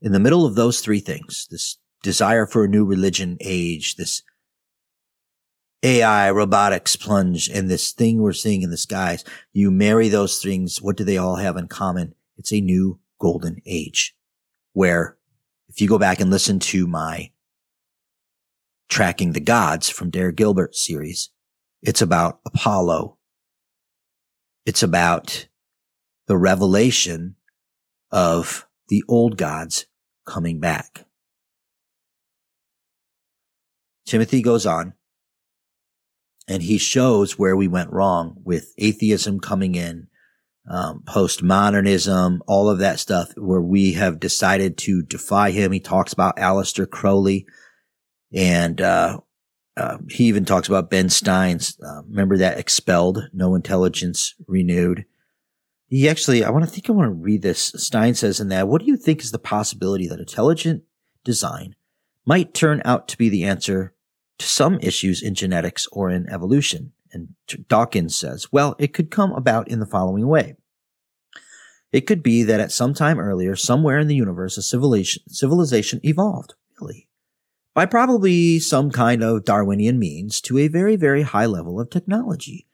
In 0.00 0.12
the 0.12 0.20
middle 0.20 0.44
of 0.44 0.54
those 0.54 0.80
three 0.80 1.00
things, 1.00 1.46
this 1.50 1.78
desire 2.02 2.46
for 2.46 2.64
a 2.64 2.68
new 2.68 2.84
religion 2.84 3.36
age, 3.40 3.96
this 3.96 4.22
AI, 5.82 6.30
robotics 6.30 6.94
plunge, 6.94 7.48
and 7.48 7.68
this 7.68 7.92
thing 7.92 8.20
we're 8.20 8.32
seeing 8.32 8.62
in 8.62 8.70
the 8.70 8.76
skies. 8.76 9.24
You 9.52 9.70
marry 9.70 10.08
those 10.08 10.40
things. 10.40 10.80
What 10.80 10.96
do 10.96 11.02
they 11.04 11.18
all 11.18 11.36
have 11.36 11.56
in 11.56 11.66
common? 11.66 12.14
It's 12.36 12.52
a 12.52 12.60
new 12.60 13.00
golden 13.18 13.60
age 13.66 14.14
where 14.72 15.16
if 15.68 15.80
you 15.80 15.88
go 15.88 15.98
back 15.98 16.20
and 16.20 16.30
listen 16.30 16.58
to 16.60 16.86
my 16.86 17.32
tracking 18.88 19.32
the 19.32 19.40
gods 19.40 19.88
from 19.88 20.10
Derek 20.10 20.36
Gilbert 20.36 20.76
series, 20.76 21.30
it's 21.82 22.02
about 22.02 22.40
Apollo. 22.46 23.18
It's 24.64 24.82
about 24.82 25.48
the 26.28 26.36
revelation 26.36 27.34
of 28.12 28.68
the 28.88 29.02
old 29.08 29.36
gods 29.36 29.86
coming 30.26 30.60
back. 30.60 31.06
Timothy 34.06 34.42
goes 34.42 34.66
on 34.66 34.94
and 36.48 36.62
he 36.62 36.78
shows 36.78 37.38
where 37.38 37.56
we 37.56 37.68
went 37.68 37.92
wrong 37.92 38.36
with 38.44 38.72
atheism 38.78 39.40
coming 39.40 39.74
in, 39.74 40.08
um, 40.68 41.02
postmodernism, 41.06 42.40
all 42.46 42.68
of 42.68 42.78
that 42.78 42.98
stuff 42.98 43.32
where 43.36 43.60
we 43.60 43.92
have 43.92 44.20
decided 44.20 44.76
to 44.78 45.02
defy 45.02 45.50
him. 45.50 45.72
He 45.72 45.80
talks 45.80 46.12
about 46.12 46.36
Aleister 46.36 46.88
Crowley 46.88 47.46
and, 48.32 48.80
uh, 48.80 49.20
uh, 49.76 49.98
he 50.10 50.24
even 50.24 50.44
talks 50.44 50.68
about 50.68 50.90
Ben 50.90 51.08
Stein's, 51.08 51.78
uh, 51.82 52.02
remember 52.02 52.36
that 52.36 52.58
expelled, 52.58 53.28
no 53.32 53.54
intelligence 53.54 54.34
renewed. 54.46 55.06
He 55.88 56.08
actually, 56.08 56.44
I 56.44 56.50
want 56.50 56.64
to 56.64 56.70
think 56.70 56.88
I 56.88 56.92
want 56.92 57.08
to 57.08 57.14
read 57.14 57.42
this. 57.42 57.72
Stein 57.76 58.14
says 58.14 58.40
in 58.40 58.48
that, 58.48 58.68
what 58.68 58.80
do 58.80 58.86
you 58.86 58.96
think 58.96 59.22
is 59.22 59.30
the 59.30 59.38
possibility 59.38 60.06
that 60.08 60.18
intelligent 60.18 60.82
design 61.24 61.74
might 62.24 62.54
turn 62.54 62.82
out 62.84 63.08
to 63.08 63.18
be 63.18 63.28
the 63.28 63.44
answer 63.44 63.94
to 64.38 64.46
some 64.46 64.78
issues 64.80 65.22
in 65.22 65.34
genetics 65.34 65.86
or 65.92 66.10
in 66.10 66.28
evolution. 66.28 66.92
And 67.12 67.34
Dawkins 67.68 68.16
says, 68.16 68.50
well, 68.50 68.74
it 68.78 68.94
could 68.94 69.10
come 69.10 69.32
about 69.32 69.68
in 69.68 69.80
the 69.80 69.86
following 69.86 70.26
way. 70.26 70.56
It 71.92 72.06
could 72.06 72.22
be 72.22 72.42
that 72.44 72.60
at 72.60 72.72
some 72.72 72.94
time 72.94 73.20
earlier, 73.20 73.54
somewhere 73.54 73.98
in 73.98 74.08
the 74.08 74.14
universe, 74.14 74.56
a 74.56 74.62
civilization, 74.62 75.22
civilization 75.28 76.00
evolved, 76.02 76.54
really, 76.80 77.08
by 77.74 77.84
probably 77.84 78.58
some 78.58 78.90
kind 78.90 79.22
of 79.22 79.44
Darwinian 79.44 79.98
means 79.98 80.40
to 80.42 80.56
a 80.58 80.68
very, 80.68 80.96
very 80.96 81.22
high 81.22 81.46
level 81.46 81.78
of 81.78 81.90
technology. 81.90 82.66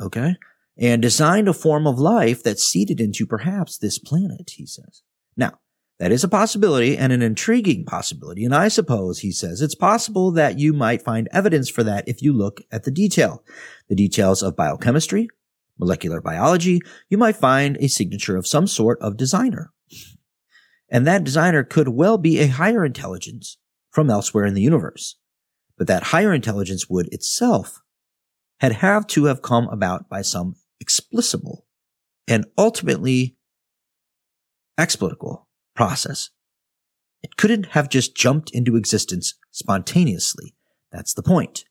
Okay? 0.00 0.36
And 0.78 1.02
designed 1.02 1.48
a 1.48 1.52
form 1.52 1.86
of 1.86 1.98
life 1.98 2.42
that 2.44 2.60
seeded 2.60 3.00
into 3.00 3.26
perhaps 3.26 3.78
this 3.78 3.98
planet, 3.98 4.50
he 4.54 4.66
says. 4.66 5.02
Now, 5.36 5.58
that 5.98 6.12
is 6.12 6.22
a 6.22 6.28
possibility 6.28 6.96
and 6.96 7.12
an 7.12 7.22
intriguing 7.22 7.84
possibility. 7.84 8.44
And 8.44 8.54
I 8.54 8.68
suppose, 8.68 9.20
he 9.20 9.32
says, 9.32 9.62
it's 9.62 9.74
possible 9.74 10.30
that 10.32 10.58
you 10.58 10.72
might 10.72 11.02
find 11.02 11.28
evidence 11.32 11.70
for 11.70 11.82
that 11.84 12.06
if 12.06 12.20
you 12.20 12.32
look 12.32 12.60
at 12.70 12.84
the 12.84 12.90
detail, 12.90 13.42
the 13.88 13.94
details 13.94 14.42
of 14.42 14.56
biochemistry, 14.56 15.28
molecular 15.78 16.20
biology. 16.20 16.80
You 17.08 17.18
might 17.18 17.36
find 17.36 17.76
a 17.78 17.88
signature 17.88 18.36
of 18.36 18.46
some 18.46 18.66
sort 18.66 19.00
of 19.00 19.16
designer. 19.16 19.72
And 20.90 21.06
that 21.06 21.24
designer 21.24 21.64
could 21.64 21.88
well 21.88 22.18
be 22.18 22.38
a 22.40 22.46
higher 22.46 22.84
intelligence 22.84 23.58
from 23.90 24.10
elsewhere 24.10 24.44
in 24.44 24.54
the 24.54 24.62
universe. 24.62 25.16
But 25.78 25.86
that 25.88 26.04
higher 26.04 26.32
intelligence 26.32 26.88
would 26.88 27.12
itself 27.12 27.80
had 28.60 28.72
have 28.72 29.06
to 29.08 29.24
have 29.26 29.42
come 29.42 29.68
about 29.68 30.08
by 30.08 30.22
some 30.22 30.54
explicable 30.80 31.66
and 32.28 32.46
ultimately 32.56 33.36
explicable 34.78 35.45
process. 35.76 36.30
It 37.22 37.36
couldn't 37.36 37.66
have 37.66 37.88
just 37.88 38.16
jumped 38.16 38.50
into 38.50 38.76
existence 38.76 39.34
spontaneously. 39.50 40.54
That's 40.90 41.14
the 41.14 41.22
point. 41.22 41.64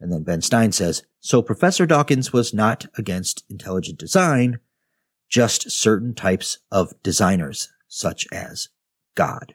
And 0.00 0.12
then 0.12 0.22
Ben 0.22 0.42
Stein 0.42 0.72
says, 0.72 1.02
so 1.20 1.40
Professor 1.40 1.86
Dawkins 1.86 2.32
was 2.32 2.52
not 2.52 2.86
against 2.98 3.44
intelligent 3.48 3.98
design, 3.98 4.58
just 5.28 5.70
certain 5.70 6.14
types 6.14 6.58
of 6.70 6.92
designers, 7.02 7.72
such 7.88 8.26
as 8.32 8.68
God. 9.14 9.54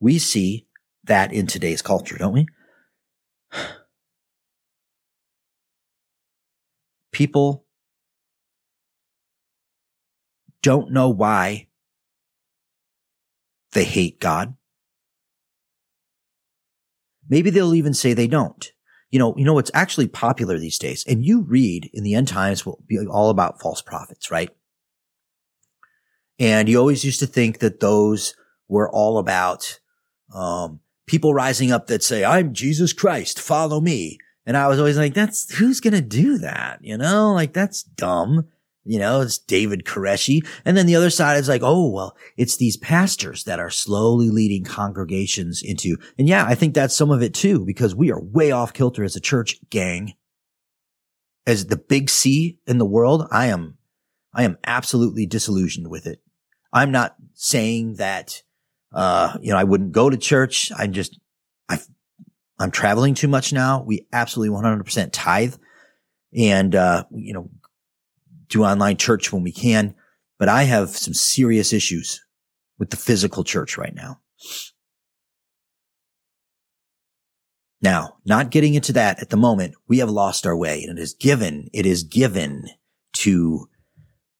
We 0.00 0.18
see 0.18 0.66
that 1.04 1.32
in 1.32 1.46
today's 1.46 1.82
culture, 1.82 2.16
don't 2.18 2.32
we? 2.32 2.46
People 7.12 7.66
don't 10.62 10.90
know 10.90 11.08
why 11.08 11.68
they 13.72 13.84
hate 13.84 14.20
God. 14.20 14.54
Maybe 17.28 17.50
they'll 17.50 17.74
even 17.74 17.94
say 17.94 18.12
they 18.12 18.26
don't. 18.26 18.72
You 19.10 19.18
know, 19.18 19.34
you 19.36 19.44
know 19.44 19.54
what's 19.54 19.70
actually 19.74 20.08
popular 20.08 20.58
these 20.58 20.78
days, 20.78 21.04
and 21.06 21.24
you 21.24 21.42
read 21.42 21.90
in 21.92 22.04
the 22.04 22.14
end 22.14 22.28
times 22.28 22.64
will 22.64 22.82
be 22.86 22.98
all 23.06 23.30
about 23.30 23.60
false 23.60 23.82
prophets, 23.82 24.30
right? 24.30 24.50
And 26.38 26.68
you 26.68 26.78
always 26.78 27.04
used 27.04 27.20
to 27.20 27.26
think 27.26 27.58
that 27.58 27.80
those 27.80 28.34
were 28.68 28.88
all 28.88 29.18
about 29.18 29.80
um, 30.32 30.80
people 31.06 31.34
rising 31.34 31.72
up 31.72 31.88
that 31.88 32.04
say, 32.04 32.24
"I'm 32.24 32.54
Jesus 32.54 32.92
Christ, 32.92 33.40
follow 33.40 33.80
me." 33.80 34.18
And 34.46 34.56
I 34.56 34.68
was 34.68 34.78
always 34.78 34.96
like, 34.96 35.14
"That's 35.14 35.52
who's 35.54 35.80
gonna 35.80 36.00
do 36.00 36.38
that?" 36.38 36.78
You 36.82 36.96
know, 36.96 37.32
like 37.32 37.52
that's 37.52 37.82
dumb. 37.82 38.46
You 38.84 38.98
know, 38.98 39.20
it's 39.20 39.38
David 39.38 39.84
Koreshi. 39.84 40.46
And 40.64 40.76
then 40.76 40.86
the 40.86 40.96
other 40.96 41.10
side 41.10 41.36
is 41.38 41.48
like, 41.48 41.62
oh, 41.62 41.90
well, 41.90 42.16
it's 42.36 42.56
these 42.56 42.78
pastors 42.78 43.44
that 43.44 43.60
are 43.60 43.70
slowly 43.70 44.30
leading 44.30 44.64
congregations 44.64 45.62
into, 45.62 45.96
and 46.18 46.26
yeah, 46.26 46.44
I 46.46 46.54
think 46.54 46.74
that's 46.74 46.96
some 46.96 47.10
of 47.10 47.22
it 47.22 47.34
too, 47.34 47.64
because 47.64 47.94
we 47.94 48.10
are 48.10 48.20
way 48.20 48.52
off 48.52 48.72
kilter 48.72 49.04
as 49.04 49.16
a 49.16 49.20
church 49.20 49.58
gang. 49.68 50.14
As 51.46 51.66
the 51.66 51.76
big 51.76 52.08
C 52.08 52.58
in 52.66 52.78
the 52.78 52.86
world, 52.86 53.26
I 53.30 53.46
am, 53.46 53.76
I 54.32 54.44
am 54.44 54.58
absolutely 54.64 55.26
disillusioned 55.26 55.88
with 55.88 56.06
it. 56.06 56.22
I'm 56.72 56.90
not 56.90 57.16
saying 57.34 57.94
that, 57.94 58.42
uh, 58.94 59.36
you 59.40 59.52
know, 59.52 59.58
I 59.58 59.64
wouldn't 59.64 59.92
go 59.92 60.08
to 60.08 60.16
church. 60.16 60.70
I'm 60.76 60.92
just, 60.92 61.18
I, 61.68 61.78
I'm 62.58 62.70
traveling 62.70 63.14
too 63.14 63.28
much 63.28 63.52
now. 63.52 63.82
We 63.82 64.06
absolutely 64.12 64.56
100% 64.56 65.10
tithe 65.12 65.56
and, 66.36 66.74
uh, 66.74 67.04
you 67.10 67.32
know, 67.32 67.50
do 68.50 68.64
online 68.64 68.96
church 68.96 69.32
when 69.32 69.42
we 69.42 69.52
can, 69.52 69.94
but 70.38 70.48
I 70.48 70.64
have 70.64 70.90
some 70.90 71.14
serious 71.14 71.72
issues 71.72 72.20
with 72.78 72.90
the 72.90 72.96
physical 72.96 73.44
church 73.44 73.78
right 73.78 73.94
now. 73.94 74.20
Now, 77.82 78.16
not 78.26 78.50
getting 78.50 78.74
into 78.74 78.92
that 78.92 79.20
at 79.20 79.30
the 79.30 79.36
moment, 79.36 79.74
we 79.88 79.98
have 79.98 80.10
lost 80.10 80.46
our 80.46 80.56
way 80.56 80.82
and 80.82 80.98
it 80.98 81.02
is 81.02 81.14
given, 81.14 81.68
it 81.72 81.86
is 81.86 82.02
given 82.02 82.68
to, 83.14 83.68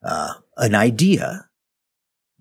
uh, 0.04 0.34
an 0.56 0.74
idea 0.74 1.46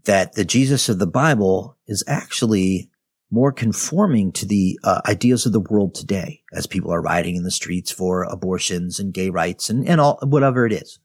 that 0.05 0.33
the 0.33 0.43
Jesus 0.43 0.89
of 0.89 0.99
the 0.99 1.07
Bible 1.07 1.77
is 1.87 2.03
actually 2.07 2.89
more 3.31 3.51
conforming 3.51 4.31
to 4.31 4.45
the 4.45 4.79
uh, 4.83 5.01
ideas 5.07 5.45
of 5.45 5.53
the 5.53 5.59
world 5.59 5.93
today 5.93 6.41
as 6.53 6.67
people 6.67 6.91
are 6.91 7.01
rioting 7.01 7.35
in 7.35 7.43
the 7.43 7.51
streets 7.51 7.91
for 7.91 8.23
abortions 8.23 8.99
and 8.99 9.13
gay 9.13 9.29
rights 9.29 9.69
and, 9.69 9.87
and 9.87 10.01
all, 10.01 10.17
whatever 10.23 10.65
it 10.65 10.73
is 10.73 10.99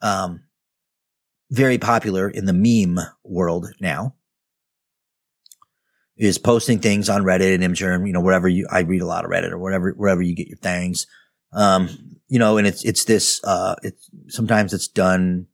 um, 0.00 0.44
very 1.50 1.78
popular 1.78 2.28
in 2.28 2.44
the 2.44 2.52
meme 2.52 3.04
world 3.24 3.66
now 3.80 4.14
is 6.16 6.36
posting 6.36 6.80
things 6.80 7.08
on 7.08 7.22
Reddit 7.22 7.54
and 7.54 7.62
Imgur, 7.62 8.06
you 8.06 8.12
know, 8.12 8.20
wherever 8.20 8.48
you, 8.48 8.66
I 8.70 8.80
read 8.80 9.02
a 9.02 9.06
lot 9.06 9.24
of 9.24 9.30
Reddit 9.30 9.52
or 9.52 9.58
whatever, 9.58 9.92
wherever 9.92 10.20
you 10.20 10.34
get 10.34 10.48
your 10.48 10.58
things. 10.58 11.06
Um, 11.52 12.18
you 12.26 12.38
know, 12.38 12.58
and 12.58 12.66
it's, 12.66 12.84
it's 12.84 13.04
this, 13.04 13.40
uh, 13.44 13.76
it's, 13.82 14.10
sometimes 14.28 14.74
it's 14.74 14.88
done 14.88 15.46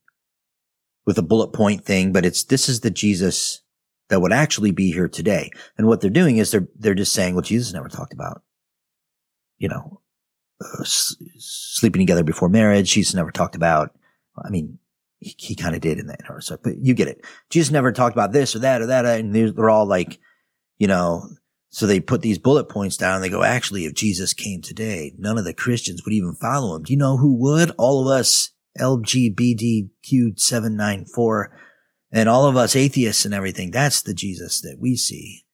with 1.06 1.18
a 1.18 1.22
bullet 1.22 1.52
point 1.52 1.84
thing, 1.84 2.12
but 2.12 2.24
it's, 2.24 2.44
this 2.44 2.68
is 2.68 2.80
the 2.80 2.90
Jesus 2.90 3.60
that 4.08 4.20
would 4.20 4.32
actually 4.32 4.70
be 4.70 4.90
here 4.90 5.08
today. 5.08 5.50
And 5.76 5.86
what 5.86 6.00
they're 6.00 6.10
doing 6.10 6.38
is 6.38 6.50
they're, 6.50 6.68
they're 6.76 6.94
just 6.94 7.12
saying, 7.12 7.34
well, 7.34 7.42
Jesus 7.42 7.72
never 7.72 7.88
talked 7.88 8.14
about, 8.14 8.42
you 9.58 9.68
know, 9.68 10.00
uh, 10.62 10.80
s- 10.80 11.16
sleeping 11.38 12.00
together 12.00 12.24
before 12.24 12.48
marriage. 12.48 12.92
Jesus 12.92 13.14
never 13.14 13.30
talked 13.30 13.54
about, 13.54 13.94
I 14.42 14.50
mean, 14.50 14.78
he, 15.20 15.34
he 15.38 15.54
kind 15.54 15.74
of 15.74 15.80
did 15.80 15.98
in 15.98 16.06
that 16.06 16.20
so, 16.40 16.58
but 16.62 16.78
you 16.78 16.94
get 16.94 17.08
it. 17.08 17.24
Jesus 17.50 17.72
never 17.72 17.92
talked 17.92 18.16
about 18.16 18.32
this 18.32 18.54
or 18.54 18.60
that 18.60 18.82
or 18.82 18.86
that. 18.86 19.04
And 19.04 19.34
they're 19.34 19.70
all 19.70 19.86
like, 19.86 20.18
you 20.78 20.86
know, 20.86 21.28
so 21.70 21.86
they 21.86 22.00
put 22.00 22.22
these 22.22 22.38
bullet 22.38 22.68
points 22.68 22.96
down 22.96 23.16
and 23.16 23.24
they 23.24 23.28
go, 23.28 23.42
actually, 23.42 23.84
if 23.84 23.94
Jesus 23.94 24.32
came 24.32 24.62
today, 24.62 25.12
none 25.18 25.38
of 25.38 25.44
the 25.44 25.54
Christians 25.54 26.04
would 26.04 26.12
even 26.12 26.34
follow 26.34 26.76
him. 26.76 26.84
Do 26.84 26.92
you 26.92 26.98
know 26.98 27.16
who 27.16 27.36
would? 27.36 27.72
All 27.78 28.00
of 28.00 28.08
us 28.08 28.52
LGBTQ794 28.78 31.46
and 32.12 32.28
all 32.28 32.46
of 32.46 32.56
us 32.56 32.76
atheists 32.76 33.24
and 33.24 33.34
everything. 33.34 33.70
That's 33.70 34.02
the 34.02 34.14
Jesus 34.14 34.60
that 34.60 34.76
we 34.78 34.96
see. 34.96 35.44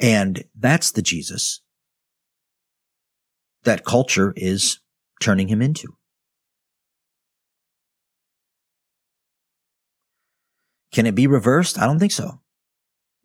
And 0.00 0.44
that's 0.58 0.90
the 0.90 1.02
Jesus 1.02 1.60
that 3.62 3.84
culture 3.84 4.32
is 4.36 4.80
turning 5.20 5.48
him 5.48 5.62
into. 5.62 5.96
Can 10.94 11.06
it 11.06 11.16
be 11.16 11.26
reversed? 11.26 11.76
I 11.76 11.86
don't 11.86 11.98
think 11.98 12.12
so. 12.12 12.40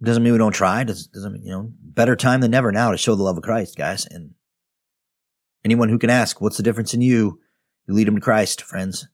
Doesn't 0.02 0.24
mean 0.24 0.34
we 0.34 0.40
don't 0.40 0.54
try. 0.54 0.84
Doesn't, 0.84 1.14
doesn't 1.14 1.34
mean, 1.34 1.44
you 1.44 1.52
know, 1.52 1.72
better 1.80 2.16
time 2.16 2.42
than 2.42 2.50
never 2.50 2.72
now 2.72 2.90
to 2.90 2.98
show 2.98 3.14
the 3.14 3.22
love 3.22 3.38
of 3.38 3.44
Christ, 3.44 3.78
guys. 3.78 4.08
And 4.08 4.32
anyone 5.64 5.90
who 5.90 6.00
can 6.00 6.10
ask, 6.10 6.42
what's 6.42 6.58
the 6.58 6.64
difference 6.64 6.96
in 6.96 7.02
you? 7.02 7.40
You 7.88 7.94
lead 7.94 8.08
them 8.08 8.16
to 8.16 8.22
Christ, 8.22 8.64
friends. 8.64 9.08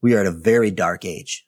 We 0.00 0.14
are 0.14 0.20
at 0.20 0.26
a 0.26 0.30
very 0.30 0.70
dark 0.70 1.04
age. 1.04 1.44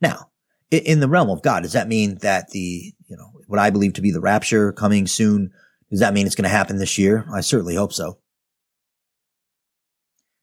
Now, 0.00 0.30
in 0.70 1.00
the 1.00 1.08
realm 1.08 1.28
of 1.28 1.42
God, 1.42 1.64
does 1.64 1.74
that 1.74 1.88
mean 1.88 2.16
that 2.22 2.48
the, 2.48 2.94
you 3.08 3.16
know, 3.16 3.30
what 3.46 3.60
I 3.60 3.68
believe 3.68 3.92
to 3.94 4.00
be 4.00 4.10
the 4.10 4.20
rapture 4.22 4.72
coming 4.72 5.06
soon, 5.06 5.50
does 5.90 6.00
that 6.00 6.14
mean 6.14 6.24
it's 6.24 6.34
going 6.34 6.44
to 6.44 6.48
happen 6.48 6.78
this 6.78 6.96
year? 6.96 7.26
I 7.30 7.42
certainly 7.42 7.74
hope 7.74 7.92
so. 7.92 8.20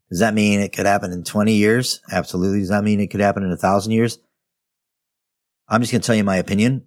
Does 0.10 0.20
that 0.20 0.34
mean 0.34 0.60
it 0.60 0.74
could 0.74 0.86
happen 0.86 1.12
in 1.12 1.24
20 1.24 1.54
years? 1.54 2.02
Absolutely. 2.12 2.60
Does 2.60 2.70
that 2.70 2.84
mean 2.84 3.00
it 3.00 3.08
could 3.08 3.20
happen 3.20 3.44
in 3.44 3.52
a 3.52 3.58
thousand 3.58 3.92
years? 3.92 4.20
I'm 5.68 5.82
just 5.82 5.92
going 5.92 6.02
to 6.02 6.06
tell 6.06 6.16
you 6.16 6.24
my 6.24 6.38
opinion. 6.38 6.86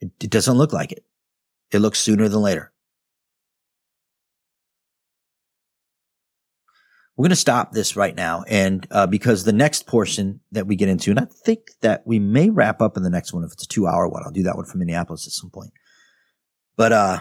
It, 0.00 0.12
it 0.22 0.30
doesn't 0.30 0.56
look 0.56 0.72
like 0.72 0.92
it. 0.92 1.04
It 1.72 1.80
looks 1.80 1.98
sooner 1.98 2.28
than 2.28 2.40
later. 2.40 2.72
We're 7.16 7.24
going 7.24 7.30
to 7.30 7.36
stop 7.36 7.72
this 7.72 7.96
right 7.96 8.14
now. 8.14 8.44
And, 8.46 8.86
uh, 8.90 9.06
because 9.06 9.44
the 9.44 9.52
next 9.52 9.86
portion 9.86 10.40
that 10.52 10.66
we 10.66 10.76
get 10.76 10.90
into, 10.90 11.10
and 11.10 11.18
I 11.18 11.24
think 11.44 11.60
that 11.80 12.02
we 12.06 12.18
may 12.18 12.50
wrap 12.50 12.82
up 12.82 12.96
in 12.96 13.02
the 13.02 13.10
next 13.10 13.32
one 13.32 13.42
if 13.42 13.52
it's 13.52 13.64
a 13.64 13.68
two 13.68 13.86
hour 13.86 14.06
one. 14.06 14.22
I'll 14.24 14.32
do 14.32 14.42
that 14.42 14.56
one 14.56 14.66
from 14.66 14.80
Minneapolis 14.80 15.26
at 15.26 15.32
some 15.32 15.50
point. 15.50 15.72
But, 16.76 16.92
uh, 16.92 17.18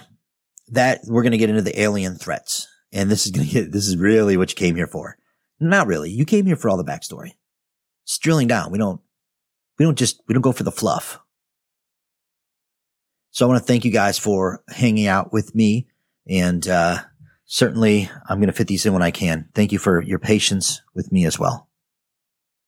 that 0.70 1.02
we're 1.06 1.22
going 1.22 1.32
to 1.32 1.38
get 1.38 1.50
into 1.50 1.62
the 1.62 1.80
alien 1.80 2.16
threats. 2.16 2.68
And 2.92 3.10
this 3.10 3.26
is 3.26 3.32
going 3.32 3.48
to 3.48 3.54
get, 3.54 3.72
this 3.72 3.88
is 3.88 3.98
really 3.98 4.38
what 4.38 4.50
you 4.50 4.56
came 4.56 4.76
here 4.76 4.88
for. 4.88 5.18
Not 5.60 5.88
really. 5.88 6.10
You 6.10 6.26
came 6.26 6.46
here 6.46 6.56
for 6.56 6.70
all 6.70 6.78
the 6.78 6.84
backstory. 6.84 7.32
It's 8.04 8.18
drilling 8.18 8.48
down. 8.48 8.72
We 8.72 8.78
don't, 8.78 9.02
we 9.78 9.86
don't 9.86 9.98
just, 9.98 10.22
we 10.28 10.34
don't 10.34 10.42
go 10.42 10.52
for 10.52 10.64
the 10.64 10.72
fluff. 10.72 11.20
So 13.32 13.46
I 13.46 13.50
want 13.50 13.60
to 13.60 13.66
thank 13.66 13.84
you 13.84 13.92
guys 13.92 14.18
for 14.18 14.64
hanging 14.70 15.08
out 15.08 15.34
with 15.34 15.54
me 15.56 15.88
and, 16.28 16.68
uh, 16.68 17.00
certainly 17.46 18.10
I'm 18.28 18.40
going 18.40 18.48
to 18.48 18.54
fit 18.54 18.68
these 18.68 18.86
in 18.86 18.94
when 18.94 19.02
I 19.02 19.12
can. 19.12 19.50
Thank 19.54 19.72
you 19.72 19.80
for 19.80 20.02
your 20.02 20.20
patience 20.20 20.82
with 20.94 21.12
me 21.12 21.26
as 21.26 21.40
well. 21.40 21.70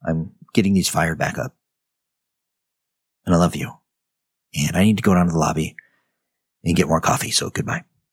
I'm 0.05 0.31
getting 0.53 0.73
these 0.73 0.89
fired 0.89 1.17
back 1.17 1.37
up. 1.37 1.55
And 3.25 3.35
I 3.35 3.37
love 3.37 3.55
you. 3.55 3.71
And 4.53 4.77
I 4.77 4.83
need 4.83 4.97
to 4.97 5.03
go 5.03 5.13
down 5.13 5.25
to 5.25 5.31
the 5.31 5.37
lobby 5.37 5.75
and 6.63 6.75
get 6.75 6.87
more 6.87 7.01
coffee. 7.01 7.31
So 7.31 7.49
goodbye. 7.49 7.83